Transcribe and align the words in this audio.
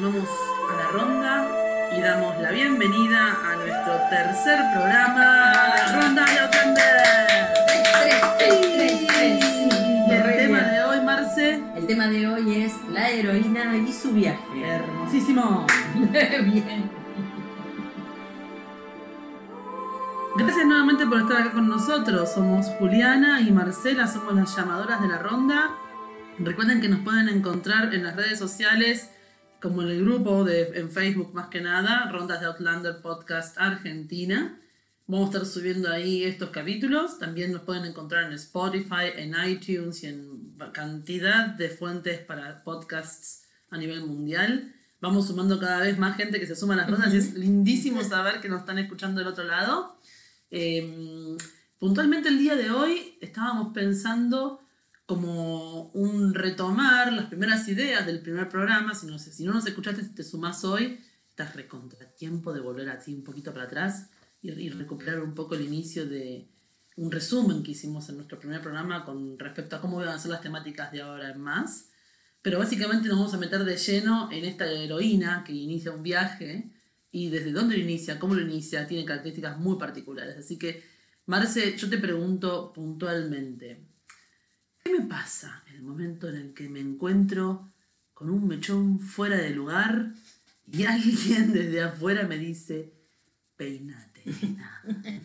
llamamos 0.00 0.28
a 0.70 0.76
la 0.76 0.88
ronda 0.92 1.46
y 1.94 2.00
damos 2.00 2.40
la 2.40 2.50
bienvenida 2.52 3.36
a 3.44 3.56
nuestro 3.56 4.00
tercer 4.08 4.58
programa, 4.72 5.52
la 5.76 6.00
Ronda 6.00 6.24
de. 6.24 6.40
Y 10.08 10.12
el 10.12 10.36
tema 10.36 10.58
de 10.62 10.84
hoy, 10.84 11.00
Marce, 11.02 11.62
El 11.76 11.86
tema 11.86 12.06
de 12.06 12.26
hoy 12.26 12.62
es 12.62 12.72
la 12.88 13.10
heroína 13.10 13.76
y 13.76 13.92
su 13.92 14.12
viaje. 14.12 14.40
hermosísimo. 14.64 15.66
Bien. 15.94 16.90
Gracias 20.36 20.66
nuevamente 20.66 21.06
por 21.06 21.18
estar 21.20 21.42
acá 21.42 21.52
con 21.52 21.68
nosotros. 21.68 22.32
Somos 22.32 22.66
Juliana 22.78 23.42
y 23.42 23.52
Marcela, 23.52 24.06
somos 24.06 24.34
las 24.34 24.56
llamadoras 24.56 25.02
de 25.02 25.08
la 25.08 25.18
ronda. 25.18 25.72
Recuerden 26.38 26.80
que 26.80 26.88
nos 26.88 27.00
pueden 27.00 27.28
encontrar 27.28 27.94
en 27.94 28.04
las 28.04 28.16
redes 28.16 28.38
sociales, 28.38 29.10
como 29.60 29.82
en 29.82 29.88
el 29.88 30.04
grupo 30.04 30.44
de, 30.44 30.72
en 30.74 30.90
Facebook 30.90 31.34
más 31.34 31.48
que 31.48 31.60
nada, 31.60 32.10
Rondas 32.10 32.40
de 32.40 32.46
Outlander 32.46 33.00
Podcast 33.02 33.58
Argentina. 33.58 34.58
Vamos 35.06 35.28
a 35.28 35.32
estar 35.32 35.46
subiendo 35.46 35.90
ahí 35.90 36.24
estos 36.24 36.50
capítulos. 36.50 37.18
También 37.18 37.52
nos 37.52 37.62
pueden 37.62 37.84
encontrar 37.84 38.24
en 38.24 38.32
Spotify, 38.32 39.12
en 39.16 39.34
iTunes 39.46 40.02
y 40.04 40.06
en 40.06 40.54
cantidad 40.72 41.46
de 41.46 41.68
fuentes 41.68 42.20
para 42.20 42.62
podcasts 42.62 43.44
a 43.70 43.76
nivel 43.76 44.06
mundial. 44.06 44.74
Vamos 45.00 45.26
sumando 45.26 45.58
cada 45.58 45.80
vez 45.80 45.98
más 45.98 46.16
gente 46.16 46.38
que 46.38 46.46
se 46.46 46.56
suma 46.56 46.74
a 46.74 46.78
las 46.78 46.90
rondas 46.90 47.12
y 47.12 47.16
es 47.16 47.34
lindísimo 47.34 48.02
saber 48.04 48.40
que 48.40 48.48
nos 48.48 48.60
están 48.60 48.78
escuchando 48.78 49.20
del 49.20 49.28
otro 49.28 49.44
lado. 49.44 49.98
Eh, 50.50 51.36
puntualmente 51.78 52.28
el 52.28 52.38
día 52.38 52.56
de 52.56 52.70
hoy 52.70 53.18
estábamos 53.20 53.72
pensando 53.74 54.60
como 55.10 55.90
un 55.90 56.34
retomar 56.34 57.12
las 57.12 57.26
primeras 57.26 57.66
ideas 57.66 58.06
del 58.06 58.20
primer 58.20 58.48
programa. 58.48 58.94
Si 58.94 59.08
no, 59.08 59.18
si 59.18 59.42
no 59.44 59.52
nos 59.52 59.66
escuchaste, 59.66 60.04
si 60.04 60.14
te 60.14 60.22
sumás 60.22 60.62
hoy, 60.62 61.00
estás 61.28 61.56
recontra 61.56 62.14
tiempo 62.14 62.52
de 62.52 62.60
volver 62.60 62.88
así 62.90 63.12
un 63.12 63.24
poquito 63.24 63.52
para 63.52 63.64
atrás 63.64 64.08
y, 64.40 64.52
y 64.52 64.68
recuperar 64.68 65.18
un 65.20 65.34
poco 65.34 65.56
el 65.56 65.62
inicio 65.62 66.06
de 66.06 66.48
un 66.94 67.10
resumen 67.10 67.64
que 67.64 67.72
hicimos 67.72 68.08
en 68.08 68.18
nuestro 68.18 68.38
primer 68.38 68.62
programa 68.62 69.04
con 69.04 69.36
respecto 69.36 69.74
a 69.74 69.80
cómo 69.80 69.96
van 69.96 70.10
a 70.10 70.18
ser 70.20 70.30
las 70.30 70.42
temáticas 70.42 70.92
de 70.92 71.02
ahora 71.02 71.32
en 71.32 71.40
más. 71.40 71.88
Pero 72.40 72.60
básicamente 72.60 73.08
nos 73.08 73.18
vamos 73.18 73.34
a 73.34 73.38
meter 73.38 73.64
de 73.64 73.76
lleno 73.78 74.30
en 74.30 74.44
esta 74.44 74.70
heroína 74.70 75.42
que 75.44 75.52
inicia 75.52 75.90
un 75.90 76.04
viaje 76.04 76.70
y 77.10 77.30
desde 77.30 77.50
dónde 77.50 77.76
lo 77.76 77.82
inicia, 77.82 78.20
cómo 78.20 78.36
lo 78.36 78.42
inicia, 78.42 78.86
tiene 78.86 79.04
características 79.04 79.58
muy 79.58 79.76
particulares. 79.76 80.36
Así 80.38 80.56
que, 80.56 80.84
Marce, 81.26 81.76
yo 81.76 81.90
te 81.90 81.98
pregunto 81.98 82.72
puntualmente, 82.72 83.89
¿qué 84.90 84.98
me 84.98 85.06
pasa 85.06 85.62
en 85.68 85.76
el 85.76 85.82
momento 85.82 86.28
en 86.28 86.36
el 86.36 86.54
que 86.54 86.68
me 86.68 86.80
encuentro 86.80 87.70
con 88.12 88.30
un 88.30 88.48
mechón 88.48 88.98
fuera 88.98 89.36
de 89.36 89.50
lugar 89.50 90.12
y 90.70 90.84
alguien 90.86 91.52
desde 91.52 91.82
afuera 91.82 92.26
me 92.26 92.38
dice, 92.38 92.92
peinate, 93.56 94.22
nena"? 94.24 94.82
Peinate 94.84 95.22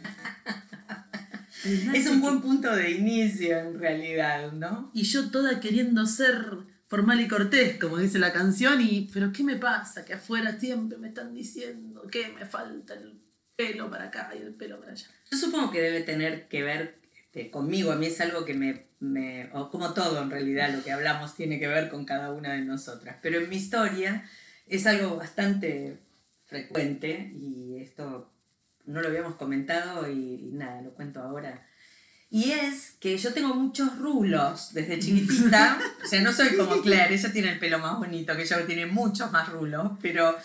Es 1.97 2.05
un 2.07 2.21
buen 2.21 2.41
punto 2.41 2.75
de 2.75 2.91
inicio 2.91 3.57
en 3.57 3.79
realidad, 3.79 4.51
¿no? 4.51 4.91
y 4.93 5.01
yo 5.01 5.31
toda 5.31 5.59
queriendo 5.59 6.05
ser 6.05 6.45
formal 6.85 7.19
y 7.21 7.27
cortés, 7.27 7.79
como 7.79 7.97
dice 7.97 8.19
la 8.19 8.31
canción, 8.31 8.79
y 8.81 9.09
pero 9.11 9.31
¿qué 9.31 9.43
me 9.43 9.55
pasa? 9.55 10.05
Que 10.05 10.13
afuera 10.13 10.59
siempre 10.59 10.99
me 10.99 11.07
están 11.07 11.33
diciendo 11.33 12.05
que 12.05 12.29
me 12.29 12.45
falta 12.45 12.93
el 12.93 13.19
pelo 13.55 13.89
para 13.89 14.05
acá 14.05 14.31
y 14.35 14.43
el 14.43 14.53
pelo 14.53 14.79
para 14.79 14.91
allá. 14.91 15.07
Yo 15.31 15.37
supongo 15.39 15.71
que 15.71 15.81
debe 15.81 16.01
tener 16.01 16.47
que 16.47 16.61
ver 16.61 17.04
este, 17.35 17.51
conmigo. 17.51 17.91
A 17.91 17.95
mí 17.97 18.05
es 18.07 18.19
algo 18.21 18.45
que 18.45 18.53
me, 18.53 18.85
me- 18.99 19.49
o 19.53 19.69
como 19.69 19.93
todo 19.93 20.21
en 20.21 20.31
realidad, 20.31 20.73
lo 20.73 20.83
que 20.83 20.91
hablamos 20.91 21.35
tiene 21.35 21.59
que 21.59 21.67
ver 21.67 21.89
con 21.89 22.05
cada 22.05 22.31
una 22.31 22.53
de 22.53 22.61
nosotras. 22.61 23.17
Pero 23.21 23.39
en 23.39 23.49
mi 23.49 23.57
historia 23.57 24.23
es 24.67 24.85
algo 24.87 25.17
bastante 25.17 25.97
frecuente 26.45 27.31
y 27.35 27.77
esto 27.81 28.31
no 28.85 29.01
lo 29.01 29.07
habíamos 29.09 29.35
comentado 29.35 30.09
y, 30.09 30.49
y 30.49 30.51
nada, 30.53 30.81
lo 30.81 30.93
cuento 30.93 31.19
ahora. 31.21 31.67
Y 32.29 32.51
es 32.51 32.91
que 32.99 33.17
yo 33.17 33.33
tengo 33.33 33.53
muchos 33.53 33.97
rulos 33.99 34.73
desde 34.73 34.99
chiquitita. 34.99 35.79
o 36.03 36.07
sea, 36.07 36.21
no 36.21 36.33
soy 36.33 36.55
como 36.55 36.81
Claire, 36.83 37.13
ella 37.15 37.31
tiene 37.31 37.51
el 37.51 37.59
pelo 37.59 37.79
más 37.79 37.97
bonito 37.97 38.35
que 38.35 38.45
yo, 38.45 38.63
tiene 38.65 38.85
muchos 38.85 39.31
más 39.31 39.49
rulos, 39.49 39.91
pero 40.01 40.35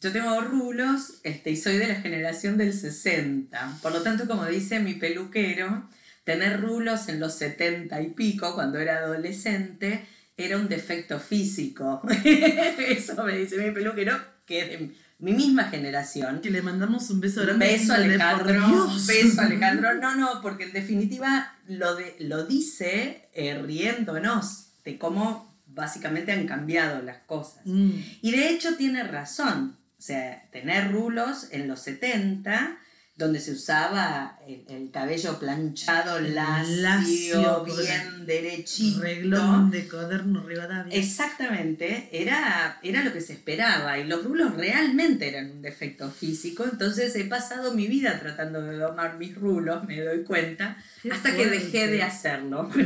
yo 0.00 0.12
tengo 0.12 0.40
rulos 0.40 1.20
este, 1.24 1.50
y 1.50 1.56
soy 1.56 1.76
de 1.78 1.88
la 1.88 1.96
generación 1.96 2.56
del 2.56 2.72
60. 2.72 3.78
Por 3.82 3.92
lo 3.92 4.02
tanto, 4.02 4.26
como 4.26 4.44
dice 4.46 4.80
mi 4.80 4.94
peluquero, 4.94 5.88
tener 6.28 6.60
rulos 6.60 7.08
en 7.08 7.20
los 7.20 7.36
70 7.36 8.02
y 8.02 8.08
pico, 8.08 8.54
cuando 8.54 8.78
era 8.78 8.98
adolescente, 8.98 10.04
era 10.36 10.58
un 10.58 10.68
defecto 10.68 11.18
físico. 11.18 12.02
Eso 12.78 13.24
me 13.24 13.38
dice 13.38 13.56
mi 13.56 13.70
peluquero, 13.70 14.14
que 14.44 14.60
es 14.60 14.68
de 14.68 14.94
mi 15.20 15.32
misma 15.32 15.64
generación. 15.70 16.42
Que 16.42 16.50
le 16.50 16.60
mandamos 16.60 17.08
un 17.08 17.20
beso 17.20 17.40
grande. 17.40 17.66
beso, 17.66 17.94
Alejandro. 17.94 18.62
Un 18.66 19.06
beso, 19.06 19.40
Alejandro. 19.40 19.94
No, 19.94 20.16
no, 20.16 20.42
porque 20.42 20.64
en 20.64 20.74
definitiva 20.74 21.56
lo, 21.66 21.96
de, 21.96 22.14
lo 22.18 22.44
dice 22.44 23.30
eh, 23.32 23.58
riéndonos 23.62 24.66
de 24.84 24.98
cómo 24.98 25.58
básicamente 25.66 26.32
han 26.32 26.46
cambiado 26.46 27.00
las 27.00 27.20
cosas. 27.22 27.62
Mm. 27.64 27.92
Y 28.20 28.32
de 28.32 28.50
hecho 28.50 28.76
tiene 28.76 29.02
razón. 29.02 29.78
O 29.98 30.02
sea, 30.02 30.46
tener 30.52 30.92
rulos 30.92 31.48
en 31.52 31.68
los 31.68 31.80
70, 31.80 32.76
donde 33.18 33.40
se 33.40 33.50
usaba 33.50 34.38
el, 34.46 34.64
el 34.68 34.90
cabello 34.92 35.40
planchado, 35.40 36.20
lacio, 36.20 37.64
bien 37.64 38.24
derechito. 38.24 39.00
Reglón 39.00 39.72
de 39.72 39.88
cuaderno 39.88 40.44
Rivadavia. 40.44 40.96
Exactamente, 40.96 42.08
era, 42.12 42.78
era 42.80 43.02
lo 43.02 43.12
que 43.12 43.20
se 43.20 43.32
esperaba 43.32 43.98
y 43.98 44.04
los 44.04 44.22
rulos 44.22 44.54
realmente 44.54 45.28
eran 45.28 45.50
un 45.50 45.62
defecto 45.62 46.08
físico, 46.08 46.64
entonces 46.64 47.16
he 47.16 47.24
pasado 47.24 47.74
mi 47.74 47.88
vida 47.88 48.20
tratando 48.20 48.62
de 48.62 48.76
domar 48.76 49.18
mis 49.18 49.34
rulos, 49.34 49.84
me 49.84 50.00
doy 50.00 50.22
cuenta, 50.22 50.76
Qué 51.02 51.10
hasta 51.10 51.34
que 51.34 51.46
dejé 51.46 51.88
de 51.88 52.04
hacerlo. 52.04 52.70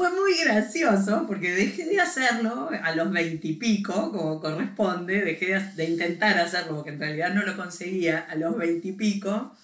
y 0.00 0.06
fue 0.06 0.10
muy 0.10 0.38
gracioso 0.44 1.24
porque 1.26 1.50
dejé 1.50 1.84
de 1.86 2.00
hacerlo 2.00 2.70
a 2.82 2.94
los 2.94 3.10
veintipico, 3.10 4.10
como 4.12 4.40
corresponde, 4.40 5.22
dejé 5.22 5.46
de, 5.46 5.60
de 5.76 5.84
intentar 5.84 6.38
hacerlo 6.38 6.76
porque 6.76 6.90
en 6.90 7.00
realidad 7.00 7.34
no 7.34 7.42
lo 7.42 7.56
conseguía 7.56 8.26
a 8.30 8.34
los 8.34 8.56
veintipico, 8.56 9.54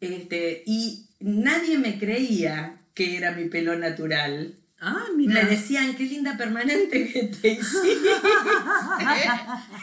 este, 0.00 0.62
y 0.66 1.06
nadie 1.20 1.78
me 1.78 1.98
creía 1.98 2.76
que 2.94 3.16
era 3.16 3.32
mi 3.32 3.44
pelo 3.46 3.76
natural. 3.76 4.54
Ah, 4.80 5.06
mira. 5.16 5.34
Me 5.34 5.44
decían, 5.44 5.94
qué 5.96 6.04
linda 6.04 6.36
permanente 6.36 7.08
que 7.08 7.24
te 7.24 7.48
hiciste. 7.48 8.10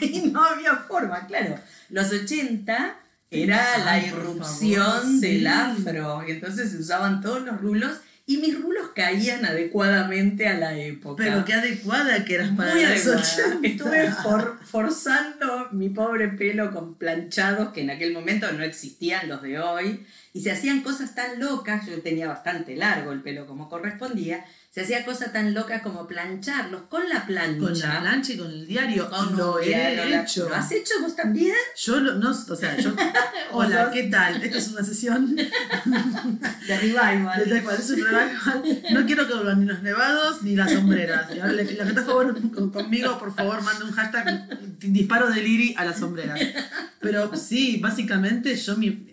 y 0.00 0.30
no 0.30 0.44
había 0.44 0.76
forma, 0.76 1.26
claro. 1.26 1.58
Los 1.90 2.12
80 2.12 2.96
era 3.30 3.78
la 3.84 3.98
irrupción 3.98 4.84
favor, 4.84 5.20
del 5.20 5.40
sí. 5.40 5.46
afro. 5.46 6.24
Y 6.26 6.32
entonces 6.32 6.70
se 6.70 6.78
usaban 6.78 7.20
todos 7.20 7.42
los 7.42 7.60
rulos 7.60 7.98
y 8.26 8.36
mis 8.38 8.60
rulos 8.60 8.90
caían 8.94 9.44
adecuadamente 9.44 10.46
a 10.48 10.54
la 10.56 10.76
época. 10.78 11.22
Pero 11.24 11.44
qué 11.44 11.54
adecuada 11.54 12.24
que 12.24 12.36
eras 12.36 12.50
para 12.56 12.72
Muy 12.74 12.84
adecuada. 12.84 13.20
80. 13.20 13.66
Estuve 13.68 14.10
for- 14.12 14.58
forzando 14.64 15.68
mi 15.72 15.88
pobre 15.88 16.28
pelo 16.28 16.70
con 16.72 16.94
planchados 16.94 17.72
que 17.72 17.80
en 17.82 17.90
aquel 17.90 18.12
momento 18.12 18.50
no 18.52 18.62
existían 18.62 19.28
los 19.28 19.42
de 19.42 19.58
hoy 19.58 20.06
y 20.34 20.40
se 20.42 20.52
hacían 20.52 20.82
cosas 20.82 21.14
tan 21.14 21.40
locas, 21.40 21.86
yo 21.86 22.00
tenía 22.00 22.28
bastante 22.28 22.76
largo 22.76 23.12
el 23.12 23.22
pelo 23.22 23.46
como 23.46 23.68
correspondía, 23.68 24.44
se 24.74 24.80
hacía 24.80 25.04
cosas 25.04 25.34
tan 25.34 25.52
locas 25.52 25.82
como 25.82 26.06
plancharlos 26.06 26.82
con 26.88 27.06
la 27.06 27.26
plancha. 27.26 27.60
Con 27.60 27.78
la 27.78 28.00
plancha 28.00 28.32
y 28.32 28.36
con 28.38 28.50
el 28.50 28.66
diario. 28.66 29.10
Con 29.10 29.36
lo 29.36 29.56
un 29.56 29.62
diario, 29.62 30.02
he 30.04 30.20
hecho. 30.22 30.48
¿Lo 30.48 30.54
has 30.56 30.72
hecho 30.72 30.94
vos 31.02 31.14
también? 31.14 31.54
Yo 31.76 32.00
lo- 32.00 32.14
no, 32.14 32.30
o 32.30 32.56
sea, 32.56 32.78
yo. 32.78 32.94
Hola, 33.52 33.90
¿qué 33.92 34.04
tal? 34.04 34.42
Esta 34.42 34.56
es 34.56 34.68
una 34.68 34.82
sesión 34.82 35.36
De 35.36 35.44
de 36.68 36.78
revival. 36.78 37.44
tal 37.48 37.62
cual 37.64 37.76
es 37.78 37.90
un 37.90 37.96
revival. 37.96 38.82
No 38.92 39.04
quiero 39.06 39.28
que 39.28 39.34
vuelvan 39.34 39.60
ni 39.60 39.66
los 39.66 39.82
nevados 39.82 40.42
ni 40.42 40.56
las 40.56 40.72
sombreras. 40.72 41.28
La 41.36 41.50
que 41.64 41.74
está 41.74 42.04
conmigo, 42.72 43.18
por 43.18 43.34
favor, 43.34 43.62
mande 43.62 43.84
un 43.84 43.92
hashtag 43.92 44.48
disparo 44.80 45.30
de 45.30 45.42
Liri 45.42 45.74
a 45.76 45.84
las 45.84 45.98
sombreras. 45.98 46.40
Pero 47.00 47.36
sí, 47.36 47.76
básicamente 47.76 48.56
yo 48.56 48.76
mi- 48.78 49.11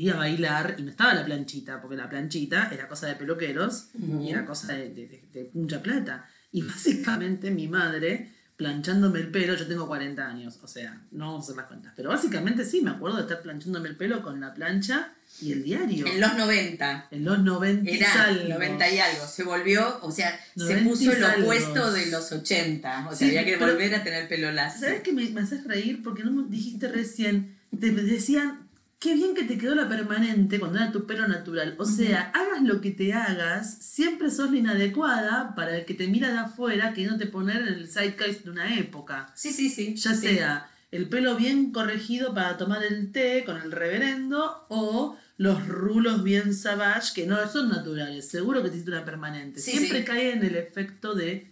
iba 0.00 0.14
a 0.14 0.18
bailar 0.18 0.76
y 0.78 0.82
no 0.82 0.90
estaba 0.90 1.12
la 1.12 1.24
planchita, 1.26 1.80
porque 1.82 1.94
la 1.94 2.08
planchita 2.08 2.70
era 2.72 2.88
cosa 2.88 3.06
de 3.06 3.16
peluqueros 3.16 3.88
y 3.94 4.30
era 4.30 4.46
cosa 4.46 4.72
de, 4.72 4.88
de, 4.88 5.50
mucha 5.52 5.82
plata. 5.82 6.26
Y 6.52 6.62
básicamente 6.66 7.50
mi 7.50 7.68
madre 7.68 8.30
planchándome 8.56 9.20
el 9.20 9.30
pelo, 9.30 9.54
yo 9.54 9.66
tengo 9.66 9.86
40 9.86 10.26
años, 10.26 10.58
o 10.62 10.66
sea, 10.66 11.02
no 11.12 11.26
vamos 11.26 11.40
a 11.40 11.44
hacer 11.44 11.56
las 11.56 11.66
cuentas, 11.66 11.94
pero 11.96 12.10
básicamente 12.10 12.62
sí, 12.66 12.82
me 12.82 12.90
acuerdo 12.90 13.16
de 13.16 13.22
estar 13.22 13.40
planchándome 13.40 13.88
el 13.88 13.96
pelo 13.96 14.22
con 14.22 14.38
la 14.38 14.52
plancha 14.52 15.14
y 15.40 15.52
el 15.52 15.64
diario. 15.64 16.06
En 16.06 16.20
los 16.20 16.34
90. 16.34 17.08
En 17.10 17.24
los 17.24 17.38
90 17.38 17.90
y 17.90 17.96
Era 17.96 18.24
algo. 18.24 18.48
90 18.48 18.90
y 18.90 18.98
algo. 18.98 19.26
Se 19.26 19.44
volvió, 19.44 20.00
o 20.02 20.10
sea, 20.10 20.38
se 20.56 20.82
90 20.82 20.82
y 20.82 20.88
puso 20.88 21.26
algo. 21.26 21.42
opuesto 21.44 21.92
de 21.92 22.06
los 22.06 22.32
80. 22.32 23.06
O 23.06 23.14
sea, 23.14 23.16
Sí, 23.16 23.36
había 23.36 23.44
que 23.44 23.56
volver 23.56 23.94
a 23.94 24.02
tener 24.02 24.28
pelo 24.28 24.50
lacio. 24.50 24.80
¿Sabes 24.80 25.02
que 25.02 25.12
me, 25.12 25.28
me 25.30 25.42
haces 25.42 25.64
reír? 25.64 26.02
Porque 26.02 26.24
no 26.24 26.30
me 26.30 26.48
dijiste 26.48 26.88
recién, 26.88 27.56
te 27.78 27.90
decían 27.92 28.69
qué 29.00 29.14
bien 29.14 29.34
que 29.34 29.44
te 29.44 29.56
quedó 29.58 29.74
la 29.74 29.88
permanente 29.88 30.60
cuando 30.60 30.78
era 30.78 30.92
tu 30.92 31.06
pelo 31.06 31.26
natural. 31.26 31.74
O 31.78 31.86
sea, 31.86 32.30
hagas 32.34 32.62
lo 32.62 32.80
que 32.80 32.90
te 32.90 33.14
hagas, 33.14 33.78
siempre 33.80 34.30
sos 34.30 34.50
la 34.50 34.58
inadecuada 34.58 35.54
para 35.54 35.78
el 35.78 35.84
que 35.86 35.94
te 35.94 36.06
mira 36.06 36.30
de 36.30 36.38
afuera, 36.38 36.92
queriéndote 36.92 37.26
poner 37.26 37.62
en 37.62 37.68
el 37.68 37.88
zeitgeist 37.88 38.44
de 38.44 38.50
una 38.50 38.78
época. 38.78 39.32
Sí, 39.34 39.52
sí, 39.52 39.70
sí. 39.70 39.96
Ya 39.96 40.14
sí. 40.14 40.28
sea 40.28 40.70
el 40.92 41.08
pelo 41.08 41.34
bien 41.36 41.72
corregido 41.72 42.34
para 42.34 42.58
tomar 42.58 42.84
el 42.84 43.10
té 43.10 43.42
con 43.44 43.56
el 43.56 43.72
reverendo 43.72 44.66
o 44.68 45.16
los 45.38 45.66
rulos 45.66 46.22
bien 46.22 46.52
savage 46.52 47.14
que 47.14 47.26
no 47.26 47.36
son 47.48 47.70
naturales. 47.70 48.28
Seguro 48.28 48.62
que 48.62 48.68
te 48.68 48.74
hiciste 48.74 48.90
una 48.90 49.04
permanente. 49.04 49.60
Sí, 49.60 49.72
Siempre 49.72 50.00
sí. 50.00 50.04
cae 50.04 50.32
en 50.32 50.44
el 50.44 50.56
efecto 50.56 51.14
de 51.14 51.50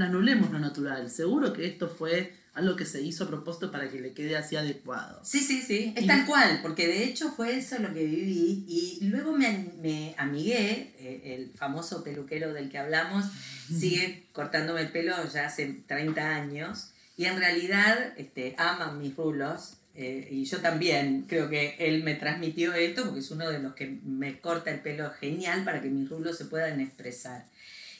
anulemos 0.00 0.52
lo 0.52 0.60
natural. 0.60 1.10
Seguro 1.10 1.52
que 1.52 1.66
esto 1.66 1.88
fue 1.88 2.37
algo 2.58 2.76
que 2.76 2.84
se 2.84 3.00
hizo 3.00 3.24
a 3.24 3.28
propósito 3.28 3.70
para 3.70 3.88
que 3.90 4.00
le 4.00 4.12
quede 4.12 4.36
así 4.36 4.56
adecuado. 4.56 5.20
Sí, 5.24 5.40
sí, 5.40 5.62
sí, 5.62 5.92
es 5.96 6.04
Y- 6.04 6.06
tal 6.06 6.26
cual, 6.26 6.60
porque 6.62 6.86
de 6.86 7.04
hecho 7.04 7.30
fue 7.32 7.56
eso 7.56 7.78
lo 7.78 7.92
que 7.94 8.04
viví 8.04 8.64
y 8.68 8.98
luego 9.06 9.32
me, 9.32 9.70
me 9.80 10.14
amigué, 10.18 10.92
eh, 10.98 11.34
el 11.36 11.50
famoso 11.56 12.02
peluquero 12.04 12.52
del 12.52 12.68
que 12.68 12.78
hablamos, 12.78 13.24
sigue 13.68 14.24
cortándome 14.32 14.82
el 14.82 14.90
pelo 14.90 15.14
ya 15.32 15.46
hace 15.46 15.82
30 15.86 16.34
años 16.36 16.90
y 17.16 17.24
en 17.26 17.38
realidad 17.38 18.12
este, 18.16 18.54
ama 18.58 18.92
mis 18.92 19.14
rulos 19.16 19.74
eh, 19.94 20.28
y 20.30 20.44
yo 20.44 20.58
también 20.60 21.24
creo 21.28 21.48
que 21.48 21.74
él 21.80 22.04
me 22.04 22.14
transmitió 22.14 22.72
esto 22.74 23.04
porque 23.04 23.18
es 23.20 23.30
uno 23.32 23.50
de 23.50 23.58
los 23.58 23.74
que 23.74 23.98
me 24.04 24.38
corta 24.40 24.70
el 24.70 24.80
pelo 24.80 25.10
genial 25.10 25.64
para 25.64 25.80
que 25.82 25.88
mis 25.90 26.08
rulos 26.08 26.38
se 26.38 26.44
puedan 26.44 26.80
expresar. 26.80 27.44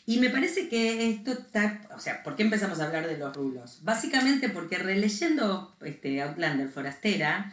Y 0.08 0.19
me 0.20 0.31
parece 0.31 0.70
que 0.70 1.10
esto 1.10 1.32
está, 1.32 1.82
o 1.94 2.00
sea, 2.00 2.22
¿por 2.22 2.34
qué 2.34 2.43
empezamos 2.43 2.81
a 2.81 2.87
hablar 2.87 3.06
de 3.06 3.19
los 3.19 3.37
rulos? 3.37 3.81
Básicamente 3.82 4.49
porque 4.49 4.78
releyendo 4.78 5.76
este, 5.82 6.22
Outlander 6.22 6.70
Forastera, 6.70 7.52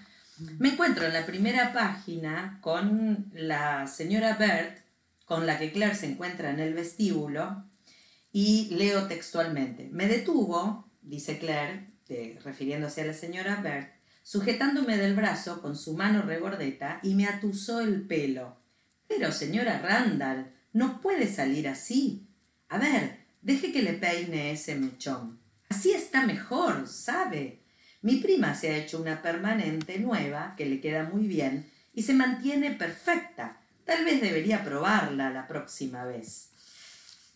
me 0.57 0.69
encuentro 0.69 1.05
en 1.05 1.11
la 1.11 1.25
primera 1.25 1.73
página 1.73 2.59
con 2.61 3.29
la 3.33 3.87
señora 3.87 4.37
Bert, 4.37 4.77
con 5.25 5.45
la 5.45 5.57
que 5.59 5.73
Claire 5.73 5.95
se 5.95 6.05
encuentra 6.05 6.49
en 6.49 6.61
el 6.61 6.73
vestíbulo, 6.73 7.65
y 8.31 8.69
leo 8.73 9.07
textualmente. 9.07 9.89
Me 9.91 10.07
detuvo, 10.07 10.87
dice 11.01 11.37
Claire, 11.39 11.87
de- 12.07 12.39
refiriéndose 12.41 13.01
a 13.01 13.05
la 13.07 13.13
señora 13.13 13.57
Bert, 13.57 13.91
sujetándome 14.23 14.95
del 14.97 15.13
brazo 15.13 15.61
con 15.61 15.75
su 15.75 15.93
mano 15.97 16.21
regordeta 16.21 16.99
y 17.03 17.15
me 17.15 17.25
atusó 17.27 17.81
el 17.81 18.03
pelo. 18.03 18.55
Pero, 19.09 19.33
señora 19.33 19.79
Randall, 19.79 20.51
no 20.71 21.01
puede 21.01 21.27
salir 21.27 21.67
así. 21.67 22.24
A 22.69 22.77
ver, 22.77 23.19
deje 23.41 23.71
que 23.71 23.81
le 23.81 23.93
peine 23.93 24.51
ese 24.51 24.75
mechón. 24.75 25.39
Así 25.69 25.91
está 25.91 26.25
mejor, 26.25 26.87
¿sabe? 26.87 27.59
Mi 28.01 28.17
prima 28.17 28.55
se 28.55 28.69
ha 28.69 28.77
hecho 28.77 29.01
una 29.01 29.21
permanente 29.21 29.99
nueva 29.99 30.53
que 30.57 30.65
le 30.65 30.79
queda 30.79 31.03
muy 31.03 31.27
bien 31.27 31.69
y 31.93 32.03
se 32.03 32.13
mantiene 32.13 32.71
perfecta. 32.71 33.57
Tal 33.85 34.03
vez 34.03 34.21
debería 34.21 34.63
probarla 34.63 35.31
la 35.31 35.47
próxima 35.47 36.05
vez. 36.05 36.49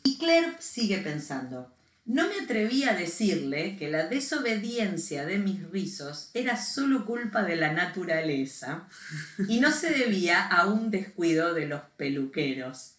Y 0.04 0.18
Claire 0.18 0.54
sigue 0.60 0.98
pensando. 1.00 1.72
No 2.06 2.28
me 2.28 2.44
atreví 2.44 2.84
a 2.86 2.96
decirle 2.96 3.78
que 3.78 3.90
la 3.90 4.08
desobediencia 4.08 5.26
de 5.26 5.38
mis 5.38 5.70
rizos 5.70 6.32
era 6.34 6.58
solo 6.58 7.06
culpa 7.06 7.44
de 7.44 7.56
la 7.56 7.72
naturaleza 7.72 8.88
y 9.48 9.60
no 9.60 9.72
se 9.72 9.92
debía 9.92 10.48
a 10.48 10.66
un 10.66 10.90
descuido 10.90 11.54
de 11.54 11.68
los 11.68 11.82
peluqueros. 11.98 12.99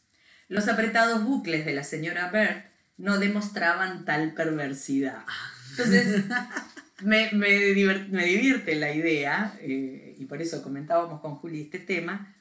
Los 0.51 0.69
apretados 0.69 1.25
bucles 1.25 1.65
de 1.65 1.73
la 1.73 1.85
señora 1.85 2.29
Bert 2.31 2.67
no 2.99 3.19
demostraban 3.19 4.05
tal 4.05 4.35
perversidad. 4.35 5.25
Entonces, 5.71 6.25
me, 7.03 7.31
me, 7.33 7.49
divir- 7.73 8.09
me 8.09 8.27
divierte 8.27 8.75
la 8.75 8.93
idea, 8.93 9.57
eh, 9.61 10.17
y 10.19 10.25
por 10.27 10.43
eso 10.43 10.63
comentábamos 10.63 11.21
con 11.21 11.37
Juli 11.37 11.63
este 11.63 11.79
tema, 11.79 12.35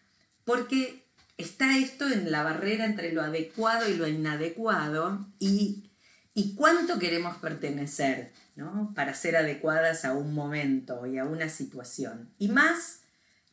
porque 0.44 1.06
está 1.38 1.78
esto 1.78 2.08
en 2.10 2.32
la 2.32 2.44
barrera 2.44 2.84
entre 2.86 3.14
lo 3.14 3.22
adecuado 3.22 3.88
y 3.88 3.96
lo 3.96 4.08
inadecuado, 4.08 5.28
y, 5.38 5.92
y 6.34 6.56
cuánto 6.56 6.98
queremos 7.00 7.38
pertenecer, 7.38 8.32
¿no? 8.56 8.92
Para 8.96 9.14
ser 9.14 9.38
adecuadas 9.38 10.04
a 10.04 10.14
un 10.14 10.34
momento 10.34 11.06
y 11.06 11.20
a 11.20 11.26
una 11.26 11.48
situación, 11.48 12.30
y 12.40 12.50
más 12.50 13.02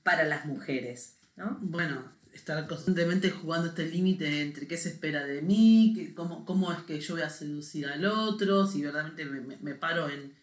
para 0.02 0.24
las 0.24 0.46
mujeres, 0.46 1.18
¿no? 1.36 1.58
Bueno, 1.60 2.15
estar 2.36 2.66
constantemente 2.66 3.30
jugando 3.30 3.68
este 3.68 3.86
límite 3.86 4.42
entre 4.42 4.66
qué 4.66 4.76
se 4.76 4.90
espera 4.90 5.24
de 5.24 5.42
mí, 5.42 5.92
qué- 5.96 6.14
cómo, 6.14 6.44
cómo 6.44 6.72
es 6.72 6.78
que 6.80 7.00
yo 7.00 7.14
voy 7.14 7.22
a 7.22 7.30
seducir 7.30 7.86
al 7.86 8.04
otro, 8.06 8.66
si 8.66 8.82
verdaderamente 8.82 9.24
me, 9.24 9.40
me- 9.40 9.56
me 9.58 9.74
paro 9.74 10.08
en 10.08 10.34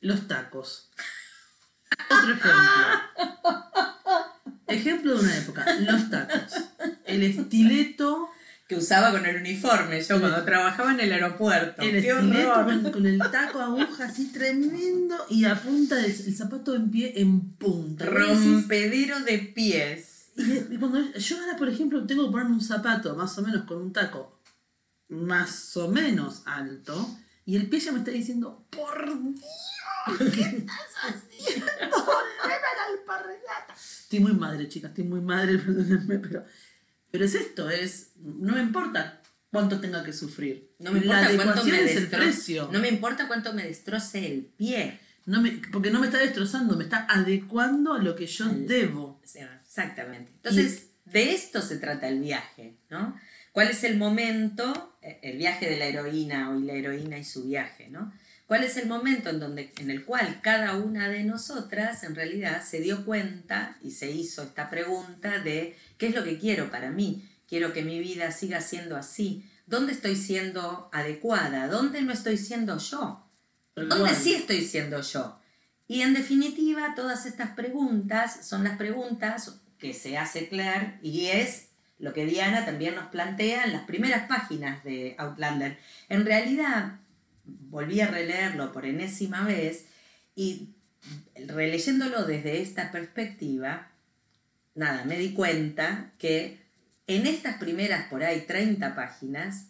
los 0.00 0.28
tacos. 0.28 0.90
Otro 2.10 2.32
ejemplo. 2.34 2.52
Ejemplo 4.66 5.14
de 5.14 5.20
una 5.20 5.36
época, 5.38 5.64
los 5.80 6.10
tacos. 6.10 6.52
El 7.06 7.22
estileto, 7.22 8.28
Que 8.68 8.76
usaba 8.76 9.10
con 9.12 9.24
el 9.24 9.36
uniforme, 9.36 9.98
yo 10.02 10.20
cuando 10.20 10.44
trabajaba 10.44 10.92
en 10.92 11.00
el 11.00 11.10
aeropuerto. 11.10 11.80
el 11.80 12.02
¡Qué 12.02 12.10
estileto 12.10 12.52
con, 12.66 12.92
con 12.92 13.06
el 13.06 13.18
taco 13.18 13.60
aguja 13.60 14.04
así 14.04 14.26
tremendo 14.30 15.16
y 15.30 15.46
a 15.46 15.54
punta 15.54 15.94
del 15.96 16.10
el 16.10 16.36
zapato 16.36 16.74
en 16.74 16.90
pie 16.90 17.14
en 17.16 17.54
punta. 17.54 18.04
Rompedero 18.04 19.20
de 19.20 19.38
pies. 19.38 20.17
Y, 20.38 20.74
y 20.74 20.78
cuando 20.78 21.12
yo 21.12 21.38
ahora, 21.40 21.56
por 21.56 21.68
ejemplo, 21.68 22.06
tengo 22.06 22.26
que 22.26 22.30
ponerme 22.32 22.54
un 22.54 22.60
zapato 22.62 23.14
más 23.16 23.36
o 23.38 23.42
menos 23.42 23.64
con 23.64 23.78
un 23.82 23.92
taco 23.92 24.40
más 25.08 25.76
o 25.76 25.88
menos 25.88 26.42
alto, 26.46 27.18
y 27.46 27.56
el 27.56 27.68
pie 27.68 27.80
ya 27.80 27.92
me 27.92 27.98
está 27.98 28.10
diciendo, 28.10 28.66
por 28.70 29.06
Dios, 29.06 29.40
¿qué 30.34 30.40
estás 30.42 30.78
haciendo? 31.02 31.66
Volveme 31.90 32.54
a 32.54 32.76
la. 32.76 33.74
Estoy 33.74 34.20
muy 34.20 34.32
madre, 34.34 34.68
chicas, 34.68 34.90
estoy 34.90 35.04
muy 35.04 35.20
madre, 35.20 35.58
perdónenme, 35.58 36.18
pero, 36.18 36.44
pero 37.10 37.24
es 37.24 37.34
esto, 37.34 37.70
es, 37.70 38.12
no 38.16 38.54
me 38.54 38.60
importa 38.60 39.22
cuánto 39.50 39.80
tenga 39.80 40.02
que 40.04 40.12
sufrir. 40.12 40.70
No 40.78 40.92
me 40.92 41.00
La 41.00 41.22
importa 41.32 41.44
cuánto 41.44 41.52
adecuación 41.62 41.76
me 41.84 41.90
es 41.90 41.96
el 41.96 42.08
precio. 42.08 42.68
No 42.72 42.78
me 42.80 42.88
importa 42.88 43.26
cuánto 43.28 43.52
me 43.54 43.64
destroce 43.64 44.26
el 44.32 44.44
pie. 44.44 45.00
No 45.26 45.40
me- 45.42 45.60
porque 45.72 45.90
no 45.90 46.00
me 46.00 46.06
está 46.06 46.18
destrozando, 46.18 46.76
me 46.76 46.84
está 46.84 47.06
adecuando 47.08 47.94
a 47.94 47.98
lo 47.98 48.14
que 48.14 48.26
yo 48.26 48.46
debo. 48.48 49.20
O 49.22 49.26
sea, 49.26 49.57
exactamente. 49.78 50.32
Entonces, 50.34 50.88
de 51.04 51.32
esto 51.32 51.62
se 51.62 51.76
trata 51.76 52.08
el 52.08 52.20
viaje, 52.20 52.76
¿no? 52.90 53.18
¿Cuál 53.52 53.68
es 53.68 53.84
el 53.84 53.96
momento, 53.96 54.96
eh, 55.02 55.20
el 55.22 55.38
viaje 55.38 55.68
de 55.68 55.76
la 55.76 55.86
heroína 55.86 56.50
o 56.50 56.58
y 56.58 56.64
la 56.64 56.74
heroína 56.74 57.18
y 57.18 57.24
su 57.24 57.44
viaje, 57.44 57.88
¿no? 57.88 58.12
¿Cuál 58.46 58.64
es 58.64 58.76
el 58.76 58.88
momento 58.88 59.28
en, 59.30 59.40
donde, 59.40 59.72
en 59.78 59.90
el 59.90 60.04
cual 60.04 60.40
cada 60.42 60.76
una 60.76 61.08
de 61.08 61.22
nosotras 61.22 62.02
en 62.02 62.14
realidad 62.14 62.62
se 62.64 62.80
dio 62.80 63.04
cuenta 63.04 63.76
y 63.82 63.90
se 63.90 64.10
hizo 64.10 64.42
esta 64.42 64.70
pregunta 64.70 65.38
de 65.38 65.76
qué 65.98 66.08
es 66.08 66.14
lo 66.14 66.24
que 66.24 66.38
quiero 66.38 66.70
para 66.70 66.90
mí? 66.90 67.28
Quiero 67.46 67.72
que 67.72 67.82
mi 67.82 67.98
vida 68.00 68.32
siga 68.32 68.60
siendo 68.60 68.96
así. 68.96 69.44
¿Dónde 69.66 69.92
estoy 69.92 70.16
siendo 70.16 70.88
adecuada? 70.92 71.68
¿Dónde 71.68 72.00
no 72.02 72.12
estoy 72.12 72.38
siendo 72.38 72.78
yo? 72.78 73.26
¿Dónde 73.74 74.14
sí 74.14 74.34
estoy 74.34 74.62
siendo 74.62 75.02
yo? 75.02 75.38
Y 75.86 76.02
en 76.02 76.14
definitiva, 76.14 76.94
todas 76.94 77.26
estas 77.26 77.50
preguntas 77.50 78.46
son 78.46 78.64
las 78.64 78.76
preguntas 78.76 79.60
que 79.78 79.94
se 79.94 80.18
hace 80.18 80.48
Claire 80.48 80.98
y 81.02 81.26
es 81.26 81.68
lo 81.98 82.12
que 82.12 82.26
Diana 82.26 82.64
también 82.64 82.94
nos 82.94 83.08
plantea 83.08 83.64
en 83.64 83.72
las 83.72 83.82
primeras 83.82 84.28
páginas 84.28 84.84
de 84.84 85.14
Outlander. 85.18 85.78
En 86.08 86.24
realidad, 86.24 86.98
volví 87.44 88.00
a 88.00 88.08
releerlo 88.08 88.72
por 88.72 88.86
enésima 88.86 89.44
vez 89.44 89.86
y 90.36 90.68
releyéndolo 91.46 92.24
desde 92.24 92.60
esta 92.60 92.92
perspectiva, 92.92 93.88
nada, 94.74 95.04
me 95.04 95.18
di 95.18 95.32
cuenta 95.32 96.12
que 96.18 96.58
en 97.06 97.26
estas 97.26 97.56
primeras 97.56 98.08
por 98.08 98.22
ahí 98.22 98.42
30 98.42 98.94
páginas 98.94 99.66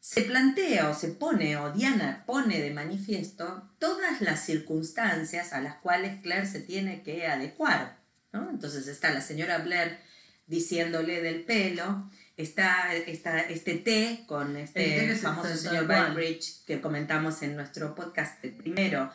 se 0.00 0.22
plantea 0.22 0.88
o 0.88 0.94
se 0.94 1.08
pone 1.08 1.56
o 1.56 1.72
Diana 1.72 2.22
pone 2.26 2.60
de 2.60 2.70
manifiesto 2.70 3.68
todas 3.78 4.20
las 4.20 4.44
circunstancias 4.44 5.52
a 5.52 5.60
las 5.60 5.74
cuales 5.76 6.20
Claire 6.22 6.46
se 6.46 6.60
tiene 6.60 7.02
que 7.02 7.26
adecuar. 7.26 7.98
¿No? 8.36 8.50
Entonces 8.50 8.86
está 8.88 9.12
la 9.12 9.20
señora 9.20 9.58
Blair 9.58 9.98
diciéndole 10.46 11.22
del 11.22 11.42
pelo, 11.44 12.08
está, 12.36 12.94
está 12.94 13.40
este 13.40 13.74
té 13.74 14.24
con 14.26 14.56
este 14.56 15.14
famoso 15.16 15.56
señor 15.56 15.86
cual. 15.86 16.14
Bybridge 16.14 16.64
que 16.64 16.80
comentamos 16.80 17.42
en 17.42 17.56
nuestro 17.56 17.94
podcast 17.94 18.44
el 18.44 18.52
primero, 18.52 19.10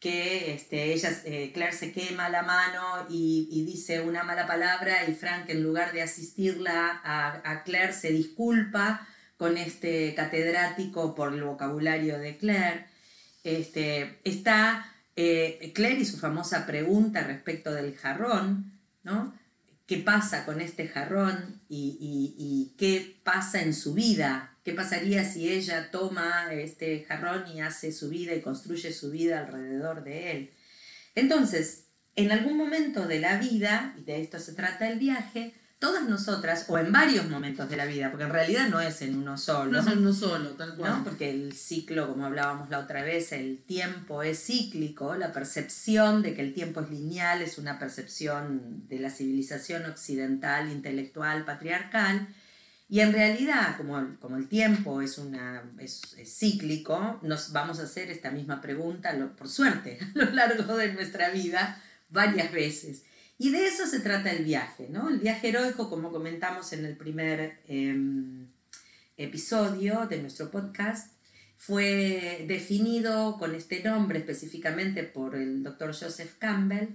que 0.00 0.52
este, 0.52 0.92
ella, 0.92 1.10
eh, 1.24 1.52
Claire 1.54 1.72
se 1.72 1.92
quema 1.92 2.28
la 2.28 2.42
mano 2.42 3.06
y, 3.08 3.48
y 3.50 3.64
dice 3.64 4.00
una 4.00 4.22
mala 4.22 4.46
palabra 4.46 5.08
y 5.08 5.14
Frank 5.14 5.48
en 5.48 5.62
lugar 5.62 5.92
de 5.92 6.02
asistirla 6.02 7.00
a, 7.04 7.50
a 7.50 7.62
Claire 7.62 7.92
se 7.92 8.10
disculpa 8.10 9.06
con 9.36 9.56
este 9.56 10.14
catedrático 10.14 11.14
por 11.14 11.32
el 11.32 11.42
vocabulario 11.42 12.18
de 12.18 12.36
Claire. 12.36 12.86
Este, 13.44 14.18
está 14.24 14.93
eh, 15.16 15.72
Claire 15.74 16.00
y 16.00 16.04
su 16.04 16.18
famosa 16.18 16.66
pregunta 16.66 17.22
respecto 17.22 17.72
del 17.72 17.94
jarrón, 17.96 18.72
¿no? 19.02 19.34
¿Qué 19.86 19.98
pasa 19.98 20.46
con 20.46 20.60
este 20.60 20.88
jarrón 20.88 21.60
y, 21.68 22.74
qué 22.78 23.20
pasa 23.22 23.62
en 23.62 23.74
su 23.74 23.92
vida? 23.92 24.56
¿Qué 24.64 24.72
pasaría 24.72 25.24
si 25.24 25.50
ella 25.50 25.90
toma 25.90 26.52
este 26.52 27.04
jarrón 27.04 27.44
y 27.54 27.60
hace 27.60 27.92
su 27.92 28.08
vida 28.08 28.34
y 28.34 28.40
construye 28.40 28.94
su 28.94 29.10
vida 29.10 29.40
alrededor 29.40 30.02
de 30.02 30.30
él? 30.30 30.50
Entonces, 31.14 31.84
en 32.16 32.32
algún 32.32 32.56
momento 32.56 33.06
de 33.06 33.20
la 33.20 33.38
vida, 33.38 33.94
y 33.98 34.04
de 34.04 34.22
esto 34.22 34.38
se 34.38 34.54
trata 34.54 34.88
el 34.88 34.98
viaje, 34.98 35.52
todas 35.84 36.08
nosotras, 36.08 36.64
o 36.68 36.78
en 36.78 36.90
varios 36.90 37.28
momentos 37.28 37.68
de 37.68 37.76
la 37.76 37.84
vida, 37.84 38.10
porque 38.10 38.24
en 38.24 38.30
realidad 38.30 38.70
no 38.70 38.80
es 38.80 39.02
en 39.02 39.16
uno 39.16 39.36
solo. 39.36 39.70
No 39.70 39.80
es 39.80 39.86
en 39.86 39.98
uno 39.98 40.14
solo, 40.14 40.48
tal 40.52 40.76
cual. 40.76 40.90
¿no? 40.90 41.04
Porque 41.04 41.28
el 41.28 41.52
ciclo, 41.52 42.08
como 42.08 42.24
hablábamos 42.24 42.70
la 42.70 42.78
otra 42.78 43.02
vez, 43.02 43.32
el 43.32 43.62
tiempo 43.66 44.22
es 44.22 44.46
cíclico, 44.46 45.14
la 45.14 45.30
percepción 45.30 46.22
de 46.22 46.34
que 46.34 46.40
el 46.40 46.54
tiempo 46.54 46.80
es 46.80 46.88
lineal 46.88 47.42
es 47.42 47.58
una 47.58 47.78
percepción 47.78 48.88
de 48.88 48.98
la 48.98 49.10
civilización 49.10 49.84
occidental, 49.84 50.72
intelectual, 50.72 51.44
patriarcal. 51.44 52.28
Y 52.88 53.00
en 53.00 53.12
realidad, 53.12 53.76
como, 53.76 54.18
como 54.20 54.38
el 54.38 54.48
tiempo 54.48 55.02
es, 55.02 55.18
una, 55.18 55.64
es, 55.78 56.16
cíclico, 56.24 57.20
nos 57.20 57.52
vamos 57.52 57.78
a 57.78 57.82
hacer 57.82 58.10
esta 58.10 58.30
misma 58.30 58.62
pregunta, 58.62 59.14
por 59.36 59.50
suerte, 59.50 59.98
a 60.14 60.18
lo 60.18 60.30
largo 60.30 60.78
de 60.78 60.94
nuestra 60.94 61.28
vida, 61.28 61.78
varias 62.08 62.50
veces. 62.52 63.02
Y 63.38 63.50
de 63.50 63.66
eso 63.66 63.86
se 63.86 64.00
trata 64.00 64.30
el 64.30 64.44
viaje, 64.44 64.88
¿no? 64.90 65.08
El 65.08 65.18
viaje 65.18 65.48
heroico, 65.48 65.90
como 65.90 66.12
comentamos 66.12 66.72
en 66.72 66.84
el 66.84 66.96
primer 66.96 67.60
em, 67.66 68.46
episodio 69.16 70.06
de 70.06 70.20
nuestro 70.20 70.50
podcast, 70.50 71.12
fue 71.56 72.44
definido 72.46 73.36
con 73.38 73.54
este 73.54 73.82
nombre 73.82 74.20
específicamente 74.20 75.02
por 75.02 75.34
el 75.34 75.62
doctor 75.64 75.96
Joseph 75.98 76.34
Campbell, 76.38 76.88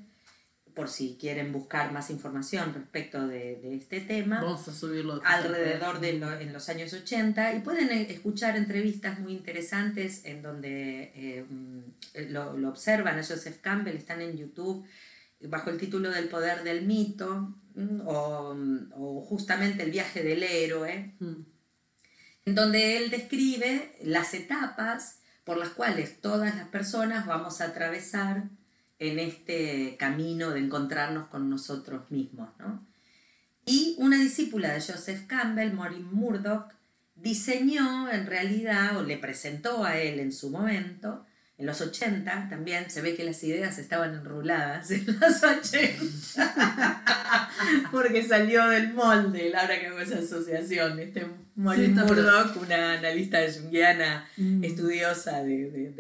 por 0.74 0.88
si 0.88 1.18
quieren 1.20 1.52
buscar 1.52 1.92
más 1.92 2.10
información 2.10 2.74
respecto 2.74 3.28
de, 3.28 3.76
este 3.76 4.00
tema. 4.00 4.42
Vamos 4.42 4.66
a 4.66 4.74
subirlo. 4.74 5.22
Alrededor 5.26 6.00
de 6.00 6.12
en 6.12 6.54
los 6.54 6.70
años 6.70 6.94
80 6.94 7.56
y 7.56 7.60
pueden 7.60 7.90
eh, 7.90 8.08
escuchar 8.10 8.56
entrevistas 8.56 9.20
muy 9.20 9.34
interesantes 9.34 10.24
en 10.24 10.42
donde 10.42 11.12
em, 11.16 11.84
lo, 12.30 12.56
lo, 12.56 12.70
observan 12.70 13.20
a 13.20 13.24
Joseph 13.24 13.58
Campbell, 13.60 13.98
están 13.98 14.22
en 14.22 14.38
YouTube 14.38 14.86
bajo 15.42 15.70
el 15.70 15.78
título 15.78 16.10
del 16.10 16.28
poder 16.28 16.64
del 16.64 16.86
mito, 16.86 17.56
o, 18.06 19.26
justamente 19.28 19.84
el 19.84 19.92
viaje 19.92 20.24
del 20.24 20.44
héroe, 20.44 21.16
mm. 21.20 21.42
en 22.46 22.56
donde 22.56 22.98
él 22.98 23.10
describe 23.10 23.96
las 24.04 24.34
etapas 24.34 25.20
por 25.44 25.58
las 25.58 25.70
cuales 25.70 26.20
todas 26.22 26.56
las 26.56 26.68
personas 26.68 27.26
vamos 27.26 27.62
a 27.62 27.66
atravesar 27.66 28.50
en 29.00 29.18
este 29.18 29.96
camino 29.98 30.52
de 30.52 30.60
encontrarnos 30.60 31.28
con 31.30 31.50
nosotros 31.50 32.12
mismos. 32.12 32.50
Y 33.66 33.96
una 34.00 34.18
discípula 34.18 34.74
de 34.74 34.82
Joseph 34.82 35.26
Campbell, 35.26 35.74
Maureen 35.74 36.14
Murdoch, 36.14 36.74
diseñó 37.16 38.10
en 38.10 38.26
realidad, 38.28 38.98
o 38.98 39.04
le 39.04 39.18
presentó 39.18 39.84
a 39.84 39.98
él 39.98 40.20
en 40.20 40.32
su 40.32 40.50
momento, 40.50 41.26
en 41.60 41.66
los 41.66 41.82
80 41.82 42.48
también 42.50 42.90
se 42.90 43.02
ve 43.02 43.16
que 43.16 43.26
las 43.26 43.44
ideas 43.44 43.78
estaban 43.78 44.16
enruladas 44.16 44.90
en 44.92 45.06
los 45.06 45.44
80 45.68 47.52
porque 47.92 48.24
salió 48.24 48.66
del 48.70 48.94
molde 48.94 49.54
ahora 49.54 49.78
que 49.78 49.88
hago 49.88 50.00
esa 50.00 50.20
asociación 50.20 50.98
este 51.00 51.28
Molly 51.56 51.90
Murdoch 51.90 52.56
una 52.62 52.94
analista 52.94 53.40
junguiana 53.54 54.26
mm. 54.38 54.64
estudiosa 54.64 55.44
de, 55.44 55.92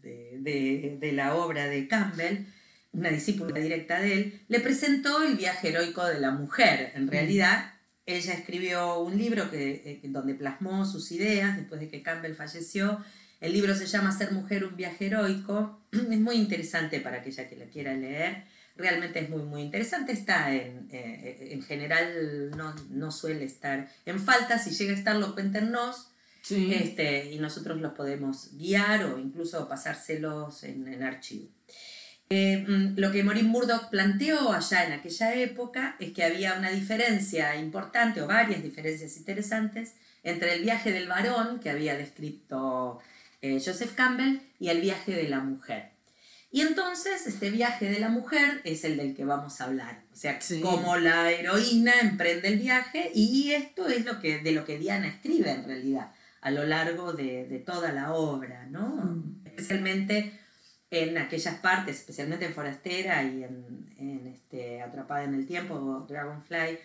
de, 0.00 1.12
la 1.12 1.34
obra 1.34 1.66
de 1.66 1.86
Campbell 1.86 2.46
una 2.92 3.10
discípula 3.10 3.60
directa 3.60 4.00
de 4.00 4.14
él 4.14 4.40
le 4.48 4.60
presentó 4.60 5.22
el 5.22 5.36
viaje 5.36 5.68
heroico 5.68 6.06
de 6.06 6.20
la 6.20 6.30
mujer 6.30 6.92
en 6.94 7.04
mm. 7.04 7.10
realidad 7.10 7.74
ella 8.06 8.32
escribió 8.32 9.00
un 9.00 9.18
libro 9.18 9.50
que, 9.50 9.82
eh, 9.84 10.00
donde 10.04 10.34
plasmó 10.34 10.86
sus 10.86 11.12
ideas 11.12 11.58
después 11.58 11.80
de 11.80 11.88
que 11.88 12.02
Campbell 12.02 12.34
falleció 12.34 13.04
el 13.40 13.52
libro 13.52 13.74
se 13.74 13.86
llama 13.86 14.16
Ser 14.16 14.32
mujer, 14.32 14.64
un 14.64 14.76
viaje 14.76 15.06
heroico. 15.06 15.80
Es 15.92 16.20
muy 16.20 16.36
interesante 16.36 17.00
para 17.00 17.18
aquella 17.18 17.48
que 17.48 17.56
la 17.56 17.66
quiera 17.66 17.94
leer. 17.94 18.44
Realmente 18.76 19.20
es 19.20 19.28
muy, 19.28 19.42
muy 19.42 19.62
interesante. 19.62 20.12
Está 20.12 20.54
en, 20.54 20.88
eh, 20.90 21.48
en 21.50 21.62
general, 21.62 22.50
no, 22.56 22.74
no, 22.90 23.10
suele 23.10 23.44
estar 23.44 23.88
en 24.06 24.20
falta. 24.20 24.58
Si 24.58 24.70
llega 24.70 24.92
a 24.92 24.96
estarlo, 24.96 25.34
cuéntenos. 25.34 26.06
Este, 26.48 27.30
y 27.32 27.38
nosotros 27.38 27.80
los 27.80 27.92
podemos 27.92 28.56
guiar 28.56 29.04
o 29.04 29.18
incluso 29.18 29.68
pasárselos 29.68 30.64
en, 30.64 30.88
en 30.88 31.02
archivo. 31.02 31.48
Eh, 32.30 32.64
mm, 32.66 32.94
lo 32.96 33.10
que 33.10 33.24
Maureen 33.24 33.48
Murdoch 33.48 33.90
planteó 33.90 34.52
allá 34.52 34.84
en 34.84 34.92
aquella 34.92 35.34
época 35.34 35.96
es 35.98 36.12
que 36.12 36.24
había 36.24 36.54
una 36.54 36.70
diferencia 36.70 37.56
importante 37.56 38.22
o 38.22 38.26
varias 38.26 38.62
diferencias 38.62 39.16
interesantes 39.16 39.96
entre 40.22 40.54
el 40.54 40.62
viaje 40.62 40.92
del 40.92 41.08
varón 41.08 41.60
que 41.60 41.70
había 41.70 41.96
descrito 41.96 43.00
eh, 43.42 43.60
Joseph 43.64 43.94
Campbell 43.94 44.40
y 44.58 44.68
El 44.68 44.80
viaje 44.80 45.12
de 45.12 45.28
la 45.28 45.40
mujer. 45.40 45.90
Y 46.52 46.62
entonces 46.62 47.26
este 47.26 47.50
viaje 47.50 47.88
de 47.88 48.00
la 48.00 48.08
mujer 48.08 48.60
es 48.64 48.84
el 48.84 48.96
del 48.96 49.14
que 49.14 49.24
vamos 49.24 49.60
a 49.60 49.66
hablar. 49.66 50.02
O 50.12 50.16
sea, 50.16 50.38
como 50.60 50.96
la 50.96 51.30
heroína 51.30 51.92
emprende 52.00 52.48
el 52.48 52.58
viaje 52.58 53.12
y 53.14 53.52
esto 53.52 53.86
es 53.88 54.04
lo 54.04 54.18
que, 54.20 54.40
de 54.40 54.52
lo 54.52 54.64
que 54.64 54.78
Diana 54.78 55.06
escribe 55.06 55.52
en 55.52 55.64
realidad 55.64 56.10
a 56.40 56.50
lo 56.50 56.64
largo 56.64 57.12
de, 57.12 57.62
toda 57.64 57.92
la 57.92 58.12
obra, 58.12 58.66
¿no? 58.66 58.88
Mm. 58.88 59.42
Especialmente 59.44 60.38
en 60.90 61.18
aquellas 61.18 61.56
partes, 61.56 61.98
especialmente 61.98 62.46
en 62.46 62.54
Forastera 62.54 63.22
y 63.22 63.44
en, 63.44 64.26
este, 64.26 64.82
Atrapada 64.82 65.24
en 65.24 65.34
el 65.34 65.46
Tiempo, 65.46 66.06
Dragonfly 66.08 66.78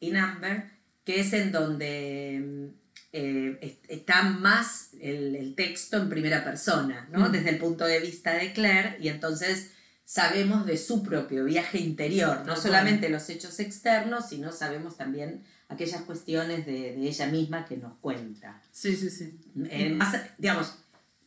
y 0.00 0.10
Number, 0.10 0.64
que 1.04 1.20
es 1.20 1.32
en 1.32 1.52
donde 1.52 2.72
eh, 3.12 3.78
está 3.88 4.22
más 4.22 4.90
el, 5.00 5.54
texto 5.54 5.98
en 5.98 6.08
primera 6.08 6.44
persona, 6.44 7.08
¿no? 7.10 7.28
Mm. 7.28 7.32
Desde 7.32 7.50
el 7.50 7.58
punto 7.58 7.84
de 7.84 8.00
vista 8.00 8.32
de 8.32 8.52
Claire, 8.52 8.96
y 9.00 9.08
entonces 9.08 9.72
sabemos 10.04 10.64
de 10.66 10.78
su 10.78 11.02
propio 11.02 11.44
viaje 11.44 11.78
interior, 11.78 12.42
no 12.46 12.56
solamente 12.56 13.08
los 13.08 13.28
hechos 13.28 13.60
externos, 13.60 14.28
sino 14.28 14.50
sabemos 14.50 14.96
también 14.96 15.42
aquellas 15.68 16.02
cuestiones 16.02 16.66
de, 16.66 17.06
ella 17.06 17.26
misma 17.26 17.64
que 17.66 17.76
nos 17.76 17.98
cuenta. 17.98 18.60
Sí, 18.70 18.96
sí, 18.96 19.10
sí. 19.10 19.38
Eh, 19.70 19.98
digamos, 20.38 20.74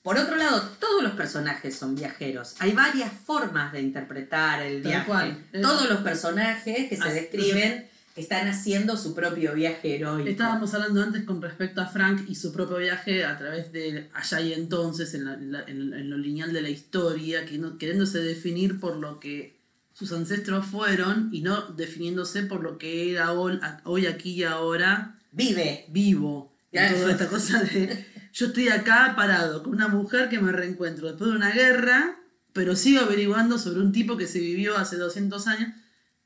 por 0.01 0.17
otro 0.17 0.35
lado, 0.35 0.61
todos 0.79 1.01
los 1.01 1.13
personajes 1.13 1.75
son 1.75 1.95
viajeros. 1.95 2.55
Hay 2.59 2.73
varias 2.73 3.11
formas 3.11 3.73
de 3.73 3.81
interpretar 3.81 4.61
el 4.61 4.81
viaje. 4.81 5.35
Todos 5.61 5.89
los 5.89 6.01
personajes 6.01 6.89
que 6.89 6.95
se 6.95 7.09
describen 7.11 7.89
están 8.15 8.47
haciendo 8.47 8.95
su 8.95 9.13
propio 9.13 9.53
viaje 9.53 9.95
heroico. 9.95 10.29
Estábamos 10.29 10.73
hablando 10.73 11.03
antes 11.03 11.23
con 11.23 11.41
respecto 11.41 11.81
a 11.81 11.87
Frank 11.87 12.23
y 12.29 12.35
su 12.35 12.53
propio 12.53 12.77
viaje 12.77 13.25
a 13.25 13.37
través 13.37 13.73
de 13.73 14.09
allá 14.13 14.41
y 14.41 14.53
entonces, 14.53 15.13
en, 15.13 16.09
lo 16.09 16.17
lineal 16.17 16.53
de 16.53 16.61
la 16.61 16.69
historia, 16.69 17.45
queriéndose 17.45 18.19
definir 18.19 18.79
por 18.79 18.95
lo 18.95 19.19
que 19.19 19.59
sus 19.93 20.13
ancestros 20.13 20.65
fueron 20.65 21.29
y 21.33 21.41
no 21.41 21.61
definiéndose 21.73 22.43
por 22.43 22.63
lo 22.63 22.77
que 22.77 23.11
era 23.11 23.33
hoy, 23.33 24.05
aquí 24.05 24.31
y 24.31 24.43
ahora. 24.43 25.19
Vive. 25.31 25.85
Vivo. 25.89 26.55
toda 26.71 27.11
esta 27.11 27.27
cosa 27.27 27.61
de 27.63 28.05
yo 28.31 28.47
estoy 28.47 28.67
acá 28.69 29.13
parado 29.15 29.63
con 29.63 29.73
una 29.73 29.87
mujer 29.87 30.27
que 30.29 30.39
me 30.39 30.51
reencuentro 30.51 31.07
después 31.07 31.29
de 31.29 31.37
una 31.37 31.51
guerra, 31.51 32.17
pero 32.51 32.75
sigo 32.75 33.01
averiguando 33.01 33.57
sobre 33.57 33.79
un 33.79 33.91
tipo 33.93 34.17
que 34.17 34.27
se 34.27 34.39
vivió 34.39 34.77
hace 34.77 34.97
200 34.97 35.47
años 35.47 35.69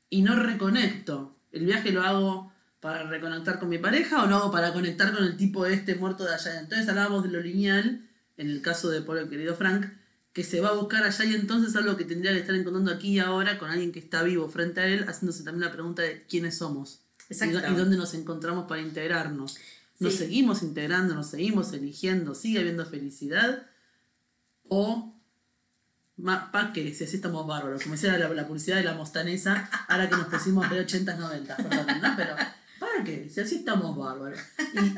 y 0.08 0.22
no 0.22 0.34
reconecto 0.36 1.39
¿El 1.52 1.64
viaje 1.64 1.90
lo 1.90 2.02
hago 2.02 2.52
para 2.80 3.04
reconectar 3.04 3.58
con 3.58 3.68
mi 3.68 3.78
pareja 3.78 4.22
o 4.22 4.26
lo 4.26 4.36
hago 4.36 4.50
para 4.50 4.72
conectar 4.72 5.12
con 5.12 5.24
el 5.24 5.36
tipo 5.36 5.66
este 5.66 5.94
muerto 5.94 6.24
de 6.24 6.34
allá? 6.34 6.60
Entonces 6.60 6.88
hablábamos 6.88 7.24
de 7.24 7.30
lo 7.30 7.40
lineal, 7.40 8.08
en 8.36 8.50
el 8.50 8.62
caso 8.62 8.88
de 8.88 8.98
el 8.98 9.28
querido 9.28 9.54
Frank, 9.54 9.86
que 10.32 10.44
se 10.44 10.60
va 10.60 10.68
a 10.68 10.74
buscar 10.74 11.02
allá 11.02 11.24
y 11.24 11.34
entonces 11.34 11.74
algo 11.76 11.96
que 11.96 12.04
tendría 12.04 12.32
que 12.32 12.38
estar 12.38 12.54
encontrando 12.54 12.92
aquí 12.92 13.08
y 13.08 13.18
ahora 13.18 13.58
con 13.58 13.70
alguien 13.70 13.92
que 13.92 13.98
está 13.98 14.22
vivo 14.22 14.48
frente 14.48 14.80
a 14.80 14.86
él, 14.86 15.04
haciéndose 15.08 15.42
también 15.42 15.66
la 15.66 15.72
pregunta 15.72 16.02
de 16.02 16.24
quiénes 16.28 16.56
somos 16.58 17.00
y, 17.28 17.50
dónde 17.50 17.96
nos 17.96 18.14
encontramos 18.14 18.66
para 18.66 18.80
integrarnos. 18.80 19.58
¿Nos 19.98 20.14
seguimos 20.14 20.62
integrando, 20.62 21.14
nos 21.14 21.28
seguimos 21.28 21.72
eligiendo, 21.72 22.34
sigue 22.34 22.60
habiendo 22.60 22.86
felicidad? 22.86 23.66
¿O 24.68 25.14
para 26.24 26.72
que 26.72 26.94
si 26.94 27.04
así 27.04 27.16
estamos 27.16 27.46
bárbaros, 27.46 27.82
como 27.82 27.94
decía 27.94 28.16
la, 28.18 28.46
publicidad 28.46 28.76
de 28.76 28.84
la 28.84 28.94
mostanesa, 28.94 29.68
ahora 29.88 30.08
que 30.08 30.16
nos 30.16 30.26
pusimos 30.26 30.68
de 30.70 30.80
80 30.80 31.16
90, 31.16 31.56
perdón, 31.56 31.86
¿no? 32.02 32.14
Pero, 32.16 32.36
¿para 32.78 33.04
qué? 33.04 33.28
Si 33.30 33.40
así 33.40 33.56
estamos 33.56 33.96
bárbaros. 33.96 34.38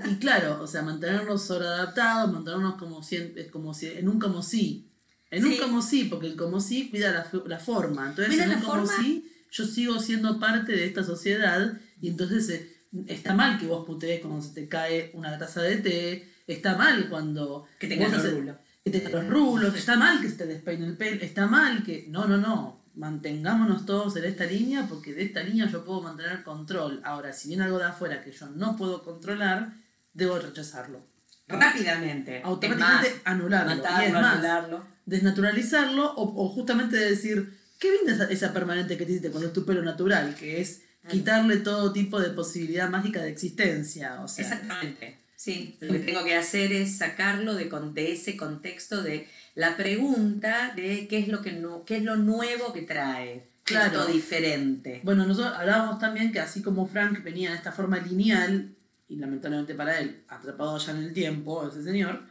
Y, 0.07 0.17
claro, 0.17 0.61
o 0.63 0.67
sea, 0.67 0.83
mantenernos 0.83 1.45
sobreadaptados, 1.45 2.33
mantenernos 2.33 2.75
como 2.77 3.03
si, 3.03 3.35
como 3.51 3.75
si, 3.75 3.89
en 3.89 4.09
un 4.09 4.19
como 4.19 4.43
sí. 4.43 4.89
En 5.31 5.47
un 5.47 5.57
como 5.57 5.81
sí, 5.81 6.05
porque 6.05 6.27
el 6.27 6.37
como 6.37 6.61
sí 6.61 6.91
cuida 6.91 7.11
la, 7.11 7.27
la 7.47 7.59
forma. 7.59 8.09
Entonces, 8.09 8.39
en 8.39 8.51
un 8.51 8.61
como 8.61 8.87
sí, 8.87 9.31
yo 9.51 9.65
sigo 9.65 9.99
siendo 9.99 10.39
parte 10.39 10.73
de 10.73 10.87
esta 10.87 11.05
sociedad 11.05 11.79
y 12.01 12.09
entonces 12.09 12.49
eh, 12.51 12.73
está 13.07 13.35
mal 13.35 13.59
que 13.59 13.67
vos 13.67 13.87
putees 13.87 14.21
cuando 14.21 14.43
se 14.43 14.53
te 14.55 14.69
cae 14.69 15.11
una 15.15 15.39
taza 15.39 15.63
de 15.63 15.77
té, 15.77 16.33
está 16.47 16.77
mal 16.77 17.09
cuando... 17.09 17.67
Que 17.79 17.87
tengas 17.87 18.25
el 18.25 18.55
que 18.85 18.91
te 18.91 19.11
los 19.11 19.27
rulos, 19.29 19.75
está 19.75 19.97
mal 19.97 20.21
que 20.21 20.29
se 20.29 20.37
te 20.37 20.47
despeine 20.47 20.87
el 20.87 20.97
pelo, 20.97 21.23
está 21.23 21.47
mal 21.47 21.83
que... 21.85 22.07
No, 22.09 22.27
no, 22.27 22.37
no, 22.37 22.83
mantengámonos 22.95 23.87
todos 23.87 24.17
en 24.17 24.25
esta 24.25 24.45
línea 24.45 24.87
porque 24.89 25.15
de 25.15 25.23
esta 25.23 25.43
línea 25.43 25.67
yo 25.67 25.85
puedo 25.85 26.03
mantener 26.03 26.43
control. 26.43 27.01
Ahora, 27.05 27.33
si 27.33 27.49
viene 27.49 27.65
algo 27.65 27.79
de 27.79 27.85
afuera 27.85 28.23
que 28.23 28.33
yo 28.33 28.47
no 28.47 28.77
puedo 28.77 29.03
controlar, 29.05 29.73
debo 30.13 30.39
rechazarlo. 30.39 31.07
Rápidamente. 31.47 32.43
Automáticamente 32.45 33.21
anularlo. 33.25 33.77
Matarlo, 33.77 34.19
anularlo. 34.19 34.87
Desnaturalizarlo 35.07 36.15
o, 36.17 36.49
justamente 36.49 36.97
decir 36.97 37.59
qué 37.79 37.89
esa, 38.07 38.25
esa 38.25 38.53
permanente 38.53 38.97
que 38.97 39.05
te 39.05 39.13
hiciste 39.13 39.31
cuando 39.31 39.49
es 39.49 39.53
tu 39.53 39.65
pelo 39.65 39.83
natural, 39.83 40.35
que 40.35 40.61
es 40.61 40.83
quitarle 41.09 41.59
todo 41.59 41.93
tipo 41.93 42.21
de 42.21 42.31
posibilidad 42.31 42.89
mágica 42.89 43.23
de 43.23 43.31
existencia. 43.31 44.21
O 44.23 44.29
sea, 44.29 44.45
Exactamente. 44.45 45.22
Sí, 45.43 45.77
lo 45.81 45.93
que 45.93 45.99
tengo 45.99 46.23
que 46.23 46.37
hacer 46.37 46.73
es 46.73 46.99
sacarlo 46.99 47.57
de, 47.57 47.69
de 47.95 48.13
ese 48.13 48.37
contexto 48.37 49.03
de 49.03 49.27
la 49.57 49.77
pregunta 49.77 50.73
de 50.77 51.09
qué 51.09 51.19
es 51.19 51.27
lo 51.27 51.43
que 51.43 51.51
no, 51.51 51.85
qué 51.85 51.97
es 51.97 52.05
lo 52.05 52.15
nuevo 52.15 52.73
que 52.73 52.83
trae, 52.83 53.49
Claro. 53.65 54.03
esto 54.03 54.13
diferente. 54.13 55.01
Bueno, 55.03 55.27
nosotros 55.27 55.53
hablábamos 55.57 55.99
también 55.99 56.31
que 56.31 56.39
así 56.39 56.63
como 56.63 56.87
Frank 56.87 57.25
venía 57.25 57.51
en 57.51 57.57
esta 57.57 57.73
forma 57.73 57.99
lineal, 57.99 58.73
y 59.09 59.17
lamentablemente 59.17 59.75
para 59.75 59.99
él, 59.99 60.23
atrapado 60.29 60.79
ya 60.79 60.93
en 60.93 60.99
el 60.99 61.13
tiempo, 61.13 61.67
ese 61.67 61.83
señor, 61.83 62.23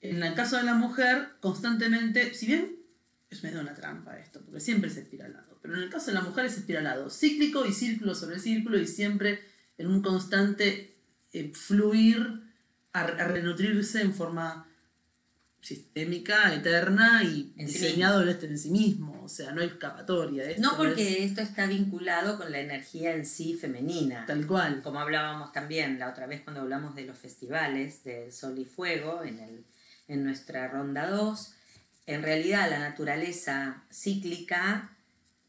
en 0.00 0.22
el 0.22 0.32
caso 0.32 0.56
de 0.56 0.62
la 0.62 0.72
mujer, 0.72 1.32
constantemente, 1.40 2.32
si 2.32 2.46
bien 2.46 2.74
es 3.28 3.42
medio 3.42 3.60
una 3.60 3.74
trampa 3.74 4.18
esto, 4.18 4.40
porque 4.40 4.60
siempre 4.60 4.88
es 4.88 4.96
espiralado, 4.96 5.58
pero 5.60 5.74
en 5.76 5.82
el 5.82 5.90
caso 5.90 6.06
de 6.06 6.14
la 6.14 6.22
mujer 6.22 6.46
es 6.46 6.56
espiralado, 6.56 7.10
cíclico 7.10 7.66
y 7.66 7.74
círculo 7.74 8.14
sobre 8.14 8.38
círculo 8.38 8.78
y 8.78 8.86
siempre 8.86 9.40
en 9.76 9.88
un 9.88 10.00
constante 10.00 10.96
eh, 11.32 11.52
fluir, 11.54 12.42
a, 12.92 13.00
a 13.00 13.28
renutrirse 13.28 14.00
en 14.00 14.14
forma 14.14 14.66
sistémica, 15.60 16.54
eterna 16.54 17.22
y 17.22 17.52
En 17.56 17.68
sí 17.68 17.78
diseñado 17.78 18.26
este 18.28 18.46
en 18.46 18.58
sí 18.58 18.70
mismo, 18.70 19.22
o 19.22 19.28
sea, 19.28 19.52
no 19.52 19.60
hay 19.60 19.68
escapatoria. 19.68 20.48
esto 20.48 20.62
No 20.62 20.70
es 20.70 20.76
porque 20.76 21.24
esto 21.24 21.40
está 21.42 21.66
vinculado 21.66 22.38
con 22.38 22.50
la 22.50 22.60
energía 22.60 23.14
en 23.14 23.26
sí 23.26 23.54
femenina. 23.54 24.24
tal 24.26 24.46
cual. 24.46 24.82
Como 24.82 25.00
hablábamos 25.00 25.52
también 25.52 25.98
la 25.98 26.08
otra 26.08 26.26
vez 26.26 26.40
cuando 26.42 26.62
hablamos 26.62 26.94
de 26.94 27.04
los 27.04 27.18
festivales 27.18 28.02
del 28.04 28.32
Sol 28.32 28.58
y 28.58 28.64
Fuego 28.64 29.22
en, 29.22 29.38
el, 29.38 29.64
en 30.08 30.24
nuestra 30.24 30.68
ronda 30.68 31.10
2, 31.10 31.54
en 32.06 32.22
realidad 32.22 32.70
la 32.70 32.78
naturaleza 32.78 33.84
cíclica 33.92 34.96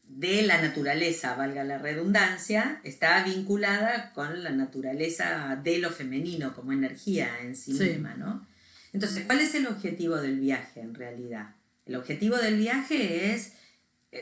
de 0.04 0.42
la 0.42 0.60
naturaleza, 0.60 1.34
valga 1.36 1.64
la 1.64 1.78
redundancia, 1.78 2.80
está 2.84 3.22
vinculada 3.24 4.12
con 4.12 4.42
la 4.42 4.50
naturaleza 4.50 5.58
de 5.62 5.78
lo 5.78 5.90
femenino 5.90 6.54
como 6.54 6.72
energía 6.72 7.30
en 7.42 7.56
sí, 7.56 7.76
Sí. 7.76 7.84
misma, 7.84 8.14
¿no? 8.14 8.46
Entonces, 8.92 9.24
¿cuál 9.24 9.40
es 9.40 9.54
el 9.54 9.66
objetivo 9.66 10.16
del 10.16 10.38
viaje 10.38 10.80
en 10.80 10.94
realidad? 10.94 11.54
El 11.86 11.96
objetivo 11.96 12.36
del 12.36 12.58
viaje 12.58 13.32
es 13.32 13.54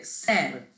ser, 0.02 0.68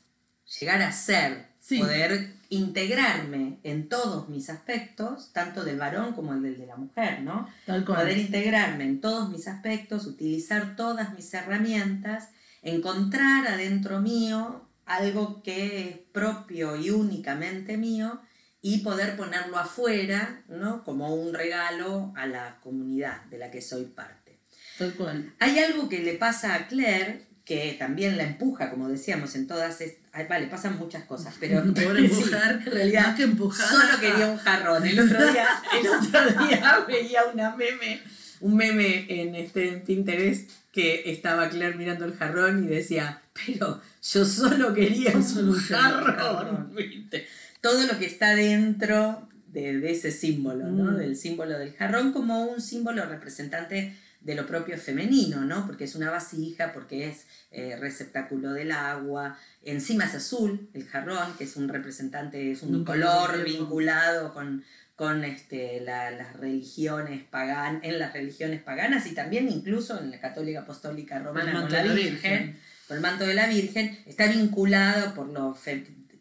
llegar 0.59 0.81
a 0.81 0.91
ser, 0.91 1.45
Sí. 1.59 1.77
poder 1.79 2.33
integrarme 2.49 3.59
en 3.63 3.87
todos 3.87 4.27
mis 4.29 4.49
aspectos, 4.49 5.31
tanto 5.31 5.63
del 5.63 5.77
varón 5.77 6.13
como 6.13 6.33
el 6.33 6.41
del 6.41 6.57
de 6.57 6.65
la 6.65 6.75
mujer, 6.75 7.21
¿no? 7.21 7.47
Tal 7.65 7.85
cual. 7.85 8.01
Poder 8.01 8.17
integrarme 8.17 8.83
en 8.83 8.99
todos 8.99 9.29
mis 9.29 9.47
aspectos, 9.47 10.05
utilizar 10.07 10.75
todas 10.75 11.13
mis 11.13 11.33
herramientas, 11.33 12.29
encontrar 12.63 13.47
adentro 13.47 14.01
mío 14.01 14.67
algo 14.85 15.41
que 15.43 15.89
es 15.89 15.97
propio 16.11 16.75
y 16.75 16.89
únicamente 16.89 17.77
mío 17.77 18.21
y 18.61 18.79
poder 18.79 19.17
ponerlo 19.17 19.57
afuera, 19.57 20.43
¿no? 20.47 20.83
Como 20.83 21.13
un 21.13 21.33
regalo 21.33 22.13
a 22.15 22.25
la 22.25 22.59
comunidad 22.61 23.23
de 23.25 23.37
la 23.37 23.51
que 23.51 23.61
soy 23.61 23.85
parte. 23.85 24.39
Tal 24.77 24.93
cual. 24.93 25.33
Hay 25.39 25.59
algo 25.59 25.89
que 25.89 25.99
le 25.99 26.13
pasa 26.13 26.55
a 26.55 26.67
Claire 26.67 27.33
que 27.45 27.75
también 27.77 28.15
la 28.17 28.23
empuja, 28.23 28.69
como 28.69 28.87
decíamos, 28.87 29.35
en 29.35 29.47
todas 29.47 29.81
estas... 29.81 30.29
Vale, 30.29 30.47
pasan 30.47 30.77
muchas 30.77 31.03
cosas, 31.03 31.35
pero 31.39 31.61
Pobre 31.73 32.07
sí, 32.07 32.15
mujer, 32.15 32.61
en 32.65 32.71
realidad 32.71 33.07
más 33.07 33.15
que 33.17 33.23
empujada. 33.23 33.69
solo 33.69 33.99
quería 33.99 34.27
un 34.27 34.37
jarrón. 34.37 34.85
El 34.85 34.99
otro 34.99 35.31
día, 35.31 35.47
el 35.79 35.87
otro 35.87 36.45
día 36.45 36.85
veía 36.87 37.25
una 37.25 37.55
meme, 37.55 38.01
un 38.39 38.55
meme 38.55 39.05
en, 39.09 39.35
este, 39.35 39.69
en 39.69 39.83
Pinterest 39.83 40.49
que 40.71 41.11
estaba 41.11 41.49
Claire 41.49 41.75
mirando 41.75 42.05
el 42.05 42.15
jarrón 42.15 42.63
y 42.63 42.67
decía, 42.67 43.21
pero 43.33 43.81
yo 44.01 44.25
solo 44.25 44.73
quería 44.73 45.11
un 45.15 45.53
jarrón. 45.53 46.73
¿viste? 46.75 47.27
Todo 47.61 47.85
lo 47.87 47.97
que 47.97 48.05
está 48.05 48.35
dentro 48.35 49.27
de, 49.47 49.79
de 49.79 49.91
ese 49.91 50.11
símbolo, 50.11 50.65
¿no? 50.67 50.91
Mm. 50.91 50.97
Del 50.97 51.15
símbolo 51.15 51.57
del 51.57 51.73
jarrón 51.73 52.11
como 52.13 52.45
un 52.45 52.61
símbolo 52.61 53.05
representante 53.05 53.95
de 54.21 54.35
lo 54.35 54.47
propio 54.47 54.77
femenino, 54.77 55.41
¿no? 55.43 55.65
Porque 55.67 55.83
es 55.83 55.95
una 55.95 56.09
vasija, 56.09 56.71
porque 56.73 57.09
es 57.09 57.25
eh, 57.51 57.75
receptáculo 57.77 58.53
del 58.53 58.71
agua, 58.71 59.37
encima 59.63 60.05
es 60.05 60.15
azul 60.15 60.69
el 60.73 60.85
jarrón, 60.87 61.33
que 61.37 61.43
es 61.43 61.55
un 61.57 61.67
representante, 61.67 62.51
es 62.51 62.63
un 62.63 62.73
Un 62.75 62.85
color 62.85 63.31
color 63.31 63.43
vinculado 63.43 64.33
con, 64.33 64.63
con 64.95 65.25
este, 65.25 65.81
la- 65.81 66.11
las 66.11 66.37
religiones 66.37 67.21
paganas, 67.29 67.83
en 67.83 67.99
las 67.99 68.13
religiones 68.13 68.61
paganas 68.61 69.05
y 69.07 69.13
también 69.13 69.49
incluso 69.49 69.99
en 69.99 70.09
la 70.11 70.19
católica 70.21 70.61
apostólica 70.61 71.19
romana 71.19 71.61
con 71.61 71.71
la 71.71 71.83
Virgen, 71.83 72.11
Virgen. 72.13 72.59
El 72.93 73.01
manto 73.01 73.25
de 73.25 73.33
la 73.33 73.47
Virgen, 73.47 73.99
está 74.05 74.27
vinculado 74.27 75.13
por 75.13 75.27
lo 75.29 75.57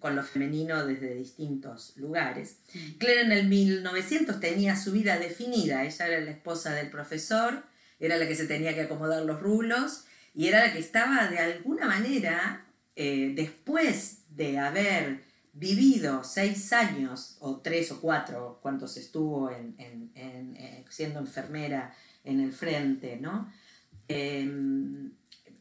con 0.01 0.17
lo 0.17 0.25
femenino 0.25 0.85
desde 0.85 1.15
distintos 1.15 1.93
lugares. 1.97 2.57
Claire 2.99 3.23
en 3.23 3.31
el 3.33 3.47
1900 3.49 4.41
tenía 4.41 4.75
su 4.75 4.91
vida 4.91 5.17
definida. 5.19 5.85
Ella 5.85 6.07
era 6.09 6.21
la 6.21 6.33
esposa 6.33 6.75
del 6.75 6.91
profesor, 6.91 7.63
era 8.01 8.17
la 8.17 8.27
que 8.27 8.35
se 8.35 8.47
tenía 8.49 8.75
que 8.75 8.81
acomodar 8.83 9.23
los 9.25 9.41
rulos 9.41 10.05
y 10.35 10.49
era 10.49 10.67
la 10.67 10.73
que 10.73 10.81
estaba 10.81 11.29
de 11.29 11.39
alguna 11.39 11.87
manera, 11.87 12.67
eh, 12.97 13.33
después 13.37 14.23
de 14.31 14.59
haber 14.59 15.21
vivido 15.53 16.25
seis 16.25 16.73
años 16.73 17.37
o 17.39 17.59
tres 17.61 17.93
o 17.93 18.01
cuatro, 18.01 18.59
cuantos 18.61 18.97
estuvo 18.97 19.51
en, 19.53 19.77
en- 19.79 20.11
en, 20.17 20.57
eh, 20.57 20.85
siendo 20.89 21.21
enfermera 21.21 21.95
en 22.25 22.41
el 22.41 22.53
frente, 22.53 23.19
¿no? 23.21 23.53
Em, 24.09 25.07
eh, 25.07 25.11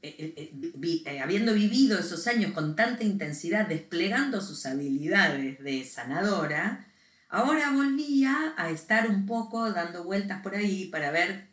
eh, 0.03 0.33
eh, 0.37 0.51
vi- 0.75 1.03
eh, 1.05 1.19
habiendo 1.19 1.53
vivido 1.53 1.99
esos 1.99 2.25
años 2.27 2.51
con 2.53 2.75
tanta 2.75 3.03
intensidad, 3.03 3.67
desplegando 3.67 4.41
sus 4.41 4.65
habilidades 4.65 5.59
de 5.63 5.83
sanadora, 5.85 6.87
ahora 7.29 7.71
volvía 7.71 8.53
a 8.57 8.69
estar 8.69 9.07
un 9.09 9.25
poco 9.25 9.71
dando 9.71 10.03
vueltas 10.03 10.41
por 10.41 10.55
ahí 10.55 10.85
para 10.85 11.11
ver 11.11 11.47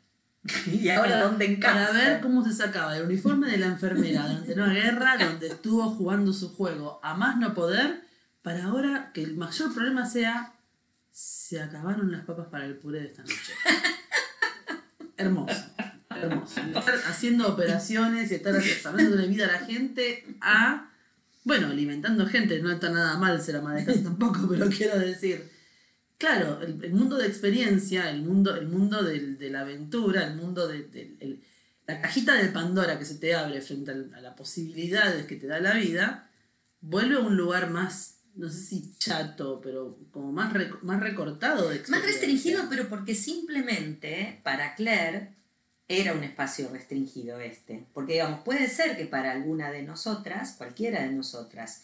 y 0.67 0.89
ahora 0.89 1.11
Para- 1.11 1.23
dónde 1.25 1.45
encaja. 1.47 1.89
Para 1.89 1.93
ver 1.93 2.21
cómo 2.21 2.45
se 2.45 2.53
sacaba 2.55 2.97
el 2.97 3.05
uniforme 3.05 3.51
de 3.51 3.59
la 3.59 3.67
enfermera 3.67 4.23
durante 4.27 4.53
una 4.55 4.73
guerra 4.73 5.17
donde 5.19 5.49
estuvo 5.49 5.91
jugando 5.91 6.33
su 6.33 6.55
juego 6.55 7.01
a 7.03 7.15
más 7.15 7.37
no 7.37 7.55
poder, 7.55 8.03
para 8.43 8.65
ahora 8.65 9.11
que 9.13 9.23
el 9.23 9.37
mayor 9.37 9.75
problema 9.75 10.07
sea 10.09 10.55
se 11.11 11.61
acabaron 11.61 12.13
las 12.13 12.25
papas 12.25 12.47
para 12.47 12.65
el 12.65 12.77
puré 12.77 13.01
de 13.01 13.07
esta 13.09 13.23
noche. 13.23 13.53
Hermoso, 15.17 15.65
hermoso. 16.23 16.61
Estar 16.61 16.95
haciendo 17.07 17.49
operaciones 17.49 18.31
y 18.31 18.35
estar 18.37 18.61
salvando 18.63 19.17
de 19.17 19.27
vida 19.29 19.47
a 19.49 19.53
la 19.61 19.67
gente 19.67 20.25
a, 20.41 20.91
bueno, 21.45 21.69
alimentando 21.69 22.27
gente, 22.27 22.61
no 22.61 22.71
está 22.73 22.91
nada 22.91 23.17
mal 23.19 23.41
ser 23.41 23.57
ama 23.57 23.75
de 23.75 23.85
casa 23.85 24.03
tampoco, 24.03 24.47
pero 24.49 24.69
quiero 24.69 24.99
decir, 24.99 25.57
Claro, 26.19 26.61
el, 26.63 26.83
el 26.85 26.93
mundo 26.95 27.17
de 27.17 27.29
experiencia, 27.29 28.11
el 28.11 28.23
mundo, 28.23 28.57
el 28.57 28.67
mundo 28.67 29.05
del- 29.05 29.39
de 29.39 29.51
la 29.51 29.61
aventura, 29.61 30.25
el 30.27 30.35
mundo 30.35 30.67
de, 30.67 30.83
del- 30.89 31.17
el- 31.21 31.45
la 31.87 32.01
cajita 32.01 32.35
de 32.35 32.49
Pandora 32.49 32.99
que 32.99 33.05
se 33.05 33.15
te 33.15 33.37
abre 33.37 33.61
frente 33.61 33.93
al- 33.93 34.13
a 34.13 34.21
las 34.21 34.35
posibilidades 34.35 35.27
que 35.27 35.37
te 35.37 35.47
da 35.47 35.61
la 35.61 35.75
vida, 35.75 36.29
vuelve 36.81 37.15
a 37.15 37.21
un 37.21 37.37
lugar 37.37 37.71
más, 37.71 38.17
no 38.35 38.49
sé 38.49 38.61
si 38.61 38.95
chato, 38.99 39.61
pero 39.63 39.97
como 40.11 40.33
más, 40.33 40.53
rec- 40.53 40.81
más 40.83 40.99
recortado 40.99 41.69
de 41.71 41.85
Más 41.87 42.03
restringido, 42.03 42.65
pero 42.69 42.89
porque 42.89 43.15
simplemente 43.15 44.41
para 44.43 44.75
Claire 44.75 45.37
era 45.89 46.13
un 46.13 46.23
espacio 46.23 46.69
restringido 46.71 47.41
este. 47.41 47.85
Porque, 47.95 48.15
digamos, 48.15 48.41
puede 48.41 48.69
ser 48.69 48.97
que 48.97 49.07
para 49.07 49.33
alguna 49.33 49.71
de 49.71 49.83
nosotras, 49.83 50.53
cualquiera 50.59 51.03
de 51.03 51.11
nosotras, 51.11 51.83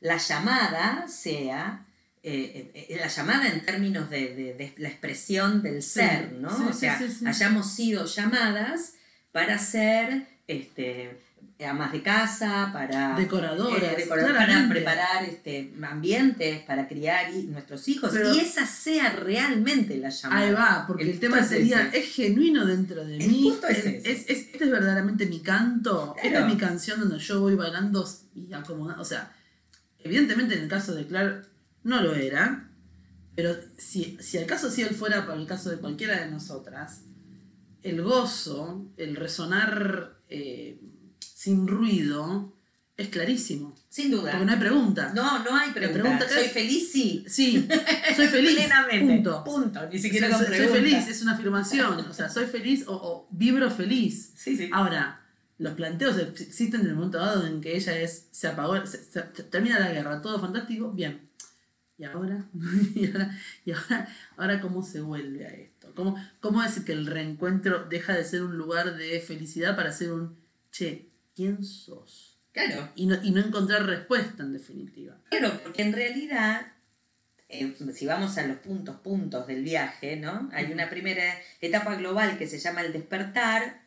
la 0.00 0.16
llamada 0.18 1.06
sea, 1.08 1.86
eh, 2.22 2.70
eh, 2.74 2.86
eh, 2.90 2.96
la 2.98 3.06
llamada 3.08 3.48
en 3.48 3.64
términos 3.64 4.10
de, 4.10 4.34
de- 4.34 4.54
de 4.54 4.74
la 4.78 4.88
expresión 4.88 5.62
del 5.62 5.82
Sí, 5.82 6.00
ser, 6.00 6.32
¿no? 6.32 6.50
sí, 6.56 6.62
o 6.68 6.72
sea, 6.72 6.98
sí. 6.98 7.24
hayamos 7.26 7.72
sido 7.72 8.06
llamadas 8.06 8.94
para 9.32 9.58
ser 9.58 10.26
este, 10.48 11.16
amas 11.60 11.92
de 11.92 12.02
casa, 12.02 12.70
para 12.72 13.14
Decoradoras, 13.16 13.82
eh, 13.82 13.96
decorar- 13.98 14.34
para 14.36 14.68
preparar 14.68 15.24
este, 15.24 15.72
ambientes, 15.88 16.62
para 16.64 16.88
criar 16.88 17.32
y- 17.32 17.44
nuestros 17.44 17.86
hijos, 17.88 18.10
Pero- 18.12 18.34
y 18.34 18.40
esa 18.40 18.66
sea 18.66 19.10
realmente 19.12 19.96
la 19.96 20.10
llamada. 20.10 20.40
Ahí 20.46 20.52
va, 20.52 20.84
porque 20.86 21.04
el, 21.04 21.10
El 21.10 21.20
tema 21.20 21.40
es 21.40 21.48
sería, 21.48 21.86
ese. 21.88 21.98
es 22.00 22.12
genuino 22.14 22.66
dentro 22.66 23.04
de 23.04 23.16
El 23.18 23.28
mí. 23.30 23.42
punto 23.50 23.68
es 23.68 23.78
ese. 23.78 24.12
es- 24.12 24.24
este 24.28 24.64
es 24.64 24.70
verdaderamente 24.70 25.26
mi 25.26 25.40
canto. 25.40 26.14
Esta 26.16 26.28
Claro. 26.30 26.46
es 26.48 26.54
mi 26.54 26.58
canción 26.60 27.00
donde 27.00 27.18
yo 27.18 27.40
voy 27.40 27.54
bailando 27.54 28.06
y 28.34 28.52
acomodando. 28.52 29.00
O 29.00 29.04
sea, 29.06 29.32
evidentemente 30.00 30.54
en 30.54 30.62
el 30.62 30.68
caso 30.68 30.94
de 30.94 31.06
Clark 31.06 31.46
no 31.84 32.02
lo 32.02 32.14
era. 32.14 32.68
Pero 33.36 33.56
si, 33.78 34.16
si 34.20 34.38
al 34.38 34.46
caso 34.46 34.70
si 34.70 34.82
él 34.82 34.94
fuera 34.94 35.26
para 35.26 35.40
el 35.40 35.46
caso 35.46 35.70
de 35.70 35.78
cualquiera 35.78 36.20
de 36.20 36.30
nosotras, 36.30 37.02
el 37.82 38.00
gozo, 38.02 38.86
el 38.96 39.16
resonar 39.16 40.18
eh, 40.28 40.80
sin 41.44 41.66
ruido, 41.68 42.52
es 42.96 43.08
clarísimo. 43.08 43.74
Sin 43.90 44.10
duda. 44.10 44.30
Porque 44.32 44.46
no 44.46 44.52
hay 44.52 44.58
pregunta. 44.58 45.12
No, 45.14 45.42
no 45.44 45.54
hay 45.56 45.72
pregunta. 45.72 46.26
Soy 46.28 46.44
es- 46.44 46.52
feliz, 46.52 46.90
sí. 46.90 47.24
Sí, 47.28 47.68
soy 48.16 48.26
feliz. 48.36 48.54
Plenamente. 48.54 49.14
Punto. 49.14 49.44
Punto. 49.44 49.80
Ni 49.92 49.98
siquiera 49.98 50.28
sea, 50.28 50.38
con 50.38 50.46
soy, 50.46 50.56
soy 50.58 50.68
feliz, 50.68 51.08
es 51.08 51.22
una 51.22 51.32
afirmación. 51.34 51.98
O 52.08 52.14
sea, 52.14 52.28
soy 52.30 52.46
feliz 52.46 52.84
o, 52.86 52.94
o 52.94 53.28
vibro 53.30 53.70
feliz. 53.70 54.32
Sí, 54.36 54.56
sí. 54.56 54.70
Ahora, 54.72 55.20
los 55.58 55.74
planteos 55.74 56.16
existen 56.18 56.80
en 56.80 56.86
el 56.88 56.94
momento 56.94 57.18
dado 57.18 57.46
en 57.46 57.60
que 57.60 57.76
ella 57.76 57.96
es, 57.98 58.28
se 58.30 58.48
apagó, 58.48 58.84
se- 58.86 59.04
se- 59.04 59.22
termina 59.22 59.78
la 59.80 59.92
guerra, 59.92 60.22
todo 60.22 60.40
fantástico, 60.40 60.90
bien. 60.92 61.28
¿Y 61.98 62.04
ahora? 62.04 62.44
¿Y 62.94 63.06
ahora, 63.06 63.38
y 63.64 63.70
ahora, 63.72 64.08
ahora 64.36 64.60
cómo 64.60 64.82
se 64.82 65.00
vuelve 65.00 65.46
a 65.46 65.50
esto? 65.50 65.92
¿Cómo, 65.94 66.16
¿Cómo 66.40 66.62
es 66.62 66.80
que 66.80 66.92
el 66.92 67.06
reencuentro 67.06 67.84
deja 67.88 68.14
de 68.14 68.24
ser 68.24 68.42
un 68.42 68.56
lugar 68.56 68.96
de 68.96 69.20
felicidad 69.20 69.76
para 69.76 69.92
ser 69.92 70.10
un, 70.12 70.36
che, 70.72 71.08
¿quién 71.34 71.64
sos? 71.64 72.38
Claro, 72.52 72.88
Y 72.94 73.06
no, 73.06 73.16
y 73.22 73.32
no 73.32 73.40
encontrar 73.40 73.84
respuesta 73.84 74.42
en 74.44 74.52
definitiva. 74.52 75.16
Claro, 75.30 75.58
porque 75.64 75.82
en 75.82 75.92
realidad, 75.92 76.68
eh, 77.48 77.74
si 77.92 78.06
vamos 78.06 78.38
a 78.38 78.46
los 78.46 78.58
puntos, 78.58 78.96
puntos 79.00 79.46
del 79.48 79.64
viaje, 79.64 80.16
¿no? 80.16 80.48
Hay 80.52 80.72
una 80.72 80.88
primera 80.88 81.34
etapa 81.60 81.96
global 81.96 82.38
que 82.38 82.46
se 82.46 82.58
llama 82.60 82.82
el 82.82 82.92
despertar, 82.92 83.82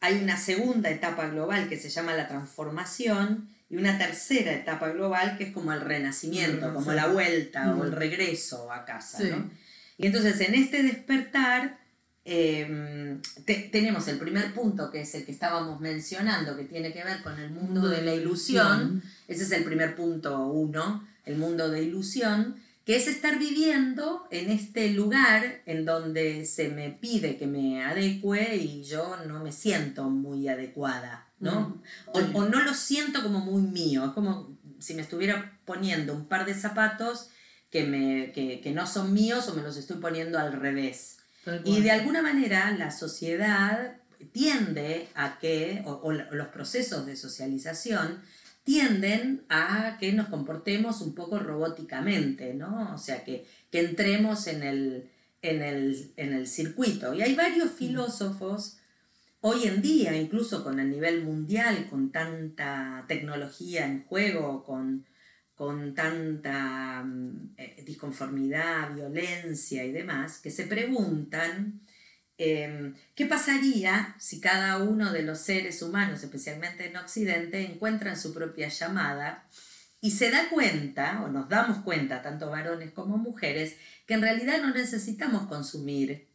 hay 0.00 0.22
una 0.22 0.36
segunda 0.36 0.90
etapa 0.90 1.28
global 1.28 1.68
que 1.68 1.78
se 1.78 1.88
llama 1.88 2.14
la 2.14 2.28
transformación 2.28 3.48
y 3.70 3.76
una 3.76 3.96
tercera 3.98 4.52
etapa 4.52 4.90
global 4.90 5.38
que 5.38 5.44
es 5.44 5.52
como 5.52 5.72
el 5.72 5.80
renacimiento, 5.80 6.74
como 6.74 6.92
la 6.92 7.06
vuelta 7.06 7.74
o 7.74 7.84
el 7.84 7.92
regreso 7.92 8.70
a 8.72 8.84
casa, 8.84 9.18
Sí. 9.18 9.30
¿no? 9.30 9.50
Y 9.96 10.06
entonces 10.06 10.40
en 10.40 10.54
este 10.54 10.82
despertar 10.82 11.79
eh, 12.24 13.18
te- 13.44 13.68
tenemos 13.72 14.06
el 14.08 14.18
primer 14.18 14.52
punto 14.54 14.90
que 14.90 15.00
es 15.02 15.14
el 15.14 15.24
que 15.24 15.32
estábamos 15.32 15.80
mencionando, 15.80 16.56
que 16.56 16.64
tiene 16.64 16.92
que 16.92 17.02
ver 17.04 17.22
con 17.22 17.38
el 17.38 17.50
mundo 17.50 17.88
de 17.88 18.02
la 18.02 18.14
ilusión. 18.14 19.02
Ese 19.28 19.44
es 19.44 19.52
el 19.52 19.64
primer 19.64 19.96
punto 19.96 20.46
uno, 20.46 21.06
el 21.24 21.36
mundo 21.36 21.70
de 21.70 21.82
ilusión, 21.82 22.56
que 22.84 22.96
es 22.96 23.06
estar 23.08 23.38
viviendo 23.38 24.26
en 24.30 24.50
este 24.50 24.90
lugar 24.90 25.62
en 25.66 25.84
donde 25.84 26.44
se 26.46 26.68
me 26.70 26.90
pide 26.90 27.36
que 27.36 27.46
me 27.46 27.84
adecue 27.84 28.56
y 28.56 28.82
yo 28.82 29.16
no 29.26 29.42
me 29.42 29.52
siento 29.52 30.04
muy 30.10 30.48
adecuada, 30.48 31.26
¿no? 31.38 31.80
O, 32.06 32.20
Sí. 32.20 32.26
o 32.34 32.44
no 32.48 32.62
lo 32.62 32.74
siento 32.74 33.22
como 33.22 33.38
muy 33.40 33.62
mío, 33.62 34.06
es 34.06 34.12
como 34.12 34.56
si 34.78 34.94
me 34.94 35.02
estuviera 35.02 35.58
poniendo 35.66 36.14
un 36.14 36.26
par 36.26 36.46
de 36.46 36.54
zapatos 36.54 37.28
que, 37.70 37.84
me, 37.84 38.32
que, 38.32 38.60
que 38.60 38.72
no 38.72 38.86
son 38.86 39.12
míos 39.12 39.46
o 39.48 39.54
me 39.54 39.62
los 39.62 39.76
estoy 39.76 39.98
poniendo 39.98 40.38
al 40.38 40.52
revés. 40.54 41.18
Y 41.64 41.80
de 41.80 41.90
alguna 41.90 42.22
manera 42.22 42.70
la 42.72 42.90
sociedad 42.90 43.96
tiende 44.32 45.08
a 45.14 45.38
que, 45.38 45.82
o, 45.86 46.12
los 46.12 46.48
procesos 46.48 47.06
de 47.06 47.16
socialización 47.16 48.20
tienden 48.64 49.44
a 49.48 49.96
que 49.98 50.12
nos 50.12 50.28
comportemos 50.28 51.00
un 51.00 51.14
poco 51.14 51.38
robóticamente, 51.38 52.54
¿no? 52.54 52.92
O 52.94 52.98
sea, 52.98 53.24
que, 53.24 53.46
que 53.70 53.80
entremos 53.80 54.46
en 54.46 54.62
el, 54.62 55.10
en, 55.42 55.62
el, 55.62 56.12
en 56.16 56.34
el 56.34 56.46
circuito. 56.46 57.14
Y 57.14 57.22
hay 57.22 57.34
varios 57.34 57.72
filósofos 57.72 58.76
hoy 59.40 59.64
en 59.64 59.80
día, 59.80 60.14
incluso 60.14 60.62
con 60.62 60.78
el 60.78 60.90
nivel 60.90 61.24
mundial, 61.24 61.88
con 61.88 62.12
tanta 62.12 63.04
tecnología 63.08 63.86
en 63.86 64.04
juego, 64.04 64.62
con, 64.64 65.06
con 65.60 65.94
tanta 65.94 67.02
mm, 67.04 67.50
eh, 67.58 67.82
disconformidad, 67.84 68.94
violencia 68.94 69.84
y 69.84 69.92
demás, 69.92 70.38
que 70.38 70.50
se 70.50 70.64
preguntan 70.64 71.82
eh, 72.38 72.94
qué 73.14 73.26
pasaría 73.26 74.14
si 74.18 74.40
cada 74.40 74.78
uno 74.78 75.12
de 75.12 75.20
los 75.20 75.38
seres 75.40 75.82
humanos, 75.82 76.22
especialmente 76.22 76.88
en 76.88 76.96
Occidente, 76.96 77.60
encuentran 77.60 78.16
su 78.16 78.32
propia 78.32 78.68
llamada 78.68 79.46
y 80.00 80.12
se 80.12 80.30
da 80.30 80.48
cuenta, 80.48 81.20
o 81.24 81.28
nos 81.28 81.50
damos 81.50 81.84
cuenta, 81.84 82.22
tanto 82.22 82.48
varones 82.48 82.92
como 82.92 83.18
mujeres, 83.18 83.76
que 84.06 84.14
en 84.14 84.22
realidad 84.22 84.62
no 84.62 84.72
necesitamos 84.72 85.46
consumir 85.46 86.30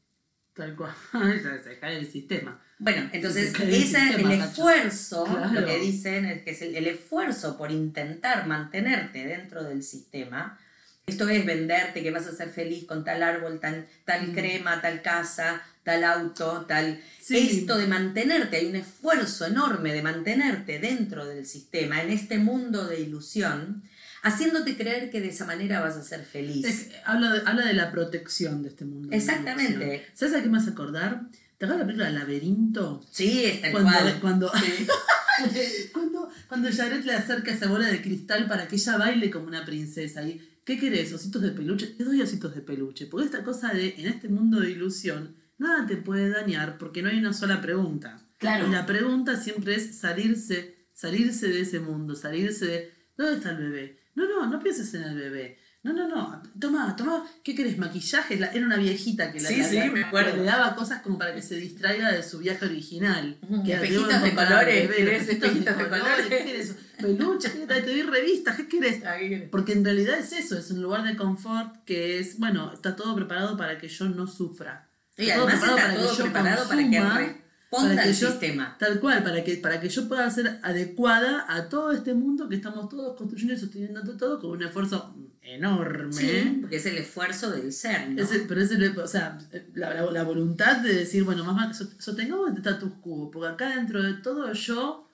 Tal 0.54 0.76
cual. 0.76 0.94
cae 1.82 1.98
el 1.98 2.06
sistema. 2.06 2.62
Bueno, 2.78 3.10
entonces 3.14 3.54
ese 3.60 4.16
el 4.20 4.32
esfuerzo, 4.32 5.24
Claro. 5.26 5.62
lo 5.62 5.66
que 5.66 5.80
dicen 5.80 6.26
es 6.26 6.42
que 6.44 6.52
es 6.52 6.62
el, 6.62 6.76
el 6.76 6.88
esfuerzo 6.88 7.58
por 7.58 7.72
intentar 7.72 8.48
mantenerte 8.48 9.26
dentro 9.26 9.64
del 9.64 9.82
sistema. 9.84 10.60
Esto 11.08 11.30
es 11.30 11.46
venderte 11.46 12.02
que 12.02 12.10
vas 12.12 12.26
a 12.28 12.36
ser 12.36 12.50
feliz 12.50 12.86
con 12.86 13.04
tal 13.06 13.22
árbol, 13.24 13.60
tal, 13.60 13.86
tal 14.06 14.30
Mm. 14.30 14.34
crema, 14.34 14.82
tal 14.82 15.02
casa, 15.04 15.62
tal 15.84 16.04
auto, 16.04 16.66
tal... 16.68 17.00
Sí. 17.22 17.60
Esto 17.60 17.78
de 17.78 17.86
mantenerte, 17.88 18.58
hay 18.58 18.66
un 18.66 18.76
esfuerzo 18.76 19.46
enorme 19.46 19.94
de 19.94 20.02
mantenerte 20.02 20.80
dentro 20.80 21.26
del 21.26 21.46
sistema, 21.46 22.02
en 22.02 22.10
este 22.10 22.40
mundo 22.40 22.88
de 22.88 23.00
ilusión, 23.02 23.84
haciéndote 24.24 24.76
creer 24.76 25.12
que 25.12 25.22
de 25.22 25.28
esa 25.30 25.46
manera 25.46 25.80
vas 25.80 25.96
a 25.96 26.04
ser 26.04 26.26
feliz. 26.26 26.66
Es- 26.66 26.90
habla, 27.06 27.32
de, 27.34 27.42
habla 27.46 27.66
de 27.68 27.74
la 27.74 27.92
protección 27.92 28.64
de 28.64 28.70
este 28.70 28.86
mundo. 28.86 29.10
Exactamente. 29.16 30.08
¿Sabes 30.16 30.34
a 30.36 30.42
qué 30.42 30.50
me 30.50 30.58
hace 30.58 30.72
acordar? 30.72 31.22
¿Te 31.58 31.66
acuerdas 31.66 31.80
la 31.80 31.86
película 31.86 32.10
Laberinto? 32.12 33.06
Sí, 33.12 33.46
es 33.46 33.62
tal 33.62 33.72
Cuando, 33.72 33.92
cual. 33.92 34.20
cuando, 34.22 34.52
Sí. 34.58 34.88
cuando, 35.94 36.30
cuando 36.48 36.70
Jared 36.72 37.04
le 37.04 37.14
acerca 37.14 37.52
esa 37.52 37.68
bola 37.68 37.88
de 37.88 38.02
cristal 38.02 38.48
para 38.48 38.68
que 38.68 38.76
ella 38.76 38.98
baile 38.98 39.30
como 39.30 39.48
una 39.48 39.66
princesa. 39.66 40.24
Y, 40.24 40.42
¿Qué 40.66 40.80
querés? 40.80 41.14
¿Ositos 41.14 41.42
de 41.42 41.52
peluche? 41.52 41.88
Te 41.88 42.04
doy 42.04 42.22
ositos 42.22 42.56
de 42.56 42.62
peluche. 42.62 43.06
Porque 43.06 43.26
esta 43.26 43.44
cosa 43.44 43.74
de, 43.74 43.96
en 43.98 44.08
este 44.08 44.30
mundo 44.30 44.60
de 44.60 44.72
ilusión, 44.72 45.36
nada 45.58 45.86
te 45.86 45.96
puede 45.98 46.30
dañar 46.30 46.78
porque 46.78 47.02
no 47.04 47.10
hay 47.10 47.20
una 47.20 47.34
sola 47.34 47.62
pregunta. 47.62 48.22
Claro. 48.38 48.68
Y 48.68 48.72
la 48.72 48.86
pregunta 48.86 49.38
siempre 49.40 49.76
es 49.76 49.98
salirse, 49.98 50.88
salirse 50.94 51.48
de 51.50 51.62
ese 51.62 51.80
mundo, 51.80 52.16
salirse 52.16 52.66
de, 52.66 52.92
¿dónde 53.18 53.36
está 53.38 53.52
el 53.52 53.58
bebé? 53.58 54.00
No, 54.16 54.28
no, 54.28 54.48
no 54.50 54.60
pienses 54.60 54.94
en 54.94 55.04
el 55.04 55.16
bebé. 55.16 55.60
No, 55.86 55.94
no, 55.94 56.08
no. 56.08 56.42
Toma, 56.60 56.96
toma, 56.96 57.24
¿qué 57.44 57.54
querés? 57.54 57.78
¿Maquillaje? 57.78 58.38
La- 58.40 58.48
era 58.48 58.66
una 58.66 58.78
viejita 58.78 59.32
que 59.32 59.40
la, 59.40 59.50
Sí, 59.50 59.58
la- 59.58 59.70
sí, 59.70 59.76
la- 59.78 59.92
me 59.92 60.04
acuerdo. 60.04 60.38
le 60.38 60.44
daba 60.44 60.76
cosas 60.76 61.02
como 61.04 61.20
para 61.20 61.36
que 61.36 61.44
se 61.44 61.56
distraiga 61.58 62.12
de 62.12 62.24
su 62.24 62.40
viaje 62.40 62.66
original. 62.66 63.38
Que 63.64 63.74
espejitos 63.74 64.08
"Debo 64.08 64.26
de 64.26 64.34
colores, 64.34 64.90
¿querés 64.96 65.30
espejitos 65.30 65.78
de 65.78 65.84
colores? 65.84 66.26
¿Qué 66.28 66.44
querés? 66.44 66.76
Peluche, 67.00 67.52
¿qué 67.52 67.68
te 67.68 67.82
doy 67.82 68.02
revistas? 68.02 68.56
¿Qué 68.56 68.68
querés? 68.68 69.04
Porque 69.52 69.74
en 69.74 69.86
realidad 69.86 70.18
es 70.18 70.32
eso, 70.34 70.58
es 70.58 70.72
un 70.72 70.82
lugar 70.82 71.04
de 71.04 71.16
confort 71.16 71.84
que 71.86 72.18
es, 72.20 72.40
bueno, 72.40 72.74
está 72.74 72.96
todo 72.96 73.16
preparado 73.16 73.56
para 73.56 73.78
que 73.78 73.88
yo 73.88 74.06
no 74.06 74.26
sufra. 74.26 74.90
Y 75.18 75.24
Está 75.30 75.36
todo 75.36 75.46
preparado 75.48 75.78
está 75.78 75.88
para 75.88 75.98
que 76.00 76.02
yo 76.18 76.24
preparado 76.24 76.68
consuma, 76.68 77.10
para 77.14 77.26
que 77.28 77.45
al 77.72 78.14
yo- 78.14 78.30
sistema. 78.32 78.76
Tal 78.80 79.00
cual, 79.00 79.24
para 79.24 79.44
que, 79.44 79.58
para 79.58 79.80
que 79.82 79.90
yo 79.90 80.08
pueda 80.08 80.30
ser 80.30 80.60
adecuada 80.64 81.46
a 81.48 81.68
todo 81.70 81.92
este 81.92 82.14
mundo 82.14 82.48
que 82.48 82.56
estamos 82.56 82.90
todos 82.90 83.18
construyendo 83.18 83.54
y 83.54 83.58
sosteniendo 83.58 84.16
todo 84.18 84.40
con 84.40 84.52
un 84.52 84.64
esfuerzo 84.64 85.16
enorme. 85.42 86.14
Sí, 86.14 86.58
porque 86.62 86.78
es 86.78 86.86
el 86.86 86.98
esfuerzo 86.98 87.52
del 87.52 87.72
ser, 87.72 88.10
¿no? 88.10 88.22
Es 88.22 88.32
el- 88.32 88.48
pero 88.48 88.62
es 88.62 88.72
el- 88.72 88.98
o 88.98 89.08
sea, 89.08 89.38
la, 89.74 89.94
la- 89.94 90.12
la 90.12 90.24
voluntad 90.24 90.78
de 90.78 90.94
decir, 90.94 91.24
bueno, 91.24 91.44
so- 91.74 91.90
sostengamos 92.00 92.50
este 92.50 92.62
status 92.62 92.94
quo, 93.02 93.30
porque 93.32 93.50
acá 93.50 93.76
dentro 93.76 94.02
de 94.02 94.14
todo 94.16 94.52
yo 94.54 95.08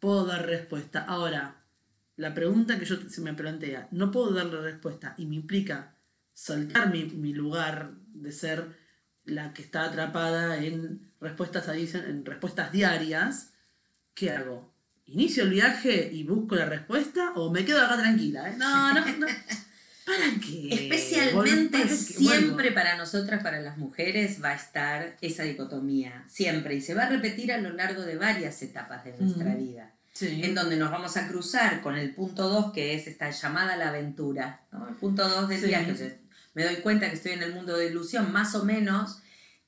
puedo 0.00 0.26
dar 0.26 0.44
respuesta. 0.46 1.00
Ahora, 1.04 1.56
la 2.16 2.34
pregunta 2.34 2.78
que 2.78 2.84
yo 2.84 2.96
se 3.08 3.20
me 3.20 3.32
plantea, 3.34 3.88
no 3.92 4.10
puedo 4.10 4.32
darle 4.32 4.60
respuesta 4.60 5.14
y 5.18 5.26
me 5.26 5.36
implica 5.36 5.94
soltar 6.34 6.92
mi, 6.92 7.04
mi 7.04 7.32
lugar 7.32 7.92
de 8.12 8.30
ser 8.32 8.66
la 9.24 9.52
que 9.52 9.62
está 9.62 9.84
atrapada 9.84 10.62
en 10.64 11.07
respuestas, 11.20 11.68
en 11.68 12.24
respuestas 12.24 12.72
diarias, 12.72 13.50
¿qué 14.14 14.30
hago? 14.30 14.72
¿Inicio 15.06 15.44
el 15.44 15.50
viaje 15.50 16.10
y 16.12 16.24
busco 16.24 16.54
la 16.54 16.66
respuesta 16.66 17.32
o 17.34 17.50
me 17.50 17.64
quedo 17.64 17.84
acá 17.84 17.96
tranquila? 17.96 18.48
eh? 18.50 18.54
No, 18.58 18.92
no, 18.94 19.00
no. 19.18 19.26
¿Para 20.06 20.40
qué? 20.40 20.68
Especialmente 20.74 21.78
¿Para 21.78 21.88
qué? 21.90 21.96
siempre 21.96 22.72
para 22.72 22.96
nosotras, 22.96 23.42
para 23.42 23.60
las 23.60 23.76
mujeres, 23.76 24.42
va 24.42 24.50
a 24.50 24.54
estar 24.54 25.16
esa 25.20 25.42
dicotomía, 25.42 26.24
siempre, 26.28 26.74
y 26.74 26.80
se 26.80 26.94
va 26.94 27.04
a 27.04 27.08
repetir 27.10 27.52
a 27.52 27.58
lo 27.58 27.70
largo 27.72 28.02
de 28.02 28.16
varias 28.16 28.60
etapas 28.62 29.04
de 29.04 29.14
nuestra 29.18 29.50
Mm. 29.54 29.58
vida, 29.58 29.92
Sí. 30.14 30.40
en 30.42 30.54
donde 30.54 30.76
nos 30.76 30.90
vamos 30.90 31.16
a 31.18 31.28
cruzar 31.28 31.80
con 31.82 31.96
el 31.96 32.14
punto 32.14 32.48
2, 32.48 32.72
que 32.72 32.94
es 32.94 33.06
esta 33.06 33.30
llamada 33.30 33.74
a 33.74 33.76
la 33.76 33.88
aventura, 33.90 34.62
¿no? 34.72 34.88
el 34.88 34.94
punto 34.94 35.28
2 35.28 35.48
del 35.48 35.60
Sí. 35.60 35.66
viaje. 35.66 36.18
Me 36.54 36.64
doy 36.64 36.76
cuenta 36.76 37.08
que 37.10 37.16
estoy 37.16 37.32
en 37.32 37.42
el 37.42 37.52
mundo 37.54 37.76
de 37.76 37.86
ilusión, 37.88 38.32
más 38.32 38.54
o 38.54 38.64
menos, 38.64 39.20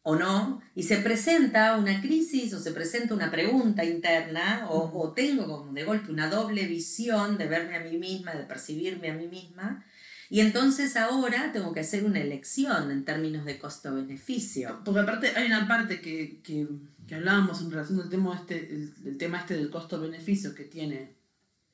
o 0.02 0.16
no, 0.16 0.62
y 0.74 0.84
se 0.84 0.96
presenta 0.96 1.76
una 1.76 2.00
crisis 2.00 2.54
o 2.54 2.60
se 2.60 2.72
presenta 2.72 3.14
una 3.14 3.30
pregunta 3.30 3.84
interna, 3.84 4.66
o, 4.70 4.90
o 4.98 5.12
tengo 5.12 5.46
como 5.46 5.72
de 5.72 5.84
golpe 5.84 6.10
una 6.10 6.30
doble 6.30 6.66
visión 6.66 7.36
de 7.36 7.46
verme 7.46 7.76
a 7.76 7.80
mí 7.80 7.98
misma, 7.98 8.32
de 8.32 8.44
percibirme 8.44 9.10
a 9.10 9.14
mí 9.14 9.28
misma, 9.28 9.84
y 10.30 10.40
entonces 10.40 10.96
ahora 10.96 11.50
tengo 11.52 11.74
que 11.74 11.80
hacer 11.80 12.04
una 12.04 12.20
elección 12.20 12.92
en 12.92 13.04
términos 13.04 13.44
de 13.44 13.58
costo-beneficio. 13.58 14.80
Porque 14.84 15.00
aparte 15.00 15.32
hay 15.34 15.46
una 15.46 15.66
parte 15.66 16.00
que, 16.00 16.40
que, 16.40 16.68
que 17.08 17.16
hablábamos 17.16 17.60
en 17.60 17.72
relación 17.72 18.00
al 18.00 18.08
tema 18.08 18.36
este, 18.36 18.72
el, 18.72 18.94
el 19.04 19.18
tema 19.18 19.40
este 19.40 19.56
del 19.56 19.70
costo-beneficio 19.70 20.54
que 20.54 20.64
tiene 20.64 21.16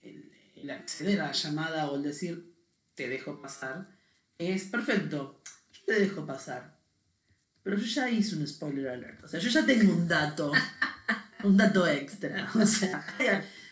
el, 0.01 0.33
el 0.57 0.71
acceder 0.71 1.21
a 1.21 1.27
la 1.27 1.33
llamada 1.33 1.91
o 1.91 1.97
el 1.97 2.03
decir 2.03 2.57
te 2.95 3.11
dejo 3.11 3.43
pasar, 3.43 3.91
es 4.39 4.65
perfecto, 4.65 5.43
yo 5.73 5.81
te 5.85 6.01
dejo 6.01 6.25
pasar. 6.25 6.76
Pero 7.67 7.79
yo 7.79 7.85
ya 7.85 8.09
hice 8.09 8.37
un 8.37 8.47
spoiler 8.47 8.87
alert, 8.91 9.25
o 9.25 9.27
sea, 9.29 9.41
yo 9.41 9.49
ya 9.49 9.67
tengo 9.67 9.93
un 9.93 10.07
dato, 10.07 10.53
un 11.43 11.57
dato 11.57 11.85
extra. 11.89 12.49
O 12.55 12.65
sea, 12.65 13.05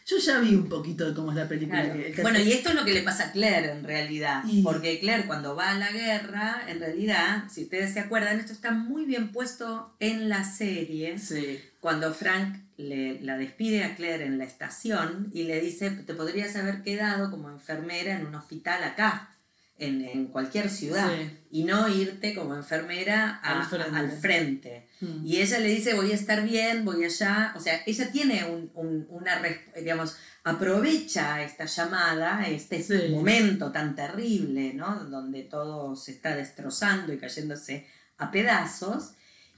Yo 0.04 0.18
ya 0.18 0.40
vi 0.40 0.56
un 0.56 0.68
poquito 0.68 1.06
de 1.08 1.14
cómo 1.14 1.30
es 1.30 1.36
la 1.36 1.46
película. 1.48 1.80
Claro. 1.84 2.00
que- 2.12 2.20
Bueno, 2.22 2.40
y 2.40 2.50
esto 2.52 2.70
es 2.70 2.74
lo 2.74 2.84
que 2.84 2.92
le 2.92 3.02
pasa 3.02 3.26
a 3.28 3.30
Claire 3.32 3.70
en 3.70 3.84
realidad. 3.84 4.42
Y- 4.50 4.62
Porque 4.64 4.98
Claire 4.98 5.26
cuando 5.26 5.54
va 5.54 5.70
a 5.70 5.78
la 5.78 5.92
guerra, 5.92 6.62
en 6.66 6.80
realidad, 6.80 7.44
si 7.48 7.62
ustedes 7.62 7.92
se 7.94 8.00
acuerdan, 8.00 8.40
esto 8.40 8.52
está 8.52 8.72
muy 8.72 9.04
bien 9.04 9.30
puesto 9.30 9.94
en 10.00 10.28
la 10.28 10.42
serie. 10.42 11.16
Sí. 11.20 11.60
Cuando 11.80 12.12
Frank 12.12 12.56
le, 12.76 13.20
la 13.22 13.38
despide 13.38 13.84
a 13.84 13.94
Claire 13.94 14.26
en 14.26 14.38
la 14.38 14.44
estación 14.44 15.30
y 15.32 15.44
le 15.44 15.60
dice, 15.60 15.88
te 15.90 16.14
podrías 16.14 16.56
haber 16.56 16.82
quedado 16.82 17.30
como 17.30 17.48
enfermera 17.48 18.18
en 18.18 18.26
un 18.26 18.34
hospital 18.34 18.82
acá, 18.82 19.30
en, 19.78 20.04
en 20.04 20.26
cualquier 20.26 20.70
ciudad, 20.70 21.10
Sí. 21.16 21.36
y 21.50 21.64
no 21.64 21.88
irte 21.88 22.32
como 22.34 22.54
enfermera 22.54 23.40
a- 23.42 23.60
Al 23.62 23.66
frente. 23.66 23.96
al 23.98 24.10
frente. 24.12 24.88
Mm. 25.00 25.26
Y 25.26 25.38
ella 25.42 25.58
le 25.58 25.68
dice, 25.68 25.94
voy 25.94 26.12
a 26.12 26.14
estar 26.14 26.44
bien, 26.44 26.84
voy 26.84 27.04
allá. 27.04 27.52
O 27.56 27.60
sea, 27.60 27.82
ella 27.84 28.10
tiene 28.12 28.44
un- 28.44 28.70
un- 28.74 29.06
una, 29.10 29.42
digamos, 29.76 30.16
aprovecha 30.44 31.42
esta 31.42 31.64
llamada, 31.66 32.46
este 32.48 32.82
Sí. 32.82 33.08
momento 33.10 33.72
tan 33.72 33.94
terrible, 33.96 34.72
¿no? 34.74 35.04
Donde 35.06 35.42
todo 35.42 35.96
se 35.96 36.12
está 36.12 36.36
destrozando 36.36 37.12
y 37.12 37.18
cayéndose 37.18 37.86
a 38.18 38.30
pedazos. 38.30 39.12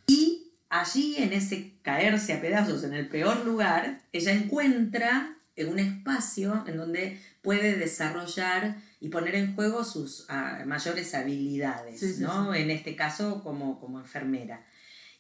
Y 0.07 0.53
allí, 0.71 1.17
en 1.19 1.33
ese 1.33 1.75
caerse 1.83 2.33
a 2.33 2.41
pedazos, 2.41 2.83
en 2.85 2.95
el 2.95 3.09
peor 3.09 3.45
lugar, 3.45 4.01
ella 4.13 4.33
encuentra 4.33 5.37
un 5.59 5.79
espacio 5.79 6.65
en 6.67 6.77
donde 6.77 7.21
puede 7.43 7.77
desarrollar 7.77 8.77
y 9.01 9.09
poner 9.09 9.35
en 9.35 9.55
juego 9.55 9.85
sus 9.85 10.25
ah, 10.29 10.63
mayores 10.67 11.15
habilidades, 11.15 12.01
Sí, 12.01 12.15
sí, 12.15 12.23
¿no? 12.23 12.55
En 12.55 12.71
este 12.71 12.97
caso, 12.97 13.43
como, 13.43 13.79
como 13.81 13.99
enfermera. 14.01 14.65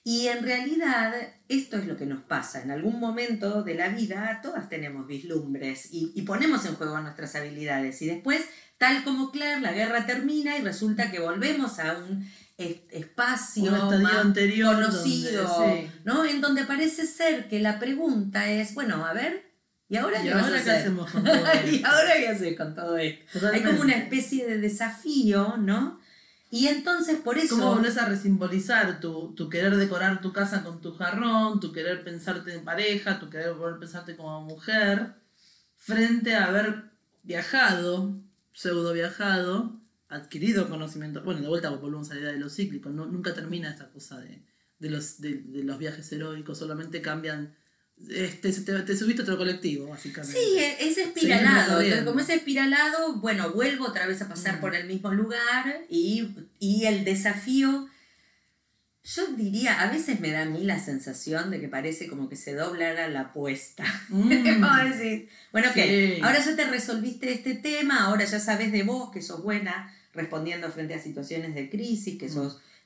Y 0.02 0.28
en 0.28 0.44
realidad 0.44 1.12
esto 1.48 1.76
es 1.76 1.86
lo 1.86 1.96
que 1.96 2.06
nos 2.06 2.22
pasa. 2.22 2.62
En 2.62 2.70
algún 2.70 3.00
momento 3.00 3.62
de 3.64 3.74
la 3.74 3.88
vida 3.88 4.38
todas 4.42 4.68
tenemos 4.68 5.06
vislumbres 5.08 5.88
y, 5.92 6.12
y 6.14 6.22
ponemos 6.22 6.64
en 6.64 6.76
juego 6.76 6.98
nuestras 7.00 7.34
habilidades. 7.34 8.00
Y 8.02 8.06
después, 8.06 8.42
tal 8.78 9.02
como 9.02 9.32
Claire, 9.32 9.60
la 9.60 9.72
guerra 9.72 10.06
termina 10.06 10.56
y 10.56 10.62
resulta 10.62 11.10
que 11.10 11.18
volvemos 11.18 11.80
a 11.80 11.98
un 11.98 12.24
es- 12.56 12.82
espacio 12.90 13.64
Un 13.64 14.02
más 14.02 14.14
anterior 14.14 14.74
conocido, 14.76 15.42
donde- 15.42 15.82
sí. 15.82 16.00
¿no? 16.04 16.24
En 16.24 16.40
donde 16.40 16.64
parece 16.64 17.04
ser 17.06 17.48
que 17.48 17.58
la 17.58 17.78
pregunta 17.80 18.48
es, 18.48 18.74
bueno, 18.74 19.04
a 19.04 19.12
ver, 19.12 19.45
¿y 19.88 19.96
ahora 19.96 20.20
¿Y 20.20 20.24
qué 20.24 20.32
ahora 20.32 20.56
hacemos 20.56 21.10
con 21.10 21.24
todo 21.24 21.36
¿Y 21.66 21.76
esto? 21.76 21.86
ahora 21.88 22.12
qué 22.18 22.28
haces 22.28 22.56
con 22.56 22.74
todo 22.74 22.96
esto? 22.96 23.48
Hay 23.52 23.62
como 23.62 23.80
una 23.82 23.96
especie 23.96 24.46
de 24.46 24.58
desafío, 24.58 25.56
¿no? 25.58 26.00
Y 26.50 26.68
entonces 26.68 27.16
por 27.18 27.36
eso... 27.38 27.56
¿Cómo 27.56 27.74
volvés 27.74 27.96
a 27.98 28.06
resimbolizar 28.08 29.00
tu, 29.00 29.34
tu 29.34 29.48
querer 29.48 29.76
decorar 29.76 30.20
tu 30.20 30.32
casa 30.32 30.62
con 30.62 30.80
tu 30.80 30.94
jarrón, 30.94 31.58
tu 31.60 31.72
querer 31.72 32.04
pensarte 32.04 32.54
en 32.54 32.64
pareja, 32.64 33.18
tu 33.18 33.28
querer 33.28 33.52
volver 33.54 33.74
a 33.76 33.80
pensarte 33.80 34.16
como 34.16 34.40
mujer, 34.42 35.14
frente 35.76 36.34
a 36.36 36.46
haber 36.46 36.84
viajado, 37.24 38.16
pseudo 38.52 38.92
viajado, 38.92 39.80
adquirido 40.08 40.68
conocimiento? 40.68 41.22
Bueno, 41.22 41.40
de 41.42 41.48
vuelta 41.48 41.70
volvemos 41.70 42.10
a 42.10 42.14
la 42.14 42.20
idea 42.20 42.32
de 42.32 42.38
lo 42.38 42.48
cíclico, 42.48 42.90
no- 42.90 43.06
nunca 43.06 43.34
termina 43.34 43.68
esta 43.68 43.90
cosa 43.90 44.20
de, 44.20 44.42
de 44.78 44.90
los, 44.90 45.20
de, 45.20 45.42
de 45.42 45.64
los 45.64 45.78
viajes 45.78 46.10
heroicos, 46.12 46.58
solamente 46.58 47.02
cambian. 47.02 47.54
Este, 48.10 48.52
te, 48.52 48.80
te 48.80 48.96
subiste 48.96 49.22
a 49.22 49.24
otro 49.24 49.38
colectivo, 49.38 49.86
básicamente. 49.88 50.38
Sí, 50.38 50.58
es 50.58 50.80
es 50.80 50.98
espiralado. 50.98 51.80
Entonces, 51.80 52.04
como 52.04 52.20
es 52.20 52.28
espiralado, 52.28 53.14
bueno, 53.16 53.50
vuelvo 53.52 53.86
otra 53.86 54.06
vez 54.06 54.20
a 54.22 54.28
pasar 54.28 54.58
Mm. 54.58 54.60
por 54.60 54.74
el 54.74 54.86
mismo 54.86 55.12
lugar 55.12 55.80
y, 55.88 56.28
y 56.60 56.84
el 56.84 57.04
desafío, 57.04 57.88
yo 59.02 59.26
diría, 59.36 59.80
a 59.80 59.90
veces 59.90 60.20
me 60.20 60.30
da 60.30 60.42
a 60.42 60.46
mí 60.46 60.64
la 60.64 60.78
sensación 60.78 61.50
de 61.50 61.60
que 61.60 61.68
parece 61.68 62.06
como 62.08 62.28
que 62.28 62.36
se 62.36 62.54
doblara 62.54 63.08
la 63.08 63.20
apuesta. 63.22 63.84
Mm. 64.08 64.60
Vamos 64.60 64.78
a 64.80 64.84
decir, 64.84 65.28
bueno, 65.52 65.68
ok, 65.70 65.74
Sí. 65.76 66.18
ahora 66.22 66.44
ya 66.44 66.54
te 66.56 66.64
resolviste 66.66 67.32
este 67.32 67.54
tema, 67.54 68.04
ahora 68.04 68.24
ya 68.24 68.38
sabes 68.40 68.72
de 68.72 68.82
vos 68.82 69.10
que 69.10 69.22
sos 69.22 69.42
buena 69.42 69.92
respondiendo 70.12 70.70
frente 70.70 70.94
a 70.94 71.00
situaciones 71.02 71.54
de 71.54 71.68
crisis, 71.70 72.18
que 72.18 72.26
Mm. 72.28 72.32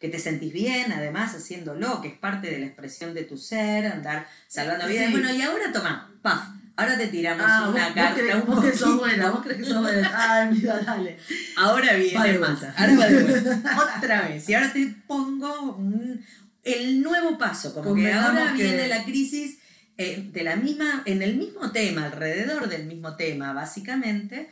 Que 0.00 0.08
te 0.08 0.18
sentís 0.18 0.52
bien, 0.52 0.90
además 0.92 1.34
haciéndolo, 1.34 2.00
que 2.00 2.08
es 2.08 2.14
parte 2.18 2.50
de 2.50 2.58
la 2.58 2.66
expresión 2.66 3.12
de 3.14 3.24
tu 3.24 3.36
ser, 3.36 3.86
andar 3.86 4.26
salvando 4.48 4.86
vidas. 4.88 5.06
Sí. 5.06 5.12
Bueno, 5.12 5.32
y 5.34 5.42
ahora 5.42 5.70
toma, 5.72 6.10
paf, 6.22 6.48
ahora 6.76 6.96
te 6.96 7.08
tiramos 7.08 7.44
Ah, 7.46 7.66
vos, 7.66 7.74
una 7.74 7.84
vos 7.86 7.94
carta 7.94 8.14
crees, 8.20 8.34
un 8.36 8.46
vos 8.46 8.64
que 8.64 8.76
sos 8.76 8.98
buena, 8.98 9.30
vos 9.30 9.42
crees 9.42 9.58
que 9.58 9.64
sos 9.66 9.82
buena. 9.82 10.10
Ay, 10.14 10.48
mira, 10.54 10.78
dale. 10.80 11.18
Ahora 11.56 11.92
viene 11.94 12.18
Va 12.18 12.24
de 12.24 12.38
más. 12.38 12.62
Ahora 12.76 12.96
va 12.96 13.06
de 13.06 13.22
vuelta. 13.24 13.76
Otra 13.98 14.22
vez. 14.28 14.48
Y 14.48 14.54
ahora 14.54 14.72
te 14.72 14.86
pongo 15.06 15.72
un- 15.76 16.24
el 16.64 17.02
nuevo 17.02 17.36
paso. 17.38 17.74
Como 17.74 17.94
que 17.94 18.10
ahora 18.12 18.54
que- 18.56 18.62
viene 18.62 18.88
la 18.88 19.04
crisis 19.04 19.58
eh, 19.98 20.30
de 20.32 20.42
la 20.44 20.56
misma, 20.56 21.02
en 21.04 21.20
el 21.20 21.36
mismo 21.36 21.72
tema, 21.72 22.06
alrededor 22.06 22.70
del 22.70 22.86
mismo 22.86 23.16
tema, 23.16 23.52
básicamente, 23.52 24.48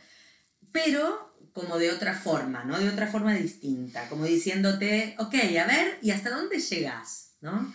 pero 0.71 1.28
como 1.59 1.77
de 1.77 1.91
otra 1.91 2.13
forma, 2.13 2.63
¿no? 2.63 2.79
De 2.79 2.87
otra 2.87 3.07
forma 3.07 3.33
distinta. 3.33 4.07
Como 4.07 4.23
diciéndote, 4.25 5.15
ok, 5.17 5.35
a 5.59 5.67
ver, 5.67 5.97
¿y 6.01 6.11
hasta 6.11 6.29
dónde 6.29 6.59
llegas? 6.59 7.35
¿No? 7.41 7.73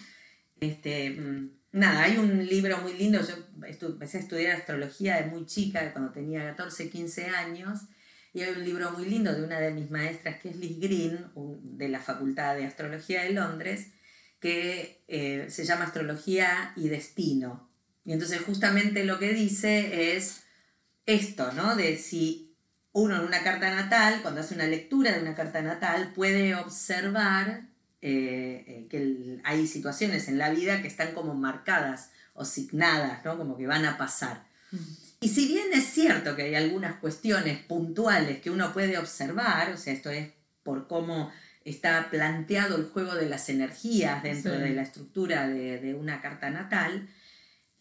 Este, 0.61 1.11
mm, 1.11 1.51
nada, 1.73 2.05
hay 2.05 2.17
un 2.17 2.47
libro 2.47 2.79
muy 2.79 2.95
lindo, 2.95 3.21
yo 3.21 3.87
empecé 3.87 4.19
a 4.19 4.21
estudiar 4.21 4.57
astrología 4.57 5.21
de 5.21 5.31
muy 5.31 5.45
chica, 5.45 5.93
cuando 5.93 6.13
tenía 6.13 6.45
14, 6.45 6.89
15 6.89 7.27
años, 7.27 7.81
y 8.33 8.41
hay 8.41 8.53
un 8.53 8.65
libro 8.65 8.91
muy 8.93 9.05
lindo 9.05 9.35
de 9.35 9.45
una 9.45 9.61
de 9.61 9.73
mis 9.73 9.91
maestras, 9.91 10.41
que 10.41 10.49
es 10.49 10.57
Liz 10.57 10.81
Green, 10.81 11.27
de 11.63 11.89
la 11.89 12.01
Facultad 12.01 12.57
de 12.57 12.65
Astrología 12.65 13.23
de 13.23 13.31
Londres, 13.31 13.89
que 14.41 15.05
eh, 15.09 15.47
se 15.51 15.65
llama 15.65 15.85
Astrología 15.85 16.73
y 16.77 16.89
Destino. 16.89 17.71
Y 18.05 18.13
entonces 18.13 18.41
justamente 18.41 19.05
lo 19.05 19.19
que 19.19 19.33
dice 19.33 20.17
es 20.17 20.43
esto, 21.07 21.53
¿no? 21.53 21.77
De 21.77 21.97
si 21.97 22.54
uno 22.95 23.17
en 23.17 23.23
una 23.23 23.43
carta 23.43 23.71
natal, 23.75 24.21
cuando 24.23 24.41
hace 24.41 24.55
una 24.55 24.67
lectura 24.67 25.13
de 25.13 25.21
una 25.21 25.35
carta 25.35 25.61
natal, 25.61 26.13
puede 26.15 26.55
observar 26.55 27.63
eh, 28.07 28.65
eh, 28.67 28.87
que 28.91 28.99
el- 28.99 29.41
hay 29.45 29.67
situaciones 29.67 30.29
en 30.29 30.37
la 30.39 30.51
vida 30.51 30.83
que 30.83 30.89
están 30.89 31.13
como 31.15 31.35
marcadas 31.35 32.11
o 32.35 32.45
signadas, 32.45 33.25
¿no? 33.25 33.39
Como 33.39 33.57
que 33.57 33.67
van 33.67 33.85
a 33.87 33.97
pasar. 33.97 34.45
Y 35.21 35.29
si 35.31 35.49
bien 35.49 35.69
es 35.73 35.85
cierto 35.87 36.37
que 36.37 36.43
hay 36.43 36.55
algunas 36.55 36.97
cuestiones 36.97 37.59
puntuales 37.61 38.41
que 38.41 38.51
uno 38.51 38.73
puede 38.75 38.99
observar, 38.99 39.71
o 39.73 39.77
sea, 39.79 39.93
esto 39.95 40.11
es 40.11 40.29
por 40.63 40.87
cómo 40.87 41.33
está 41.65 42.11
planteado 42.11 42.77
el 42.77 42.85
juego 42.85 43.15
de 43.15 43.27
las 43.29 43.49
energías 43.49 44.23
dentro 44.23 44.53
Sí. 44.55 44.61
de 44.61 44.71
la 44.71 44.83
estructura 44.83 45.49
de, 45.49 45.81
de 45.81 45.95
una 45.95 46.21
carta 46.21 46.51
natal, 46.51 47.09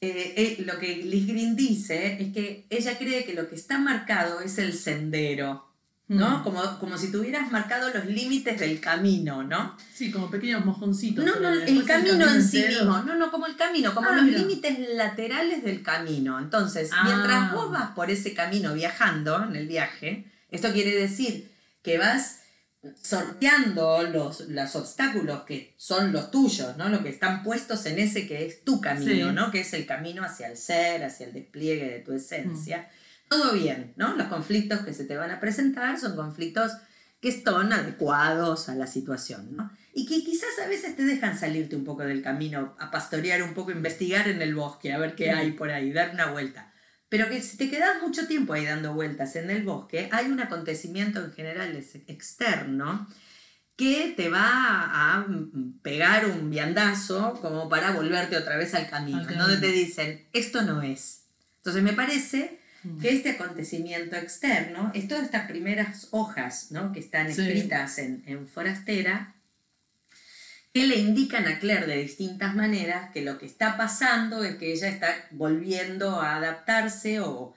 eh, 0.10 0.34
eh, 0.36 0.64
lo 0.66 0.78
que 0.80 0.98
Liz 0.98 1.28
Green 1.28 1.56
dice 1.56 2.18
es 2.22 2.34
que 2.34 2.66
ella 2.70 2.98
cree 2.98 3.24
que 3.26 3.34
lo 3.34 3.48
que 3.48 3.56
está 3.56 3.78
marcado 3.80 4.42
es 4.42 4.58
el 4.58 4.74
sendero, 4.74 5.66
¿no? 6.10 6.40
Mm. 6.40 6.44
Como, 6.44 6.80
como 6.80 6.98
si 6.98 7.12
tuvieras 7.12 7.52
marcado 7.52 7.90
los 7.94 8.06
límites 8.06 8.60
del 8.60 8.80
camino, 8.82 9.44
¿no? 9.44 9.78
Sí, 9.94 10.12
como 10.12 10.30
pequeños 10.30 10.66
mojoncitos. 10.66 11.24
No, 11.24 11.40
no, 11.40 11.50
el 11.54 11.86
camino 11.86 12.30
en 12.30 12.44
sí 12.44 12.58
entero. 12.60 12.80
mismo, 12.86 13.02
no, 13.04 13.16
no, 13.16 13.32
como 13.32 13.46
el 13.48 13.56
camino, 13.56 13.94
como 13.96 14.10
Ah, 14.10 14.16
los 14.18 14.26
mira. 14.26 14.40
límites 14.40 14.78
laterales 14.96 15.64
del 15.64 15.82
camino. 15.82 16.38
Entonces, 16.38 16.90
Ah. 16.94 17.04
mientras 17.06 17.54
vos 17.54 17.72
vas 17.72 17.92
por 17.92 18.12
ese 18.12 18.34
camino 18.34 18.74
viajando 18.74 19.42
en 19.44 19.56
el 19.56 19.68
viaje, 19.68 20.26
esto 20.52 20.72
quiere 20.74 20.92
decir 20.96 21.50
que 21.82 21.98
vas 21.98 22.42
sorteando 23.02 24.04
los, 24.04 24.42
los 24.50 24.76
obstáculos 24.76 25.44
que 25.44 25.74
son 25.78 26.12
los 26.12 26.32
tuyos, 26.32 26.76
¿no? 26.78 26.90
Los 26.90 27.02
que 27.02 27.10
están 27.10 27.44
puestos 27.44 27.86
en 27.86 28.00
ese 28.00 28.28
que 28.28 28.46
es 28.46 28.64
tu 28.64 28.82
camino, 28.82 29.30
Sí. 29.30 29.36
¿no? 29.36 29.52
Que 29.52 29.62
es 29.62 29.74
el 29.74 29.86
camino 29.86 30.24
hacia 30.24 30.48
el 30.48 30.58
ser, 30.58 31.04
hacia 31.04 31.28
el 31.28 31.34
despliegue 31.34 31.90
de 31.90 32.00
tu 32.00 32.14
esencia. 32.14 32.80
Mm. 32.80 33.30
Todo 33.30 33.54
bien, 33.54 33.94
¿no? 33.96 34.16
Los 34.16 34.28
conflictos 34.28 34.82
que 34.82 34.94
se 34.94 35.06
te 35.06 35.16
van 35.16 35.32
a 35.32 35.40
presentar 35.40 36.00
son 36.00 36.16
conflictos 36.16 36.72
que 37.22 37.32
son 37.32 37.72
adecuados 37.72 38.68
a 38.68 38.76
la 38.76 38.86
situación, 38.86 39.56
¿no? 39.56 39.72
Y 39.94 40.06
que 40.06 40.24
quizás 40.24 40.50
a 40.64 40.68
veces 40.68 40.98
te 40.98 41.04
dejan 41.04 41.40
salirte 41.40 41.76
un 41.76 41.86
poco 41.86 42.04
del 42.04 42.22
camino, 42.22 42.76
a 42.80 42.92
pastorear 42.92 43.44
un 43.44 43.54
poco, 43.54 43.72
investigar 43.72 44.28
en 44.28 44.42
el 44.42 44.56
bosque, 44.56 44.92
a 44.92 44.98
ver 44.98 45.16
qué 45.16 45.32
hay 45.32 45.52
por 45.52 45.70
ahí, 45.72 45.94
dar 45.94 46.12
una 46.14 46.32
vuelta. 46.32 46.73
Pero 47.14 47.30
que 47.30 47.44
si 47.44 47.58
te 47.58 47.70
quedas 47.70 48.02
mucho 48.02 48.26
tiempo 48.26 48.54
ahí 48.54 48.66
dando 48.66 48.96
vueltas 48.96 49.36
en 49.36 49.52
el 49.52 49.62
bosque, 49.62 50.10
hay 50.12 50.26
un 50.26 50.40
acontecimiento 50.40 51.24
en 51.24 51.32
general 51.32 51.76
externo 52.08 53.08
que 53.76 54.16
te 54.18 54.30
va 54.30 54.42
a 55.20 55.28
pegar 55.84 56.26
un 56.26 56.50
viandazo 56.50 57.38
como 57.40 57.70
para 57.70 57.92
volverte 57.92 58.36
otra 58.36 58.58
vez 58.58 58.74
al 58.74 58.90
camino, 58.90 59.24
donde 59.38 59.58
te 59.58 59.72
dicen, 59.72 60.26
esto 60.34 60.64
no 60.64 60.82
es. 60.82 61.26
Entonces 61.58 61.84
me 61.84 61.94
parece 61.94 62.60
Mm. 62.84 63.00
que 63.00 63.12
este 63.14 63.30
acontecimiento 63.30 64.16
externo 64.16 64.92
es 64.96 65.08
todas 65.08 65.24
estas 65.24 65.48
primeras 65.48 66.08
hojas 66.10 66.72
¿no? 66.72 66.92
que 66.94 67.00
están 67.00 67.32
Sí. 67.32 67.42
escritas 67.42 68.00
en, 68.00 68.24
en 68.26 68.48
Forastera, 68.48 69.33
que 70.74 70.88
le 70.88 70.98
indican 70.98 71.46
a 71.48 71.60
Claire 71.60 71.86
de 71.86 71.98
distintas 72.02 72.56
maneras 72.56 73.12
que 73.12 73.22
lo 73.22 73.38
que 73.38 73.46
está 73.46 73.78
pasando 73.78 74.44
es 74.44 74.56
que 74.56 74.74
ella 74.74 74.90
está 74.90 75.08
volviendo 75.32 76.20
a 76.20 76.38
adaptarse 76.38 77.20
o, 77.20 77.54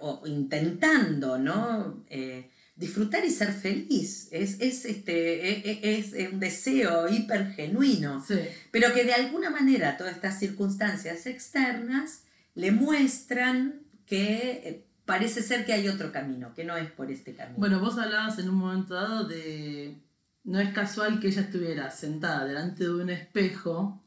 o 0.00 0.22
intentando 0.26 1.38
¿no? 1.38 2.04
Eh, 2.08 2.48
disfrutar 2.76 3.24
y 3.24 3.30
ser 3.30 3.52
feliz. 3.52 4.28
Es, 4.30 4.60
es, 4.60 4.84
este, 4.84 5.48
e- 5.50 5.80
e- 5.82 5.98
es 5.98 6.32
un 6.32 6.38
deseo 6.40 7.08
hiper 7.08 7.52
genuino 7.52 8.24
Sí. 8.24 8.38
pero 8.70 8.94
que 8.94 9.04
de 9.04 9.12
alguna 9.14 9.50
manera 9.50 9.96
todas 9.96 10.14
estas 10.14 10.38
circunstancias 10.38 11.26
externas 11.26 12.22
le 12.54 12.70
muestran 12.70 13.80
que 14.06 14.62
eh, 14.64 14.84
parece 15.04 15.42
ser 15.42 15.64
que 15.66 15.72
hay 15.72 15.88
otro 15.88 16.12
camino, 16.12 16.54
que 16.54 16.64
no 16.64 16.76
es 16.76 16.88
por 16.90 17.10
este 17.10 17.34
camino. 17.34 17.58
Bueno, 17.58 17.80
vos 17.80 17.98
hablabas 17.98 18.38
en 18.38 18.48
un 18.48 18.54
momento 18.56 18.94
dado 18.94 19.24
de... 19.26 19.96
No 20.44 20.58
es 20.58 20.72
casual 20.72 21.20
que 21.20 21.28
ella 21.28 21.42
estuviera 21.42 21.90
sentada 21.90 22.44
delante 22.44 22.84
de 22.84 22.94
un 22.94 23.10
espejo, 23.10 24.02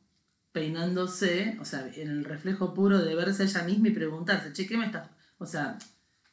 peinándose, 0.52 1.58
o 1.60 1.66
sea, 1.66 1.90
en 1.96 2.10
el 2.10 2.26
reflejo 2.26 2.74
puro 2.74 3.00
de 3.00 3.16
verse 3.16 3.44
ella 3.44 3.64
misma 3.64 3.90
y 3.90 3.92
preguntarse, 3.92 4.54
che, 4.54 4.68
¿qué 4.68 4.78
me 4.78 4.86
está...? 4.86 5.12
O 5.38 5.46
sea, 5.46 5.78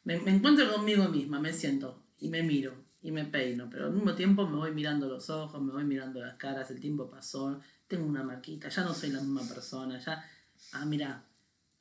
me, 0.05 0.19
me 0.21 0.37
encuentro 0.37 0.71
conmigo 0.73 1.09
misma, 1.09 1.41
me 1.41 1.53
siento 1.53 2.03
y 2.21 2.29
me 2.29 2.43
miro 2.43 2.73
y 3.03 3.11
me 3.11 3.25
peino, 3.25 3.69
pero 3.69 3.87
al 3.87 3.93
mismo 3.93 4.15
tiempo 4.15 4.47
me 4.49 4.57
voy 4.57 4.73
mirando 4.73 5.09
los 5.09 5.29
ojos, 5.29 5.61
me 5.61 5.73
voy 5.73 5.85
mirando 5.85 6.21
las 6.21 6.37
caras, 6.37 6.71
el 6.71 6.79
tiempo 6.79 7.11
pasó, 7.11 7.61
tengo 7.89 8.07
una 8.07 8.23
marquita, 8.23 8.69
ya 8.69 8.85
no 8.85 8.95
soy 8.95 9.11
la 9.11 9.21
misma 9.21 9.43
persona, 9.43 9.99
ya, 9.99 10.25
ah, 10.73 10.85
mira, 10.85 11.25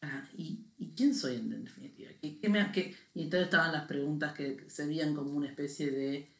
ah, 0.02 0.24
¿y, 0.36 0.66
¿y 0.80 0.94
quién 0.96 1.14
soy 1.14 1.36
en 1.36 1.64
definitiva? 1.64 2.10
¿Qué, 2.20 2.50
me, 2.50 2.72
qué? 2.72 2.96
Y 3.14 3.24
entonces 3.24 3.46
estaban 3.46 3.72
las 3.72 3.86
preguntas 3.86 4.34
que 4.34 4.66
se 4.68 4.88
veían 4.88 5.14
como 5.14 5.32
una 5.32 5.48
especie 5.48 5.92
de 5.92 6.32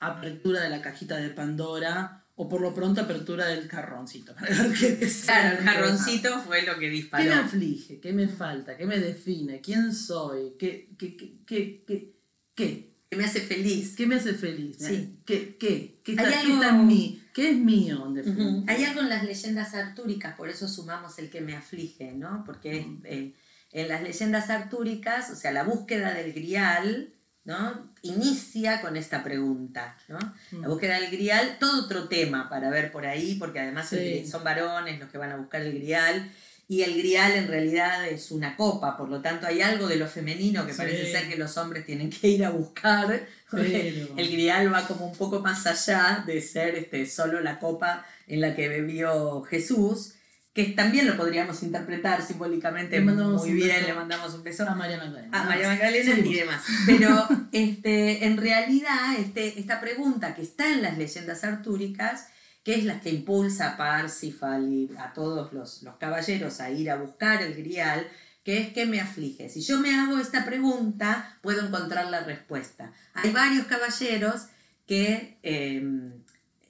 apertura 0.00 0.62
de 0.62 0.70
la 0.70 0.80
cajita 0.82 1.16
de 1.16 1.30
Pandora 1.30 2.24
o 2.36 2.48
por 2.48 2.60
lo 2.60 2.72
pronto 2.72 3.00
apertura 3.00 3.46
del 3.46 3.68
jarroncito. 3.68 4.34
para 4.38 4.48
ver 4.62 4.72
qué- 4.78 5.10
claro, 5.24 5.58
el 5.58 5.64
jarroncito 5.64 6.40
fue 6.40 6.62
lo 6.62 6.74
que 6.74 6.80
¿Qué 6.80 6.86
me 6.86 6.92
disparó. 6.92 7.34
aflige? 7.34 8.00
¿Qué 8.00 8.12
me 8.12 8.28
falta? 8.28 8.76
¿Qué 8.76 8.86
me 8.86 8.98
define? 8.98 9.60
¿Quién 9.60 9.92
soy? 9.92 10.52
¿Qué, 10.58 10.90
qué, 10.98 11.16
qué, 11.16 11.42
qué, 11.44 11.84
qué, 11.86 12.14
qué? 12.54 12.88
Me 13.16 13.24
hace 13.24 13.40
feliz. 13.40 13.96
¿Qué 13.96 14.06
me 14.06 14.16
hace 14.16 14.34
feliz? 14.34 14.76
Sí. 14.78 15.18
¿Qué, 15.24 15.56
qué, 15.58 16.00
qué, 16.04 16.12
está, 16.12 16.24
algo- 16.40 16.54
está 16.54 16.68
en 16.68 16.86
mí? 16.86 17.22
¿Qué 17.34 17.50
es 17.50 17.56
mío? 17.56 18.06
Definitiva? 18.12 18.50
Ujú. 18.50 18.64
Hay 18.68 18.84
algo 18.84 19.00
en 19.00 19.08
las 19.08 19.24
leyendas 19.24 19.74
artúricas, 19.74 20.36
por 20.36 20.48
eso 20.48 20.68
sumamos 20.68 21.18
el 21.18 21.30
que 21.30 21.40
me 21.40 21.56
aflige, 21.56 22.12
¿no? 22.12 22.42
Porque 22.44 22.82
Mm. 22.82 23.02
eh, 23.04 23.34
en 23.72 23.88
las 23.88 24.02
leyendas 24.02 24.50
artúricas, 24.50 25.30
o 25.30 25.36
sea, 25.36 25.52
la 25.52 25.62
búsqueda 25.64 26.12
del 26.14 26.32
grial, 26.32 27.14
¿no? 27.48 27.88
Inicia 28.02 28.82
con 28.82 28.94
esta 28.98 29.24
pregunta, 29.24 29.96
¿no? 30.06 30.18
Mm. 30.52 30.60
La 30.60 30.68
búsqueda 30.68 31.00
del 31.00 31.10
grial, 31.10 31.56
todo 31.58 31.84
otro 31.86 32.06
tema 32.06 32.46
para 32.50 32.68
ver 32.68 32.92
por 32.92 33.06
ahí, 33.06 33.36
porque 33.36 33.58
además 33.60 33.88
Sí. 33.88 34.26
son 34.30 34.44
varones 34.44 35.00
los 35.00 35.08
que 35.10 35.16
van 35.16 35.32
a 35.32 35.36
buscar 35.36 35.62
el 35.62 35.72
grial, 35.72 36.30
y 36.70 36.82
el 36.82 36.98
grial 36.98 37.32
en 37.32 37.48
realidad 37.48 38.06
es 38.06 38.30
una 38.30 38.54
copa, 38.54 38.98
por 38.98 39.08
lo 39.08 39.22
tanto 39.22 39.46
hay 39.46 39.62
algo 39.62 39.86
de 39.88 39.96
lo 39.96 40.06
femenino 40.06 40.66
que 40.66 40.72
Sí. 40.72 40.76
parece 40.78 41.10
ser 41.10 41.26
que 41.26 41.38
los 41.38 41.56
hombres 41.56 41.86
tienen 41.86 42.10
que 42.10 42.28
ir 42.28 42.44
a 42.44 42.50
buscar. 42.50 43.26
Pero- 43.50 44.14
El 44.18 44.30
grial 44.30 44.70
va 44.70 44.86
como 44.86 45.06
un 45.06 45.16
poco 45.16 45.40
más 45.40 45.66
allá 45.66 46.22
de 46.26 46.42
ser 46.42 46.74
este, 46.74 47.06
solo 47.06 47.40
la 47.40 47.58
copa 47.58 48.04
en 48.26 48.42
la 48.42 48.54
que 48.54 48.68
bebió 48.68 49.40
Jesús, 49.44 50.12
que 50.58 50.64
también 50.64 51.06
lo 51.06 51.16
podríamos 51.16 51.62
interpretar 51.62 52.20
simbólicamente 52.20 53.00
muy 53.00 53.52
bien, 53.52 53.86
le 53.86 53.94
mandamos 53.94 54.34
un 54.34 54.42
beso 54.42 54.68
A 54.68 54.74
María 54.74 54.96
Magdalena. 54.96 55.40
a 55.40 55.44
María. 55.44 55.68
Magdalena 55.68 56.18
y 56.18 56.34
demás. 56.34 56.64
Pero 56.84 57.28
este, 57.52 58.26
en 58.26 58.36
realidad 58.36 59.14
este, 59.20 59.60
esta 59.60 59.80
pregunta 59.80 60.34
que 60.34 60.42
está 60.42 60.68
en 60.72 60.82
las 60.82 60.98
leyendas 60.98 61.44
artúricas, 61.44 62.26
que 62.64 62.74
es 62.74 62.84
la 62.84 63.00
que 63.00 63.10
impulsa 63.10 63.74
a 63.74 63.76
Parsifal 63.76 64.72
y 64.72 64.90
a 64.98 65.12
todos 65.12 65.52
los, 65.52 65.84
los 65.84 65.94
caballeros 65.94 66.58
a 66.58 66.72
ir 66.72 66.90
a 66.90 66.96
buscar 66.96 67.40
el 67.40 67.54
grial, 67.54 68.08
que 68.42 68.58
es 68.58 68.72
¿qué 68.72 68.84
me 68.84 69.00
aflige? 69.00 69.48
Si 69.50 69.60
yo 69.60 69.78
me 69.78 69.94
hago 69.94 70.18
esta 70.18 70.44
pregunta, 70.44 71.38
puedo 71.40 71.64
encontrar 71.64 72.10
la 72.10 72.24
respuesta. 72.24 72.92
Hay 73.14 73.30
varios 73.30 73.66
caballeros 73.66 74.46
que 74.88 75.38
eh, 75.44 76.10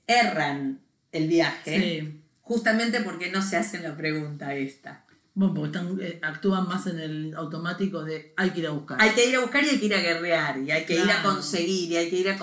erran 0.07 0.81
el 1.11 1.27
viaje 1.27 1.81
Sí. 1.81 2.18
Justamente 2.49 3.03
porque 3.03 3.31
no 3.31 3.43
se 3.43 3.59
hacen 3.59 3.83
la 3.83 3.95
pregunta 3.95 4.55
esta. 4.55 5.05
Bueno, 5.39 5.55
porque 5.55 5.79
están, 5.79 5.99
eh, 6.01 6.19
actúan 6.21 6.67
más 6.67 6.89
en 6.89 6.99
el 6.99 7.35
automático 7.37 8.03
de 8.03 8.33
hay 8.37 8.51
que 8.51 8.59
ir 8.59 8.67
a 8.67 8.71
buscar. 8.71 9.01
Hay 9.01 9.11
que 9.11 9.29
ir 9.29 9.37
a 9.37 9.41
buscar 9.41 9.63
y 9.65 9.69
hay 9.69 9.79
que 9.79 9.87
ir 9.87 9.95
a 9.95 10.01
guerrear, 10.01 10.59
y 10.59 10.71
hay 10.73 10.85
que 10.85 10.95
ir 10.97 11.09
a 11.11 11.23
conseguir, 11.23 11.93
y 11.93 11.97
hay 11.97 12.11
que 12.11 12.17
ir 12.17 12.29
a, 12.29 12.37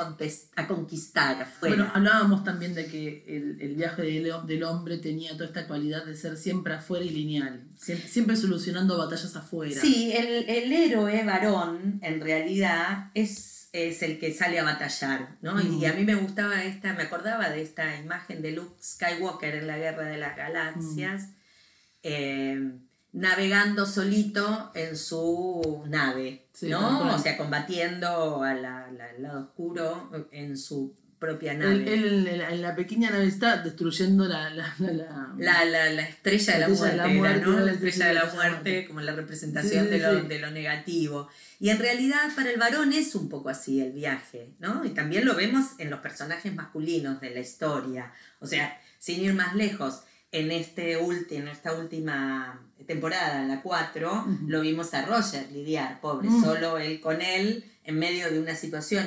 a 0.55 0.67
conquistar 0.67 1.41
afuera. 1.41 1.75
Bueno, 1.75 1.91
hablábamos 1.93 2.45
también 2.45 2.73
de 2.73 2.85
que 2.87 3.25
el, 3.27 3.59
el 3.59 3.75
viaje 3.75 4.01
del, 4.01 4.31
del 4.47 4.63
hombre 4.63 4.97
tenía 4.99 5.33
toda 5.33 5.47
esta 5.47 5.67
cualidad 5.67 6.05
de 6.05 6.15
ser 6.15 6.37
siempre 6.37 6.73
afuera 6.73 7.03
y 7.03 7.09
lineal, 7.09 7.67
siempre, 7.75 8.07
siempre 8.07 8.35
solucionando 8.37 8.97
batallas 8.97 9.35
afuera. 9.35 9.79
sí, 9.81 10.13
el, 10.15 10.49
el 10.49 10.71
héroe 10.71 11.21
varón, 11.25 11.99
en 12.01 12.21
realidad, 12.21 13.11
es, 13.13 13.67
es 13.73 14.01
el 14.03 14.19
que 14.19 14.33
sale 14.33 14.57
a 14.57 14.63
batallar, 14.63 15.35
¿no? 15.41 15.55
Mm. 15.55 15.81
Y 15.81 15.85
a 15.85 15.91
mí 15.93 16.05
me 16.05 16.15
gustaba 16.15 16.63
esta, 16.63 16.93
me 16.93 17.03
acordaba 17.03 17.49
de 17.49 17.61
esta 17.61 17.99
imagen 17.99 18.41
de 18.41 18.53
Luke 18.53 18.75
Skywalker 18.81 19.53
en 19.55 19.67
la 19.67 19.77
Guerra 19.77 20.05
de 20.05 20.17
las 20.17 20.37
Galaxias, 20.37 21.23
Mm. 21.23 22.07
eh, 22.07 22.71
navegando 23.15 23.85
solito 23.85 24.71
en 24.75 24.95
su 24.97 25.83
nave, 25.87 26.45
Sí, 26.53 26.69
¿no? 26.69 27.13
O 27.15 27.19
sea, 27.19 27.37
combatiendo 27.37 28.43
a 28.43 28.53
la- 28.53 28.91
la- 28.91 29.05
al 29.09 29.21
lado 29.23 29.39
oscuro 29.41 30.09
en 30.31 30.57
su 30.57 30.93
propia 31.19 31.53
nave. 31.53 31.91
Él, 31.93 32.27
él 32.27 32.41
en, 32.41 32.61
la, 32.61 32.75
pequeña 32.75 33.09
nave 33.09 33.25
está 33.25 33.57
destruyendo 33.57 34.25
la... 34.25 34.49
la, 34.49 34.73
la, 34.79 34.91
la- 34.91 35.33
La, 35.37 35.65
la, 35.65 35.89
la 35.91 36.01
estrella 36.03 36.53
de 36.53 36.59
la 36.95 37.07
de 37.07 37.13
muerte, 37.13 37.45
¿no? 37.45 37.59
La 37.59 37.71
estrella 37.71 38.07
de 38.07 38.13
la 38.13 38.25
muerte 38.33 38.85
como 38.85 38.99
la 39.01 39.13
representación 39.13 39.85
Sí, 39.85 39.89
de, 39.91 39.97
sí, 39.97 40.03
lo, 40.03 40.23
de 40.23 40.39
lo 40.39 40.51
negativo. 40.51 41.29
Y 41.59 41.69
en 41.69 41.79
realidad 41.79 42.19
para 42.35 42.51
el 42.51 42.59
varón 42.59 42.91
es 42.93 43.15
un 43.15 43.29
poco 43.29 43.49
así 43.49 43.81
el 43.81 43.93
viaje, 43.93 44.49
¿no? 44.59 44.83
Y 44.85 44.89
también 44.89 45.25
lo 45.25 45.35
vemos 45.35 45.65
en 45.79 45.89
los 45.89 46.01
personajes 46.01 46.53
masculinos 46.53 47.21
de 47.21 47.29
la 47.31 47.39
historia. 47.39 48.11
O 48.41 48.45
sea, 48.45 48.79
sin 48.99 49.21
ir 49.21 49.33
más 49.33 49.55
lejos, 49.55 50.03
en, 50.39 50.51
este 50.51 50.97
ulti, 50.97 51.35
en 51.35 51.47
esta 51.47 51.73
última 51.73 52.61
temporada, 52.87 53.41
en 53.41 53.47
la 53.47 53.61
4, 53.61 54.11
Ujú. 54.13 54.37
lo 54.47 54.61
vimos 54.61 54.93
a 54.93 55.05
Roger 55.05 55.51
lidiar, 55.51 55.99
pobre, 56.01 56.29
Mm. 56.29 56.43
solo 56.43 56.77
él 56.77 56.99
con 56.99 57.21
él, 57.21 57.63
en 57.83 57.97
medio 57.99 58.29
de 58.31 58.39
una 58.39 58.55
situación 58.55 59.05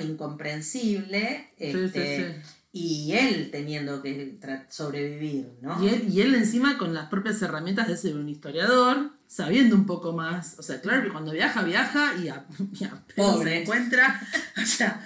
incomprensible. 0.62 1.50
Sí, 1.58 1.72
sí, 1.72 1.78
este, 1.84 2.42
sí. 2.42 2.54
y 2.72 3.12
él 3.12 3.50
teniendo 3.50 4.02
que 4.02 4.38
sobrevivir, 4.68 5.48
¿no? 5.62 5.82
Y 5.84 5.88
él, 5.88 6.08
y 6.08 6.20
él 6.20 6.34
encima 6.34 6.78
con 6.78 6.94
las 6.94 7.08
propias 7.08 7.40
herramientas 7.42 7.88
de 7.88 7.96
ser 7.96 8.16
un 8.16 8.28
historiador, 8.28 9.10
sabiendo 9.26 9.74
un 9.76 9.86
poco 9.86 10.12
más. 10.12 10.58
O 10.58 10.62
sea, 10.62 10.80
claro 10.80 11.02
que 11.02 11.10
cuando 11.10 11.32
viaja, 11.32 11.62
viaja 11.62 12.14
y 12.22 12.28
a, 12.28 12.46
y 12.78 12.84
a 12.84 13.02
Pobre. 13.16 13.50
se 13.50 13.62
encuentra. 13.62 14.20
O 14.62 14.66
sea, 14.66 15.00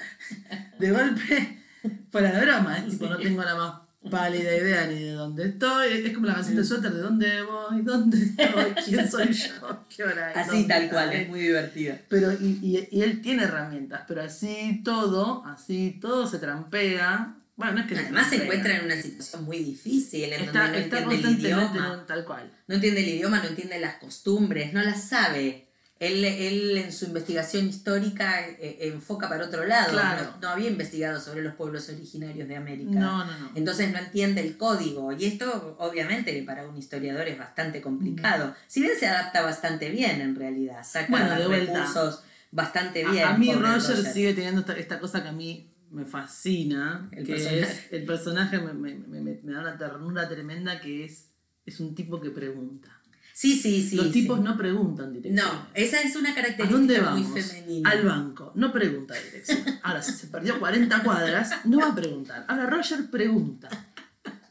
de 0.79 0.91
golpe, 0.91 1.63
fuera 2.11 2.33
de 2.33 2.47
broma, 2.47 2.85
tipo, 2.89 3.07
no 3.07 3.19
tengo 3.19 3.43
la 3.43 3.55
más 3.55 3.82
pálida 4.11 4.55
idea 4.57 4.87
ni 4.87 5.03
de 5.03 5.13
dónde 5.13 5.47
estoy. 5.47 5.93
Es 6.07 6.13
como 6.13 6.27
la 6.27 6.35
canción 6.35 6.57
de 6.57 6.65
suéter, 6.65 6.93
¿de 6.93 7.01
dónde 7.01 7.43
voy? 7.43 7.83
¿Dónde 7.83 8.19
estoy? 8.19 8.73
¿Quién 8.85 9.11
soy 9.11 9.33
yo? 9.33 9.87
¿Qué 9.97 10.05
hora 10.05 10.31
es? 10.33 10.37
Así 10.37 10.51
¿Dónde 10.51 10.69
tal 10.69 10.91
cual, 10.91 11.05
estoy? 11.07 11.21
es 11.23 11.29
muy 11.29 11.41
divertido. 11.41 11.97
Pero, 12.09 12.33
y, 12.33 12.59
y- 12.63 12.89
y 12.91 13.03
él 13.03 13.21
tiene 13.23 13.45
herramientas, 13.45 14.03
pero 14.09 14.23
así 14.23 14.83
todo, 14.85 15.45
así 15.47 15.99
todo 16.01 16.27
se 16.27 16.39
trampea. 16.39 17.37
Bueno, 17.55 17.75
no 17.75 17.81
es 17.81 17.87
que 17.87 17.99
Además 17.99 18.29
se 18.31 18.43
encuentra 18.43 18.77
en 18.79 18.87
una 18.87 18.97
situación 19.01 19.45
muy 19.45 19.59
difícil, 19.59 20.25
en 20.33 20.43
Está, 20.45 20.63
donde 20.65 20.79
no 20.79 20.85
está 20.85 20.99
entiende 21.03 21.29
el 21.29 21.41
idioma. 21.47 21.99
en- 22.01 22.07
tal 22.07 22.25
cual. 22.25 22.51
No 22.67 22.75
entiende 22.77 23.01
el 23.03 23.09
idioma, 23.09 23.39
no 23.43 23.49
entiende 23.49 23.79
las 23.79 23.97
costumbres, 23.97 24.73
no 24.73 24.83
las 24.83 25.05
sabe. 25.05 25.69
Él, 26.03 26.25
él 26.25 26.77
en 26.79 26.93
su 26.93 27.05
investigación 27.07 27.69
histórica 27.69 28.41
eh, 28.49 28.79
enfoca 28.93 29.29
para 29.29 29.45
otro 29.47 29.65
lado. 29.65 29.93
Claro. 29.93 30.25
No, 30.35 30.41
no 30.41 30.49
había 30.49 30.69
investigado 30.69 31.21
sobre 31.21 31.43
los 31.43 31.55
pueblos 31.55 31.89
originarios 31.89 32.49
de 32.49 32.57
América. 32.57 32.91
No, 32.91 33.25
no, 33.25 33.39
no. 33.39 33.51
Entonces 33.55 33.93
no 33.93 33.99
entiende 33.99 34.41
el 34.41 34.57
código. 34.57 35.13
Y 35.13 35.27
esto, 35.27 35.77
obviamente, 35.79 36.43
para 36.43 36.67
un 36.67 36.77
historiador 36.77 37.29
es 37.29 37.39
bastante 37.39 37.81
complicado. 37.81 38.55
Si 38.67 38.81
bien 38.81 38.95
se 38.99 39.07
adapta 39.07 39.43
bastante 39.43 39.91
bien, 39.91 40.21
en 40.21 40.35
realidad. 40.35 40.83
Saca 40.85 41.07
Bueno, 41.09 41.39
de 41.39 41.47
vuelta. 41.47 41.73
recursos 41.73 42.23
bastante 42.51 43.05
bien. 43.09 43.25
a, 43.25 43.39
mí 43.39 43.53
Roger, 43.55 43.97
sigue 44.05 44.35
teniendo 44.35 44.61
esta, 44.63 44.75
esta 44.77 44.99
cosa 44.99 45.23
que 45.23 45.29
a 45.29 45.33
mí 45.33 45.71
me 45.91 46.05
fascina, 46.05 47.09
El 47.13 47.25
que 47.27 47.35
personaje. 47.35 47.61
es 47.63 47.93
el 47.93 48.05
personaje 48.07 48.59
me, 48.59 48.73
me- 48.73 48.95
me- 48.95 49.21
me- 49.21 49.41
me 49.43 49.53
da 49.53 49.61
una 49.61 49.79
ternura 49.79 50.29
tremenda 50.29 50.81
que 50.81 51.05
es, 51.05 51.29
es 51.65 51.81
un 51.81 51.95
tipo 51.95 52.21
que 52.21 52.31
pregunta. 52.31 52.89
Sí, 53.35 53.59
sí, 53.59 53.83
sí. 53.89 53.97
Los 53.97 54.07
sí. 54.07 54.13
tipos 54.13 54.41
no 54.41 54.57
preguntan 54.57 55.13
dirección. 55.13 55.47
No, 55.47 55.67
esa 55.75 56.01
es 56.03 56.15
una 56.17 56.33
¿A 56.33 56.35
característica 56.35 56.77
dónde 56.79 57.01
muy 57.01 57.23
vamos? 57.23 57.41
femenina. 57.41 57.91
Al 57.91 58.05
banco. 58.05 58.53
No 58.55 58.73
pregunta 58.73 59.15
dirección. 59.15 59.59
Ahora, 59.83 60.03
si 60.03 60.13
se 60.13 60.27
perdió 60.29 60.59
40 60.61 61.03
cuadras, 61.03 61.51
no 61.65 61.79
va 61.79 61.89
a 61.89 61.95
preguntar. 61.95 62.45
Ahora 62.49 62.67
Roger 62.67 63.11
pregunta. 63.11 63.69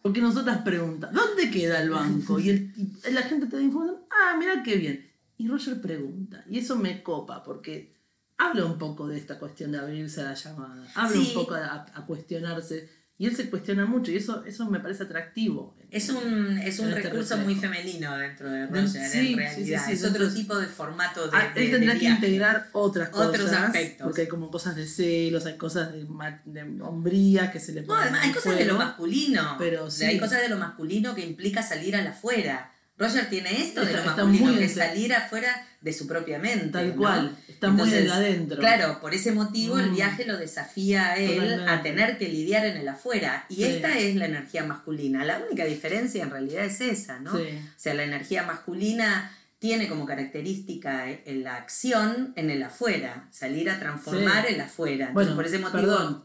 Porque 0.02 0.20
nosotras 0.20 0.62
preguntamos, 0.64 1.16
¿dónde 1.16 1.52
queda 1.52 1.80
el 1.82 1.92
banco? 1.92 2.40
Y, 2.40 2.50
el, 2.50 2.74
y 2.76 3.12
la 3.12 3.22
gente 3.22 3.46
te 3.46 3.56
da 3.58 3.62
información, 3.62 4.02
ah, 4.10 4.36
mira 4.38 4.64
qué 4.64 4.76
bien. 4.78 5.08
Y 5.38 5.48
Roger 5.48 5.80
pregunta. 5.80 6.44
Y 6.50 6.58
eso 6.58 6.76
me 6.76 7.04
copa, 7.04 7.44
porque 7.44 7.94
habla 8.40 8.66
un 8.66 8.80
poco 8.80 9.08
de 9.08 9.18
esta 9.20 9.38
cuestión 9.38 9.72
de 9.72 9.78
abrirse 9.78 10.22
a 10.22 10.26
la 10.26 10.34
llamada. 10.34 10.88
Habla 10.96 11.12
Sí. 11.16 11.28
un 11.28 11.34
poco 11.36 11.54
a, 11.54 11.86
a 11.94 12.06
cuestionarse. 12.08 12.90
Y 13.22 13.28
él 13.28 13.36
se 13.36 13.52
cuestiona 13.52 13.86
mucho, 13.86 14.10
y 14.12 14.18
eso, 14.18 14.44
eso 14.46 14.68
me 14.68 14.80
parece 14.80 15.04
atractivo. 15.04 15.76
Es 15.92 16.10
un, 16.10 16.58
es 16.58 16.80
un 16.80 16.90
este 16.90 17.02
recurso 17.04 17.36
reflejo. 17.36 17.44
muy 17.52 17.56
femenino 17.56 18.18
dentro 18.18 18.50
de 18.50 18.66
Roger, 18.66 18.88
sí, 18.90 18.98
en 18.98 19.10
sí, 19.12 19.28
sí, 19.28 19.36
realidad. 19.36 19.84
sí, 19.86 19.92
es 19.92 20.04
otro 20.06 20.28
tipo 20.34 20.58
de 20.58 20.66
formato 20.66 21.26
de, 21.28 21.38
Ah, 21.38 21.54
él 21.56 21.66
de 21.70 21.78
tendrá 21.78 22.00
que 22.00 22.06
integrar 22.06 22.70
otras 22.72 23.10
cosas. 23.10 23.28
Otros 23.28 23.52
aspectos. 23.52 24.06
Porque 24.08 24.22
hay 24.22 24.28
como 24.28 24.50
cosas 24.50 24.76
de 24.76 24.88
celos, 24.88 25.46
hay 25.46 25.56
cosas 25.56 25.92
de, 25.94 26.08
de 26.46 26.82
hombría 26.82 27.52
que 27.52 27.60
se 27.60 27.74
le 27.74 27.82
No, 27.82 27.88
ponen 27.90 28.04
además 28.06 28.22
hay 28.24 28.32
cosas 28.32 28.58
de 28.58 28.66
lo 28.66 28.76
masculino. 28.78 29.56
Pero 29.60 29.92
sea, 29.92 30.08
Hay 30.10 30.16
sí. 30.16 30.20
cosas 30.20 30.42
de 30.42 30.50
lo 30.50 30.58
masculino 30.58 31.14
que 31.14 31.24
implica 31.24 31.62
salir 31.62 31.96
a 31.96 32.02
la 32.02 32.10
afuera. 32.10 32.71
Roger 33.02 33.30
tiene 33.30 33.62
esto 33.62 33.84
de 33.84 33.94
lo 33.94 34.04
masculino, 34.06 34.46
muy 34.46 34.56
que 34.60 34.70
salir 34.70 35.14
afuera 35.14 35.68
de 35.82 35.92
su 35.94 36.08
propia 36.08 36.38
mente. 36.40 36.70
Tal 36.70 36.90
¿no? 36.90 36.96
cual, 36.98 37.38
está 37.48 37.70
muy 37.70 37.82
Entonces, 37.82 38.06
en 38.06 38.12
adentro. 38.12 38.60
Claro, 38.60 39.00
por 39.02 39.14
ese 39.14 39.32
motivo 39.32 39.80
el 39.80 39.90
Mm. 39.92 39.96
viaje 39.96 40.26
lo 40.26 40.38
desafía 40.38 41.08
a 41.08 41.16
él 41.18 41.36
Totalmente. 41.40 41.72
a 41.72 41.82
tener 41.82 42.18
que 42.20 42.30
lidiar 42.30 42.66
en 42.68 42.78
el 42.78 42.88
afuera. 42.88 43.46
Y 43.50 43.56
Sí. 43.56 43.64
esta 43.64 43.98
es 43.98 44.16
la 44.16 44.26
energía 44.26 44.64
masculina. 44.64 45.26
La 45.26 45.40
única 45.40 45.66
diferencia 45.66 46.24
en 46.24 46.30
realidad 46.30 46.64
es 46.66 46.80
esa, 46.82 47.20
¿no? 47.20 47.36
Sí. 47.36 47.44
O 47.44 47.80
sea, 47.80 47.94
la 47.96 48.04
energía 48.04 48.44
masculina 48.44 49.36
tiene 49.60 49.88
como 49.88 50.06
característica 50.06 51.10
eh, 51.10 51.24
en 51.26 51.44
la 51.44 51.56
acción 51.56 52.34
en 52.36 52.50
el 52.50 52.62
afuera, 52.64 53.28
salir 53.32 53.70
a 53.70 53.80
transformar 53.80 54.46
Sí. 54.48 54.54
el 54.56 54.62
afuera. 54.62 55.08
Entonces, 55.10 55.14
Bueno, 55.14 55.36
por 55.36 55.46
ese 55.46 55.60
motivo, 55.60 55.82
perdón, 55.82 56.24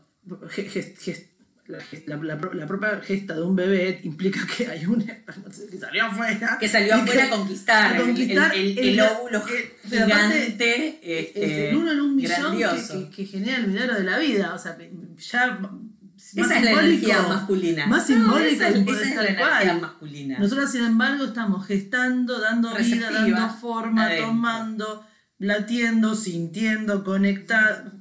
la, 1.69 1.79
la- 2.07 2.23
la 2.23 2.39
pro- 2.39 2.55
la 2.55 2.67
propia 2.67 3.01
gesta 3.01 3.35
de 3.35 3.43
un 3.43 3.57
bebé 3.57 4.01
implica 4.05 4.41
que 4.57 4.67
hay 4.69 4.87
un 4.87 5.05
que 5.05 5.79
salió 5.79 6.05
afuera. 6.07 6.57
que 6.61 6.69
salió 6.69 6.95
afuera 6.95 7.23
que- 7.23 7.27
a 7.27 7.31
conquistar, 7.31 7.93
a 7.93 7.97
el- 7.97 8.03
conquistar 8.05 8.55
el, 8.55 8.61
el, 8.71 8.79
el- 8.79 8.89
el 8.89 9.01
óvulo 9.01 9.43
gigante, 9.43 10.99
es 11.03 11.27
este, 11.29 11.71
el 11.71 11.77
uno 11.77 11.93
en 11.93 12.01
un 12.01 12.17
millón 12.17 12.57
que, 13.15 13.25
genera 13.27 13.59
el 13.59 13.69
milagro 13.69 13.95
de 13.97 14.05
la 14.05 14.19
vida. 14.19 14.55
O 14.55 14.59
sea, 14.59 14.77
ya. 14.79 15.59
más 15.61 15.71
Esa 16.35 16.59
es 16.59 16.65
la 16.65 16.71
energía 16.73 17.23
masculina. 17.29 17.87
más 17.87 18.07
simbólico 18.07 18.51
esa, 18.55 18.69
es- 18.69 18.77
imponer 18.77 19.03
esa 19.03 19.11
es 19.11 19.17
la 19.17 19.23
energía 19.29 19.75
masculina. 19.81 20.39
Nosotros, 20.39 20.71
sin 20.73 20.85
embargo, 20.85 21.25
estamos 21.25 21.67
gestando, 21.67 22.41
dando 22.41 22.75
vida, 22.75 23.11
dando 23.11 23.49
forma, 23.51 24.09
tomando, 24.17 25.07
latiendo, 25.39 26.15
sintiendo, 26.15 27.05
conectado. 27.05 27.93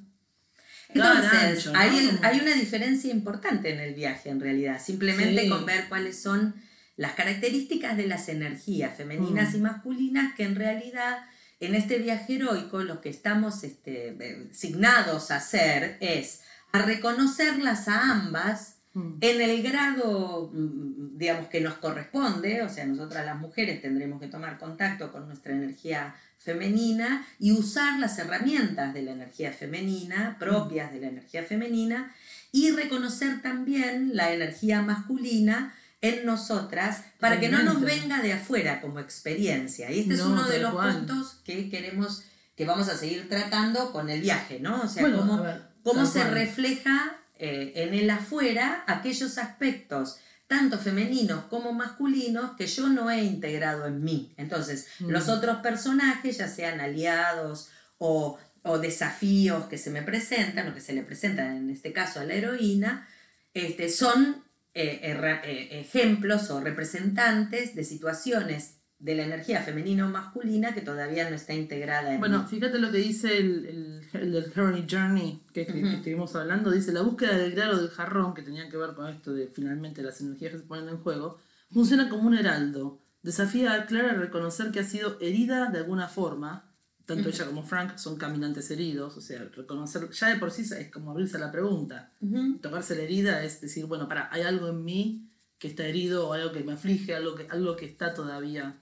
Entonces, 0.96 1.70
hay, 1.76 1.98
el- 1.98 2.20
hay 2.24 2.40
una 2.40 2.54
diferencia 2.54 3.12
importante 3.12 3.72
en 3.74 3.80
el 3.80 3.94
viaje, 3.94 4.30
en 4.30 4.40
realidad. 4.40 4.82
Simplemente 4.84 5.44
Sí. 5.44 5.50
con 5.50 5.66
ver 5.66 5.88
cuáles 5.90 6.20
son 6.22 6.56
las 6.98 7.14
características 7.14 7.98
de 7.98 8.08
las 8.08 8.30
energías 8.30 8.96
femeninas 8.96 9.54
Mm. 9.54 9.58
y 9.58 9.60
masculinas 9.60 10.36
que 10.36 10.44
en 10.44 10.56
realidad 10.56 11.18
en 11.60 11.76
este 11.76 11.98
viaje 12.00 12.36
heroico 12.36 12.84
lo 12.84 13.02
que 13.02 13.10
estamos 13.10 13.64
este, 13.64 14.10
eh, 14.20 14.48
signados 14.54 15.32
a 15.32 15.38
hacer 15.38 15.98
es 16.00 16.42
a 16.72 16.82
reconocerlas 16.82 17.88
a 17.88 18.12
ambas 18.12 18.75
Mm. 18.96 19.18
en 19.20 19.42
el 19.42 19.62
grado, 19.62 20.50
mm, 20.54 21.18
digamos, 21.18 21.48
que 21.50 21.60
nos 21.62 21.74
corresponde, 21.76 22.62
o 22.64 22.70
sea, 22.70 22.86
nosotras 22.86 23.26
las 23.26 23.38
mujeres 23.38 23.82
tendremos 23.82 24.22
que 24.22 24.28
tomar 24.28 24.58
contacto 24.58 25.12
con 25.12 25.28
nuestra 25.28 25.52
energía 25.54 26.16
femenina 26.38 27.28
y 27.38 27.52
usar 27.52 28.00
las 28.00 28.18
herramientas 28.20 28.94
de 28.94 29.02
la 29.02 29.12
energía 29.12 29.52
femenina, 29.52 30.38
propias 30.40 30.94
de 30.94 31.02
la 31.02 31.08
energía 31.08 31.44
femenina, 31.44 32.14
y 32.54 32.72
reconocer 32.72 33.42
también 33.42 34.12
la 34.16 34.32
energía 34.32 34.82
masculina 34.82 35.76
en 36.02 36.26
nosotras 36.26 37.04
para 37.20 37.40
que 37.40 37.50
no 37.50 37.64
nos 37.64 37.82
venga 37.82 38.22
de 38.22 38.32
afuera 38.34 38.80
como 38.80 39.00
experiencia. 39.02 39.92
Y 39.92 40.02
este 40.02 40.14
es 40.14 40.20
No, 40.22 40.28
uno 40.32 40.44
de 40.48 40.60
los 40.60 40.72
cual. 40.74 40.98
puntos 41.00 41.42
que 41.44 41.70
queremos, 41.70 42.24
que 42.56 42.66
vamos 42.66 42.88
a 42.88 42.96
seguir 42.98 43.28
tratando 43.28 43.92
con 43.92 44.10
el 44.10 44.22
viaje, 44.22 44.60
¿no? 44.62 44.84
O 44.84 44.88
sea, 44.88 45.02
Bueno, 45.02 45.18
cómo, 45.18 45.44
ver, 45.44 45.64
cómo 45.84 46.06
se 46.06 46.20
cual. 46.22 46.34
refleja 46.34 47.18
eh, 47.38 47.74
en 47.76 47.94
el 47.94 48.10
afuera 48.10 48.84
aquellos 48.88 49.38
aspectos 49.38 50.18
tanto 50.48 50.78
femeninos 50.78 51.46
como 51.46 51.74
masculinos 51.74 52.52
que 52.56 52.68
yo 52.68 52.88
no 52.88 53.10
he 53.10 53.24
integrado 53.24 53.88
en 53.88 54.04
mí. 54.04 54.34
Entonces, 54.38 54.88
Mm. 55.00 55.10
los 55.10 55.28
otros 55.28 55.58
personajes, 55.58 56.38
ya 56.38 56.48
sean 56.48 56.80
aliados 56.80 57.70
o, 57.98 58.38
o 58.62 58.78
desafíos 58.78 59.66
que 59.66 59.78
se 59.78 59.90
me 59.90 60.04
presentan 60.04 60.70
o 60.70 60.74
que 60.74 60.82
se 60.82 60.94
le 60.94 61.02
presentan 61.02 61.58
en 61.58 61.70
este 61.72 61.92
caso 61.94 62.20
a 62.20 62.26
la 62.26 62.36
heroína, 62.36 63.08
este, 63.54 63.90
son 63.90 64.44
eh, 64.74 65.00
eh, 65.04 65.70
ejemplos 65.80 66.50
o 66.52 66.60
representantes 66.60 67.76
de 67.76 67.84
situaciones 67.84 68.76
de 69.06 69.14
la 69.14 69.24
energía 69.24 69.62
femenina 69.62 70.08
o 70.08 70.10
masculina 70.10 70.74
que 70.74 70.82
todavía 70.82 71.30
no 71.30 71.36
está 71.36 71.54
integrada 71.54 72.12
en 72.12 72.20
Bueno, 72.20 72.48
fíjate 72.48 72.80
lo 72.80 72.92
que 72.92 72.98
dice 72.98 73.38
el, 73.38 74.02
el, 74.14 74.20
el 74.20 74.32
del 74.32 74.52
Journey 74.90 75.44
que, 75.54 75.62
estuvimos 75.62 76.36
hablando. 76.36 76.72
Dice, 76.72 76.92
la 76.92 77.04
búsqueda 77.04 77.38
del 77.38 77.52
grado 77.52 77.78
del 77.78 77.92
jarrón, 77.92 78.34
que 78.34 78.42
tenía 78.42 78.68
que 78.68 78.78
ver 78.78 78.96
con 78.96 79.08
esto 79.08 79.32
de 79.32 79.48
finalmente 79.48 80.02
las 80.02 80.22
energías 80.22 80.54
que 80.54 80.58
se 80.58 80.64
ponen 80.64 80.90
en 80.90 80.98
juego, 80.98 81.38
funciona 81.72 82.10
como 82.10 82.24
un 82.24 82.36
heraldo. 82.36 83.00
Desafía 83.22 83.76
a 83.76 83.86
Clara 83.86 84.14
a 84.14 84.16
reconocer 84.16 84.72
que 84.72 84.80
ha 84.80 84.84
sido 84.84 85.20
herida 85.22 85.70
de 85.70 85.78
alguna 85.78 86.08
forma. 86.08 86.74
Tanto 87.06 87.30
ella 87.30 87.46
como 87.46 87.62
Frank 87.62 87.98
son 87.98 88.18
caminantes 88.18 88.72
heridos. 88.72 89.16
O 89.18 89.22
sea, 89.22 89.44
reconocer, 89.56 90.10
ya 90.10 90.30
de 90.30 90.40
por 90.40 90.50
sí 90.50 90.64
es 90.64 90.90
como 90.90 91.12
abrirse 91.12 91.38
a 91.38 91.42
la 91.42 91.52
pregunta. 91.52 92.12
Ujú. 92.22 92.58
Tocarse 92.58 92.96
la 92.96 93.04
herida 93.04 93.44
es 93.44 93.62
decir, 93.62 93.86
bueno, 93.86 94.08
para, 94.08 94.34
hay 94.34 94.42
algo 94.42 94.68
en 94.70 94.84
mí 94.84 95.30
que 95.60 95.68
está 95.68 95.86
herido 95.86 96.28
o 96.28 96.34
algo 96.34 96.52
que 96.52 96.64
me 96.64 96.74
aflige, 96.74 97.14
algo 97.14 97.36
que, 97.36 97.48
algo 97.52 97.76
que 97.76 97.86
está 97.86 98.16
todavía 98.16 98.82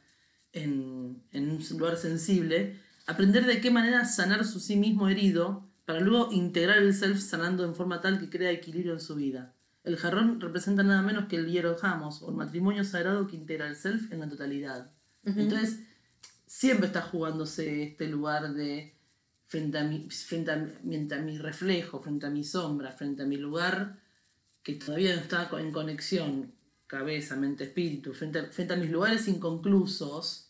en, 0.53 1.21
en 1.31 1.49
un 1.49 1.59
lugar 1.77 1.97
sensible. 1.97 2.79
Aprender 3.05 3.45
de 3.45 3.59
qué 3.59 3.69
manera 3.69 4.05
sanar 4.05 4.45
su 4.45 4.59
sí 4.59 4.77
mismo 4.77 5.09
herido 5.09 5.67
para 5.85 5.99
luego 5.99 6.31
integrar 6.31 6.77
el 6.77 6.93
self 6.93 7.19
sanando 7.19 7.65
en 7.65 7.75
forma 7.75 7.99
tal 7.99 8.19
que 8.19 8.29
crea 8.29 8.51
equilibrio 8.51 8.93
en 8.93 9.01
su 9.01 9.15
vida. 9.15 9.53
El 9.83 9.97
jarrón 9.97 10.39
representa 10.39 10.81
nada 10.83 11.01
menos 11.01 11.25
que 11.25 11.35
el 11.35 11.51
hierro 11.51 11.75
Hamos, 11.81 12.21
o 12.21 12.29
el 12.29 12.37
matrimonio 12.37 12.85
sagrado 12.85 13.27
que 13.27 13.35
integra 13.35 13.67
el 13.67 13.75
self 13.75 14.11
en 14.13 14.21
la 14.21 14.29
totalidad. 14.29 14.91
Ujú. 15.25 15.41
Entonces, 15.41 15.79
siempre 16.45 16.87
está 16.87 17.01
jugándose 17.01 17.83
este 17.83 18.07
lugar 18.07 18.53
de 18.53 18.95
frente 19.47 19.77
a, 19.77 19.83
mi, 19.83 20.09
frente, 20.09 20.51
a, 20.51 20.65
frente 20.81 21.15
a 21.15 21.19
mi 21.19 21.37
reflejo, 21.37 22.01
frente 22.01 22.25
a 22.25 22.29
mi 22.29 22.43
sombra, 22.43 22.91
frente 22.91 23.23
a 23.23 23.25
mi 23.25 23.37
lugar 23.37 23.99
que 24.63 24.75
todavía 24.75 25.15
no 25.15 25.21
está 25.21 25.49
en 25.59 25.71
conexión, 25.71 26.53
cabeza, 26.87 27.35
mente, 27.35 27.65
espíritu, 27.65 28.13
frente 28.13 28.39
a, 28.39 28.45
frente 28.45 28.73
a 28.73 28.77
mis 28.77 28.89
lugares 28.89 29.27
inconclusos. 29.27 30.42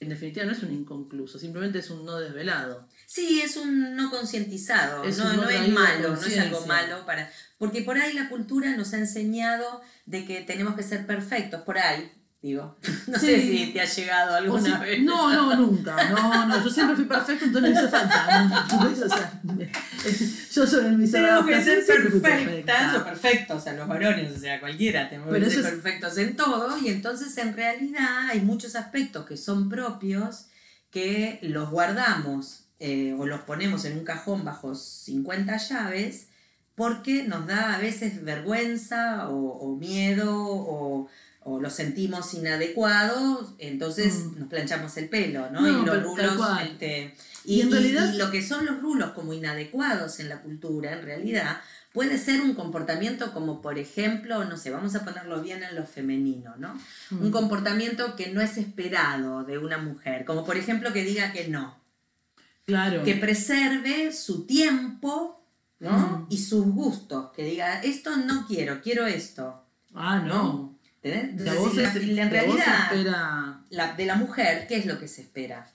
En 0.00 0.10
definitiva 0.10 0.46
no 0.46 0.52
es 0.52 0.62
un 0.62 0.72
inconcluso, 0.72 1.40
simplemente 1.40 1.80
es 1.80 1.90
un 1.90 2.04
no 2.04 2.18
desvelado. 2.20 2.86
Sí, 3.06 3.40
es 3.42 3.56
un 3.56 3.96
no 3.96 4.10
concientizado, 4.10 5.04
no, 5.04 5.32
no 5.32 5.42
no 5.42 5.48
es 5.48 5.68
malo, 5.70 6.14
no 6.14 6.24
es 6.24 6.38
algo 6.38 6.64
malo 6.66 7.04
para... 7.04 7.28
Porque 7.58 7.82
por 7.82 7.98
ahí 7.98 8.12
la 8.12 8.28
cultura 8.28 8.76
nos 8.76 8.94
ha 8.94 8.98
enseñado 8.98 9.80
de 10.06 10.24
que 10.24 10.42
tenemos 10.42 10.76
que 10.76 10.84
ser 10.84 11.04
perfectos, 11.04 11.62
por 11.62 11.78
ahí, 11.78 12.12
digo. 12.42 12.76
No 13.08 13.18
sé 13.18 13.40
si 13.40 13.72
te 13.72 13.80
ha 13.80 13.84
llegado 13.84 14.34
alguna 14.36 14.78
si- 14.78 14.84
vez. 14.84 15.02
No, 15.02 15.32
no, 15.32 15.56
nunca. 15.56 16.10
No, 16.10 16.46
no, 16.46 16.62
yo 16.62 16.70
siempre 16.70 16.94
fui 16.96 17.04
perfecto, 17.06 17.46
entonces 17.46 17.72
no 17.74 17.80
hice 17.80 17.88
falta. 17.88 18.44
¿no? 18.44 18.94
Sea, 19.08 19.40
yo 20.52 20.66
soy 20.66 20.86
en 20.86 20.98
mis 20.98 21.10
Tenemos 21.12 21.46
que 21.46 21.52
ser 21.62 21.78
adaptaciones 21.80 21.86
siempre 21.86 22.10
fui 22.10 22.20
perfectas 22.20 22.76
o 22.96 23.04
perfecta. 23.04 23.04
perfectos, 23.04 23.66
a 23.66 23.72
los 23.72 23.88
varones, 23.88 24.36
o 24.36 24.38
sea, 24.38 24.60
cualquiera, 24.60 25.08
tenemos 25.08 25.34
que 25.34 25.40
ser 25.50 25.52
eso 25.60 25.62
perfectos 25.62 26.18
en 26.18 26.36
todo, 26.36 26.78
y 26.78 26.88
entonces 26.88 27.36
en 27.38 27.54
realidad 27.54 28.28
hay 28.30 28.40
muchos 28.40 28.76
aspectos 28.76 29.26
que 29.26 29.36
son 29.36 29.68
propios 29.68 30.46
que 30.90 31.38
los 31.42 31.70
guardamos 31.70 32.64
eh, 32.80 33.14
o 33.18 33.26
los 33.26 33.40
ponemos 33.40 33.84
en 33.84 33.98
un 33.98 34.04
cajón 34.04 34.44
bajo 34.44 34.74
50 34.74 35.56
llaves 35.56 36.28
porque 36.74 37.24
nos 37.24 37.46
da 37.46 37.74
a 37.74 37.78
veces 37.78 38.22
vergüenza 38.24 39.28
o, 39.28 39.34
o 39.34 39.76
miedo 39.76 40.32
o, 40.36 41.08
o 41.48 41.60
los 41.60 41.72
sentimos 41.72 42.34
inadecuados, 42.34 43.54
entonces 43.58 44.24
Mm. 44.26 44.38
nos 44.40 44.48
planchamos 44.48 44.96
el 44.96 45.08
pelo, 45.08 45.50
¿no? 45.50 45.60
No, 45.62 45.82
y 45.82 45.86
los 45.86 46.02
rulos, 46.02 46.40
este, 46.62 47.14
Y 47.44 47.56
y, 47.56 47.60
en 47.62 47.68
y- 47.68 47.72
realidad- 47.72 48.12
y 48.14 48.18
lo 48.18 48.30
que 48.30 48.42
son 48.46 48.66
los 48.66 48.80
rulos 48.80 49.10
como 49.12 49.32
inadecuados 49.32 50.20
en 50.20 50.28
la 50.28 50.42
cultura, 50.42 50.92
en 50.92 51.02
realidad, 51.04 51.60
puede 51.92 52.18
ser 52.18 52.42
un 52.42 52.54
comportamiento 52.54 53.32
como, 53.32 53.60
por 53.62 53.78
ejemplo, 53.78 54.44
no 54.44 54.56
sé, 54.56 54.70
vamos 54.70 54.94
a 54.94 55.04
ponerlo 55.04 55.40
bien 55.42 55.62
en 55.62 55.74
lo 55.74 55.86
femenino, 55.86 56.54
¿no? 56.58 56.78
Un 57.10 57.28
Mm. 57.28 57.32
comportamiento 57.32 58.14
que 58.14 58.30
no 58.32 58.40
es 58.40 58.56
esperado 58.58 59.44
de 59.44 59.58
una 59.58 59.78
mujer, 59.78 60.24
como 60.24 60.44
por 60.44 60.56
ejemplo 60.56 60.92
que 60.92 61.02
diga 61.04 61.32
que 61.32 61.48
no, 61.48 61.76
Claro. 62.66 63.02
que 63.02 63.14
preserve 63.16 64.12
su 64.12 64.44
tiempo, 64.46 65.42
¿no? 65.80 65.90
Mm. 65.90 66.26
Y 66.28 66.38
sus 66.38 66.66
gustos, 66.66 67.30
que 67.34 67.42
diga, 67.44 67.80
esto 67.82 68.16
no 68.18 68.46
quiero, 68.46 68.80
quiero 68.82 69.06
esto. 69.06 69.64
Ah, 69.94 70.18
no. 70.20 70.77
Y 72.02 72.18
en 72.18 72.30
realidad, 72.30 72.66
espera 72.92 73.60
la- 73.70 73.94
de 73.94 74.06
la 74.06 74.16
mujer, 74.16 74.66
¿qué 74.68 74.76
es 74.76 74.86
lo 74.86 74.98
que 74.98 75.08
se 75.08 75.22
espera? 75.22 75.70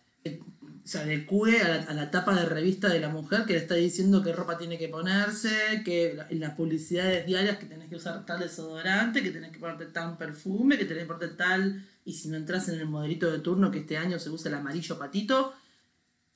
se 0.86 1.00
adecue 1.00 1.62
a 1.62 1.68
la, 1.70 1.76
a 1.84 1.94
la 1.94 2.12
tapa 2.12 2.36
de 2.36 2.46
revista 2.46 2.90
de 2.90 3.00
la 3.00 3.08
mujer 3.08 3.46
que 3.46 3.54
le 3.54 3.60
está 3.60 3.76
diciendo 3.76 4.22
qué 4.22 4.34
ropa 4.34 4.58
tiene 4.58 4.78
que 4.78 4.90
ponerse, 4.90 5.82
que 5.86 6.14
la- 6.14 6.28
en 6.30 6.42
las 6.42 6.56
publicidades 6.56 7.26
diarias 7.26 7.58
que 7.58 7.68
tenés 7.68 7.88
que 7.88 7.96
usar 7.96 8.26
tal 8.26 8.42
desodorante, 8.42 9.24
que 9.24 9.32
tenés 9.32 9.52
que 9.54 9.60
ponerte 9.60 9.86
tal 9.86 10.18
perfume, 10.18 10.78
que 10.78 10.84
tenés 10.84 11.04
que 11.04 11.08
ponerte 11.14 11.36
tal, 11.38 11.86
y 12.04 12.12
si 12.12 12.28
no 12.28 12.36
entras 12.36 12.68
en 12.68 12.80
el 12.82 12.86
modelito 12.86 13.32
de 13.32 13.40
turno 13.40 13.72
que 13.72 13.80
este 13.80 13.96
año 13.98 14.20
se 14.20 14.30
usa 14.30 14.50
el 14.50 14.56
amarillo 14.56 15.00
patito, 15.00 15.54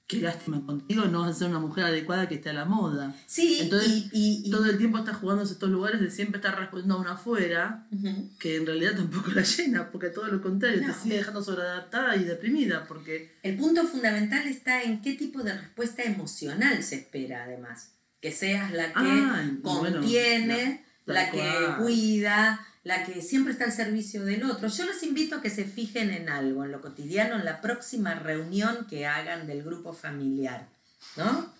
qué 0.07 0.21
lástima 0.21 0.65
contigo, 0.65 1.03
no 1.05 1.21
vas 1.21 1.31
a 1.31 1.39
ser 1.39 1.49
una 1.49 1.59
mujer 1.59 1.83
adecuada 1.83 2.29
que 2.29 2.35
esté 2.35 2.49
a 2.51 2.53
la 2.53 2.63
moda. 2.65 3.13
Sí, 3.25 3.59
Entonces, 3.61 3.89
y, 3.89 4.09
y- 4.13 4.41
y- 4.45 4.51
Todo 4.51 4.65
el 4.65 4.77
tiempo 4.77 4.97
estás 4.99 5.17
jugándose 5.17 5.51
estos 5.53 5.69
lugares 5.69 5.99
de 5.99 6.09
siempre 6.09 6.37
estar 6.37 6.57
respondiendo 6.57 6.95
a 6.95 7.01
una 7.01 7.11
afuera, 7.13 7.85
que 8.39 8.55
en 8.55 8.65
realidad 8.65 8.95
tampoco 8.95 9.31
la 9.31 9.41
llena, 9.43 9.91
porque 9.91 10.07
todo 10.09 10.27
lo 10.27 10.41
contrario, 10.41 10.81
No. 10.81 10.93
te 10.93 10.99
sigue 10.99 11.17
dejando 11.17 11.43
sobreadaptada 11.43 12.15
y 12.15 12.23
deprimida, 12.23 12.85
porque... 12.87 13.35
El 13.43 13.57
punto 13.57 13.85
fundamental 13.85 14.47
está 14.47 14.81
en 14.81 15.01
qué 15.01 15.13
tipo 15.13 15.43
de 15.43 15.53
respuesta 15.57 16.03
emocional 16.03 16.81
se 16.83 16.95
espera, 16.95 17.43
además. 17.43 17.91
Que 18.21 18.31
seas 18.31 18.71
la 18.71 18.85
que 18.87 18.93
Ah, 18.95 19.51
bueno, 19.61 19.99
contiene, 19.99 20.85
la- 21.05 21.29
que 21.31 21.67
cuida, 21.79 22.65
la 22.87 23.03
que 23.03 23.21
siempre 23.21 23.51
está 23.51 23.65
al 23.65 23.73
servicio 23.73 24.23
del 24.23 24.45
otro. 24.45 24.69
Yo 24.69 24.85
los 24.85 25.03
invito 25.03 25.35
a 25.35 25.41
que 25.41 25.49
se 25.49 25.65
fijen 25.65 26.09
en 26.09 26.29
algo, 26.29 26.63
en 26.63 26.71
lo 26.71 26.81
cotidiano, 26.81 27.35
en 27.35 27.43
la 27.43 27.59
próxima 27.59 28.15
reunión 28.15 28.87
que 28.89 29.05
hagan 29.05 29.45
del 29.45 29.61
grupo 29.61 29.91
familiar, 29.91 30.65
¿no? 31.17 31.53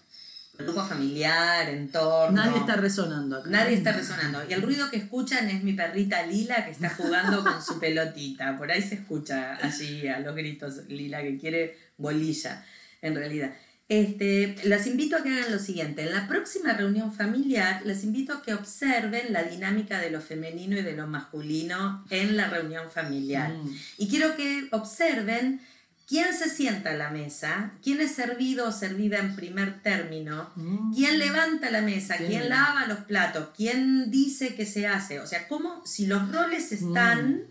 grupo 0.57 0.83
familiar, 0.85 1.69
entorno. 1.69 2.43
Nadie 2.43 2.59
está 2.59 2.77
resonando 2.77 3.37
acá. 3.37 3.49
Nadie 3.49 3.75
está 3.75 3.91
resonando. 3.91 4.39
Y 4.49 4.53
el 4.53 4.61
ruido 4.61 4.89
que 4.89 4.97
escuchan 4.97 5.49
es 5.49 5.63
mi 5.63 5.73
perrita 5.73 6.25
Lila 6.25 6.65
que 6.65 6.71
está 6.71 6.89
jugando 6.89 7.43
con 7.43 7.61
su 7.61 7.77
pelotita. 7.77 8.57
Por 8.57 8.71
ahí 8.71 8.81
se 8.81 8.95
escucha 8.95 9.57
allí 9.61 10.07
a 10.07 10.19
los 10.19 10.33
gritos 10.33 10.87
Lila 10.87 11.21
que 11.21 11.37
quiere 11.37 11.77
bolilla, 11.97 12.65
en 13.01 13.15
realidad. 13.15 13.53
Este, 13.89 14.55
las 14.65 14.85
invito 14.85 15.15
a 15.15 15.23
que 15.23 15.29
hagan 15.29 15.51
lo 15.51 15.59
siguiente. 15.59 16.03
En 16.03 16.11
la 16.13 16.27
próxima 16.27 16.73
reunión 16.73 17.13
familiar, 17.13 17.81
les 17.85 18.03
invito 18.03 18.33
a 18.33 18.41
que 18.41 18.53
observen 18.53 19.31
la 19.31 19.43
dinámica 19.43 19.99
de 19.99 20.11
lo 20.11 20.19
femenino 20.19 20.77
y 20.77 20.81
de 20.81 20.93
lo 20.93 21.07
masculino 21.07 22.05
en 22.09 22.35
la 22.35 22.49
reunión 22.49 22.91
familiar. 22.91 23.53
Mm. 23.53 23.75
Y 23.97 24.09
quiero 24.09 24.35
que 24.35 24.67
observen 24.71 25.61
quién 26.05 26.33
se 26.33 26.49
sienta 26.49 26.91
a 26.91 26.95
la 26.97 27.11
mesa, 27.11 27.71
quién 27.81 28.01
es 28.01 28.11
servido 28.11 28.67
o 28.67 28.71
servida 28.73 29.19
en 29.19 29.35
primer 29.37 29.81
término, 29.81 30.49
Mm. 30.55 30.93
quién 30.93 31.17
levanta 31.17 31.69
la 31.71 31.81
mesa, 31.81 32.17
quién 32.17 32.49
lava 32.49 32.87
los 32.87 32.99
platos, 32.99 33.49
quién 33.55 34.11
dice 34.11 34.53
que 34.55 34.65
se 34.65 34.85
hace. 34.87 35.21
O 35.21 35.27
sea, 35.27 35.47
como 35.47 35.85
si 35.85 36.07
los 36.07 36.29
roles 36.31 36.73
están 36.73 37.35
Mm. 37.35 37.41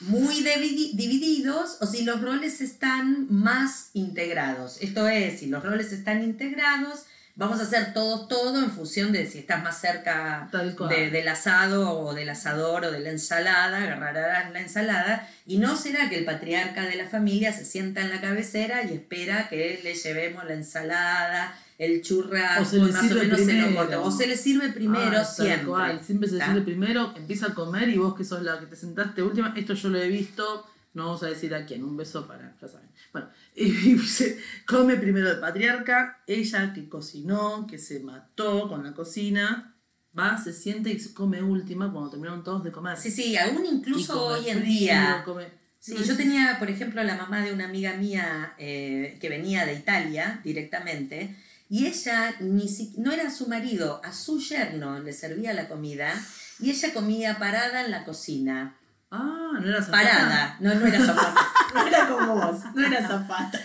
Muy 0.00 0.42
dividi- 0.42 0.92
divididos 0.94 1.78
o 1.80 1.86
si 1.86 2.04
los 2.04 2.20
roles 2.20 2.60
están 2.60 3.26
más 3.30 3.90
integrados. 3.94 4.78
Esto 4.80 5.08
es, 5.08 5.40
si 5.40 5.46
los 5.46 5.62
roles 5.64 5.92
están 5.92 6.22
integrados, 6.22 7.04
vamos 7.36 7.58
a 7.58 7.62
hacer 7.64 7.92
todos 7.94 8.28
todo 8.28 8.62
en 8.62 8.70
función 8.70 9.10
de 9.12 9.28
si 9.28 9.38
estás 9.38 9.62
más 9.62 9.80
cerca 9.80 10.48
de- 10.88 11.10
del 11.10 11.26
asado 11.28 11.98
o 11.98 12.14
del 12.14 12.28
asador 12.28 12.84
o 12.84 12.90
de 12.92 13.00
la 13.00 13.10
ensalada, 13.10 13.78
agarrarás 13.78 14.52
la 14.52 14.60
ensalada 14.60 15.28
y 15.46 15.58
no 15.58 15.76
será 15.76 16.08
que 16.08 16.18
el 16.18 16.24
patriarca 16.24 16.82
de 16.82 16.94
la 16.96 17.08
familia 17.08 17.52
se 17.52 17.64
sienta 17.64 18.02
en 18.02 18.10
la 18.10 18.20
cabecera 18.20 18.84
y 18.84 18.94
espera 18.94 19.48
que 19.48 19.80
le 19.82 19.94
llevemos 19.94 20.44
la 20.44 20.54
ensalada, 20.54 21.58
el 21.78 22.02
churrasco, 22.02 22.62
O 22.62 22.64
se 22.64 22.76
le 22.78 22.92
más 22.92 22.96
o 23.04 23.08
sirve 23.08 23.20
menos 23.22 23.40
se 23.40 23.52
lo 23.60 23.66
primero. 23.68 24.04
O 24.04 24.10
se 24.10 24.26
le 24.26 24.36
sirve 24.36 24.68
primero 24.70 25.18
Ah, 25.20 25.24
siempre. 25.24 25.66
cual. 25.66 26.00
Siempre 26.04 26.28
se 26.28 26.40
sirve 26.40 26.60
primero, 26.62 27.12
empieza 27.16 27.46
a 27.48 27.54
comer 27.54 27.88
y 27.88 27.98
vos 27.98 28.14
que 28.14 28.24
sos 28.24 28.42
la 28.42 28.60
que 28.60 28.66
te 28.66 28.76
sentaste 28.76 29.22
última, 29.22 29.52
esto 29.56 29.74
yo 29.74 29.88
lo 29.88 29.98
he 29.98 30.08
visto, 30.08 30.66
no 30.94 31.06
vamos 31.06 31.22
a 31.24 31.26
decir 31.26 31.54
a 31.54 31.66
quién, 31.66 31.82
un 31.84 31.96
beso 31.96 32.26
para, 32.26 32.54
ya 32.60 32.68
saben. 32.68 32.88
Bueno, 33.12 33.28
y 33.56 33.98
se 33.98 34.38
come 34.66 34.96
primero 34.96 35.30
el 35.30 35.40
patriarca, 35.40 36.22
ella 36.26 36.72
que 36.72 36.88
cocinó, 36.88 37.66
que 37.66 37.78
se 37.78 38.00
mató 38.00 38.68
con 38.68 38.84
la 38.84 38.92
cocina, 38.94 39.74
va, 40.16 40.38
se 40.38 40.52
siente 40.52 40.90
y 40.92 41.00
se 41.00 41.12
come 41.12 41.42
última 41.42 41.90
cuando 41.92 42.10
terminaron 42.10 42.44
todos 42.44 42.62
de 42.62 42.70
comer. 42.70 42.96
Sí, 42.96 43.10
sí, 43.10 43.36
aún 43.36 43.66
incluso 43.66 44.26
hoy 44.26 44.48
en 44.48 44.60
frío, 44.60 44.78
día. 44.78 45.22
come- 45.24 45.64
Sí, 45.80 45.96
yo 46.02 46.16
tenía, 46.16 46.56
por 46.58 46.70
ejemplo, 46.70 47.02
la 47.04 47.14
mamá 47.14 47.42
de 47.44 47.52
una 47.52 47.66
amiga 47.66 47.92
mía 47.94 48.54
eh, 48.58 49.18
que 49.20 49.28
venía 49.28 49.66
de 49.66 49.74
Italia 49.74 50.40
directamente 50.42 51.36
y 51.74 51.86
ella 51.86 52.36
ni 52.40 52.68
si- 52.68 52.92
no 52.98 53.10
era 53.10 53.28
su 53.32 53.48
marido, 53.48 54.00
a 54.04 54.12
su 54.12 54.38
yerno 54.40 55.00
le 55.00 55.12
servía 55.12 55.52
la 55.52 55.66
comida 55.66 56.08
y 56.60 56.70
ella 56.70 56.94
comía 56.94 57.38
parada 57.40 57.84
en 57.84 57.90
la 57.90 58.04
cocina. 58.04 58.76
Ah, 59.16 59.58
no 59.60 59.68
era 59.68 59.80
zapata. 59.82 60.02
Parada, 60.02 60.56
no, 60.60 60.74
no 60.74 60.86
era 60.86 60.98
zapata. 61.04 61.34
No 61.74 61.84
era 61.88 62.06
como 62.06 62.34
vos, 62.36 62.60
no 62.72 62.86
era 62.86 63.04
zapata. 63.08 63.58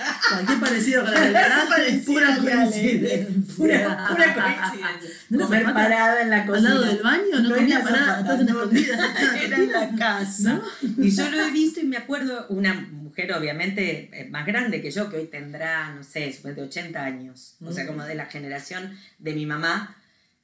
Qué 0.48 0.54
parecido 0.60 1.04
con 1.06 1.14
la 1.14 1.20
del 1.20 1.32
garage, 1.34 1.90
es 1.90 2.06
pura 2.06 2.38
coincidencia. 2.38 3.28
Pura, 3.56 4.08
pura 4.10 4.34
coincidencia. 4.34 5.10
¿No 5.30 5.38
era 5.38 5.46
Comer 5.46 5.62
zapata? 5.62 5.74
parada 5.74 6.22
en 6.24 6.30
la 6.32 6.42
Al 6.42 6.48
cocina. 6.48 6.70
lado 6.70 6.82
del 6.86 7.04
baño, 7.04 7.24
no, 7.34 7.50
No 7.50 7.56
comía 7.56 7.84
parada, 7.84 8.20
estás 8.22 8.40
no, 8.40 8.46
escondida. 8.48 9.14
Era 9.44 9.58
en 9.58 9.72
la 9.72 9.90
casa. 9.96 10.54
¿No? 10.56 11.04
Y 11.04 11.12
yo 11.16 11.30
lo 11.30 11.40
he 11.40 11.52
visto 11.52 11.82
y 11.82 11.84
me 11.84 11.98
acuerdo, 11.98 12.48
una 12.50 12.74
mujer 12.74 13.32
obviamente 13.34 14.10
eh, 14.12 14.28
más 14.32 14.48
grande 14.48 14.82
que 14.82 14.90
yo, 14.90 15.08
que 15.12 15.18
hoy 15.18 15.28
tendrá, 15.28 15.94
no 15.94 16.02
sé, 16.04 16.34
suponete 16.34 16.64
80 16.64 17.04
años, 17.04 17.58
o 17.64 17.72
sea, 17.72 17.84
Mm. 17.84 17.88
como 17.88 18.04
de 18.06 18.16
la 18.16 18.26
generación 18.26 18.98
de 19.20 19.34
mi 19.34 19.46
mamá, 19.46 19.96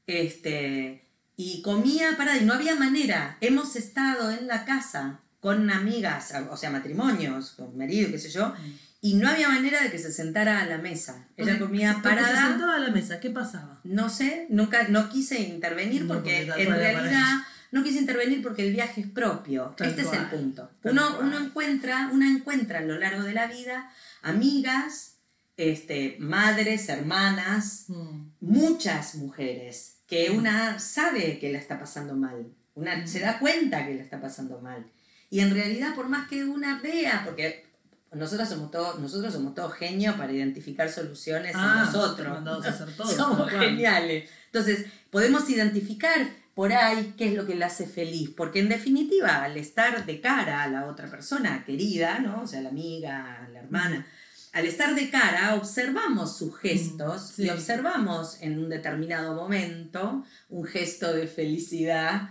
este, 0.06 1.05
y 1.38 1.61
comía 1.61 2.15
parada 2.17 2.38
y 2.38 2.45
no 2.45 2.53
había 2.53 2.75
manera. 2.75 3.38
Hemos 3.41 3.75
estado 3.75 4.31
en 4.31 4.47
la 4.47 4.65
casa 4.65 5.19
con 5.39 5.69
amigas, 5.69 6.33
o 6.49 6.57
sea, 6.57 6.71
matrimonios, 6.71 7.51
con 7.51 7.77
marido, 7.77 8.09
qué 8.09 8.17
sé 8.17 8.29
yo, 8.29 8.53
y 9.01 9.13
no 9.15 9.29
había 9.29 9.49
manera 9.49 9.83
de 9.83 9.91
que 9.91 9.99
se 9.99 10.11
sentara 10.11 10.61
a 10.61 10.65
la 10.65 10.79
mesa. 10.79 11.27
Ella 11.38 11.59
comía 11.59 11.93
porque 12.01 12.09
Se 12.09 12.15
parada. 12.15 12.47
sentaba 12.47 12.75
a 12.75 12.79
la 12.79 12.89
mesa, 12.89 13.19
¿qué 13.19 13.29
pasaba? 13.29 13.79
No 13.83 14.09
sé, 14.09 14.47
nunca, 14.49 14.88
no 14.88 15.09
quise 15.09 15.39
intervenir 15.41 16.05
No, 16.05 16.15
porque 16.15 16.41
en 16.41 16.71
realidad 16.71 17.41
no 17.71 17.83
quise 17.83 17.99
intervenir 17.99 18.41
porque 18.41 18.65
el 18.65 18.73
viaje 18.73 19.01
es 19.01 19.07
propio. 19.07 19.75
Tal 19.77 19.89
este 19.89 20.01
es 20.01 20.13
el 20.13 20.25
punto. 20.27 20.71
Uno, 20.83 21.19
uno 21.21 21.38
encuentra, 21.38 22.09
una 22.11 22.27
encuentra 22.27 22.79
a 22.79 22.83
lo 22.83 22.97
largo 22.97 23.21
de 23.23 23.33
la 23.33 23.45
vida 23.47 23.91
amigas, 24.23 25.17
este, 25.57 26.17
madres, 26.19 26.89
hermanas, 26.89 27.86
Mm. 27.88 28.29
muchas 28.41 29.15
mujeres 29.15 29.95
que 30.08 30.30
una 30.30 30.80
sabe 30.80 31.39
que 31.39 31.51
la 31.51 31.58
está 31.58 31.80
pasando 31.80 32.16
mal, 32.16 32.47
una 32.76 33.06
se 33.08 33.20
da 33.20 33.39
cuenta 33.39 33.86
que 33.86 33.95
la 33.95 34.01
está 34.03 34.20
pasando 34.22 34.60
mal. 34.60 34.86
Y 35.30 35.39
en 35.39 35.51
realidad, 35.53 35.95
por 35.95 36.08
más 36.10 36.28
que 36.28 36.43
una 36.45 36.80
vea, 36.82 37.24
porque 37.26 37.66
nosotros 38.12 38.47
somos 38.47 38.72
todos, 38.72 38.99
nosotros 38.99 39.34
somos 39.34 39.53
todos 39.56 39.74
genios 39.74 40.16
para 40.16 40.32
identificar 40.32 40.89
soluciones 40.89 41.53
Ah, 41.56 41.84
en 41.86 41.86
nosotros. 41.86 42.28
mandados 42.28 42.66
a 42.66 42.70
hacer 42.70 42.95
todo, 42.95 43.08
Somos 43.16 43.49
geniales. 43.49 44.30
Entonces, 44.45 44.86
podemos 45.10 45.49
identificar 45.49 46.28
por 46.53 46.72
ahí 46.72 47.16
qué 47.18 47.30
es 47.30 47.34
lo 47.34 47.45
que 47.45 47.56
le 47.56 47.66
hace 47.66 47.86
feliz, 47.86 48.30
porque 48.30 48.60
en 48.60 48.70
definitiva, 48.70 49.43
al 49.43 49.58
estar 49.58 50.06
de 50.06 50.22
cara 50.22 50.64
a 50.64 50.68
la 50.70 50.86
otra 50.86 51.10
persona 51.10 51.66
querida, 51.66 52.20
¿no? 52.20 52.43
O 52.43 52.47
sea, 52.47 52.62
la 52.62 52.70
amiga, 52.70 53.49
la 53.51 53.60
hermana, 53.60 54.08
al 54.56 54.66
estar 54.66 54.95
de 54.95 55.10
cara, 55.10 55.56
observamos 55.56 56.38
sus 56.38 56.58
gestos 56.58 57.32
Mm, 57.32 57.36
sí. 57.36 57.43
y 57.43 57.49
observamos 57.49 58.38
en 58.41 58.58
un 58.58 58.70
determinado 58.70 59.36
momento 59.36 60.24
un 60.49 60.66
gesto 60.66 61.14
de 61.14 61.28
felicidad 61.28 62.30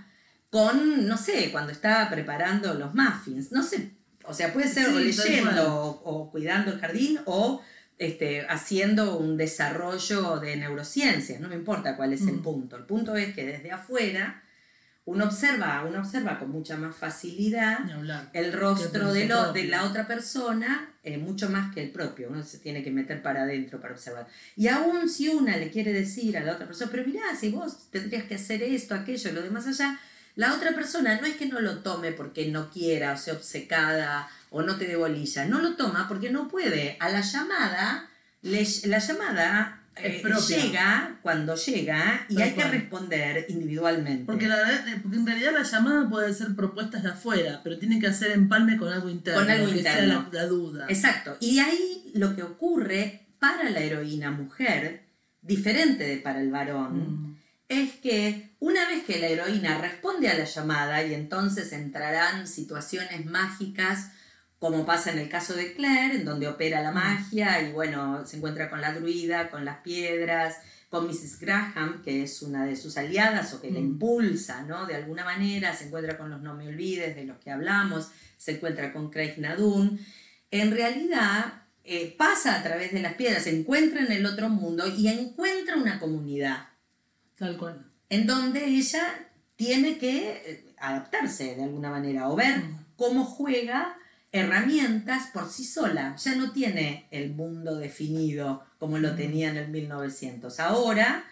con, 0.50 1.06
no 1.06 1.16
sé, 1.18 1.50
cuando 1.52 1.70
estaba 1.72 2.08
preparando 2.10 2.74
los 2.74 2.94
muffins, 2.94 3.52
no 3.52 3.62
sé, 3.62 3.90
o 4.24 4.32
sea, 4.32 4.52
puede 4.52 4.68
ser 4.68 4.86
Sí, 4.86 4.90
o 4.90 4.94
tal 4.94 5.04
leyendo 5.06 5.74
o, 5.74 5.88
o 6.04 6.30
cuidando 6.30 6.72
el 6.72 6.78
jardín 6.80 7.20
o 7.26 7.60
este, 7.98 8.46
haciendo 8.48 9.18
un 9.18 9.36
desarrollo 9.36 10.40
de 10.40 10.56
neurociencias, 10.56 11.40
no 11.40 11.48
me 11.48 11.56
importa 11.56 11.96
cuál 11.96 12.12
es 12.12 12.22
el 12.22 12.34
Mm. 12.38 12.42
punto, 12.42 12.76
el 12.76 12.84
punto 12.84 13.16
es 13.16 13.34
que 13.34 13.44
desde 13.44 13.70
afuera 13.70 14.42
uno 15.04 15.26
observa, 15.26 15.84
uno 15.86 15.98
observa 15.98 16.38
con 16.38 16.50
mucha 16.50 16.76
más 16.78 16.96
facilidad 16.96 17.80
el 18.32 18.52
rostro 18.54 19.12
de, 19.12 19.26
lo- 19.26 19.52
de 19.52 19.64
la 19.64 19.84
otra 19.84 20.06
persona 20.06 20.93
eh, 21.04 21.18
mucho 21.18 21.48
más 21.50 21.74
que 21.74 21.82
el 21.82 21.90
propio. 21.90 22.28
Uno 22.30 22.42
se 22.42 22.58
tiene 22.58 22.82
que 22.82 22.90
meter 22.90 23.22
para 23.22 23.42
adentro 23.42 23.80
para 23.80 23.94
observar. 23.94 24.26
Y 24.56 24.68
aún 24.68 25.08
si 25.08 25.28
una 25.28 25.56
le 25.56 25.70
quiere 25.70 25.92
decir 25.92 26.36
a 26.36 26.40
la 26.44 26.52
otra 26.54 26.66
persona, 26.66 26.90
pero 26.90 27.06
mirá, 27.06 27.22
si 27.38 27.50
vos 27.50 27.90
tendrías 27.90 28.24
que 28.24 28.34
hacer 28.36 28.62
esto, 28.62 28.94
aquello, 28.94 29.32
lo 29.32 29.42
demás 29.42 29.66
allá, 29.66 29.98
la 30.36 30.52
otra 30.54 30.74
persona 30.74 31.20
no 31.20 31.26
es 31.26 31.36
que 31.36 31.46
no 31.46 31.60
lo 31.60 31.78
tome 31.78 32.10
porque 32.10 32.48
no 32.48 32.70
quiera 32.70 33.12
o 33.12 33.16
sea 33.16 33.34
obcecada 33.34 34.28
o 34.50 34.62
no 34.62 34.76
te 34.76 34.86
dé 34.86 34.96
bolilla, 34.96 35.44
no 35.44 35.60
lo 35.60 35.76
toma 35.76 36.08
porque 36.08 36.30
no 36.30 36.48
puede. 36.48 36.96
A 37.00 37.08
la 37.08 37.20
llamada, 37.20 38.08
le- 38.42 38.66
la 38.86 38.98
llamada 38.98 39.80
eh, 39.96 40.22
llega 40.48 41.18
cuando 41.22 41.54
llega 41.54 42.26
y 42.28 42.34
Tal 42.34 42.42
hay 42.44 42.52
que 42.52 42.64
responder 42.64 43.46
individualmente. 43.48 44.24
Porque, 44.24 44.48
la 44.48 44.56
eh, 44.72 44.98
porque 45.02 45.16
en 45.16 45.26
realidad 45.26 45.52
la 45.52 45.62
llamada 45.62 46.08
puede 46.08 46.34
ser 46.34 46.54
propuestas 46.56 47.02
de 47.02 47.10
afuera, 47.10 47.60
pero 47.62 47.78
tiene 47.78 48.00
que 48.00 48.08
hacer 48.08 48.32
empalme 48.32 48.76
con 48.76 48.92
algo 48.92 49.08
interno. 49.08 49.40
Con 49.40 49.50
algo 49.50 49.66
que 49.72 49.82
sea 49.82 49.92
interno. 49.92 50.28
la, 50.32 50.40
la 50.42 50.46
duda. 50.46 50.86
Exacto. 50.88 51.36
Y 51.40 51.58
ahí 51.60 52.10
lo 52.14 52.34
que 52.34 52.42
ocurre 52.42 53.26
para 53.38 53.70
la 53.70 53.80
heroína 53.80 54.30
mujer, 54.30 55.04
diferente 55.42 56.04
de 56.04 56.16
para 56.16 56.40
el 56.40 56.50
varón, 56.50 57.34
Mm. 57.34 57.36
es 57.68 57.92
que 57.94 58.50
una 58.60 58.88
vez 58.88 59.04
que 59.04 59.18
la 59.18 59.28
heroína 59.28 59.78
responde 59.78 60.28
a 60.28 60.38
la 60.38 60.44
llamada 60.44 61.04
y 61.04 61.12
entonces 61.14 61.72
entrarán 61.72 62.46
situaciones 62.48 63.26
mágicas, 63.26 64.10
como 64.64 64.86
pasa 64.86 65.12
en 65.12 65.18
el 65.18 65.28
caso 65.28 65.52
de 65.54 65.74
Claire, 65.74 66.14
en 66.16 66.24
donde 66.24 66.48
opera 66.48 66.80
la 66.80 66.90
magia 66.90 67.60
y 67.60 67.70
bueno, 67.70 68.24
se 68.24 68.38
encuentra 68.38 68.70
con 68.70 68.80
la 68.80 68.94
druida, 68.94 69.50
con 69.50 69.66
las 69.66 69.80
piedras, 69.82 70.56
con 70.88 71.06
Mrs. 71.06 71.38
Graham, 71.38 72.00
que 72.02 72.22
es 72.22 72.40
una 72.40 72.64
de 72.64 72.74
sus 72.74 72.96
aliadas 72.96 73.52
o 73.52 73.60
que 73.60 73.70
la 73.70 73.78
Mm. 73.80 73.84
impulsa, 73.84 74.62
¿no? 74.62 74.86
De 74.86 74.94
alguna 74.96 75.22
manera, 75.22 75.76
se 75.76 75.84
encuentra 75.88 76.16
con 76.16 76.30
los 76.30 76.40
no 76.40 76.54
me 76.54 76.66
olvides 76.68 77.14
de 77.14 77.24
los 77.26 77.36
que 77.40 77.50
hablamos, 77.50 78.08
se 78.38 78.52
encuentra 78.52 78.90
con 78.94 79.10
Craig 79.10 79.34
Nadun. 79.36 80.00
En 80.50 80.70
realidad, 80.70 81.64
eh, 81.84 82.14
pasa 82.16 82.56
a 82.58 82.62
través 82.62 82.90
de 82.92 83.02
las 83.02 83.12
piedras, 83.16 83.42
se 83.44 83.54
encuentra 83.54 84.00
en 84.00 84.12
el 84.12 84.24
otro 84.24 84.48
mundo 84.48 84.86
y 84.86 85.08
encuentra 85.08 85.76
una 85.76 86.00
comunidad 86.00 86.68
Tal 87.36 87.58
cual. 87.58 87.84
en 88.08 88.26
donde 88.26 88.64
ella 88.64 89.04
tiene 89.56 89.98
que 89.98 90.30
eh, 90.46 90.74
adaptarse 90.78 91.54
de 91.54 91.64
alguna 91.64 91.90
manera 91.90 92.30
o 92.30 92.34
ver 92.34 92.60
Mm. 92.60 92.78
cómo 92.96 93.26
juega 93.26 93.98
herramientas 94.34 95.28
por 95.32 95.48
sí 95.48 95.64
sola. 95.64 96.16
Ya 96.16 96.34
no 96.34 96.50
tiene 96.50 97.06
el 97.12 97.32
mundo 97.32 97.76
definido 97.76 98.64
como 98.78 98.98
lo 98.98 99.14
tenía 99.14 99.48
en 99.50 99.56
el 99.56 99.68
1900. 99.68 100.58
Ahora, 100.58 101.24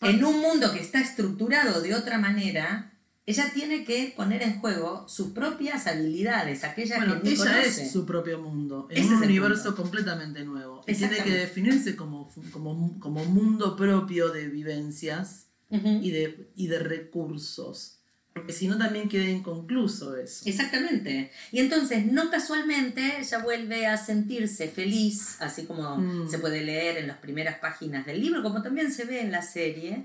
en 0.00 0.24
un 0.24 0.40
mundo 0.40 0.72
que 0.72 0.80
está 0.80 1.00
estructurado 1.00 1.82
de 1.82 1.96
otra 1.96 2.16
manera, 2.18 2.92
ella 3.26 3.50
tiene 3.52 3.84
que 3.84 4.14
poner 4.16 4.44
en 4.44 4.60
juego 4.60 5.08
sus 5.08 5.32
propias 5.32 5.88
habilidades, 5.88 6.62
aquellas 6.62 6.98
Bueno, 6.98 7.20
que 7.20 7.30
ella 7.30 7.44
conoce. 7.44 7.82
es 7.82 7.90
su 7.92 8.06
propio 8.06 8.40
mundo, 8.40 8.86
en 8.88 8.98
Ese 9.04 9.14
un 9.14 9.22
es 9.22 9.28
universo 9.28 9.74
completamente 9.74 10.44
nuevo. 10.44 10.84
Y 10.86 10.94
tiene 10.94 11.18
que 11.18 11.32
definirse 11.32 11.96
como, 11.96 12.32
como, 12.52 13.00
como 13.00 13.24
mundo 13.24 13.74
propio 13.74 14.28
de 14.28 14.46
vivencias 14.46 15.48
y 15.70 16.12
de, 16.12 16.52
y 16.54 16.68
de 16.68 16.78
recursos. 16.78 17.97
Porque 18.38 18.52
si 18.52 18.68
no 18.68 18.78
también 18.78 19.08
queda 19.08 19.28
inconcluso 19.28 20.16
eso. 20.16 20.42
Exactamente. 20.48 21.30
Y 21.52 21.60
entonces, 21.60 22.06
no 22.06 22.30
casualmente, 22.30 23.18
ella 23.20 23.38
vuelve 23.38 23.86
a 23.86 23.96
sentirse 23.96 24.68
feliz, 24.68 25.36
así 25.40 25.64
como 25.66 25.98
Mm. 25.98 26.28
se 26.30 26.38
puede 26.38 26.62
leer 26.62 26.96
en 26.98 27.08
las 27.08 27.18
primeras 27.18 27.58
páginas 27.58 28.06
del 28.06 28.20
libro, 28.20 28.42
como 28.42 28.62
también 28.62 28.92
se 28.92 29.04
ve 29.04 29.20
en 29.20 29.30
la 29.30 29.42
serie, 29.42 30.04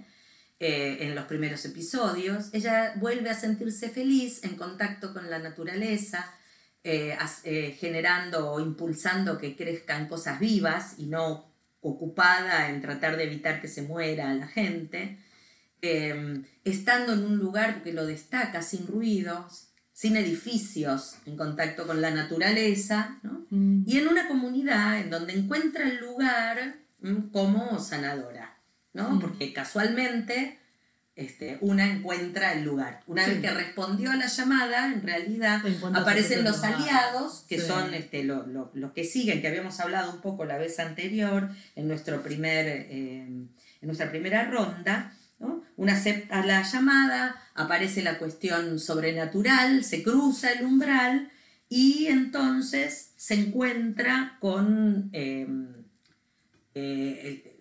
eh, 0.59 0.97
en 1.01 1.15
los 1.15 1.25
primeros 1.25 1.63
episodios. 1.65 2.49
Ella 2.53 2.93
vuelve 2.97 3.29
a 3.29 3.33
sentirse 3.33 3.89
feliz 3.89 4.43
en 4.43 4.55
contacto 4.55 5.13
con 5.13 5.29
la 5.29 5.39
naturaleza, 5.39 6.31
eh, 6.83 7.17
eh, 7.43 7.77
generando 7.79 8.51
o 8.51 8.59
impulsando 8.59 9.37
que 9.37 9.55
crezcan 9.55 10.07
cosas 10.07 10.39
vivas 10.39 10.95
y 10.97 11.05
no 11.05 11.51
ocupada 11.81 12.69
en 12.69 12.81
tratar 12.81 13.17
de 13.17 13.23
evitar 13.23 13.61
que 13.61 13.67
se 13.67 13.81
muera 13.81 14.33
la 14.33 14.47
gente. 14.47 15.17
Eh, 15.93 16.41
estando 16.63 17.11
en 17.11 17.25
un 17.25 17.37
lugar 17.39 17.83
que 17.83 17.91
lo 17.91 18.05
destaca 18.05 18.61
sin 18.61 18.87
ruidos, 18.87 19.67
sin 19.91 20.15
edificios, 20.15 21.15
en 21.25 21.35
contacto 21.35 21.85
con 21.85 21.99
la 22.01 22.09
naturaleza, 22.09 23.19
¿no? 23.21 23.45
Mm. 23.49 23.83
y 23.85 23.97
en 23.97 24.07
una 24.07 24.29
comunidad 24.29 24.99
en 25.01 25.09
donde 25.09 25.33
encuentra 25.33 25.83
el 25.83 25.97
lugar 25.99 26.75
mm, 27.01 27.31
como 27.33 27.79
sanadora, 27.81 28.57
¿no? 28.93 29.09
Mm. 29.09 29.19
Porque 29.19 29.51
casualmente 29.51 30.57
este, 31.17 31.57
una 31.59 31.85
encuentra 31.91 32.53
el 32.53 32.63
lugar. 32.63 33.01
Una 33.05 33.25
Sí. 33.25 33.31
vez 33.31 33.41
que 33.41 33.51
respondió 33.51 34.09
a 34.11 34.15
la 34.15 34.27
llamada, 34.27 34.87
en 34.87 35.01
realidad 35.03 35.61
aparecen 35.93 36.45
los 36.45 36.63
aliados, 36.63 37.45
que 37.49 37.59
Sí. 37.59 37.67
son 37.67 37.93
este, 37.93 38.23
lo- 38.23 38.47
lo- 38.47 38.71
los 38.73 38.93
que 38.93 39.03
siguen, 39.03 39.41
que 39.41 39.49
habíamos 39.49 39.79
hablado 39.81 40.11
un 40.13 40.21
poco 40.21 40.45
la 40.45 40.57
vez 40.57 40.79
anterior 40.79 41.49
en, 41.75 41.89
nuestro 41.89 42.23
primer, 42.23 42.65
eh, 42.67 43.19
en 43.27 43.49
nuestra 43.83 44.09
primera 44.09 44.45
ronda. 44.49 45.13
¿No? 45.43 45.63
Una 45.77 45.93
acepta 45.93 46.45
la 46.45 46.63
llamada, 46.63 47.35
aparece 47.53 48.01
la 48.01 48.17
cuestión 48.17 48.79
sobrenatural, 48.79 49.83
se 49.83 50.01
cruza 50.01 50.51
el 50.51 50.65
umbral 50.65 51.31
y 51.69 52.07
entonces 52.07 53.13
se 53.17 53.35
encuentra 53.35 54.37
con... 54.39 55.09
eh, 55.13 55.47
eh, 56.75 57.53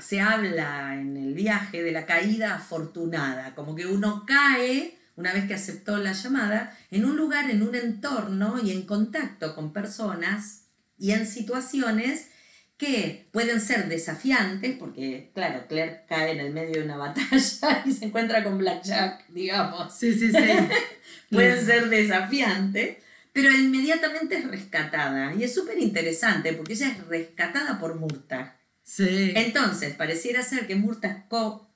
se 0.00 0.20
habla 0.20 0.96
en 0.96 1.16
el 1.16 1.34
viaje 1.34 1.82
de 1.82 1.92
la 1.92 2.04
caída 2.04 2.56
afortunada, 2.56 3.54
como 3.54 3.76
que 3.76 3.86
uno 3.86 4.24
cae, 4.26 4.98
una 5.16 5.32
vez 5.32 5.46
que 5.46 5.54
aceptó 5.54 5.98
la 5.98 6.12
llamada, 6.12 6.76
en 6.90 7.04
un 7.04 7.16
lugar, 7.16 7.48
en 7.50 7.62
un 7.62 7.74
entorno 7.74 8.56
y 8.62 8.72
en 8.72 8.82
contacto 8.82 9.54
con 9.54 9.72
personas 9.72 10.64
y 10.98 11.12
en 11.12 11.26
situaciones 11.26 12.30
que 12.78 13.28
pueden 13.32 13.60
ser 13.60 13.88
desafiantes, 13.88 14.76
porque 14.78 15.30
claro, 15.34 15.66
Claire 15.68 16.04
cae 16.08 16.30
en 16.30 16.38
el 16.40 16.52
medio 16.52 16.76
de 16.76 16.82
una 16.84 16.96
batalla 16.96 17.82
y 17.86 17.92
se 17.92 18.06
encuentra 18.06 18.44
con 18.44 18.56
Blackjack, 18.56 19.26
digamos 19.30 19.94
Sí, 19.98 20.14
sí, 20.14 20.30
sí. 20.30 20.38
pueden 21.30 21.64
ser 21.64 21.88
desafiantes, 21.88 22.98
pero 23.32 23.50
inmediatamente 23.50 24.38
es 24.38 24.48
rescatada. 24.48 25.34
Y 25.34 25.42
es 25.42 25.52
súper 25.54 25.78
interesante 25.78 26.52
porque 26.52 26.74
ella 26.74 26.88
es 26.88 27.06
rescatada 27.08 27.78
por 27.80 27.96
Murtagh. 27.96 28.56
Sí. 28.84 29.32
Entonces, 29.34 29.94
pareciera 29.94 30.42
ser 30.42 30.66
que 30.66 30.76
Murtagh 30.76 31.26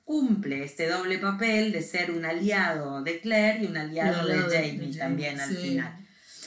cumple 0.05 0.63
este 0.63 0.87
doble 0.87 1.19
papel 1.19 1.71
de 1.71 1.81
ser 1.81 2.11
un 2.11 2.25
aliado 2.25 3.03
de 3.03 3.19
Claire 3.19 3.63
y 3.63 3.67
un 3.67 3.77
aliado, 3.77 4.25
de 4.25 4.35
Jamie 4.35 4.49
de 4.49 4.71
Jamie, 4.71 4.97
también 4.97 5.39
al 5.39 5.55
final. 5.55 5.97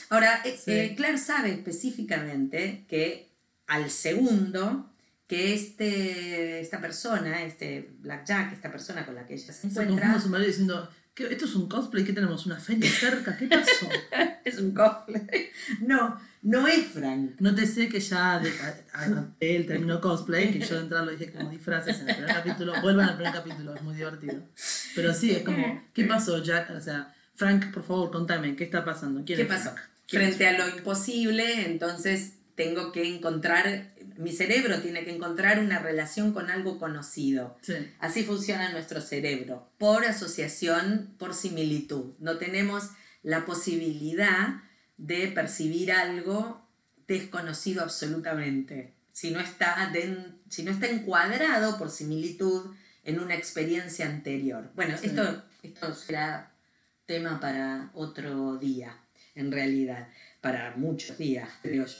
Ahora, 0.09 0.41
eh, 0.45 0.57
Sí. 0.63 0.71
eh, 0.71 0.93
Claire 0.95 1.17
sabe 1.17 1.51
específicamente 1.51 2.85
que 2.89 3.26
al 3.67 3.89
segundo, 3.89 4.89
que 5.27 5.53
este, 5.53 6.59
esta 6.61 6.79
persona, 6.79 7.43
este 7.43 7.91
Blackjack, 7.99 8.53
esta 8.53 8.71
persona 8.71 9.05
con 9.05 9.15
la 9.15 9.25
que 9.27 9.33
ella 9.35 9.51
se 9.53 9.67
encuentra, 9.67 9.95
confunde 9.95 10.21
su 10.21 10.29
marido 10.29 10.47
diciendo, 10.47 10.89
¿qué, 11.13 11.25
¿esto 11.31 11.45
es 11.45 11.55
un 11.55 11.67
cosplay? 11.67 12.05
¿Qué 12.05 12.13
tenemos? 12.13 12.45
¿Una 12.45 12.59
feria 12.59 12.89
cerca? 12.89 13.35
¿Qué 13.37 13.47
pasó? 13.47 13.89
es 14.45 14.57
un 14.59 14.71
cosplay. 14.73 15.49
No, 15.81 16.17
no 16.43 16.65
es 16.67 16.85
Frank. 16.87 17.31
Nótese 17.39 17.89
que 17.89 17.99
ya 17.99 18.39
de, 18.39 18.49
a- 18.61 18.99
a- 19.03 19.25
el 19.41 19.65
término 19.67 19.99
cosplay, 19.99 20.51
que 20.51 20.65
yo 20.65 20.75
de 20.75 20.81
entrada 20.83 21.03
lo 21.05 21.11
dije 21.11 21.31
como 21.33 21.49
disfraces 21.49 21.99
en 21.99 22.09
el 22.09 22.15
primer 22.15 22.33
capítulo, 22.33 22.73
vuelvan 22.81 23.09
al 23.09 23.15
primer 23.17 23.33
capítulo, 23.33 23.75
es 23.75 23.81
muy 23.81 23.95
divertido. 23.95 24.41
Pero 24.95 25.13
sí, 25.13 25.31
es 25.31 25.43
como, 25.43 25.83
¿qué 25.93 26.05
pasó, 26.05 26.41
Jack? 26.41 26.69
O 26.71 26.79
sea, 26.79 27.13
Frank, 27.35 27.71
por 27.73 27.83
favor, 27.83 28.11
contame, 28.11 28.55
¿qué 28.55 28.63
está 28.63 28.85
pasando? 28.85 29.23
¿Quién 29.25 29.35
¿Qué 29.37 29.43
es 29.43 29.47
pasó? 29.49 29.71
Frank? 29.71 29.79
¿Quién 30.07 30.21
es 30.21 30.37
Frente 30.37 30.47
a 30.47 30.57
lo 30.65 30.77
imposible, 30.77 31.65
entonces 31.65 32.35
tengo 32.57 32.91
que 32.91 33.07
encontrar, 33.07 33.93
mi 34.17 34.31
cerebro 34.33 34.81
tiene 34.81 35.05
que 35.05 35.15
encontrar 35.15 35.59
una 35.59 35.77
relación 35.77 36.33
con 36.33 36.49
algo 36.49 36.79
conocido. 36.79 37.55
Sí, 37.61 37.75
Así 37.99 38.23
funciona 38.23 38.71
nuestro 38.71 38.99
cerebro, 38.99 39.69
por 39.77 40.03
asociación, 40.05 41.13
por 41.19 41.35
similitud. 41.35 42.15
No 42.19 42.37
tenemos 42.39 42.89
la 43.21 43.45
posibilidad 43.45 44.63
de 44.97 45.27
percibir 45.27 45.91
algo 45.91 46.67
desconocido 47.07 47.83
absolutamente, 47.83 48.95
si 49.11 49.29
no 49.31 49.39
está, 49.39 49.93
si 50.49 50.63
no 50.63 50.71
está 50.71 50.87
encuadrado 50.87 51.77
por 51.77 51.91
similitud 51.91 52.73
en 53.03 53.19
una 53.19 53.35
experiencia 53.35 54.07
anterior. 54.07 54.71
Bueno, 54.75 54.97
Sí. 54.97 55.07
esto, 55.07 55.43
esto 55.61 55.93
será 55.93 56.51
tema 57.05 57.39
para 57.39 57.91
otro 57.93 58.57
día, 58.57 58.97
en 59.35 59.51
realidad, 59.51 60.07
para 60.41 60.75
muchos 60.77 61.17
días, 61.17 61.49
creo 61.61 61.85
yo. 61.85 61.97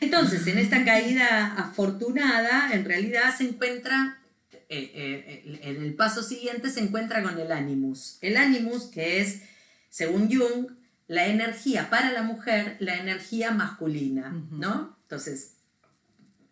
Entonces, 0.00 0.46
en 0.46 0.58
esta 0.58 0.84
caída 0.84 1.54
afortunada, 1.56 2.70
en 2.72 2.84
realidad 2.84 3.34
se 3.36 3.44
encuentra 3.44 4.20
eh, 4.72 4.92
eh, 4.94 5.60
en 5.62 5.82
el 5.82 5.94
paso 5.94 6.22
siguiente 6.22 6.70
se 6.70 6.80
encuentra 6.80 7.24
con 7.24 7.38
el 7.40 7.50
animus. 7.50 8.18
El 8.20 8.36
animus 8.36 8.84
que 8.84 9.20
es, 9.20 9.42
según 9.88 10.32
Jung, 10.32 10.70
la 11.08 11.26
energía 11.26 11.90
para 11.90 12.12
la 12.12 12.22
mujer, 12.22 12.76
la 12.78 12.96
energía 12.96 13.50
masculina. 13.50 14.32
¿no? 14.52 14.96
Entonces, 15.02 15.54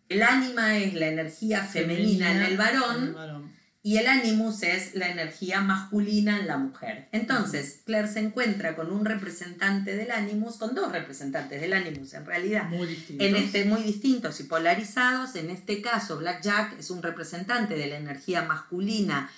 el 0.09 0.21
ánima 0.21 0.77
es 0.77 0.95
la 0.95 1.07
energía 1.07 1.63
femenina, 1.63 2.31
en 2.31 2.41
el 2.41 2.51
en 2.51 2.57
varón 2.57 3.03
el 3.03 3.13
varón. 3.13 3.58
Y 3.81 3.97
el 3.97 4.07
animus 4.07 4.63
es 4.63 4.93
la 4.93 5.07
energía 5.07 5.61
masculina 5.61 6.37
en 6.37 6.47
la 6.47 6.57
mujer. 6.57 7.07
Entonces, 7.13 7.81
Claire 7.85 8.09
se 8.09 8.19
encuentra 8.19 8.75
con 8.75 8.91
un 8.91 9.05
representante 9.05 9.95
del 9.95 10.11
animus, 10.11 10.57
con 10.57 10.75
dos 10.75 10.91
representantes 10.91 11.61
del 11.61 11.71
animus 11.71 12.13
en 12.13 12.25
realidad 12.25 12.67
Muy 12.67 12.87
distinto. 12.87 13.23
en 13.23 13.35
este 13.37 13.63
muy 13.63 13.81
distintos 13.81 14.39
y 14.41 14.43
polarizados. 14.43 15.35
En 15.35 15.49
este 15.49 15.81
caso, 15.81 16.17
Blackjack 16.17 16.77
es 16.77 16.89
un 16.89 17.01
representante 17.01 17.75
de 17.75 17.87
la 17.87 17.97
energía 17.97 18.41
masculina 18.41 19.29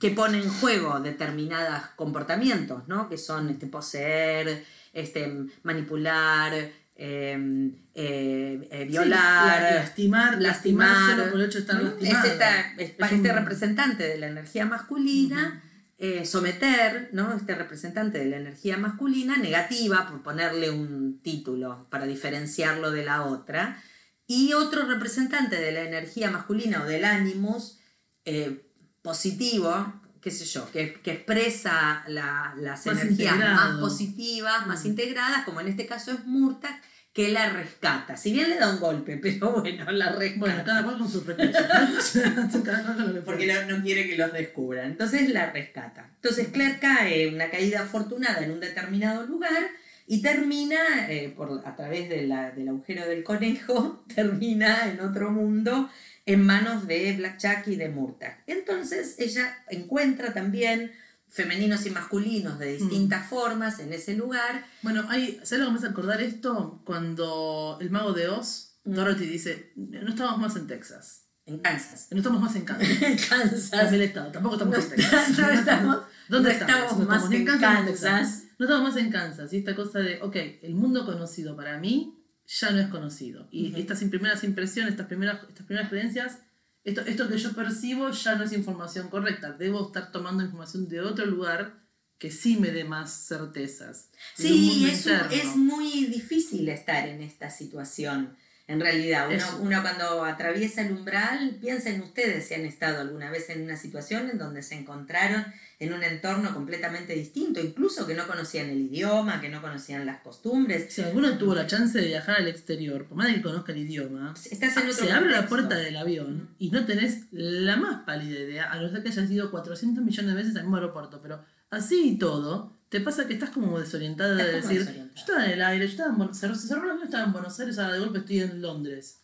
que 0.00 0.10
pone 0.10 0.38
en 0.38 0.48
juego 0.48 0.98
determinados 1.00 1.84
comportamientos, 1.96 2.88
¿no? 2.88 3.08
Que 3.08 3.16
son 3.16 3.48
este, 3.48 3.66
poseer, 3.66 4.64
este, 4.92 5.32
manipular, 5.62 6.52
eh, 6.96 7.72
eh, 7.94 8.68
eh, 8.70 8.84
violar, 8.84 9.62
la- 9.62 9.74
lastimar, 9.80 10.40
lastimar. 10.40 11.30
por 11.30 11.40
el 11.40 11.46
hecho 11.46 11.58
de 11.58 11.60
estar 11.64 11.82
lastimado. 11.82 12.24
Es, 12.26 12.32
esta- 12.32 12.60
es- 12.78 12.90
Es 12.90 12.96
este 13.12 13.30
un- 13.30 13.36
representante 13.36 14.04
de 14.04 14.18
la 14.18 14.26
energía 14.28 14.66
masculina. 14.66 15.62
eh, 15.96 16.26
someter, 16.26 17.08
¿no? 17.12 17.32
Este 17.34 17.54
representante 17.54 18.18
de 18.18 18.24
la 18.26 18.36
energía 18.36 18.76
masculina, 18.76 19.36
negativa, 19.38 20.08
por 20.08 20.22
ponerle 20.22 20.68
un 20.70 21.20
título 21.22 21.86
para 21.88 22.04
diferenciarlo 22.04 22.90
de 22.90 23.04
la 23.04 23.22
otra, 23.22 23.80
y 24.26 24.52
otro 24.54 24.86
representante 24.86 25.54
de 25.56 25.70
la 25.70 25.82
energía 25.82 26.30
masculina 26.32 26.82
o 26.82 26.86
del 26.86 27.04
ánimos 27.04 27.78
eh, 28.24 28.66
positivo, 29.02 30.02
qué 30.24 30.30
sé 30.30 30.46
yo, 30.46 30.68
que, 30.72 30.94
que 30.94 31.12
expresa 31.12 32.02
la- 32.08 32.54
las 32.58 32.86
Más 32.86 33.02
energías 33.02 33.36
más 33.38 33.78
positivas, 33.78 34.66
más 34.66 34.84
Mm. 34.84 34.88
integradas, 34.88 35.44
como 35.44 35.60
en 35.60 35.68
este 35.68 35.86
caso 35.86 36.12
es 36.12 36.24
Murta, 36.24 36.80
que 37.12 37.30
la 37.30 37.50
rescata. 37.50 38.16
Si 38.16 38.32
bien 38.32 38.48
le 38.50 38.56
da 38.56 38.70
un 38.72 38.80
golpe, 38.80 39.18
pero 39.22 39.52
bueno, 39.60 39.88
la 39.92 40.12
rescata. 40.12 40.40
Bueno, 40.40 40.64
cada 40.64 40.82
cual 40.82 40.98
con 40.98 41.08
sus 41.10 41.24
porque 43.24 43.46
no, 43.46 43.76
no 43.76 43.82
quiere 43.82 44.08
que 44.08 44.16
los 44.16 44.32
descubran. 44.32 44.86
Entonces 44.90 45.28
la 45.30 45.50
rescata. 45.52 46.10
Entonces 46.16 46.48
Claire 46.48 46.78
cae 46.80 47.28
una 47.34 47.50
caída 47.50 47.82
afortunada 47.82 48.44
en 48.44 48.52
un 48.52 48.60
determinado 48.60 49.24
lugar 49.26 49.68
y 50.06 50.20
termina, 50.22 51.08
eh, 51.08 51.32
por, 51.34 51.62
a 51.66 51.76
través 51.76 52.08
de 52.08 52.26
la- 52.26 52.50
del 52.50 52.68
agujero 52.68 53.06
del 53.06 53.24
conejo, 53.24 54.04
termina 54.14 54.90
en 54.90 55.00
otro 55.00 55.30
mundo 55.30 55.88
en 56.26 56.44
manos 56.46 56.86
de 56.86 57.12
Blackjack 57.16 57.68
y 57.68 57.76
de 57.76 57.88
Murtagh. 57.88 58.42
Entonces 58.46 59.16
ella 59.18 59.56
encuentra 59.68 60.32
también 60.32 60.92
femeninos 61.28 61.84
y 61.86 61.90
masculinos 61.90 62.58
de 62.58 62.76
distintas 62.76 63.26
formas 63.28 63.78
en 63.80 63.92
ese 63.92 64.14
lugar. 64.14 64.64
Bueno, 64.82 65.04
hay, 65.08 65.40
¿sabes 65.42 65.60
lo 65.60 65.66
que 65.66 65.72
me 65.72 65.78
hace 65.78 65.88
acordar 65.88 66.22
esto? 66.22 66.80
Cuando 66.84 67.78
el 67.80 67.90
mago 67.90 68.12
de 68.12 68.28
Oz, 68.28 68.70
Mm. 68.86 68.92
Dorothy 68.96 69.24
dice, 69.24 69.72
no 69.76 70.10
estamos 70.10 70.38
más 70.38 70.56
en 70.56 70.66
Texas. 70.66 71.22
En 71.46 71.58
Kansas. 71.58 72.08
No 72.10 72.18
estamos 72.18 72.40
más 72.42 72.54
en 72.54 72.66
Kansas. 72.66 72.88
En 73.02 73.16
Kansas. 73.16 73.92
el 73.92 74.02
estado, 74.02 74.30
tampoco 74.30 74.56
estamos 74.56 74.76
No, 74.76 74.82
en 74.84 74.90
Texas. 74.90 75.28
no 75.38 75.50
estamos 75.50 75.98
¿Dónde 76.28 76.48
no 76.50 76.54
estamos? 76.54 76.82
estamos 76.82 76.98
No 76.98 77.04
más 77.06 77.32
en 77.32 77.44
Kansas. 77.46 78.00
Kansas. 78.00 78.42
No 78.58 78.66
estamos 78.66 78.88
más 78.90 78.96
en 79.02 79.10
Kansas. 79.10 79.52
Y 79.54 79.56
esta 79.56 79.74
cosa 79.74 80.00
de, 80.00 80.20
ok, 80.20 80.36
el 80.62 80.74
mundo 80.74 81.06
conocido 81.06 81.56
para 81.56 81.78
mí 81.78 82.14
ya 82.46 82.70
no 82.70 82.80
es 82.80 82.88
conocido. 82.88 83.48
Y 83.50 83.78
estas 83.80 84.02
primeras 84.04 84.44
impresiones, 84.44 84.92
estas 84.92 85.06
primeras, 85.06 85.42
estas 85.48 85.66
primeras 85.66 85.88
creencias, 85.90 86.38
esto, 86.84 87.00
esto 87.02 87.28
que 87.28 87.38
yo 87.38 87.52
percibo 87.54 88.10
ya 88.10 88.34
no 88.34 88.44
es 88.44 88.52
información 88.52 89.08
correcta. 89.08 89.52
Debo 89.52 89.86
estar 89.86 90.12
tomando 90.12 90.42
información 90.44 90.88
de 90.88 91.00
otro 91.00 91.24
lugar 91.26 91.82
que 92.18 92.30
sí 92.30 92.56
me 92.56 92.70
dé 92.70 92.84
más 92.84 93.26
certezas. 93.26 94.10
Sí, 94.34 94.86
es, 94.90 95.06
un- 95.06 95.32
es 95.32 95.56
muy 95.56 96.06
difícil 96.06 96.68
estar 96.68 97.08
en 97.08 97.22
esta 97.22 97.50
situación. 97.50 98.36
En 98.66 98.80
realidad, 98.80 99.28
uno, 99.28 99.36
uno 99.60 99.82
cuando 99.82 100.24
atraviesa 100.24 100.80
el 100.82 100.92
umbral, 100.92 101.58
piensen 101.60 102.00
ustedes 102.02 102.48
si 102.48 102.54
han 102.54 102.64
estado 102.64 103.00
alguna 103.00 103.30
vez 103.30 103.50
en 103.50 103.62
una 103.62 103.76
situación 103.76 104.30
en 104.30 104.38
donde 104.38 104.62
se 104.62 104.74
encontraron 104.74 105.44
en 105.78 105.92
un 105.92 106.02
entorno 106.02 106.52
completamente 106.54 107.14
distinto, 107.14 107.60
incluso 107.60 108.06
que 108.06 108.14
no 108.14 108.26
conocían 108.26 108.70
el 108.70 108.80
idioma, 108.80 109.40
que 109.40 109.48
no 109.48 109.60
conocían 109.60 110.06
las 110.06 110.20
costumbres. 110.20 110.92
Si 110.92 111.02
alguno 111.02 111.36
tuvo 111.36 111.54
la 111.54 111.66
chance 111.66 111.98
de 111.98 112.06
viajar 112.06 112.36
al 112.36 112.48
exterior, 112.48 113.06
por 113.06 113.16
más 113.16 113.28
de 113.28 113.34
que 113.34 113.42
conozca 113.42 113.72
el 113.72 113.78
idioma, 113.78 114.34
Estás 114.50 114.76
en 114.76 114.88
otro 114.88 115.04
se 115.04 115.12
abre 115.12 115.30
la 115.30 115.46
puerta 115.46 115.76
del 115.76 115.96
avión 115.96 116.50
y 116.58 116.70
no 116.70 116.84
tenés 116.84 117.26
la 117.32 117.76
más 117.76 118.04
pálida 118.04 118.38
idea, 118.38 118.72
a 118.72 118.80
no 118.80 118.88
ser 118.90 119.02
que 119.02 119.08
hayas 119.08 119.30
ido 119.30 119.50
400 119.50 120.04
millones 120.04 120.34
de 120.34 120.36
veces 120.36 120.56
al 120.56 120.62
mismo 120.62 120.76
aeropuerto, 120.76 121.20
pero 121.20 121.44
así 121.70 122.10
y 122.10 122.18
todo, 122.18 122.78
te 122.88 123.00
pasa 123.00 123.26
que 123.26 123.34
estás 123.34 123.50
como 123.50 123.78
desorientada 123.78 124.36
de 124.36 124.52
decir, 124.52 124.78
desorientada. 124.78 125.14
yo 125.14 125.20
estaba 125.20 125.44
en 125.46 125.50
el 125.52 125.62
aire, 125.62 125.86
yo 125.86 125.90
estaba 125.90 126.10
en 126.10 126.18
Buenos 126.18 126.42
Aires, 126.42 126.60
se 126.60 126.68
cerró 126.68 126.84
el 126.84 126.90
avión, 126.90 127.04
estaba 127.04 127.24
en 127.24 127.32
Buenos 127.32 127.58
Aires, 127.58 127.78
ahora 127.78 127.94
de 127.94 128.00
golpe 128.00 128.18
estoy 128.18 128.40
en 128.40 128.62
Londres. 128.62 129.20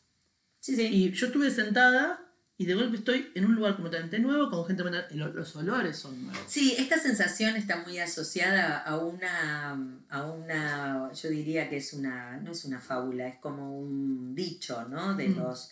Sí, 0.59 0.77
sí. 0.77 0.83
Y 0.83 1.13
yo 1.13 1.27
estuve 1.27 1.51
sentada 1.51 2.30
y 2.61 2.67
de 2.67 2.75
golpe 2.75 2.99
estoy 2.99 3.33
en 3.35 3.47
un 3.47 3.55
lugar 3.55 3.73
completamente 3.77 4.19
nuevo, 4.19 4.51
con 4.51 4.67
gente, 4.67 4.85
los 5.33 5.57
olores 5.57 5.97
son 5.97 6.23
nuevos. 6.27 6.43
Sí, 6.47 6.75
esta 6.77 6.99
sensación 6.99 7.57
está 7.57 7.83
muy 7.87 7.99
asociada 7.99 8.77
a 8.77 8.99
una, 8.99 9.79
a 10.11 10.23
una, 10.27 11.11
yo 11.15 11.31
diría 11.31 11.71
que 11.71 11.79
es 11.79 11.95
una, 11.95 12.37
no 12.37 12.53
es 12.53 12.67
una 12.67 12.79
fábula, 12.79 13.29
es 13.29 13.37
como 13.39 13.79
un 13.79 14.35
dicho, 14.35 14.87
¿no? 14.91 15.15
De 15.15 15.29
Mm. 15.31 15.39
los 15.39 15.71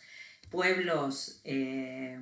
pueblos 0.50 1.42
eh, 1.44 2.18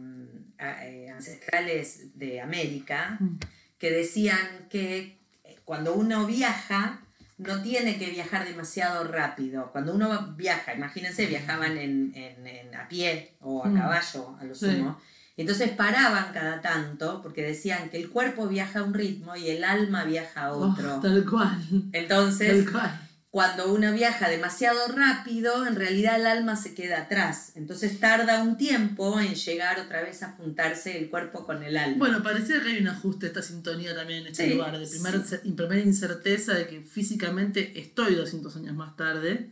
eh, 0.59 1.11
ancestrales 1.15 2.19
de 2.19 2.41
América, 2.41 3.19
Mm. 3.21 3.37
que 3.79 3.93
decían 3.93 4.67
que 4.69 5.17
cuando 5.65 5.95
uno 5.95 6.27
viaja, 6.27 7.06
no 7.39 7.61
tiene 7.63 7.99
que 7.99 8.11
viajar 8.11 8.47
demasiado 8.47 9.05
rápido. 9.05 9.71
Cuando 9.73 9.95
uno 9.95 10.35
viaja, 10.37 10.75
imagínense, 10.75 11.27
viajaban 11.27 11.77
en, 11.77 12.13
en- 12.15 12.47
en- 12.47 12.75
a 12.75 12.89
pie 12.89 13.33
o 13.41 13.65
a 13.65 13.69
Mm. 13.69 13.79
caballo, 13.79 14.37
a 14.41 14.45
lo 14.45 14.55
Sí. 14.55 14.67
sumo. 14.71 14.99
Y 15.37 15.43
entonces 15.43 15.71
paraban 15.73 16.33
cada 16.33 16.63
tanto 16.63 17.21
porque 17.23 17.43
decían 17.43 17.91
que 17.91 17.99
el 17.99 18.09
cuerpo 18.09 18.49
viaja 18.49 18.79
a 18.79 18.83
un 18.85 18.95
ritmo 18.95 19.37
y 19.37 19.51
el 19.51 19.65
alma 19.65 20.05
viaja 20.05 20.45
a 20.45 20.53
otro. 20.53 20.97
Oh, 20.97 21.01
tal 21.01 21.27
cual. 21.29 21.59
Entonces, 21.93 22.65
Tal 22.65 22.73
cual. 22.73 23.01
Cuando 23.31 23.71
uno 23.75 23.93
viaja 23.93 24.31
demasiado 24.31 24.89
rápido, 24.89 25.67
en 25.67 25.77
realidad 25.77 26.19
el 26.19 26.27
alma 26.27 26.57
se 26.57 26.75
queda 26.75 27.03
atrás. 27.03 27.53
Entonces 27.55 28.01
tarda 28.01 28.43
un 28.43 28.57
tiempo 28.57 29.21
en 29.21 29.35
llegar 29.35 29.79
otra 29.79 30.01
vez 30.03 30.23
a 30.23 30.33
juntarse 30.33 30.97
el 30.97 31.11
cuerpo 31.11 31.45
con 31.45 31.63
el 31.63 31.77
alma. 31.77 31.97
Bueno, 31.99 32.23
parecía 32.23 32.63
que 32.63 32.69
hay 32.71 32.79
un 32.79 32.89
ajuste 32.89 33.27
esta 33.27 33.43
sintonía 33.43 33.95
también 33.95 34.21
en 34.23 34.27
este 34.29 34.45
Sí, 34.49 34.55
lugar, 34.55 34.79
de 34.79 34.87
primera, 34.87 35.23
sí. 35.23 35.37
primera 35.53 35.81
incerteza 35.81 36.55
de 36.55 36.67
que 36.67 36.81
físicamente 36.81 37.79
estoy 37.79 38.15
200 38.15 38.57
años 38.57 38.75
más 38.75 38.97
tarde, 38.97 39.51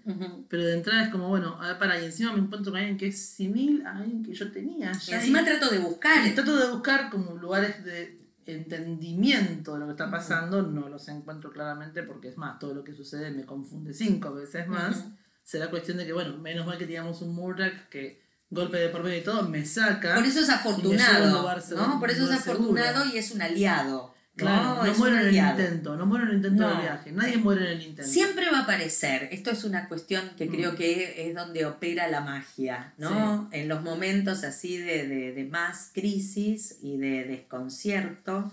pero 0.48 0.64
de 0.64 0.74
entrada 0.74 1.02
es 1.04 1.08
como, 1.10 1.28
bueno, 1.28 1.60
a 1.60 1.68
ver, 1.68 1.78
para, 1.78 2.00
y 2.00 2.06
encima 2.06 2.32
me 2.32 2.38
encuentro 2.38 2.72
con 2.72 2.78
alguien 2.80 2.96
que 2.96 3.08
es 3.08 3.20
similar 3.20 3.86
a 3.86 3.98
alguien 3.98 4.22
que 4.24 4.32
yo 4.32 4.50
tenía. 4.50 4.92
Y 4.92 5.10
Ya 5.10 5.16
encima 5.16 5.42
y- 5.42 5.44
trato 5.44 5.68
de 5.70 5.78
buscar. 5.78 6.26
y 6.26 6.30
trato 6.34 6.56
de 6.56 6.70
buscar 6.70 7.10
como 7.10 7.34
lugares 7.36 7.84
de 7.84 8.18
entendimiento 8.46 9.74
de 9.74 9.80
lo 9.80 9.86
que 9.86 9.92
está 9.92 10.10
pasando, 10.10 10.62
no 10.62 10.88
los 10.88 11.08
encuentro 11.08 11.50
claramente 11.50 12.02
porque 12.02 12.28
es 12.28 12.36
más, 12.36 12.58
todo 12.58 12.74
lo 12.74 12.84
que 12.84 12.94
sucede 12.94 13.30
me 13.30 13.44
confunde 13.44 13.92
cinco 13.92 14.34
veces 14.34 14.66
más. 14.66 15.04
Será 15.42 15.68
cuestión 15.68 15.98
de 15.98 16.06
que, 16.06 16.12
bueno, 16.12 16.38
menos 16.38 16.66
mal 16.66 16.78
que 16.78 16.86
teníamos 16.86 17.20
un 17.20 17.34
Murdoch 17.34 17.88
que 17.90 18.22
golpe 18.50 18.78
de 18.78 18.88
por 18.88 19.02
medio 19.02 19.18
y 19.18 19.24
todo 19.24 19.42
me 19.48 19.64
saca. 19.66 20.14
Por 20.14 20.24
eso 20.24 20.40
es 20.40 20.48
afortunado, 20.48 21.42
¿no? 21.76 22.00
Por 22.00 22.10
eso 22.10 22.24
es 22.24 22.30
afortunado 22.30 23.04
y 23.06 23.18
es 23.18 23.32
un 23.32 23.42
aliado. 23.42 24.13
Claro, 24.36 24.82
no, 24.82 24.84
Es 24.90 24.98
muero 24.98 25.16
en 25.20 25.28
el 25.28 25.36
intento, 25.36 25.96
no 25.96 26.06
muero 26.06 26.24
en 26.24 26.30
el 26.30 26.36
intento 26.38 26.62
No. 26.64 26.68
del 26.70 26.80
viaje. 26.80 27.12
Nadie 27.12 27.36
muere 27.36 27.66
en 27.70 27.78
el 27.78 27.82
intento. 27.86 28.10
Siempre 28.10 28.50
va 28.50 28.58
a 28.58 28.62
aparecer. 28.62 29.28
Esto 29.30 29.52
es 29.52 29.62
una 29.62 29.86
cuestión 29.88 30.30
que 30.36 30.46
Mm. 30.46 30.50
creo 30.50 30.74
que 30.74 31.28
es 31.28 31.34
donde 31.36 31.64
opera 31.66 32.08
la 32.08 32.20
magia, 32.20 32.94
¿no? 32.98 33.48
En 33.52 33.68
los 33.68 33.82
momentos 33.82 34.42
así 34.42 34.76
de, 34.76 35.06
de- 35.06 35.32
de 35.32 35.44
más 35.44 35.90
crisis 35.94 36.78
y 36.82 36.96
de 36.98 37.24
desconcierto, 37.24 38.50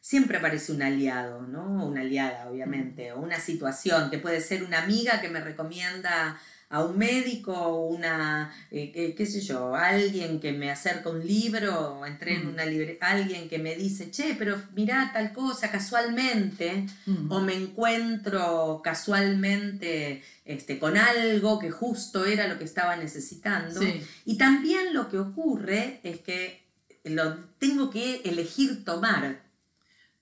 siempre 0.00 0.38
aparece 0.38 0.72
un 0.72 0.82
aliado, 0.82 1.42
¿no? 1.42 1.86
Una 1.86 2.00
aliada, 2.00 2.48
obviamente, 2.48 3.12
o 3.12 3.20
una 3.20 3.38
situación 3.38 4.08
que 4.10 4.16
puede 4.18 4.40
ser 4.40 4.62
una 4.64 4.82
amiga 4.82 5.20
que 5.20 5.28
me 5.28 5.40
recomienda 5.40 6.38
a 6.70 6.84
un 6.84 6.96
médico, 6.96 7.80
una, 7.86 8.54
eh, 8.70 8.92
qué, 8.92 9.14
qué 9.16 9.26
sé 9.26 9.40
yo, 9.40 9.74
alguien 9.74 10.38
que 10.38 10.52
me 10.52 10.70
acerca 10.70 11.10
un 11.10 11.26
libro, 11.26 12.06
entré 12.06 12.36
en 12.36 12.46
una 12.46 12.64
librería, 12.64 12.96
alguien 13.00 13.48
que 13.48 13.58
me 13.58 13.74
dice, 13.74 14.12
che, 14.12 14.36
pero 14.38 14.56
mirá 14.76 15.10
tal 15.12 15.32
cosa 15.32 15.68
casualmente, 15.70 16.86
o 17.28 17.40
me 17.40 17.54
encuentro 17.54 18.80
casualmente 18.84 20.22
este, 20.44 20.78
con 20.78 20.96
algo 20.96 21.58
que 21.58 21.72
justo 21.72 22.24
era 22.24 22.46
lo 22.46 22.56
que 22.56 22.64
estaba 22.64 22.94
necesitando. 22.94 23.80
Sí. 23.80 24.00
Y 24.24 24.38
también 24.38 24.94
lo 24.94 25.08
que 25.08 25.18
ocurre 25.18 25.98
es 26.04 26.20
que 26.20 26.62
lo 27.02 27.34
tengo 27.58 27.90
que 27.90 28.22
elegir 28.24 28.84
tomar, 28.84 29.42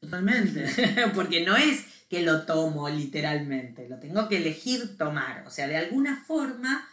Totalmente. 0.01 0.65
porque 1.15 1.45
no 1.45 1.57
es 1.57 1.85
que 2.09 2.23
lo 2.23 2.43
tomo 2.43 2.89
literalmente, 2.89 3.89
lo 3.89 3.99
tengo 3.99 4.29
que 4.29 4.39
elegir 4.39 4.97
tomar. 4.97 5.45
O 5.47 5.51
sea, 5.51 5.69
de 5.69 5.77
alguna 5.77 6.25
forma 6.27 6.89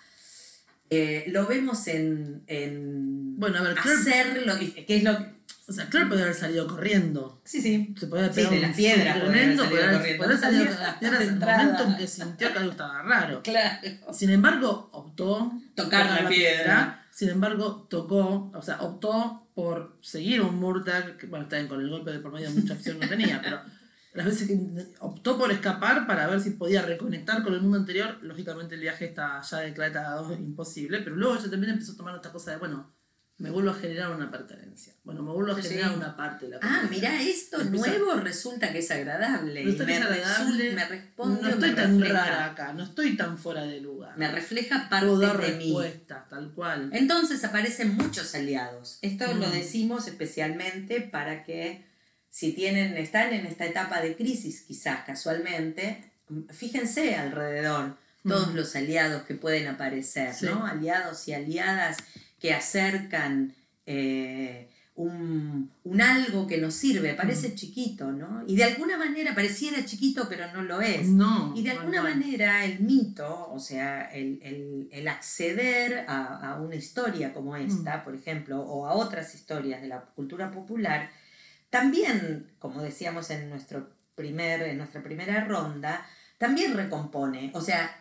eh, 0.89 1.25
lo 1.27 1.47
vemos 1.47 1.87
en, 1.87 2.43
en 2.47 3.39
Bueno, 3.39 3.59
a 3.59 3.61
ver, 3.63 3.75
Claire, 3.75 3.99
hacer 3.99 4.45
lo 4.45 4.57
que, 4.59 4.85
es 4.87 5.03
lo 5.03 5.17
que... 5.17 5.25
o 5.67 5.73
sea, 5.73 5.87
Claire 5.87 6.09
puede 6.09 6.21
haber 6.23 6.35
salido 6.35 6.67
corriendo. 6.67 7.41
Sí, 7.43 7.61
sí. 7.61 7.95
Se 7.97 8.07
podía 8.07 8.31
Sí, 8.31 8.35
pegar 8.35 8.51
de 8.51 8.55
un 8.57 8.61
las 8.63 8.75
piedras 8.75 9.15
susto 9.15 9.29
podía 9.29 9.43
haber 9.45 9.57
salido 9.57 9.95
corriendo. 9.95 10.17
podía 10.17 10.25
haber 10.25 10.39
salido 10.39 10.65
con 10.65 10.83
las 10.83 10.95
piedras 10.99 11.19
de 11.19 11.25
en 11.25 11.33
el 11.33 11.39
momento 11.39 11.83
en 11.83 11.97
que 11.97 12.07
sintió 12.07 12.51
que 12.53 12.59
algo 12.59 12.71
estaba 12.71 13.01
raro. 13.01 13.41
Claro. 13.41 14.13
Sin 14.13 14.29
embargo, 14.29 14.89
optó 14.91 15.51
Tocar 15.75 16.23
la 16.23 16.29
piedra. 16.29 17.05
Sin 17.09 17.29
embargo, 17.29 17.87
tocó, 17.89 18.51
o 18.53 18.61
sea, 18.61 18.81
optó 18.81 19.47
por 19.55 19.97
seguir 20.01 20.41
un 20.41 20.55
Murtag, 20.55 21.15
que 21.17 21.27
bueno, 21.27 21.43
está 21.43 21.55
bien, 21.55 21.69
con 21.69 21.79
el 21.79 21.89
golpe 21.89 22.11
de 22.11 22.19
por 22.19 22.33
medio 22.33 22.51
mucha 22.51 22.73
opción 22.73 22.99
no 22.99 23.07
tenía, 23.07 23.41
pero 23.41 23.61
las 24.15 24.25
veces 24.25 24.47
que 24.47 24.57
optó 24.99 25.37
por 25.37 25.51
escapar 25.51 26.07
para 26.07 26.27
ver 26.27 26.39
si 26.41 26.51
podía 26.51 26.81
reconectar 26.81 27.43
con 27.43 27.53
el 27.53 27.61
mundo 27.61 27.77
anterior, 27.77 28.17
lógicamente 28.21 28.75
el 28.75 28.81
viaje 28.81 29.05
está 29.05 29.41
ya 29.41 29.59
declarado 29.59 30.33
imposible, 30.33 30.99
pero 31.01 31.15
luego 31.15 31.35
ella 31.35 31.49
también 31.51 31.73
empezó 31.73 31.91
a 31.93 31.97
tomar 31.97 32.15
esta 32.15 32.31
cosa 32.31 32.51
de, 32.51 32.57
bueno, 32.57 32.93
me 33.37 33.51
vuelvo 33.51 33.71
a 33.71 33.73
generar 33.73 34.15
una 34.15 34.31
pertenencia. 34.31 34.93
Bueno, 35.03 35.21
me 35.21 35.31
vuelvo 35.33 35.51
a 35.51 35.61
Sí. 35.61 35.67
generar 35.67 35.91
una 35.97 36.15
parte 36.15 36.45
de 36.45 36.51
la 36.51 36.59
Ah, 36.61 36.83
mira, 36.89 37.21
esto 37.21 37.61
nuevo 37.65 38.13
resulta 38.13 38.71
que 38.71 38.79
es 38.79 38.89
agradable. 38.91 39.61
y 39.61 39.65
Resulta 39.65 39.85
que 39.87 39.91
me, 39.99 40.05
agradable, 40.05 40.71
me 40.71 40.85
responde, 40.87 41.41
No 41.41 41.49
estoy 41.49 41.69
me 41.71 41.75
tan 41.75 41.99
refleja, 41.99 42.25
rara 42.25 42.45
acá, 42.45 42.71
no 42.71 42.83
estoy 42.85 43.17
tan 43.17 43.37
fuera 43.37 43.63
de 43.65 43.81
lugar. 43.81 44.17
Me 44.17 44.31
refleja 44.31 44.87
parte 44.89 45.07
Puedo 45.07 45.19
dar 45.19 45.37
de 45.41 45.51
mí. 45.51 45.63
respuestas, 45.65 46.29
tal 46.29 46.53
cual. 46.53 46.89
Entonces 46.93 47.43
aparecen 47.43 47.97
muchos 47.97 48.33
aliados. 48.35 48.99
Esto 49.01 49.25
lo 49.33 49.49
decimos 49.49 50.07
especialmente 50.07 51.01
para 51.01 51.43
que 51.43 51.83
si 52.37 52.51
tienen, 52.51 52.97
están 52.97 53.31
en 53.33 53.45
esta 53.45 53.65
etapa 53.65 54.01
de 54.01 54.13
crisis, 54.17 54.63
quizás 54.67 55.05
casualmente, 55.05 56.03
fíjense 56.51 57.15
alrededor 57.15 57.95
todos 58.27 58.51
Mm. 58.51 58.55
los 58.57 58.75
aliados 58.75 59.23
que 59.23 59.35
pueden 59.35 59.67
aparecer, 59.67 60.33
Sí. 60.33 60.45
¿no? 60.47 60.65
Aliados 60.65 61.27
y 61.29 61.33
aliadas 61.33 61.95
que 62.41 62.53
acercan 62.53 63.53
eh, 63.87 64.67
un, 64.95 65.69
un 65.83 66.01
algo 66.01 66.47
que 66.47 66.57
nos 66.57 66.73
sirve. 66.73 67.13
Parece 67.13 67.49
Mm. 67.49 67.55
chiquito, 67.55 68.11
¿no? 68.11 68.43
Y 68.47 68.55
de 68.55 68.63
alguna 68.63 68.97
manera 68.97 69.35
pareciera 69.35 69.85
chiquito, 69.85 70.25
pero 70.27 70.51
no 70.53 70.61
lo 70.63 70.81
es. 70.81 71.07
No. 71.07 71.53
Y 71.55 71.61
de 71.63 71.71
alguna 71.71 72.01
manera 72.01 72.65
el 72.65 72.79
mito, 72.79 73.49
o 73.51 73.59
sea, 73.59 74.05
el, 74.11 74.39
el- 74.41 74.89
el 74.91 75.07
acceder 75.07 76.05
a, 76.07 76.49
a 76.55 76.59
una 76.61 76.75
historia 76.75 77.31
como 77.33 77.55
esta, 77.55 78.03
por 78.03 78.15
ejemplo, 78.15 78.59
o 78.61 78.87
a 78.87 78.93
otras 78.95 79.35
historias 79.35 79.81
de 79.81 79.87
la 79.87 80.01
cultura 80.15 80.49
popular, 80.51 81.09
también, 81.79 82.47
como 82.59 82.81
decíamos 82.81 83.29
en, 83.31 83.49
nuestro 83.49 83.89
primer, 84.15 84.61
en 84.61 84.77
nuestra 84.77 85.03
primera 85.03 85.43
ronda, 85.43 86.05
también 86.37 86.73
recompone. 86.73 87.51
O 87.53 87.59
sea, 87.59 87.93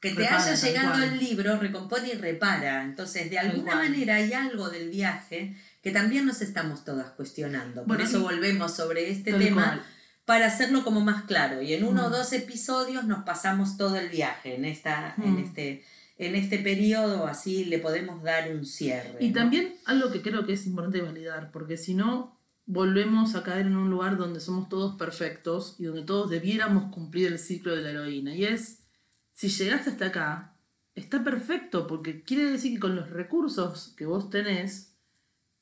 que 0.00 0.10
te 0.10 0.20
Repara, 0.20 0.44
haya 0.44 0.54
llegado 0.54 1.02
el 1.02 1.18
libro 1.18 1.58
recompone 1.58 2.10
y 2.10 2.12
repara. 2.12 2.84
Entonces, 2.84 3.28
de 3.28 3.40
alguna 3.40 3.74
manera 3.74 4.14
hay 4.16 4.32
algo 4.32 4.68
del 4.68 4.90
viaje 4.90 5.56
que 5.82 5.90
también 5.90 6.24
nos 6.24 6.40
estamos 6.40 6.84
todas 6.84 7.10
cuestionando. 7.10 7.80
Por 7.82 7.96
Bueno, 7.96 8.04
eso 8.04 8.20
volvemos 8.22 8.76
sobre 8.76 9.10
este 9.10 9.32
tema 9.32 9.64
cual. 9.64 9.82
para 10.24 10.46
hacerlo 10.46 10.84
como 10.84 11.00
más 11.00 11.24
claro. 11.24 11.60
Y 11.62 11.72
en 11.74 11.82
uno 11.82 12.06
o 12.06 12.08
Mm. 12.08 12.12
dos 12.12 12.32
episodios 12.32 13.04
nos 13.06 13.24
pasamos 13.24 13.76
todo 13.76 13.96
el 13.96 14.08
viaje 14.08 14.54
en, 14.54 14.64
esta, 14.66 15.14
en, 15.20 15.34
Mm. 15.34 15.38
este, 15.44 15.84
en 16.18 16.36
este 16.36 16.58
periodo, 16.60 17.26
así 17.26 17.64
le 17.64 17.78
podemos 17.80 18.22
dar 18.22 18.52
un 18.52 18.64
cierre. 18.64 19.16
Y 19.18 19.30
¿no? 19.30 19.34
también 19.34 19.74
algo 19.84 20.12
que 20.12 20.22
creo 20.22 20.46
que 20.46 20.52
es 20.52 20.64
importante 20.66 21.00
validar, 21.02 21.50
porque 21.50 21.76
si 21.76 21.94
no, 21.94 22.35
volvemos 22.66 23.36
a 23.36 23.44
caer 23.44 23.66
en 23.66 23.76
un 23.76 23.90
lugar 23.90 24.16
donde 24.16 24.40
somos 24.40 24.68
todos 24.68 24.96
perfectos 24.96 25.76
y 25.78 25.84
donde 25.84 26.02
todos 26.02 26.28
debiéramos 26.28 26.92
cumplir 26.92 27.28
el 27.28 27.38
ciclo 27.38 27.74
de 27.74 27.82
la 27.82 27.90
heroína. 27.90 28.34
Y 28.34 28.44
es, 28.44 28.84
si 29.32 29.48
llegaste 29.48 29.90
hasta 29.90 30.06
acá, 30.06 30.56
está 30.94 31.22
perfecto, 31.22 31.86
porque 31.86 32.22
quiere 32.22 32.50
decir 32.50 32.74
que 32.74 32.80
con 32.80 32.96
los 32.96 33.10
recursos 33.10 33.94
que 33.96 34.06
vos 34.06 34.30
tenés, 34.30 34.96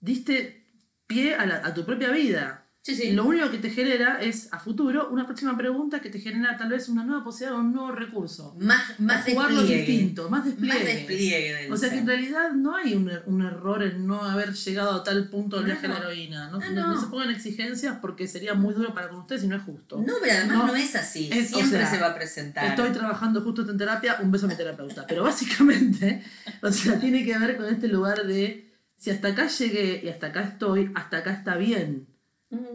diste 0.01 0.67
pie 1.07 1.35
a, 1.35 1.43
a 1.43 1.75
tu 1.75 1.85
propia 1.85 2.11
vida. 2.11 2.64
Sí, 2.87 2.95
sí. 2.95 3.13
Lo 3.13 3.25
único 3.25 3.51
que 3.51 3.57
te 3.57 3.71
genera 3.71 4.21
es, 4.21 4.53
a 4.53 4.59
futuro, 4.59 5.09
una 5.09 5.25
próxima 5.25 5.57
pregunta 5.57 6.01
que 6.03 6.11
te 6.11 6.21
genera 6.21 6.59
tal 6.59 6.69
vez 6.69 6.91
una 6.91 7.03
nueva 7.03 7.25
posibilidad, 7.25 7.59
un 7.59 7.73
nuevo 7.73 7.93
recurso. 7.93 8.55
Más, 8.61 9.01
más 9.01 9.25
jugarlo 9.25 9.61
despliegue. 9.63 9.87
distinto, 9.91 10.29
más 10.29 10.45
despliegue. 10.45 10.75
Más 10.79 10.85
despliegue 10.85 11.55
del 11.55 11.73
O 11.73 11.77
sea 11.79 11.89
que 11.89 11.97
en 12.01 12.07
realidad 12.07 12.51
no 12.53 12.77
hay 12.77 12.93
un, 12.93 13.09
er- 13.09 13.23
un 13.25 13.41
error 13.41 13.83
en 13.83 14.07
no 14.07 14.23
haber 14.23 14.53
llegado 14.53 14.93
a 14.93 15.03
tal 15.03 15.31
punto 15.31 15.57
del 15.57 15.65
No, 15.65 15.73
viaje 15.73 15.89
de 15.89 15.95
la 15.95 15.99
no. 16.01 16.05
heroína. 16.11 16.51
No, 16.51 16.59
Ah, 16.59 17.01
se 17.01 17.07
pongan 17.07 17.31
exigencias 17.31 17.97
porque 18.03 18.29
sería 18.29 18.53
muy 18.53 18.75
duro 18.75 18.93
para 18.93 19.09
con 19.09 19.21
ustedes 19.21 19.45
y 19.45 19.47
no 19.47 19.57
es 19.57 19.63
justo. 19.63 19.97
No, 20.07 20.13
pero 20.21 20.35
además 20.35 20.67
No. 20.67 20.77
es 20.77 20.95
así. 20.95 21.31
Es- 21.33 21.55
o 21.55 21.57
Siempre 21.61 21.79
sea, 21.79 21.91
se 21.91 21.99
va 21.99 22.09
a 22.09 22.15
presentar. 22.15 22.67
Estoy 22.67 22.91
trabajando 22.91 23.41
justo 23.41 23.63
en 23.71 23.79
terapia, 23.79 24.19
un 24.21 24.31
beso 24.31 24.45
a 24.45 24.51
mi 24.51 24.57
terapeuta. 24.57 25.07
Pero 25.09 25.23
básicamente, 25.25 26.23
o 26.61 26.71
sea, 26.71 27.01
tiene 27.01 27.25
que 27.25 27.39
ver 27.39 27.57
con 27.57 27.65
este 27.65 27.89
lugar 27.89 28.27
de 28.27 28.75
si 28.99 29.09
hasta 29.09 29.29
acá 29.29 29.47
llegué 29.47 30.03
y 30.05 30.09
hasta 30.11 30.27
acá 30.27 30.43
estoy, 30.43 30.91
hasta 30.95 31.17
acá 31.17 31.33
está 31.33 31.57
bien. 31.57 32.09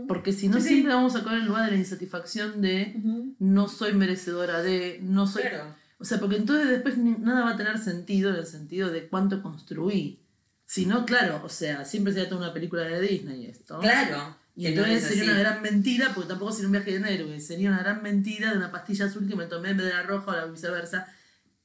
Porque 0.08 0.34
si 0.34 0.48
no, 0.48 0.56
Sí, 0.58 0.62
sí. 0.62 0.68
siempre 0.70 0.94
vamos 0.94 1.16
a 1.16 1.24
caer 1.24 1.38
en 1.38 1.42
el 1.44 1.48
lugar 1.48 1.66
de 1.66 1.72
la 1.72 1.78
insatisfacción 1.78 2.62
de 2.62 2.96
no 3.40 3.68
soy 3.68 3.94
merecedora 3.94 4.62
de, 4.62 5.00
no 5.02 5.28
soy. 5.28 5.44
Claro. 5.44 5.76
O 6.00 6.06
sea, 6.06 6.20
porque 6.20 6.38
entonces 6.38 6.70
después 6.70 6.98
ni- 6.98 7.18
nada 7.18 7.42
va 7.44 7.52
a 7.52 7.58
tener 7.58 7.78
sentido 7.78 8.30
en 8.30 8.38
el 8.38 8.46
sentido 8.46 8.90
de 8.90 9.08
cuánto 9.08 9.42
construí. 9.44 10.20
Si 10.66 10.86
no, 10.86 11.06
claro, 11.06 11.42
o 11.44 11.50
sea, 11.50 11.84
siempre 11.86 12.14
sería 12.14 12.30
toda 12.30 12.42
una 12.42 12.54
película 12.54 12.84
de 12.84 13.02
Disney 13.02 13.46
esto. 13.48 13.80
Claro. 13.80 14.38
Y 14.56 14.64
no 14.64 14.70
entonces 14.70 15.04
es 15.04 15.04
sería 15.10 15.24
así. 15.24 15.32
una 15.32 15.40
gran 15.40 15.62
mentira, 15.62 16.12
porque 16.14 16.30
tampoco 16.30 16.52
sería 16.52 16.68
un 16.68 16.72
viaje 16.74 17.00
de 17.00 17.14
héroe, 17.14 17.40
sería 17.40 17.70
una 17.70 17.80
gran 17.80 18.02
mentira 18.04 18.52
de 18.52 18.58
una 18.58 18.72
pastilla 18.72 19.06
azul 19.06 19.28
que 19.28 19.36
me 19.36 19.46
tomé 19.48 19.70
en 19.72 19.78
vez 19.78 19.86
de 19.88 19.94
la 19.94 20.04
roja 20.04 20.32
o 20.32 20.36
la 20.36 20.46
viceversa, 20.46 21.08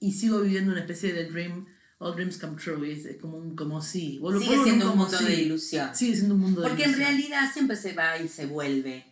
y 0.01 0.13
sigo 0.13 0.41
viviendo 0.41 0.71
una 0.73 0.81
especie 0.81 1.13
de 1.13 1.25
dream, 1.29 1.67
all 1.99 2.15
dreams 2.15 2.37
come 2.39 2.57
true, 2.61 2.91
es, 2.93 3.05
es 3.07 3.17
como 3.21 3.37
un 3.39 3.55
como 3.57 3.81
sí. 3.83 4.19
Vuelvo- 4.21 4.41
Sigue 4.41 4.63
siendo 4.65 4.93
un 4.93 4.99
mundo 4.99 5.17
sí. 5.19 5.25
de 5.25 5.35
ilusión. 5.43 5.95
Sigue 5.95 6.15
siendo 6.17 6.35
un 6.35 6.41
mundo 6.41 6.61
de 6.63 6.69
Porque 6.69 6.85
en 6.85 6.97
realidad 6.97 7.51
siempre 7.53 7.77
se 7.77 7.93
va 7.93 8.19
y 8.19 8.29
se 8.29 8.47
vuelve 8.47 9.07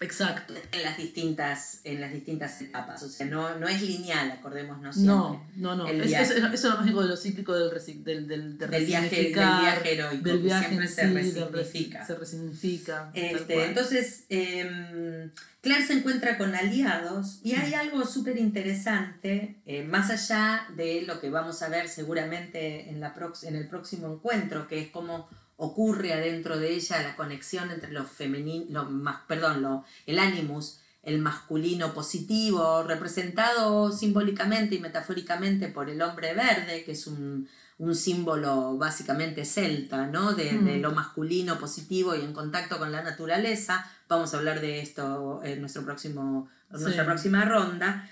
Exacto. 0.00 0.54
en 0.70 0.82
las 0.84 0.96
distintas, 0.96 1.80
en 1.82 2.00
las 2.00 2.12
distintas 2.12 2.60
etapas. 2.62 3.02
O 3.02 3.08
sea, 3.08 3.26
no, 3.26 3.58
no 3.58 3.66
es 3.66 3.82
lineal, 3.82 4.30
acordémonos 4.30 4.94
siempre. 4.94 5.12
No, 5.56 5.74
no, 5.74 5.74
no. 5.76 5.88
Es- 5.88 6.12
es- 6.12 6.30
eso 6.30 6.52
es 6.52 6.64
lo 6.64 6.76
mágico 6.76 7.02
de 7.02 7.08
lo 7.08 7.16
cíclico 7.16 7.52
del, 7.54 7.70
del, 8.04 8.28
del, 8.28 8.56
de 8.58 8.66
Del 8.68 8.86
viaje- 8.86 9.16
del 9.24 9.32
viaje 9.34 9.92
heroico, 9.94 10.22
del 10.24 10.38
viaje 10.38 10.66
siempre 10.68 10.86
en 10.86 11.26
se 11.26 11.32
sí, 11.32 11.40
del 11.40 11.52
resignifica. 11.52 12.00
resi- 12.02 12.06
Se 12.06 12.14
resignifica. 12.14 13.10
Este, 13.14 13.64
entonces, 13.64 14.24
eh, 14.28 15.30
Claire 15.60 15.84
se 15.84 15.94
encuentra 15.94 16.38
con 16.38 16.54
aliados 16.54 17.40
y 17.42 17.54
hay 17.54 17.74
algo 17.74 18.04
súper 18.06 18.38
interesante, 18.38 19.56
eh, 19.66 19.82
más 19.82 20.10
allá 20.10 20.68
de 20.76 21.02
lo 21.02 21.20
que 21.20 21.30
vamos 21.30 21.62
a 21.62 21.68
ver 21.68 21.88
seguramente 21.88 22.88
en, 22.90 23.00
la 23.00 23.12
en 23.42 23.56
el 23.56 23.68
próximo 23.68 24.06
encuentro, 24.06 24.68
que 24.68 24.80
es 24.80 24.88
cómo 24.90 25.28
ocurre 25.56 26.12
adentro 26.12 26.58
de 26.58 26.74
ella 26.74 27.02
la 27.02 27.16
conexión 27.16 27.72
entre 27.72 27.90
lo 27.90 28.04
femenino, 28.04 28.84
más, 28.84 29.22
perdón, 29.26 29.62
lo, 29.62 29.84
el 30.06 30.20
animus, 30.20 30.78
el 31.02 31.18
masculino 31.18 31.92
positivo, 31.92 32.84
representado 32.84 33.90
simbólicamente 33.90 34.76
y 34.76 34.78
metafóricamente 34.78 35.66
por 35.66 35.90
el 35.90 36.00
hombre 36.02 36.34
verde, 36.34 36.84
que 36.84 36.92
es 36.92 37.08
un, 37.08 37.48
un 37.78 37.94
símbolo 37.94 38.76
básicamente 38.76 39.44
celta, 39.44 40.06
¿no? 40.06 40.34
De, 40.34 40.52
Mm. 40.52 40.64
de 40.64 40.76
lo 40.78 40.92
masculino 40.92 41.58
positivo 41.58 42.14
y 42.16 42.20
en 42.22 42.32
contacto 42.32 42.78
con 42.78 42.90
la 42.90 43.02
naturaleza. 43.02 43.86
Vamos 44.08 44.34
a 44.34 44.38
hablar 44.38 44.60
de 44.60 44.80
esto 44.80 45.40
en 45.44 45.60
nuestro 45.60 45.84
próximo, 45.84 46.48
en 46.70 46.78
Sí. 46.78 46.82
nuestra 46.84 47.04
próxima 47.06 47.44
ronda, 47.44 48.08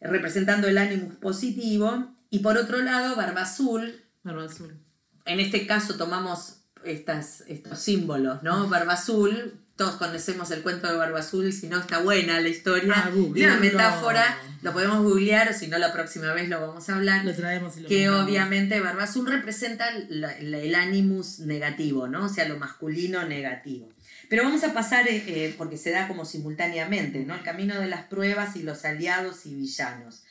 representando 0.00 0.68
el 0.68 0.78
ánimo 0.78 1.08
positivo. 1.20 2.12
Y 2.30 2.40
por 2.40 2.58
otro 2.58 2.78
lado, 2.82 3.16
Barba 3.16 3.42
Azul, 3.42 4.02
Barba 4.22 4.44
azul. 4.44 4.76
en 5.24 5.40
este 5.40 5.66
caso 5.66 5.96
tomamos 5.96 6.58
estas, 6.84 7.42
estos 7.48 7.78
símbolos, 7.78 8.42
¿no? 8.42 8.68
Barba 8.68 8.92
Azul, 8.94 9.54
todos 9.76 9.96
conocemos 9.96 10.50
el 10.50 10.62
cuento 10.62 10.88
de 10.88 10.96
Barba 10.96 11.20
Azul, 11.20 11.52
si 11.52 11.68
no 11.68 11.78
está 11.78 11.98
buena 12.00 12.40
la 12.40 12.48
historia. 12.48 12.92
Ah, 12.96 13.10
Tiene 13.34 13.52
una 13.52 13.60
metáfora, 13.60 14.38
lo 14.62 14.72
podemos 14.72 15.02
googlear, 15.02 15.50
o 15.50 15.52
si 15.52 15.66
no 15.68 15.76
la 15.78 15.92
próxima 15.92 16.32
vez 16.32 16.48
lo 16.48 16.60
vamos 16.66 16.88
a 16.88 16.94
hablar 16.96 17.24
Lo 17.24 17.34
traemos 17.34 17.76
y 17.76 17.80
lo 17.82 17.88
que 17.88 18.04
contamos. 18.06 18.26
obviamente 18.28 18.80
Barba 18.80 19.02
Azul 19.04 19.26
representa 19.26 19.86
la- 20.08 20.32
el 20.38 20.74
animus 20.74 21.40
negativo, 21.40 22.08
¿no? 22.08 22.24
O 22.24 22.28
sea, 22.28 22.48
lo 22.48 22.58
masculino 22.58 23.24
negativo. 23.26 23.92
Pero 24.30 24.44
vamos 24.44 24.64
a 24.64 24.72
pasar, 24.72 25.06
eh, 25.08 25.22
eh, 25.26 25.54
porque 25.58 25.76
se 25.76 25.90
da 25.90 26.08
como 26.08 26.24
simultáneamente, 26.24 27.20
¿no? 27.24 27.34
El 27.34 27.42
camino 27.42 27.78
de 27.78 27.86
las 27.86 28.04
pruebas 28.06 28.56
y 28.56 28.62
los 28.62 28.84
aliados 28.84 29.44
y 29.46 29.54
villanos. 29.54 30.22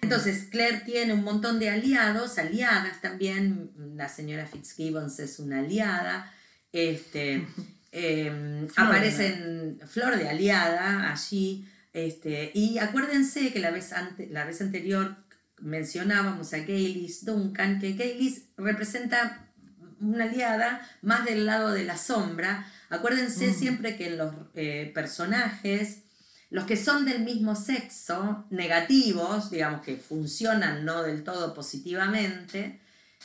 Entonces, 0.00 0.44
Claire 0.50 0.80
tiene 0.84 1.12
un 1.12 1.22
montón 1.22 1.58
de 1.58 1.70
aliados, 1.70 2.38
aliadas 2.38 3.00
también. 3.00 3.70
La 3.96 4.08
señora 4.08 4.46
Fitzgibbons 4.46 5.18
es 5.20 5.38
una 5.38 5.58
aliada. 5.60 6.32
Este, 6.72 7.46
eh, 7.92 8.66
aparecen 8.76 9.80
Flor 9.86 10.16
de 10.16 10.28
aliada 10.28 11.12
allí. 11.12 11.66
Este, 11.92 12.50
y 12.54 12.78
acuérdense 12.78 13.52
que 13.52 13.60
la 13.60 13.70
vez, 13.70 13.92
ante- 13.92 14.28
la 14.28 14.44
vez 14.46 14.60
anterior 14.62 15.16
mencionábamos 15.60 16.52
a 16.54 16.58
Gaylis 16.58 17.24
Duncan, 17.24 17.78
que 17.80 17.92
Gaylis 17.92 18.46
representa 18.56 19.46
una 20.00 20.24
aliada 20.24 20.80
más 21.02 21.24
del 21.24 21.46
lado 21.46 21.70
de 21.70 21.84
la 21.84 21.96
sombra. 21.96 22.66
Acuérdense 22.88 23.48
Mm. 23.48 23.54
siempre 23.54 23.96
que 23.96 24.10
los 24.10 24.34
eh, 24.54 24.90
personajes, 24.94 25.98
los 26.50 26.64
que 26.64 26.76
son 26.76 27.04
del 27.04 27.20
mismo 27.22 27.54
sexo, 27.54 28.44
negativos, 28.50 29.50
digamos 29.50 29.82
que 29.82 29.96
funcionan 29.96 30.84
no 30.84 31.02
del 31.02 31.22
todo 31.24 31.54
positivamente, 31.54 32.80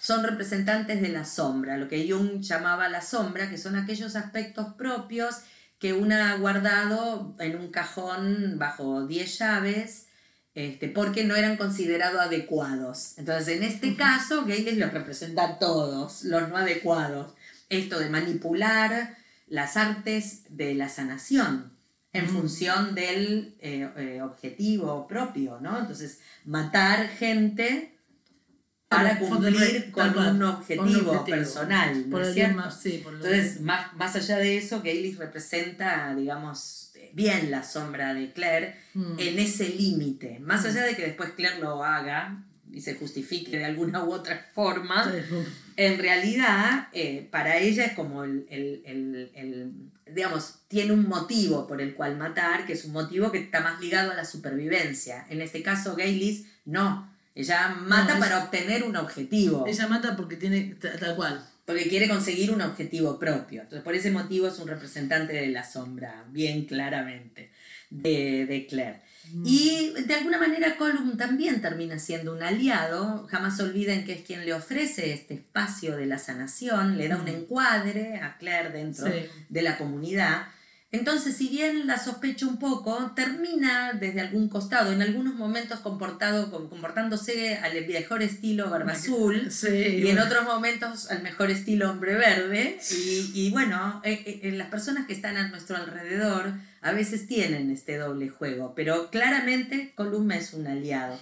son 0.07 0.23
representantes 0.23 1.01
de 1.01 1.09
la 1.09 1.25
sombra, 1.25 1.75
lo 1.75 1.89
que 1.89 2.09
Jung 2.09 2.39
llamaba 2.39 2.87
la 2.87 3.01
sombra, 3.01 3.49
que 3.49 3.57
son 3.57 3.75
aquellos 3.75 4.15
aspectos 4.15 4.73
propios 4.75 5.41
que 5.79 5.91
una 5.91 6.31
ha 6.31 6.37
guardado 6.37 7.35
en 7.39 7.57
un 7.57 7.71
cajón 7.71 8.57
bajo 8.57 9.05
10 9.05 9.37
llaves, 9.37 10.07
este, 10.55 10.87
porque 10.87 11.25
no 11.25 11.35
eran 11.35 11.57
considerados 11.57 12.21
adecuados. 12.21 13.17
Entonces, 13.17 13.57
en 13.57 13.63
este 13.63 13.97
caso, 13.97 14.45
Gayles 14.45 14.77
los 14.77 14.93
representa 14.93 15.43
a 15.43 15.59
todos, 15.59 16.23
los 16.23 16.47
no 16.47 16.55
adecuados. 16.55 17.33
Esto 17.67 17.99
de 17.99 18.09
manipular 18.09 19.17
las 19.47 19.75
artes 19.75 20.43
de 20.47 20.73
la 20.73 20.87
sanación 20.87 21.73
en 22.13 22.29
función 22.29 22.95
del 22.95 23.57
eh, 23.59 23.91
eh, 23.97 24.21
objetivo 24.21 25.05
propio, 25.05 25.59
¿no? 25.59 25.77
Entonces, 25.77 26.21
matar 26.45 27.09
gente 27.09 27.96
para 28.87 29.19
cumplir 29.19 29.91
con 29.91 30.07
un 30.09 30.13
con 30.13 30.27
un 30.35 30.43
objetivo, 30.43 31.11
objetivo. 31.11 31.23
personal, 31.25 32.09
¿no 32.09 32.21
es 32.21 32.33
cierto? 32.33 32.55
más, 32.57 32.81
sí, 32.81 33.03
Entonces, 33.05 33.61
más, 33.61 33.93
más 33.95 34.15
allá 34.15 34.37
de 34.37 34.57
eso, 34.57 34.81
Gaylis 34.81 35.17
representa, 35.17 36.15
digamos, 36.15 36.91
bien 37.13 37.51
la 37.51 37.63
sombra 37.63 38.13
de 38.13 38.31
Claire 38.31 38.75
Mm. 38.93 39.19
en 39.19 39.39
ese 39.39 39.69
límite. 39.69 40.39
Más 40.39 40.65
allá 40.65 40.83
de 40.83 40.95
que 40.95 41.03
después 41.03 41.31
Claire 41.31 41.59
lo 41.59 41.83
haga 41.83 42.43
y 42.71 42.81
se 42.81 42.95
justifique 42.95 43.57
de 43.57 43.65
alguna 43.65 44.03
u 44.03 44.11
otra 44.11 44.45
forma, 44.53 45.03
Sí, 45.05 45.19
en 45.77 45.99
realidad 45.99 46.87
eh, 46.93 47.27
para 47.31 47.57
ella 47.57 47.85
es 47.85 47.93
como 47.93 48.23
el, 48.23 48.45
el- 48.49 48.81
el- 48.85 49.31
el- 49.35 49.71
digamos, 50.13 50.55
tiene 50.67 50.93
un 50.93 51.07
motivo 51.07 51.67
por 51.67 51.81
el 51.81 51.93
cual 51.93 52.17
matar, 52.17 52.65
que 52.65 52.73
es 52.73 52.85
un 52.85 52.93
motivo 52.93 53.31
que 53.31 53.39
está 53.39 53.59
más 53.61 53.79
ligado 53.81 54.11
a 54.11 54.15
la 54.15 54.25
supervivencia. 54.25 55.25
En 55.29 55.41
este 55.41 55.61
caso, 55.61 55.95
Gaylis 55.95 56.45
no. 56.65 57.11
Ella 57.37 57.69
mata 57.79 58.15
No, 58.15 58.19
para 58.19 58.43
obtener 58.43 58.83
un 58.83 58.95
objetivo 58.95 59.65
Ella 59.67 59.87
mata 59.87 60.15
porque 60.17 60.35
tiene 60.37 60.75
ta- 60.81 60.97
tal 60.97 61.15
cual. 61.15 61.45
porque 61.65 61.87
quiere 61.89 62.07
conseguir 62.09 62.51
un 62.51 62.61
objetivo 62.61 63.19
propio. 63.19 63.61
Entonces, 63.61 63.83
por 63.83 63.93
ese 63.93 64.09
motivo 64.11 64.47
es 64.47 64.57
un 64.59 64.67
representante 64.67 65.33
de 65.33 65.47
la 65.47 65.63
sombra, 65.63 66.23
bien 66.29 66.65
claramente, 66.65 67.51
de, 67.89 68.45
de 68.45 68.65
Claire. 68.67 69.01
Mm. 69.33 69.43
Y 69.45 69.93
de 70.07 70.13
alguna 70.15 70.37
manera 70.39 70.77
Colum 70.77 71.17
también 71.17 71.61
termina 71.61 71.99
siendo 71.99 72.33
un 72.33 72.41
aliado. 72.41 73.27
Jamás 73.27 73.59
olviden 73.59 74.05
que 74.05 74.13
es 74.13 74.21
quien 74.21 74.45
le 74.45 74.53
ofrece 74.53 75.11
este 75.13 75.33
espacio 75.33 75.97
de 75.97 76.05
la 76.05 76.17
sanación, 76.17 76.97
le 76.97 77.09
da 77.09 77.17
un 77.17 77.25
Mm. 77.25 77.35
encuadre 77.39 78.15
a 78.21 78.37
Claire 78.37 78.69
dentro 78.71 79.05
Sí. 79.07 79.25
de 79.49 79.61
la 79.61 79.77
comunidad. 79.77 80.47
Entonces, 80.91 81.35
si 81.35 81.49
bien 81.49 81.85
la 81.85 81.97
sospecho 82.01 82.47
un 82.47 82.59
poco, 82.59 83.11
termina 83.13 83.91
desde 83.91 84.21
algún 84.21 84.47
costado, 84.47 84.93
en 84.93 85.01
algunos 85.01 85.35
momentos 85.35 85.81
comportado, 85.81 86.49
com- 86.49 86.69
comportándose 86.69 87.55
al 87.57 87.73
mejor 87.85 88.23
estilo 88.23 88.69
Barba 88.69 88.93
Azul, 88.93 89.51
Sí, 89.51 89.67
y 89.67 90.07
en 90.07 90.17
otros 90.19 90.45
momentos 90.45 91.11
al 91.11 91.23
mejor 91.23 91.51
estilo 91.51 91.89
hombre 91.91 92.15
verde. 92.15 92.79
Y, 92.91 93.31
y 93.35 93.51
bueno, 93.51 94.01
eh, 94.05 94.23
eh, 94.25 94.39
eh, 94.43 94.51
las 94.53 94.69
personas 94.69 95.07
que 95.07 95.13
están 95.13 95.35
a 95.35 95.49
nuestro 95.49 95.75
alrededor 95.75 96.53
a 96.81 96.91
veces 96.93 97.27
tienen 97.27 97.69
este 97.69 97.97
doble 97.97 98.29
juego, 98.29 98.73
pero 98.73 99.09
claramente 99.11 99.91
Columna 99.95 100.37
es 100.37 100.53
un 100.53 100.67
aliado. 100.67 101.19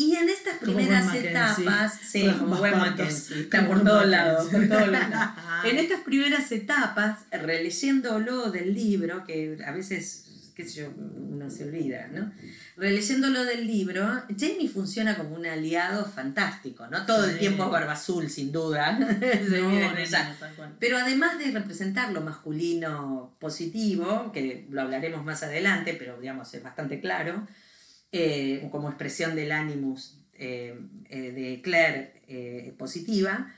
Y 0.00 0.16
en 0.16 0.30
estas 0.30 0.56
primeras 0.56 1.14
etapas, 1.14 1.92
sí, 2.02 2.26
como 2.38 2.56
buen 2.56 2.72
está 2.98 3.66
por 3.66 3.84
todos 3.84 4.06
lados, 4.06 4.48
por 4.48 4.66
todos 4.66 4.88
lados. 4.88 5.30
En 5.62 5.76
estas 5.76 6.00
primeras 6.00 6.50
etapas, 6.52 7.18
releyéndolo 7.30 8.50
del 8.50 8.72
libro, 8.72 9.24
que 9.26 9.58
a 9.62 9.72
veces, 9.72 10.52
qué 10.54 10.64
sé 10.64 10.80
yo, 10.80 10.94
uno 10.96 11.50
se 11.50 11.64
olvida, 11.64 12.08
¿no? 12.14 12.32
Releyéndolo 12.78 13.44
del 13.44 13.66
libro, 13.66 14.22
Jamie 14.38 14.70
funciona 14.70 15.18
como 15.18 15.34
un 15.34 15.44
aliado 15.44 16.06
fantástico, 16.06 16.86
¿no? 16.86 17.04
Todo 17.04 17.26
el 17.26 17.38
tiempo 17.38 17.64
es 17.64 17.70
barba 17.70 17.92
azul, 17.92 18.30
sin 18.30 18.52
duda. 18.52 18.98
No, 19.50 19.70
no. 19.70 20.76
Pero 20.78 20.96
además 20.96 21.38
de 21.38 21.50
representar 21.50 22.10
lo 22.12 22.22
masculino 22.22 23.36
positivo, 23.38 24.32
que 24.32 24.66
lo 24.70 24.80
hablaremos 24.80 25.26
más 25.26 25.42
adelante, 25.42 25.94
pero 25.98 26.18
digamos 26.18 26.54
es 26.54 26.62
bastante 26.62 27.00
claro, 27.00 27.46
eh, 28.12 28.68
como 28.70 28.88
expresión 28.88 29.34
del 29.36 29.52
animus 29.52 30.16
eh, 30.34 30.78
eh, 31.08 31.32
de 31.32 31.60
Claire 31.62 32.22
eh, 32.28 32.74
positiva, 32.78 33.52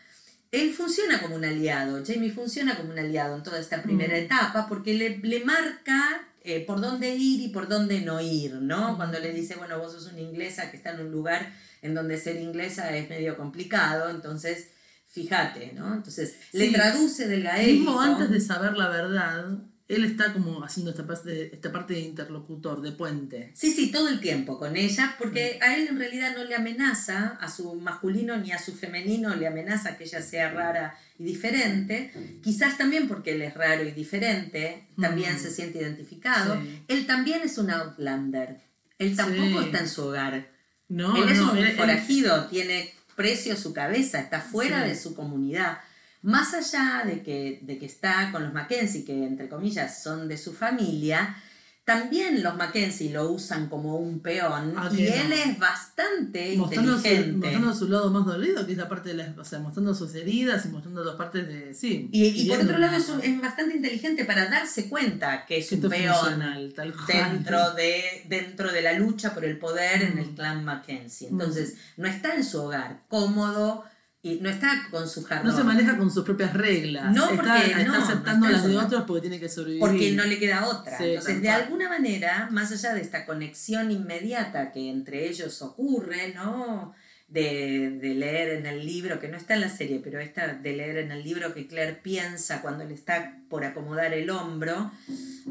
él 0.51 0.73
funciona 0.75 1.21
como 1.21 1.37
un 1.37 1.45
aliado, 1.45 2.03
Jamie 2.07 2.31
funciona 2.31 2.77
como 2.77 2.91
un 2.93 2.99
aliado 2.99 3.37
en 3.37 3.43
toda 3.43 3.59
esta 3.61 3.83
primera 3.83 4.15
Mm. 4.15 4.23
etapa 4.25 4.67
porque 4.69 4.95
le, 4.95 5.19
le 5.19 5.45
marca 5.45 6.27
eh, 6.45 6.65
por 6.67 6.81
dónde 6.81 7.15
ir 7.15 7.41
y 7.41 7.49
por 7.49 7.69
dónde 7.69 8.01
no 8.01 8.21
ir, 8.21 8.55
¿no? 8.57 8.97
Cuando 8.97 9.19
le 9.21 9.33
dice, 9.33 9.55
bueno, 9.55 9.79
vos 9.79 9.93
sos 9.93 10.09
una 10.13 10.21
inglesa 10.21 10.71
que 10.71 10.77
está 10.77 10.91
en 10.91 11.01
un 11.07 11.13
lugar 11.13 11.53
en 11.83 11.95
donde 11.95 12.19
ser 12.19 12.37
inglesa 12.41 12.95
es 12.97 13.09
medio 13.09 13.37
complicado, 13.37 14.11
entonces 14.11 14.69
fíjate, 15.09 15.73
¿no? 15.75 15.95
Entonces 15.95 16.35
le 16.53 16.67
Sí. 16.67 16.73
traduce 16.73 17.29
del 17.29 17.45
gaélico. 17.45 17.85
Mismo 17.93 18.01
antes 18.01 18.29
de 18.31 18.41
saber 18.41 18.77
la 18.77 18.89
verdad, 18.89 19.59
él 19.97 20.05
está 20.05 20.33
como 20.33 20.65
haciendo 20.65 20.91
esta 20.91 21.07
parte, 21.07 21.55
esta 21.55 21.71
parte 21.73 21.95
de 21.95 22.01
interlocutor, 22.01 22.81
de 22.83 22.93
puente. 22.93 23.51
Sí, 23.55 23.71
sí, 23.73 23.91
todo 23.93 24.09
el 24.09 24.21
tiempo 24.21 24.59
con 24.59 24.77
ella, 24.77 25.15
porque 25.19 25.59
a 25.61 25.77
él 25.77 25.89
en 25.89 25.99
realidad 25.99 26.35
no 26.37 26.45
le 26.45 26.55
amenaza, 26.55 27.39
a 27.41 27.51
su 27.51 27.75
masculino 27.75 28.37
ni 28.39 28.53
a 28.53 28.59
su 28.59 28.75
femenino 28.75 29.35
le 29.35 29.47
amenaza 29.47 29.97
que 29.97 30.05
ella 30.05 30.23
sea 30.23 30.51
rara 30.51 30.97
y 31.19 31.25
diferente, 31.25 32.13
quizás 32.43 32.79
también 32.79 33.07
porque 33.09 33.33
él 33.33 33.43
es 33.43 33.55
raro 33.55 33.85
y 33.85 33.91
diferente, 33.93 34.89
también 35.01 35.35
Mm. 35.35 35.39
se 35.39 35.51
siente 35.51 35.79
identificado. 35.81 36.61
Sí. 36.61 36.83
Él 36.89 37.07
también 37.07 37.43
es 37.43 37.59
un 37.59 37.71
outlander, 37.71 38.61
él 38.99 39.15
tampoco 39.17 39.61
Sí. 39.61 39.67
está 39.67 39.79
en 39.81 39.89
su 39.89 40.03
hogar, 40.05 40.49
No, 40.89 41.17
él 41.17 41.29
es 41.29 41.39
no, 41.39 41.53
un 41.53 41.59
él- 41.59 41.67
él- 41.69 41.77
forajido, 41.77 42.47
tiene 42.49 42.93
precio 43.17 43.57
su 43.57 43.73
cabeza, 43.73 44.21
está 44.21 44.41
fuera 44.41 44.83
Sí. 44.83 44.89
de 44.91 44.97
su 44.97 45.15
comunidad. 45.15 45.79
Más 46.23 46.55
allá 46.55 47.03
de 47.05 47.23
que, 47.23 47.59
de 47.63 47.79
que 47.79 47.87
está 47.87 48.31
con 48.33 48.45
los 48.45 48.53
Mackenzie, 48.55 49.05
que 49.05 49.25
entre 49.27 49.49
comillas 49.49 50.03
son 50.03 50.29
de 50.29 50.37
su 50.39 50.53
familia, 50.53 51.37
también 51.85 52.45
los 52.45 52.55
Mackenzie 52.57 53.11
lo 53.13 53.29
usan 53.33 53.69
como 53.69 53.97
un 53.97 54.21
peón 54.21 54.73
Ah, 54.77 54.89
y 54.97 55.05
él 55.05 55.31
no. 55.31 55.35
es 55.35 55.59
bastante 55.59 56.55
mostrando 56.57 56.93
su, 56.93 56.99
inteligente. 56.99 57.33
mostrando 57.39 57.75
su 57.75 57.89
lado 57.89 58.11
más 58.13 58.25
dolido, 58.25 58.65
que 58.65 58.71
es 58.73 58.79
la 58.79 58.89
parte 58.89 59.09
de 59.09 59.17
las, 59.17 59.37
o 59.37 59.45
sea, 59.45 59.59
mostrando 59.59 59.93
sus 59.93 60.15
heridas 60.15 60.65
y 60.65 60.69
mostrando 60.69 61.03
las 61.03 61.17
partes 61.17 61.49
de, 61.49 61.75
sí. 61.75 62.09
Y, 62.13 62.25
y 62.27 62.49
por 62.49 62.61
otro 62.61 62.79
lado 62.79 62.97
es, 62.97 63.09
un- 63.09 63.21
es 63.21 63.41
bastante 63.41 63.75
inteligente 63.75 64.25
para 64.25 64.47
darse 64.49 64.89
cuenta 64.89 65.45
que 65.45 65.59
es 65.59 65.73
un 65.73 65.81
peón 65.89 66.73
tal 66.77 66.95
dentro 67.09 67.73
de, 67.73 68.01
dentro 68.29 68.71
de 68.71 68.81
la 68.83 68.93
lucha 68.93 69.35
por 69.35 69.45
el 69.45 69.59
poder 69.59 70.03
en 70.03 70.19
el 70.19 70.27
Mm. 70.31 70.35
clan 70.37 70.65
Mackenzie. 70.65 71.29
Entonces, 71.31 71.75
no 71.97 72.07
está 72.07 72.37
en 72.37 72.45
su 72.45 72.63
hogar 72.63 73.01
cómodo 73.09 73.85
y 74.25 74.37
no 74.37 74.49
está 74.49 74.87
con 74.91 75.09
su 75.09 75.25
jardín. 75.25 75.51
No 75.51 75.57
se 75.57 75.65
maneja 75.65 75.99
con 75.99 76.09
sus 76.11 76.25
propias 76.25 76.55
reglas. 76.55 77.13
No, 77.13 77.29
porque 77.31 77.67
está 77.67 77.85
no, 77.85 77.93
no 77.99 78.05
aceptando 78.05 78.47
está 78.47 78.59
las 78.59 78.69
de 78.69 78.77
otros 78.77 79.03
porque 79.05 79.23
tiene 79.23 79.41
que 79.41 79.49
sobrevivir. 79.49 79.81
porque 79.81 80.13
no 80.13 80.25
le 80.25 80.39
queda 80.39 80.69
otra. 80.69 80.97
Sí, 80.97 81.05
Entonces, 81.05 81.43
de 81.43 81.49
cual. 81.49 81.63
alguna 81.63 81.89
manera, 81.89 82.49
más 82.53 82.71
allá 82.71 82.95
de 82.95 83.01
esta 83.01 83.27
conexión 83.27 83.91
inmediata 83.91 84.71
que 84.71 84.91
entre 84.91 85.29
ellos 85.29 85.61
ocurre, 85.63 86.33
¿no? 86.35 86.95
De, 87.27 87.99
de 87.99 88.15
leer 88.15 88.59
en 88.59 88.67
el 88.67 88.85
libro, 88.85 89.19
que 89.19 89.27
no 89.27 89.39
está 89.39 89.55
en 89.55 89.63
la 89.63 89.71
serie, 89.71 90.01
pero 90.05 90.21
esta 90.21 90.49
de 90.55 90.73
leer 90.77 90.99
en 90.99 91.13
el 91.13 91.25
libro 91.25 91.55
que 91.55 91.67
Claire 91.67 91.95
piensa 91.95 92.61
cuando 92.61 92.85
le 92.85 92.93
está 92.93 93.39
por 93.49 93.65
acomodar 93.65 94.13
el 94.13 94.29
hombro, 94.29 94.93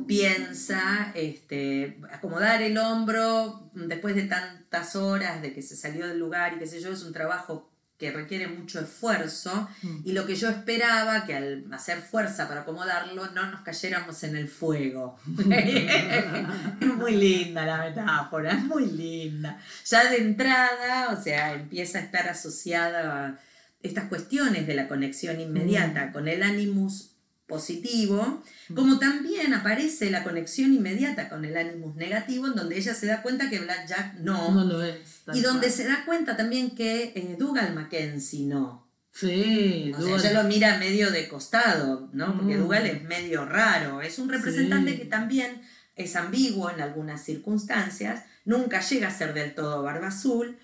piensa 0.07 1.11
este, 1.15 1.99
acomodar 2.11 2.61
el 2.61 2.77
hombro 2.77 3.71
después 3.73 4.15
de 4.15 4.23
tantas 4.23 4.95
horas 4.95 5.41
de 5.41 5.53
que 5.53 5.63
se 5.63 5.75
salió 5.75 6.05
del 6.07 6.19
lugar 6.19 6.53
y 6.53 6.59
qué 6.59 6.67
sé 6.67 6.79
yo, 6.79 6.91
es 6.91 7.01
un 7.03 7.13
trabajo 7.13 7.70
que 8.01 8.09
requiere 8.11 8.47
mucho 8.47 8.79
esfuerzo 8.81 9.69
Mm. 9.83 9.97
y 10.03 10.11
lo 10.13 10.25
que 10.25 10.35
yo 10.35 10.49
esperaba, 10.49 11.23
que 11.25 11.35
al 11.35 11.65
hacer 11.71 11.99
fuerza 12.01 12.47
para 12.47 12.61
acomodarlo, 12.61 13.29
no 13.31 13.51
nos 13.51 13.61
cayéramos 13.61 14.23
en 14.23 14.35
el 14.35 14.47
fuego. 14.49 15.19
es 15.49 16.87
muy 16.97 17.15
linda 17.15 17.63
la 17.65 17.77
metáfora, 17.77 18.53
es 18.53 18.63
muy 18.63 18.87
linda. 18.87 19.59
Ya 19.85 20.09
de 20.09 20.17
entrada, 20.17 21.09
o 21.17 21.21
sea, 21.21 21.53
empieza 21.53 21.99
a 21.99 22.01
estar 22.01 22.27
asociada 22.27 23.25
a 23.27 23.39
estas 23.83 24.05
cuestiones 24.05 24.65
de 24.65 24.73
la 24.73 24.87
conexión 24.87 25.39
inmediata 25.39 26.11
con 26.11 26.27
el 26.27 26.41
animus 26.43 27.10
positivo, 27.51 28.41
como 28.73 28.97
también 28.97 29.53
aparece 29.53 30.09
la 30.09 30.23
conexión 30.23 30.73
inmediata 30.73 31.29
con 31.29 31.45
el 31.45 31.55
animus 31.57 31.95
negativo, 31.95 32.47
en 32.47 32.55
donde 32.55 32.77
ella 32.77 32.95
se 32.95 33.05
da 33.05 33.21
cuenta 33.21 33.49
que 33.49 33.59
Blackjack 33.59 34.15
no, 34.21 34.51
No 34.51 34.63
lo 34.65 34.83
es. 34.83 35.21
tal 35.25 35.35
y 35.37 35.41
donde 35.41 35.69
se 35.69 35.83
da 35.83 36.03
cuenta 36.05 36.35
también 36.37 36.71
que 36.73 37.11
eh, 37.15 37.35
Dougal 37.37 37.75
Mackenzie 37.75 38.47
no. 38.47 38.87
Sí, 39.13 39.91
O 39.97 40.01
sea, 40.19 40.31
ella 40.31 40.41
lo 40.41 40.47
mira 40.47 40.77
medio 40.77 41.11
de 41.11 41.27
costado, 41.27 42.09
¿no? 42.13 42.35
Porque 42.37 42.55
Mm. 42.55 42.59
Dougal 42.61 42.85
es 42.87 43.03
medio 43.03 43.45
raro. 43.45 44.01
Es 44.01 44.17
un 44.19 44.29
representante 44.29 44.93
Sí. 44.93 44.97
que 44.99 45.05
también 45.05 45.61
es 45.97 46.15
ambiguo 46.15 46.69
en 46.69 46.79
algunas 46.79 47.21
circunstancias. 47.23 48.23
Nunca 48.45 48.79
llega 48.81 49.09
a 49.09 49.17
ser 49.17 49.33
del 49.33 49.53
todo 49.53 49.83
barba 49.83 50.07
azul. 50.07 50.57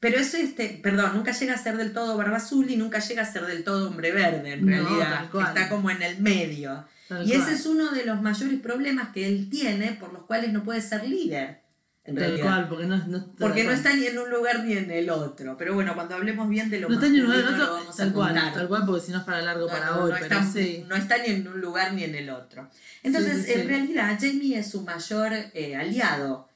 Pero 0.00 0.18
es 0.18 0.32
este, 0.34 0.78
perdón, 0.82 1.12
nunca 1.14 1.32
llega 1.32 1.54
a 1.54 1.58
ser 1.58 1.76
del 1.76 1.92
todo 1.92 2.16
barba 2.16 2.36
azul 2.36 2.70
y 2.70 2.76
nunca 2.76 3.00
llega 3.00 3.22
a 3.22 3.32
ser 3.32 3.46
del 3.46 3.64
todo 3.64 3.88
hombre 3.88 4.12
verde, 4.12 4.52
en 4.52 4.64
No, 4.64 4.70
realidad. 4.70 5.24
Está 5.48 5.68
como 5.68 5.90
en 5.90 6.02
el 6.02 6.20
medio. 6.20 6.84
Tal 7.08 7.26
y 7.26 7.32
ese 7.32 7.42
cual. 7.42 7.54
es 7.54 7.66
uno 7.66 7.90
de 7.90 8.04
los 8.04 8.20
mayores 8.22 8.60
problemas 8.60 9.08
que 9.10 9.26
él 9.26 9.48
tiene 9.50 9.92
por 9.92 10.12
los 10.12 10.22
cuales 10.24 10.52
no 10.52 10.62
puede 10.62 10.80
ser 10.82 11.08
líder. 11.08 11.62
En 12.04 12.14
Tal 12.14 12.24
realidad. 12.24 12.44
cual, 12.46 12.68
porque 12.68 12.86
no, 12.86 12.96
no 13.06 13.34
Porque 13.38 13.64
no 13.64 13.72
está 13.72 13.94
ni 13.94 14.06
en 14.06 14.18
un 14.18 14.30
lugar 14.30 14.64
ni 14.64 14.74
en 14.74 14.90
el 14.90 15.10
otro. 15.10 15.56
Pero 15.58 15.74
bueno, 15.74 15.94
cuando 15.94 16.14
hablemos 16.14 16.48
bien 16.48 16.70
de 16.70 16.80
lo 16.80 16.88
No 16.88 16.94
está 16.94 17.08
ni 17.08 17.18
en 17.18 17.24
en 17.24 17.28
masculino, 17.30 17.64
otro, 17.64 17.90
a 17.90 17.96
tal 17.96 18.12
cual, 18.14 18.34
tal 18.54 18.68
cual, 18.68 18.82
porque 18.86 19.04
si 19.04 19.12
no 19.12 19.18
es 19.18 19.24
para 19.24 19.42
largo 19.42 19.66
para 19.66 19.98
hoy, 19.98 20.12
pero 20.12 20.24
está, 20.24 20.44
sí. 20.50 20.84
no 20.88 20.96
está 20.96 21.18
ni 21.18 21.26
en 21.34 21.48
un 21.48 21.60
lugar 21.60 21.92
ni 21.92 22.04
en 22.04 22.14
el 22.14 22.30
otro. 22.30 22.70
Entonces, 23.02 23.44
Sí, 23.44 23.52
sí, 23.52 23.60
en 23.60 23.68
realidad, 23.68 24.16
Jamie 24.18 24.58
es 24.58 24.70
su 24.70 24.82
mayor 24.82 25.32
eh, 25.52 25.76
aliado 25.76 26.47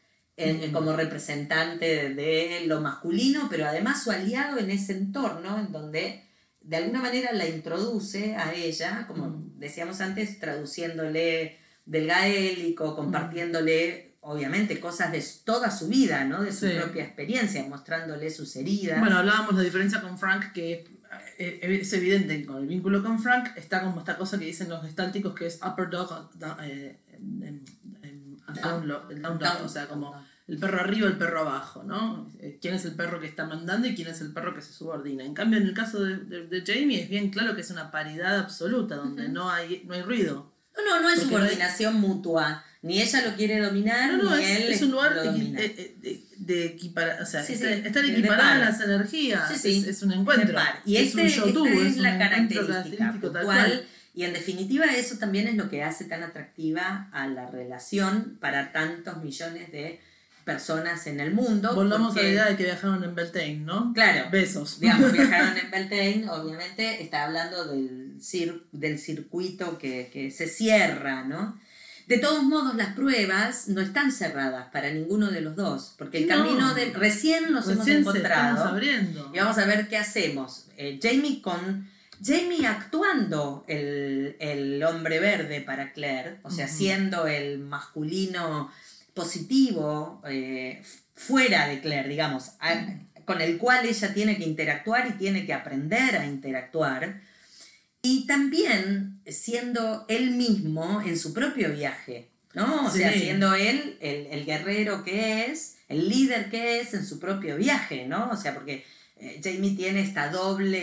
en- 0.48 0.70
Mm. 0.70 0.72
como 0.72 0.92
representante 0.94 2.14
de 2.14 2.64
lo 2.66 2.80
masculino, 2.80 3.48
pero 3.50 3.66
además 3.66 4.02
su 4.02 4.10
aliado 4.10 4.58
en 4.58 4.70
ese 4.70 4.92
entorno 4.92 5.58
en 5.58 5.72
donde 5.72 6.24
de 6.60 6.76
alguna 6.76 7.00
manera 7.00 7.32
la 7.32 7.48
introduce 7.48 8.36
a 8.36 8.52
ella, 8.54 9.06
como 9.08 9.26
Mm. 9.28 9.58
decíamos 9.58 10.00
antes, 10.00 10.38
traduciéndole 10.38 11.58
del 11.86 12.06
gaélico, 12.06 12.94
compartiéndole, 12.94 14.14
obviamente, 14.20 14.78
cosas 14.78 15.10
de 15.10 15.24
toda 15.44 15.70
su 15.70 15.88
vida, 15.88 16.24
¿no? 16.24 16.42
de 16.42 16.52
su 16.52 16.68
Sí. 16.68 16.74
propia 16.80 17.02
experiencia, 17.04 17.64
mostrándole 17.64 18.30
sus 18.30 18.54
heridas. 18.54 19.00
Bueno, 19.00 19.18
hablábamos 19.18 19.50
de 19.56 19.62
la 19.62 19.64
diferencia 19.64 20.00
con 20.00 20.18
Frank, 20.18 20.52
que 20.52 20.86
eh, 21.38 21.58
es 21.82 21.92
evidente 21.92 22.46
con 22.46 22.58
el 22.58 22.66
vínculo 22.66 23.02
con 23.02 23.18
Frank 23.20 23.50
está 23.56 23.82
como 23.82 23.98
esta 24.00 24.16
cosa 24.16 24.38
que 24.38 24.46
dicen 24.46 24.68
los 24.70 24.82
gestálticos 24.82 25.34
que 25.34 25.46
es 25.46 25.58
upper 25.62 25.90
dog, 25.90 26.30
down, 26.38 26.56
eh, 26.62 27.00
em, 27.12 27.42
em, 27.42 27.60
em, 28.02 28.36
down, 28.62 29.62
o 29.64 29.68
sea, 29.68 29.86
como 29.88 30.14
el 30.48 30.58
perro 30.58 30.80
arriba, 30.80 31.06
el 31.08 31.16
perro 31.18 31.40
abajo, 31.40 31.82
¿no? 31.84 32.30
Eh, 32.40 32.58
¿Quién 32.60 32.74
es 32.74 32.84
el 32.84 32.94
perro 32.94 33.20
que 33.20 33.26
está 33.26 33.46
mandando 33.46 33.86
y 33.86 33.94
quién 33.94 34.08
es 34.08 34.20
el 34.20 34.32
perro 34.32 34.54
que 34.54 34.60
se 34.62 34.72
subordina? 34.72 35.24
En 35.24 35.34
cambio, 35.34 35.58
en 35.60 35.66
el 35.66 35.74
caso 35.74 36.02
de, 36.04 36.16
de- 36.16 36.46
de 36.46 36.62
Jamie 36.66 37.00
es 37.02 37.08
bien 37.08 37.30
claro 37.30 37.54
que 37.54 37.60
es 37.62 37.70
una 37.70 37.90
paridad 37.90 38.38
absoluta, 38.38 38.96
donde 38.96 39.28
no, 39.28 39.50
hay, 39.50 39.82
no 39.86 39.94
hay 39.94 40.02
ruido. 40.02 40.52
No, 40.76 40.84
no, 40.84 41.00
no 41.02 41.08
es 41.10 41.16
no 41.18 41.22
hay- 41.22 41.28
subordinación 41.28 42.00
mutua. 42.00 42.64
Ni 42.82 43.00
ella 43.00 43.24
lo 43.30 43.36
quiere 43.36 43.60
dominar, 43.60 44.14
No, 44.14 44.24
no, 44.24 44.36
ni 44.36 44.42
es, 44.42 44.60
él 44.60 44.72
es 44.72 44.82
un 44.82 44.90
lugar 44.90 45.14
lo 45.14 45.20
de, 45.22 45.26
domina. 45.28 45.60
de, 45.60 45.68
de, 46.00 46.24
de 46.38 46.66
equipara- 46.76 47.22
o 47.22 47.26
sea, 47.26 47.44
Sí, 47.44 47.52
está- 47.52 47.68
sí, 47.68 47.82
están 47.84 48.04
equiparadas 48.10 48.58
par. 48.58 48.58
las 48.60 48.80
energías, 48.80 49.56
Sí, 49.60 49.78
es, 49.78 49.86
es 49.86 50.02
un 50.02 50.12
encuentro. 50.12 50.58
Y 50.84 50.96
es 50.96 51.08
este, 51.08 51.20
un 51.20 51.26
esta 51.28 51.52
tú, 51.52 51.66
es, 51.66 51.96
un 51.96 52.02
la 52.02 52.18
característica 52.18 53.12
puntual. 53.20 53.44
cual. 53.44 53.86
Y 54.14 54.24
en 54.24 54.32
definitiva 54.32 54.86
eso 54.86 55.16
también 55.18 55.46
es 55.46 55.54
lo 55.54 55.70
que 55.70 55.84
hace 55.84 56.04
tan 56.06 56.22
atractiva 56.24 57.08
a 57.12 57.28
la 57.28 57.48
relación 57.50 58.36
para 58.40 58.72
tantos 58.72 59.16
millones 59.22 59.70
de 59.70 60.00
personas 60.44 61.06
en 61.06 61.20
el 61.20 61.32
mundo. 61.32 61.74
Volvamos 61.74 62.16
a 62.16 62.22
la 62.22 62.28
idea 62.28 62.44
de 62.46 62.56
que 62.56 62.64
viajaron 62.64 63.02
en 63.04 63.14
Beltane, 63.14 63.56
¿no? 63.56 63.92
Claro, 63.94 64.28
Besos. 64.30 64.80
digamos, 64.80 65.12
viajaron 65.18 65.56
en 65.58 65.70
Beltane, 65.70 66.26
obviamente 66.30 67.02
está 67.02 67.24
hablando 67.24 67.64
del, 67.66 68.14
cir- 68.20 68.62
del 68.72 68.98
circuito 68.98 69.78
que, 69.78 70.10
que 70.12 70.30
se 70.30 70.46
cierra, 70.48 71.24
¿no? 71.24 71.58
De 72.08 72.18
todos 72.18 72.42
modos, 72.42 72.74
las 72.74 72.94
pruebas 72.94 73.68
no 73.68 73.80
están 73.80 74.10
cerradas 74.10 74.66
para 74.72 74.90
ninguno 74.90 75.30
de 75.30 75.40
los 75.40 75.54
dos, 75.54 75.94
porque 75.96 76.18
el 76.18 76.26
No. 76.28 76.36
camino 76.36 76.74
de 76.74 76.86
recién 76.92 77.52
nos 77.52 77.68
hemos 77.68 77.86
estamos 77.86 78.14
encontrado 78.16 78.64
abriendo. 78.64 79.30
y 79.32 79.38
vamos 79.38 79.56
a 79.58 79.64
ver 79.66 79.88
qué 79.88 79.96
hacemos. 79.96 80.66
Eh, 80.76 80.98
Jamie 81.00 81.40
con 81.40 81.88
Jamie 82.24 82.66
actuando 82.66 83.64
el, 83.68 84.36
el 84.40 84.82
hombre 84.84 85.20
verde 85.20 85.60
para 85.60 85.92
Claire, 85.92 86.38
o 86.42 86.50
sea, 86.50 86.66
Ujú. 86.66 86.74
siendo 86.76 87.26
el 87.26 87.60
masculino 87.60 88.70
positivo 89.14 90.22
eh, 90.28 90.82
fuera 91.14 91.68
de 91.68 91.80
Claire, 91.80 92.08
digamos, 92.08 92.52
a- 92.60 92.86
con 93.24 93.40
el 93.40 93.56
cual 93.58 93.86
ella 93.86 94.12
tiene 94.12 94.36
que 94.36 94.44
interactuar 94.44 95.06
y 95.08 95.12
tiene 95.12 95.46
que 95.46 95.54
aprender 95.54 96.16
a 96.16 96.26
interactuar. 96.26 97.20
Y 98.02 98.26
también 98.26 99.20
siendo 99.26 100.04
él 100.08 100.32
mismo 100.32 101.00
en 101.06 101.16
su 101.16 101.32
propio 101.32 101.70
viaje, 101.72 102.30
¿no? 102.54 102.86
O 102.86 102.90
sea, 102.90 103.12
siendo 103.12 103.54
él 103.54 103.96
el, 104.00 104.26
el 104.26 104.44
guerrero 104.44 105.04
que 105.04 105.46
es, 105.46 105.76
el 105.88 106.08
líder 106.08 106.50
que 106.50 106.80
es 106.80 106.94
en 106.94 107.06
su 107.06 107.20
propio 107.20 107.56
viaje, 107.56 108.06
¿no? 108.06 108.28
O 108.30 108.36
sea, 108.36 108.54
porque 108.54 108.84
eh, 109.18 109.40
Jamie 109.44 109.76
tiene 109.76 110.00
esta 110.02 110.30
doble 110.30 110.78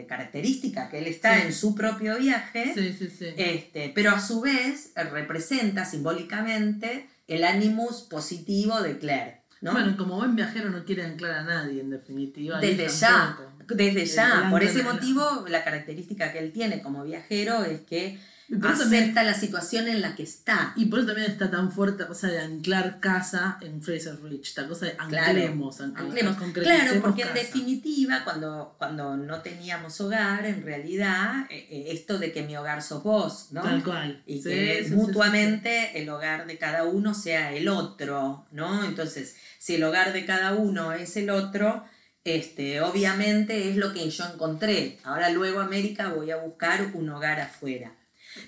eh, 0.00 0.06
característica, 0.08 0.88
que 0.88 0.98
él 0.98 1.08
está 1.08 1.34
Sí. 1.40 1.46
en 1.46 1.52
su 1.52 1.74
propio 1.74 2.16
viaje, 2.16 2.72
Sí, 2.74 2.96
este, 3.36 3.90
pero 3.92 4.12
a 4.12 4.20
su 4.20 4.40
vez 4.40 4.92
representa 4.94 5.84
simbólicamente 5.84 7.06
el 7.26 7.44
animus 7.44 8.02
positivo 8.02 8.80
de 8.80 8.98
Claire, 8.98 9.42
¿no? 9.60 9.72
Bueno, 9.72 9.96
como 9.96 10.16
buen 10.16 10.36
viajero 10.36 10.70
no 10.70 10.84
quiere 10.84 11.04
anclar 11.04 11.32
a 11.32 11.42
nadie, 11.42 11.80
en 11.80 11.90
definitiva. 11.90 12.60
Desde 12.60 12.88
ya, 12.88 13.38
desde 13.68 14.02
El 14.02 14.08
ya. 14.08 14.48
Por 14.50 14.62
ese 14.62 14.82
motivo, 14.82 15.44
la 15.48 15.64
característica 15.64 16.32
que 16.32 16.38
él 16.38 16.52
tiene 16.52 16.82
como 16.82 17.04
viajero 17.04 17.64
es 17.64 17.80
que 17.80 18.18
Y 18.48 18.54
por, 18.56 18.70
eso 18.70 18.82
también, 18.82 19.02
acepta 19.04 19.24
la 19.24 19.34
situación 19.34 19.88
en 19.88 20.00
la 20.02 20.14
que 20.14 20.22
está. 20.22 20.72
y 20.76 20.84
por 20.86 21.00
eso 21.00 21.08
también 21.08 21.30
está 21.30 21.50
tan 21.50 21.72
fuerte 21.72 22.02
la 22.04 22.08
cosa 22.08 22.28
de 22.28 22.38
anclar 22.40 23.00
casa 23.00 23.58
en 23.60 23.82
Fraser 23.82 24.22
Ridge, 24.22 24.48
esta 24.48 24.68
cosa 24.68 24.86
de 24.86 24.92
Claro, 24.96 25.30
anclemos, 25.30 25.80
an- 25.80 25.94
Anclemos. 25.96 26.36
Claro, 26.52 27.00
porque 27.02 27.22
en 27.22 27.28
casa. 27.28 27.40
definitiva, 27.40 28.22
cuando, 28.22 28.76
cuando 28.78 29.16
no 29.16 29.40
teníamos 29.42 30.00
hogar, 30.00 30.46
en 30.46 30.62
realidad, 30.62 31.46
eh, 31.50 31.66
eh, 31.70 31.86
esto 31.88 32.18
de 32.18 32.32
que 32.32 32.42
mi 32.42 32.56
hogar 32.56 32.82
sos 32.82 33.02
vos, 33.02 33.48
¿no? 33.50 33.62
Tal 33.62 33.82
cual. 33.82 34.22
y 34.26 34.36
Sí, 34.40 34.48
que 34.48 34.82
sí, 34.84 34.90
sí, 34.90 34.94
mutuamente 34.94 36.00
el 36.00 36.08
hogar 36.08 36.46
de 36.46 36.56
cada 36.58 36.84
uno 36.84 37.14
sea 37.14 37.52
el 37.52 37.68
otro, 37.68 38.46
¿no? 38.52 38.84
Entonces, 38.84 39.34
si 39.58 39.74
el 39.74 39.82
hogar 39.84 40.12
de 40.12 40.24
cada 40.24 40.54
uno 40.54 40.92
es 40.92 41.16
el 41.16 41.30
otro, 41.30 41.84
este, 42.22 42.80
obviamente 42.80 43.70
es 43.70 43.76
lo 43.76 43.92
que 43.92 44.08
yo 44.08 44.24
encontré. 44.32 44.98
Ahora 45.04 45.30
luego 45.30 45.60
América 45.60 46.08
voy 46.10 46.30
a 46.30 46.36
buscar 46.36 46.90
un 46.94 47.08
hogar 47.10 47.40
afuera. 47.40 47.92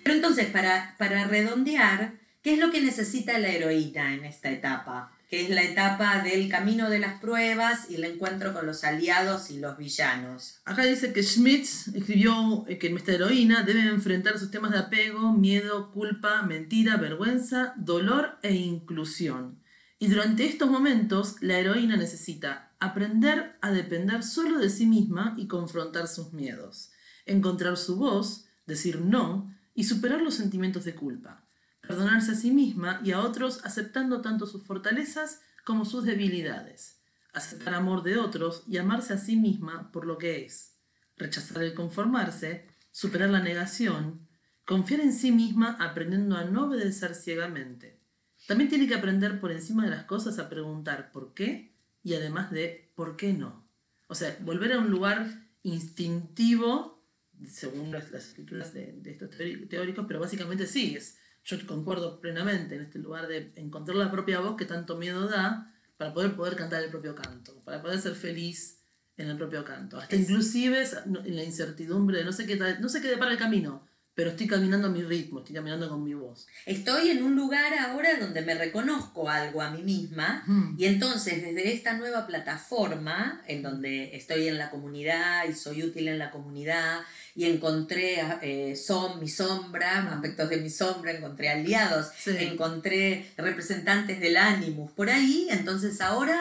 Pero 0.02 0.16
entonces, 0.16 0.46
para, 0.46 0.96
para 0.98 1.26
redondear, 1.26 2.14
¿qué 2.42 2.54
es 2.54 2.58
lo 2.58 2.70
que 2.70 2.80
necesita 2.80 3.38
la 3.38 3.48
heroína 3.48 4.14
en 4.14 4.24
esta 4.24 4.50
etapa? 4.50 5.12
Que 5.28 5.42
es 5.42 5.50
la 5.50 5.62
etapa 5.62 6.22
del 6.22 6.48
camino 6.48 6.88
de 6.88 6.98
las 6.98 7.20
pruebas 7.20 7.90
y 7.90 7.96
el 7.96 8.04
encuentro 8.04 8.54
con 8.54 8.66
los 8.66 8.84
aliados 8.84 9.50
y 9.50 9.58
los 9.58 9.76
villanos. 9.76 10.60
Acá 10.64 10.84
dice 10.84 11.12
que 11.12 11.22
Schmidt 11.22 11.66
escribió 11.94 12.64
eh, 12.66 12.78
que 12.78 12.88
nuestra 12.88 13.14
heroína 13.14 13.62
debe 13.62 13.82
enfrentar 13.82 14.38
sus 14.38 14.50
temas 14.50 14.70
de 14.70 14.78
apego, 14.78 15.32
miedo, 15.32 15.92
culpa, 15.92 16.42
mentira, 16.42 16.96
vergüenza, 16.96 17.74
dolor 17.76 18.38
e 18.42 18.54
inclusión. 18.54 19.62
Y 19.98 20.06
durante 20.06 20.46
estos 20.46 20.70
momentos, 20.70 21.36
la 21.40 21.58
heroína 21.58 21.96
necesita 21.96 22.72
aprender 22.78 23.56
a 23.60 23.72
depender 23.72 24.22
solo 24.22 24.58
de 24.58 24.70
sí 24.70 24.86
misma 24.86 25.34
y 25.36 25.48
confrontar 25.48 26.06
sus 26.06 26.32
miedos, 26.32 26.92
encontrar 27.26 27.76
su 27.76 27.96
voz, 27.96 28.46
decir 28.66 29.00
no 29.00 29.52
y 29.78 29.84
superar 29.84 30.20
los 30.20 30.34
sentimientos 30.34 30.84
de 30.84 30.94
culpa, 30.94 31.46
perdonarse 31.80 32.32
a 32.32 32.34
sí 32.34 32.50
misma 32.50 33.00
y 33.04 33.12
a 33.12 33.20
otros 33.20 33.64
aceptando 33.64 34.20
tanto 34.20 34.46
sus 34.46 34.64
fortalezas 34.64 35.40
como 35.64 35.84
sus 35.84 36.04
debilidades 36.04 36.98
aceptar 37.32 37.74
amor 37.74 38.02
de 38.02 38.18
otros 38.18 38.62
y 38.66 38.76
amarse 38.76 39.14
a 39.14 39.18
sí 39.18 39.36
misma 39.36 39.90
por 39.92 40.06
lo 40.06 40.18
que 40.18 40.44
es, 40.44 40.76
rechazar 41.16 41.62
el 41.62 41.74
conformarse, 41.74 42.66
superar 42.90 43.30
la 43.30 43.40
negación, 43.40 44.26
confiar 44.64 45.00
en 45.00 45.12
sí 45.12 45.32
misma 45.32 45.76
aprendiendo 45.80 46.36
a 46.36 46.44
no 46.44 46.66
obedecer 46.66 47.14
ciegamente. 47.14 47.98
También 48.46 48.68
tiene 48.68 48.86
que 48.86 48.94
aprender 48.94 49.40
por 49.40 49.52
encima 49.52 49.84
de 49.84 49.90
las 49.90 50.04
cosas 50.04 50.38
a 50.38 50.48
preguntar 50.48 51.10
por 51.12 51.34
qué 51.34 51.74
y 52.02 52.14
además 52.14 52.50
de 52.50 52.92
por 52.94 53.16
qué 53.16 53.32
no. 53.32 53.66
O 54.08 54.14
sea, 54.14 54.36
volver 54.40 54.72
a 54.72 54.78
un 54.78 54.90
lugar 54.90 55.48
instintivo, 55.62 56.97
según 57.46 57.92
las, 57.92 58.10
las 58.10 58.28
escrituras 58.28 58.72
de, 58.72 58.92
de 59.00 59.10
estos 59.10 59.30
teóricos, 59.30 60.04
pero 60.08 60.20
básicamente 60.20 60.66
sí, 60.66 60.94
es, 60.96 61.18
yo 61.44 61.56
concuerdo 61.66 62.20
plenamente 62.20 62.74
en 62.76 62.82
este 62.82 62.98
lugar 62.98 63.26
de 63.28 63.52
encontrar 63.56 63.96
la 63.96 64.10
propia 64.10 64.40
voz 64.40 64.56
que 64.56 64.64
tanto 64.64 64.96
miedo 64.96 65.28
da 65.28 65.74
para 65.96 66.12
poder, 66.14 66.34
poder 66.36 66.56
cantar 66.56 66.82
el 66.82 66.90
propio 66.90 67.14
canto, 67.14 67.62
para 67.64 67.82
poder 67.82 68.00
ser 68.00 68.14
feliz 68.14 68.80
en 69.16 69.28
el 69.28 69.36
propio 69.36 69.64
canto. 69.64 69.98
Hasta 69.98 70.14
Es- 70.14 70.22
inclusive 70.28 70.84
en 71.24 71.36
la 71.36 71.44
incertidumbre 71.44 72.18
de 72.18 72.24
no 72.24 72.32
sé 72.32 72.46
qué, 72.46 72.56
no 72.80 72.88
sé 72.88 73.00
qué 73.00 73.08
depara 73.08 73.32
el 73.32 73.38
camino, 73.38 73.86
pero 74.18 74.30
estoy 74.30 74.48
caminando 74.48 74.88
a 74.88 74.90
mi 74.90 75.00
ritmo, 75.04 75.38
estoy 75.38 75.54
caminando 75.54 75.88
con 75.88 76.02
mi 76.02 76.12
voz. 76.12 76.48
Estoy 76.66 77.10
en 77.10 77.22
un 77.22 77.36
lugar 77.36 77.72
ahora 77.78 78.18
donde 78.18 78.40
me 78.42 78.52
reconozco 78.56 79.30
algo 79.30 79.62
a 79.62 79.70
mí 79.70 79.80
misma 79.84 80.42
Mm. 80.44 80.74
y 80.76 80.86
entonces 80.86 81.40
desde 81.40 81.72
esta 81.72 81.92
nueva 81.96 82.26
plataforma 82.26 83.40
en 83.46 83.62
donde 83.62 84.16
estoy 84.16 84.48
en 84.48 84.58
la 84.58 84.70
comunidad 84.70 85.48
y 85.48 85.52
soy 85.54 85.84
útil 85.84 86.08
en 86.08 86.18
la 86.18 86.32
comunidad 86.32 86.98
y 87.36 87.44
encontré 87.44 88.20
eh, 88.42 88.74
son 88.74 89.20
mi 89.20 89.28
sombra, 89.28 90.12
aspectos 90.12 90.50
de 90.50 90.56
mi 90.56 90.70
sombra, 90.70 91.12
encontré 91.12 91.50
aliados, 91.50 92.08
Sí. 92.18 92.32
encontré 92.40 93.30
representantes 93.36 94.18
del 94.18 94.36
ánimo 94.36 94.90
por 94.96 95.10
ahí, 95.10 95.46
entonces 95.48 96.00
ahora 96.00 96.40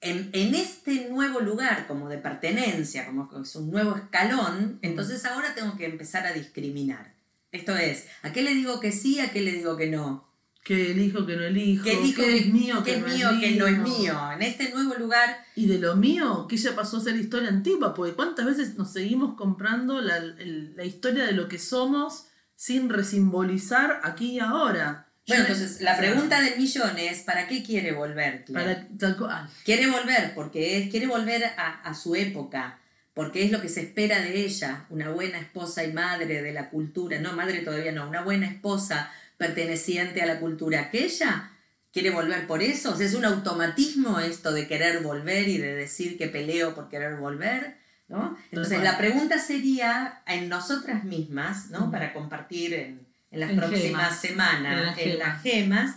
en, 0.00 0.30
en 0.32 0.54
este 0.54 1.08
nuevo 1.08 1.40
lugar 1.40 1.86
como 1.86 2.08
de 2.08 2.18
pertenencia, 2.18 3.06
como 3.06 3.28
que 3.28 3.40
es 3.40 3.56
un 3.56 3.70
nuevo 3.70 3.96
escalón, 3.96 4.78
entonces 4.82 5.24
ahora 5.24 5.54
tengo 5.54 5.76
que 5.76 5.86
empezar 5.86 6.26
a 6.26 6.32
discriminar. 6.32 7.14
Esto 7.52 7.76
es, 7.76 8.06
¿a 8.22 8.32
qué 8.32 8.42
le 8.42 8.54
digo 8.54 8.80
que 8.80 8.92
sí, 8.92 9.20
a 9.20 9.30
qué 9.30 9.40
le 9.40 9.52
digo 9.52 9.76
que 9.76 9.88
no? 9.88 10.26
¿Qué 10.64 10.90
elijo, 10.90 11.24
que 11.24 11.36
no 11.36 11.44
elijo? 11.44 11.84
¿Qué 11.84 11.92
elijo 11.92 12.22
¿Qué 12.22 12.36
es 12.38 12.46
mío, 12.52 12.82
¿Qué 12.84 12.90
que 12.92 12.96
es 12.98 13.02
no 13.02 13.08
mío, 13.14 13.30
es 13.30 13.38
que 13.40 13.50
no 13.56 13.66
es 13.68 13.78
mío? 13.78 14.18
En 14.34 14.42
este 14.42 14.70
nuevo 14.72 14.94
lugar, 14.94 15.36
Y 15.54 15.66
de 15.66 15.78
lo 15.78 15.94
mío, 15.96 16.46
que 16.48 16.56
ya 16.56 16.74
pasó 16.74 16.96
a 16.96 17.00
ser 17.00 17.14
historia 17.16 17.48
antigua, 17.48 17.94
porque 17.94 18.14
cuántas 18.14 18.46
veces 18.46 18.76
nos 18.76 18.92
seguimos 18.92 19.36
comprando 19.36 20.00
la, 20.00 20.16
el- 20.16 20.74
la 20.76 20.84
historia 20.84 21.24
de 21.24 21.32
lo 21.32 21.46
que 21.48 21.58
somos 21.60 22.26
sin 22.56 22.88
resimbolizar 22.90 24.00
aquí 24.02 24.32
y 24.32 24.38
ahora. 24.40 25.05
Bueno, 25.26 25.42
entonces 25.42 25.80
la 25.80 25.96
pregunta 25.96 26.40
del 26.40 26.56
millón 26.56 26.98
es, 26.98 27.20
¿para 27.20 27.48
qué 27.48 27.62
quiere 27.62 27.92
volver? 27.92 28.44
Claire? 28.44 28.74
Para, 28.74 28.88
tal 28.98 29.16
cual. 29.16 29.48
Quiere 29.64 29.90
volver 29.90 30.34
porque 30.34 30.78
es, 30.78 30.90
quiere 30.90 31.06
volver 31.06 31.44
a, 31.44 31.80
a 31.82 31.94
su 31.94 32.14
época, 32.14 32.78
porque 33.12 33.44
es 33.44 33.50
lo 33.50 33.60
que 33.60 33.68
se 33.68 33.80
espera 33.80 34.20
de 34.20 34.44
ella, 34.44 34.84
una 34.88 35.10
buena 35.10 35.38
esposa 35.38 35.84
y 35.84 35.92
madre 35.92 36.42
de 36.42 36.52
la 36.52 36.70
cultura, 36.70 37.18
no, 37.18 37.32
madre 37.32 37.60
todavía 37.60 37.92
no, 37.92 38.08
una 38.08 38.22
buena 38.22 38.46
esposa 38.46 39.10
perteneciente 39.36 40.22
a 40.22 40.26
la 40.26 40.38
cultura 40.38 40.80
aquella. 40.80 41.50
¿Quiere 41.92 42.10
volver 42.10 42.46
por 42.46 42.62
eso? 42.62 42.92
O 42.92 42.96
sea, 42.96 43.06
es 43.06 43.14
un 43.14 43.24
automatismo 43.24 44.20
esto 44.20 44.52
de 44.52 44.66
querer 44.66 45.02
volver 45.02 45.48
y 45.48 45.56
de 45.56 45.74
decir 45.74 46.18
que 46.18 46.28
peleo 46.28 46.74
por 46.74 46.90
querer 46.90 47.16
volver, 47.16 47.78
¿no? 48.08 48.36
Entonces 48.50 48.82
la 48.82 48.98
pregunta 48.98 49.38
sería 49.38 50.20
en 50.26 50.50
nosotras 50.50 51.04
mismas, 51.04 51.70
¿no? 51.70 51.90
Para 51.90 52.12
compartir 52.12 52.74
en, 52.74 53.05
en 53.36 53.40
las 53.40 53.50
En 53.50 53.56
próximas 53.56 54.20
gemas. 54.20 54.20
semanas, 54.20 54.78
En 54.80 54.86
las 54.86 54.98
en 54.98 55.18
las 55.18 55.42
gemas, 55.42 55.96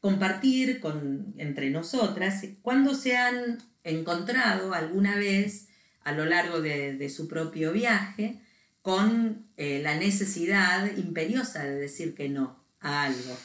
compartir 0.00 0.80
con, 0.80 1.34
entre 1.38 1.70
nosotras 1.70 2.44
cuando 2.62 2.94
se 2.94 3.16
han 3.16 3.58
encontrado 3.84 4.74
alguna 4.74 5.16
vez 5.16 5.68
a 6.04 6.12
lo 6.12 6.24
largo 6.24 6.60
de, 6.60 6.94
de 6.94 7.08
su 7.10 7.28
propio 7.28 7.72
viaje 7.72 8.40
con 8.82 9.46
eh, 9.56 9.80
la 9.82 9.96
necesidad 9.96 10.90
imperiosa 10.96 11.64
de 11.64 11.74
decir 11.74 12.14
que 12.14 12.28
no 12.28 12.62
a 12.80 13.02
algo, 13.04 13.36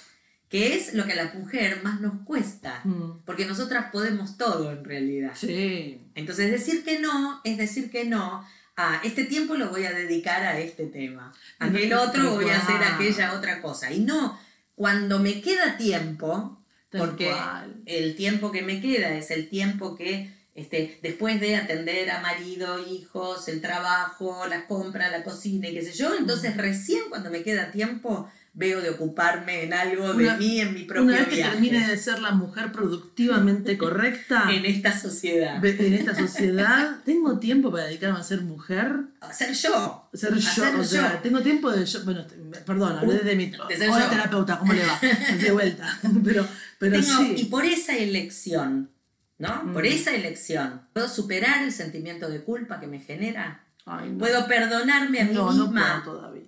que 0.47 0.75
es 0.75 0.93
lo 0.93 1.05
que 1.05 1.13
a 1.13 1.23
la 1.23 1.33
mujer 1.33 1.81
más 1.83 1.99
nos 1.99 2.21
cuesta, 2.23 2.81
Mm. 2.83 3.23
porque 3.25 3.45
nosotras 3.45 3.87
podemos 3.91 4.37
todo 4.37 4.71
en 4.71 4.85
realidad. 4.85 5.33
Sí. 5.35 6.01
Entonces 6.15 6.51
decir 6.51 6.83
que 6.85 6.99
no 6.99 7.41
es 7.43 7.57
decir 7.57 7.89
que 7.89 8.05
no 8.05 8.45
a 8.75 9.01
este 9.03 9.25
tiempo 9.25 9.55
lo 9.55 9.69
voy 9.69 9.85
a 9.85 9.93
dedicar 9.93 10.43
a 10.43 10.59
este 10.59 10.87
tema, 10.87 11.33
aquel 11.59 11.93
otro 11.93 12.31
voy 12.31 12.49
a 12.49 12.57
hacer 12.57 12.81
aquella 12.83 13.33
otra 13.33 13.61
cosa. 13.61 13.91
Y 13.91 13.99
no, 13.99 14.39
cuando 14.75 15.19
me 15.19 15.41
queda 15.41 15.77
tiempo, 15.77 16.59
Tal 16.89 17.01
porque 17.01 17.29
cual. 17.29 17.81
el 17.85 18.15
tiempo 18.15 18.51
que 18.51 18.61
me 18.63 18.81
queda 18.81 19.15
es 19.15 19.31
el 19.31 19.49
tiempo 19.49 19.95
que 19.95 20.33
este, 20.55 20.99
después 21.01 21.39
de 21.41 21.55
atender 21.55 22.11
a 22.11 22.21
marido, 22.21 22.77
hijos, 22.87 23.47
el 23.47 23.59
trabajo, 23.61 24.45
las 24.47 24.65
compras, 24.65 25.11
la 25.11 25.23
cocina 25.23 25.67
y 25.67 25.73
qué 25.73 25.81
sé 25.81 25.93
yo, 25.93 26.15
entonces 26.15 26.55
recién 26.57 27.03
cuando 27.09 27.31
me 27.31 27.41
queda 27.43 27.71
tiempo 27.71 28.29
veo 28.55 28.81
de 28.81 28.91
ocuparme 28.91 29.63
en 29.63 29.73
algo 29.73 30.13
de 30.13 30.25
Una- 30.25 30.37
mí, 30.37 30.61
en 30.61 30.75
mi 30.75 30.83
propio 30.83 31.03
Una 31.05 31.17
vez 31.17 31.27
que 31.27 31.35
viaje, 31.37 31.51
termine 31.53 31.87
de 31.87 31.97
ser 31.97 32.19
la 32.21 32.31
mujer 32.31 32.71
productivamente 32.71 33.77
correcta 33.79 34.45
en 34.51 34.65
esta 34.65 34.97
sociedad. 34.97 35.63
en 35.65 35.93
esta 35.95 36.13
sociedad, 36.15 36.97
tengo 37.03 37.39
tiempo 37.39 37.71
para 37.71 37.85
dedicarme 37.85 38.19
a 38.19 38.23
ser 38.23 38.41
mujer. 38.41 38.91
A 39.21 39.33
ser 39.33 39.53
yo. 39.53 40.07
Ser 40.13 40.33
A 40.33 40.35
yo, 40.37 40.49
ser 40.51 40.75
o 40.75 40.83
sea, 40.83 41.13
yo. 41.15 41.19
tengo 41.19 41.41
tiempo 41.41 41.71
de 41.71 41.83
yo, 41.85 42.03
bueno, 42.05 42.25
perdón, 42.65 42.97
hablé 42.99 43.19
de 43.19 43.35
mi 43.35 43.47
De 43.47 43.75
ser 43.75 43.87
yo. 43.89 44.09
terapeuta, 44.09 44.59
¿cómo 44.59 44.73
le 44.73 44.85
va? 44.85 44.99
De 45.41 45.51
vuelta, 45.51 45.99
pero, 46.23 46.45
pero 46.77 46.99
Tengo- 47.01 47.17
sí. 47.23 47.33
Y 47.37 47.45
por 47.45 47.65
esa 47.65 47.95
elección, 47.97 48.91
¿no? 49.39 49.63
Mm. 49.63 49.73
Por 49.73 49.85
esa 49.87 50.11
elección, 50.11 50.81
¿puedo 50.93 51.09
superar 51.09 51.63
el 51.63 51.71
sentimiento 51.71 52.29
de 52.29 52.41
culpa 52.43 52.79
que 52.79 52.85
me 52.85 52.99
genera? 52.99 53.63
Ay, 53.85 54.11
no. 54.11 54.19
¿Puedo 54.19 54.47
perdonarme 54.47 55.19
a 55.21 55.25
mí 55.25 55.33
no, 55.33 55.51
no 55.51 55.65
misma? 55.65 56.01
puedo 56.05 56.17
todavía. 56.17 56.43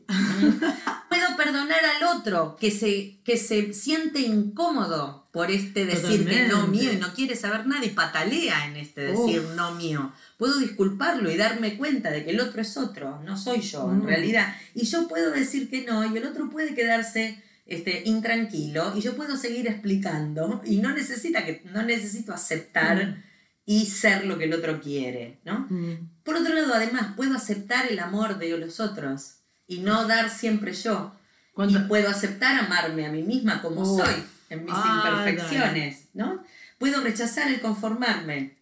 ¿Puedo 1.15 1.37
perdonar 1.37 1.79
al 1.85 2.17
otro 2.17 2.57
que 2.59 2.71
se, 2.71 3.19
que 3.23 3.37
se 3.37 3.73
siente 3.73 4.19
incómodo 4.19 5.27
por 5.31 5.49
este 5.51 5.85
decir 5.85 6.27
que 6.27 6.47
no 6.47 6.67
mío 6.67 6.91
y 6.91 6.97
no 6.97 7.13
quiere 7.13 7.35
saber 7.35 7.65
nada 7.67 7.85
y 7.85 7.89
patalea 7.89 8.67
en 8.67 8.75
este 8.77 9.01
decir 9.01 9.39
Uf. 9.41 9.55
no 9.55 9.71
mío. 9.75 10.11
Puedo 10.37 10.59
disculparlo 10.59 11.31
y 11.31 11.37
darme 11.37 11.77
cuenta 11.77 12.11
de 12.11 12.23
que 12.25 12.31
el 12.31 12.39
otro 12.41 12.61
es 12.61 12.75
otro, 12.77 13.21
no 13.23 13.37
soy 13.37 13.61
yo 13.61 13.89
en 13.91 13.99
Mm. 13.99 14.05
realidad. 14.07 14.55
Y 14.73 14.85
yo 14.85 15.07
puedo 15.07 15.31
decir 15.31 15.69
que 15.69 15.85
no 15.85 16.03
y 16.05 16.17
el 16.17 16.25
otro 16.25 16.49
puede 16.49 16.73
quedarse 16.75 17.41
este, 17.65 18.03
intranquilo 18.05 18.93
y 18.95 19.01
yo 19.01 19.15
puedo 19.15 19.35
seguir 19.37 19.67
explicando 19.67 20.61
y 20.65 20.77
no, 20.77 20.91
necesita 20.93 21.45
que, 21.45 21.63
no 21.73 21.81
necesito 21.83 22.33
aceptar 22.33 23.07
Mm. 23.07 23.23
y 23.65 23.85
ser 23.87 24.25
lo 24.25 24.37
que 24.37 24.43
el 24.45 24.53
otro 24.53 24.79
quiere, 24.81 25.39
¿no? 25.45 25.65
Mm. 25.69 26.09
Por 26.23 26.35
otro 26.35 26.53
lado, 26.53 26.73
además, 26.73 27.13
puedo 27.15 27.35
aceptar 27.35 27.87
el 27.89 27.99
amor 27.99 28.37
de 28.37 28.55
los 28.57 28.79
otros 28.79 29.37
y 29.67 29.79
no 29.79 30.07
dar 30.07 30.29
siempre 30.29 30.73
yo. 30.73 31.13
Y 31.51 31.55
¿Cuánta- 31.55 31.87
puedo 31.87 32.09
aceptar 32.09 32.55
amarme 32.59 33.05
a 33.05 33.11
mí 33.11 33.23
misma 33.23 33.61
como 33.61 33.81
Oh. 33.81 33.97
soy, 34.05 34.15
en 34.49 34.65
mis 34.65 34.73
Ay, 34.75 34.91
imperfecciones, 34.97 36.05
¿no? 36.13 36.43
Puedo 36.77 37.01
rechazar 37.01 37.47
el 37.51 37.61
conformarme. 37.61 38.55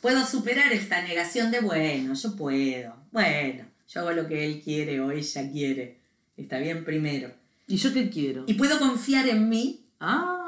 Puedo 0.00 0.24
superar 0.24 0.72
esta 0.72 1.02
negación 1.02 1.50
de, 1.50 1.60
bueno, 1.60 2.14
yo 2.14 2.36
puedo. 2.36 2.94
Bueno, 3.12 3.64
yo 3.92 4.00
hago 4.00 4.12
lo 4.12 4.28
que 4.28 4.46
él 4.46 4.62
quiere 4.62 5.00
o 5.00 5.10
ella 5.10 5.50
quiere. 5.50 5.96
Está 6.36 6.58
bien 6.58 6.84
primero. 6.84 7.30
¿Y 7.66 7.76
yo 7.76 7.92
qué 7.92 8.08
quiero? 8.08 8.44
Y 8.46 8.54
puedo 8.54 8.78
confiar 8.78 9.28
en 9.28 9.48
mí 9.48 9.80
Ah, 10.02 10.39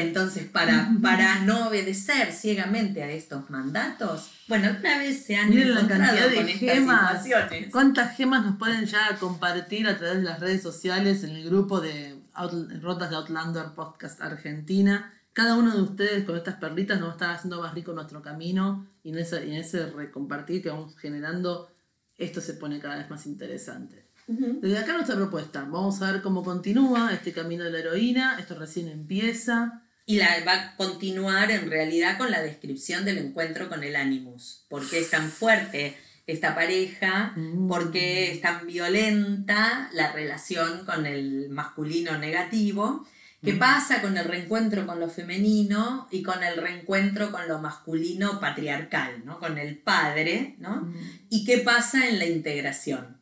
entonces, 0.00 0.46
para, 0.46 0.90
para 1.02 1.40
no 1.40 1.68
obedecer 1.68 2.32
ciegamente 2.32 3.02
a 3.02 3.10
estos 3.10 3.50
mandatos, 3.50 4.30
bueno, 4.48 4.70
una 4.78 4.98
vez 4.98 5.24
se 5.24 5.36
han 5.36 5.50
miren 5.50 5.74
la 5.74 5.80
encontrado 5.80 6.04
cantidad 6.18 6.28
de 6.30 6.36
con 6.36 6.48
estas 6.48 6.60
gemas. 6.74 7.22
situaciones. 7.24 7.72
¿Cuántas 7.72 8.16
gemas 8.16 8.44
nos 8.46 8.56
pueden 8.56 8.84
ya 8.86 9.16
compartir 9.18 9.86
a 9.88 9.96
través 9.98 10.18
de 10.18 10.22
las 10.24 10.40
redes 10.40 10.62
sociales 10.62 11.24
en 11.24 11.30
el 11.36 11.44
grupo 11.44 11.80
de 11.80 12.16
Out- 12.34 12.80
Rotas 12.82 13.10
de 13.10 13.16
Outlander 13.16 13.66
Podcast 13.74 14.20
Argentina? 14.22 15.12
Cada 15.32 15.54
uno 15.54 15.74
de 15.74 15.82
ustedes 15.82 16.24
con 16.24 16.36
estas 16.36 16.56
perlitas 16.56 16.98
nos 16.98 17.08
va 17.08 17.12
a 17.12 17.14
estar 17.14 17.30
haciendo 17.34 17.60
más 17.60 17.72
rico 17.74 17.92
nuestro 17.92 18.22
camino 18.22 18.86
y 19.04 19.10
en 19.10 19.18
ese, 19.18 19.42
en 19.44 19.52
ese 19.54 19.86
recompartir 19.90 20.62
que 20.62 20.70
vamos 20.70 20.96
generando, 20.98 21.70
esto 22.16 22.40
se 22.40 22.54
pone 22.54 22.80
cada 22.80 22.96
vez 22.96 23.08
más 23.08 23.24
interesante. 23.26 24.06
Desde 24.30 24.76
acá 24.78 24.92
nuestra 24.92 25.16
propuesta. 25.16 25.62
Vamos 25.62 26.02
a 26.02 26.12
ver 26.12 26.20
cómo 26.20 26.44
continúa 26.44 27.14
este 27.14 27.32
camino 27.32 27.64
de 27.64 27.70
la 27.70 27.78
heroína. 27.78 28.36
Esto 28.38 28.56
recién 28.58 28.88
empieza. 28.88 29.80
Y 30.08 30.16
la, 30.16 30.42
va 30.46 30.54
a 30.54 30.76
continuar 30.76 31.50
en 31.50 31.70
realidad 31.70 32.16
con 32.16 32.30
la 32.30 32.40
descripción 32.40 33.04
del 33.04 33.18
encuentro 33.18 33.68
con 33.68 33.84
el 33.84 33.94
Animus. 33.94 34.64
¿Por 34.70 34.88
qué 34.88 35.00
es 35.00 35.10
tan 35.10 35.30
fuerte 35.30 35.98
esta 36.26 36.54
pareja? 36.54 37.34
Mm. 37.36 37.68
¿Por 37.68 37.92
qué 37.92 38.32
es 38.32 38.40
tan 38.40 38.66
violenta 38.66 39.90
la 39.92 40.10
relación 40.12 40.86
con 40.86 41.04
el 41.04 41.50
masculino 41.50 42.16
negativo? 42.16 43.06
¿Qué 43.44 43.52
Mm. 43.52 43.58
pasa 43.58 44.00
con 44.00 44.16
el 44.16 44.24
reencuentro 44.24 44.86
con 44.86 44.98
lo 44.98 45.10
femenino 45.10 46.08
y 46.10 46.22
con 46.22 46.42
el 46.42 46.56
reencuentro 46.56 47.30
con 47.30 47.46
lo 47.46 47.58
masculino 47.58 48.40
patriarcal, 48.40 49.26
¿no? 49.26 49.38
con 49.38 49.58
el 49.58 49.76
padre? 49.76 50.54
¿no? 50.58 50.76
Mm. 50.86 50.94
¿Y 51.28 51.44
qué 51.44 51.58
pasa 51.58 52.08
en 52.08 52.18
la 52.18 52.24
integración? 52.24 53.17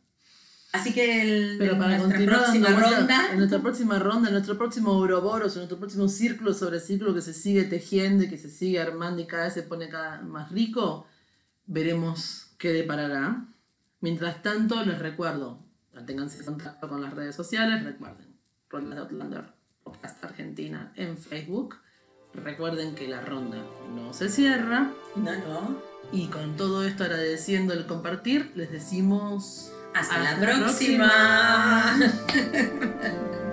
Así 0.81 0.93
que 0.93 1.23
el- 1.23 1.57
Pero 1.59 1.73
en 1.75 1.79
para 1.79 1.91
nuestra 1.99 2.09
continuar 2.17 2.41
próxima 2.41 2.69
dando 2.69 2.81
vueltas, 2.81 2.99
ronda... 3.01 3.31
en 3.33 3.37
nuestra 3.39 3.59
próxima 3.63 3.99
ronda, 3.99 4.29
en 4.29 4.33
nuestro 4.35 4.59
próximo 4.59 4.93
Ouroboros, 4.93 5.53
en 5.55 5.61
nuestro 5.61 5.79
próximo 5.79 6.09
círculo 6.09 6.55
sobre 6.55 6.81
círculo 6.81 7.15
que 7.15 7.23
se 7.23 7.33
sigue 7.35 7.65
tejiendo 7.65 8.25
y 8.25 8.29
que 8.29 8.39
se 8.39 8.51
sigue 8.51 8.81
armando 8.81 9.21
y 9.23 9.27
cada 9.27 9.45
vez 9.45 9.55
se 9.55 9.63
pone 9.63 9.89
cada 9.89 10.21
más 10.23 10.51
rico, 10.53 11.07
veremos 11.67 12.49
qué 12.59 12.73
deparará. 12.73 13.47
Mientras 14.01 14.43
tanto, 14.43 14.85
les 14.85 14.99
recuerdo, 14.99 15.61
manténganse 15.95 16.39
en 16.39 16.45
contacto 16.45 16.89
con 16.89 17.01
las 17.03 17.15
redes 17.15 17.35
sociales, 17.35 17.83
recuerden, 17.85 18.37
Ronda 18.69 18.95
de 18.97 19.01
Outlander 19.03 19.45
Podcast 19.83 20.23
Argentina 20.25 20.93
en 20.97 21.17
Facebook. 21.17 21.77
Recuerden 22.35 22.95
que 22.95 23.09
la 23.09 23.21
ronda 23.23 23.57
no 23.95 24.13
se 24.13 24.29
cierra. 24.29 24.91
No, 25.15 25.33
no. 25.33 25.83
Y 26.13 26.27
con 26.27 26.57
todo 26.57 26.85
esto 26.85 27.05
agradeciendo 27.05 27.73
el 27.73 27.87
compartir, 27.87 28.53
les 28.55 28.71
decimos 28.71 29.73
Hasta, 29.97 30.19
la 30.19 30.31
Hasta 30.31 30.41
la 30.41 30.57
próxima. 30.59 31.97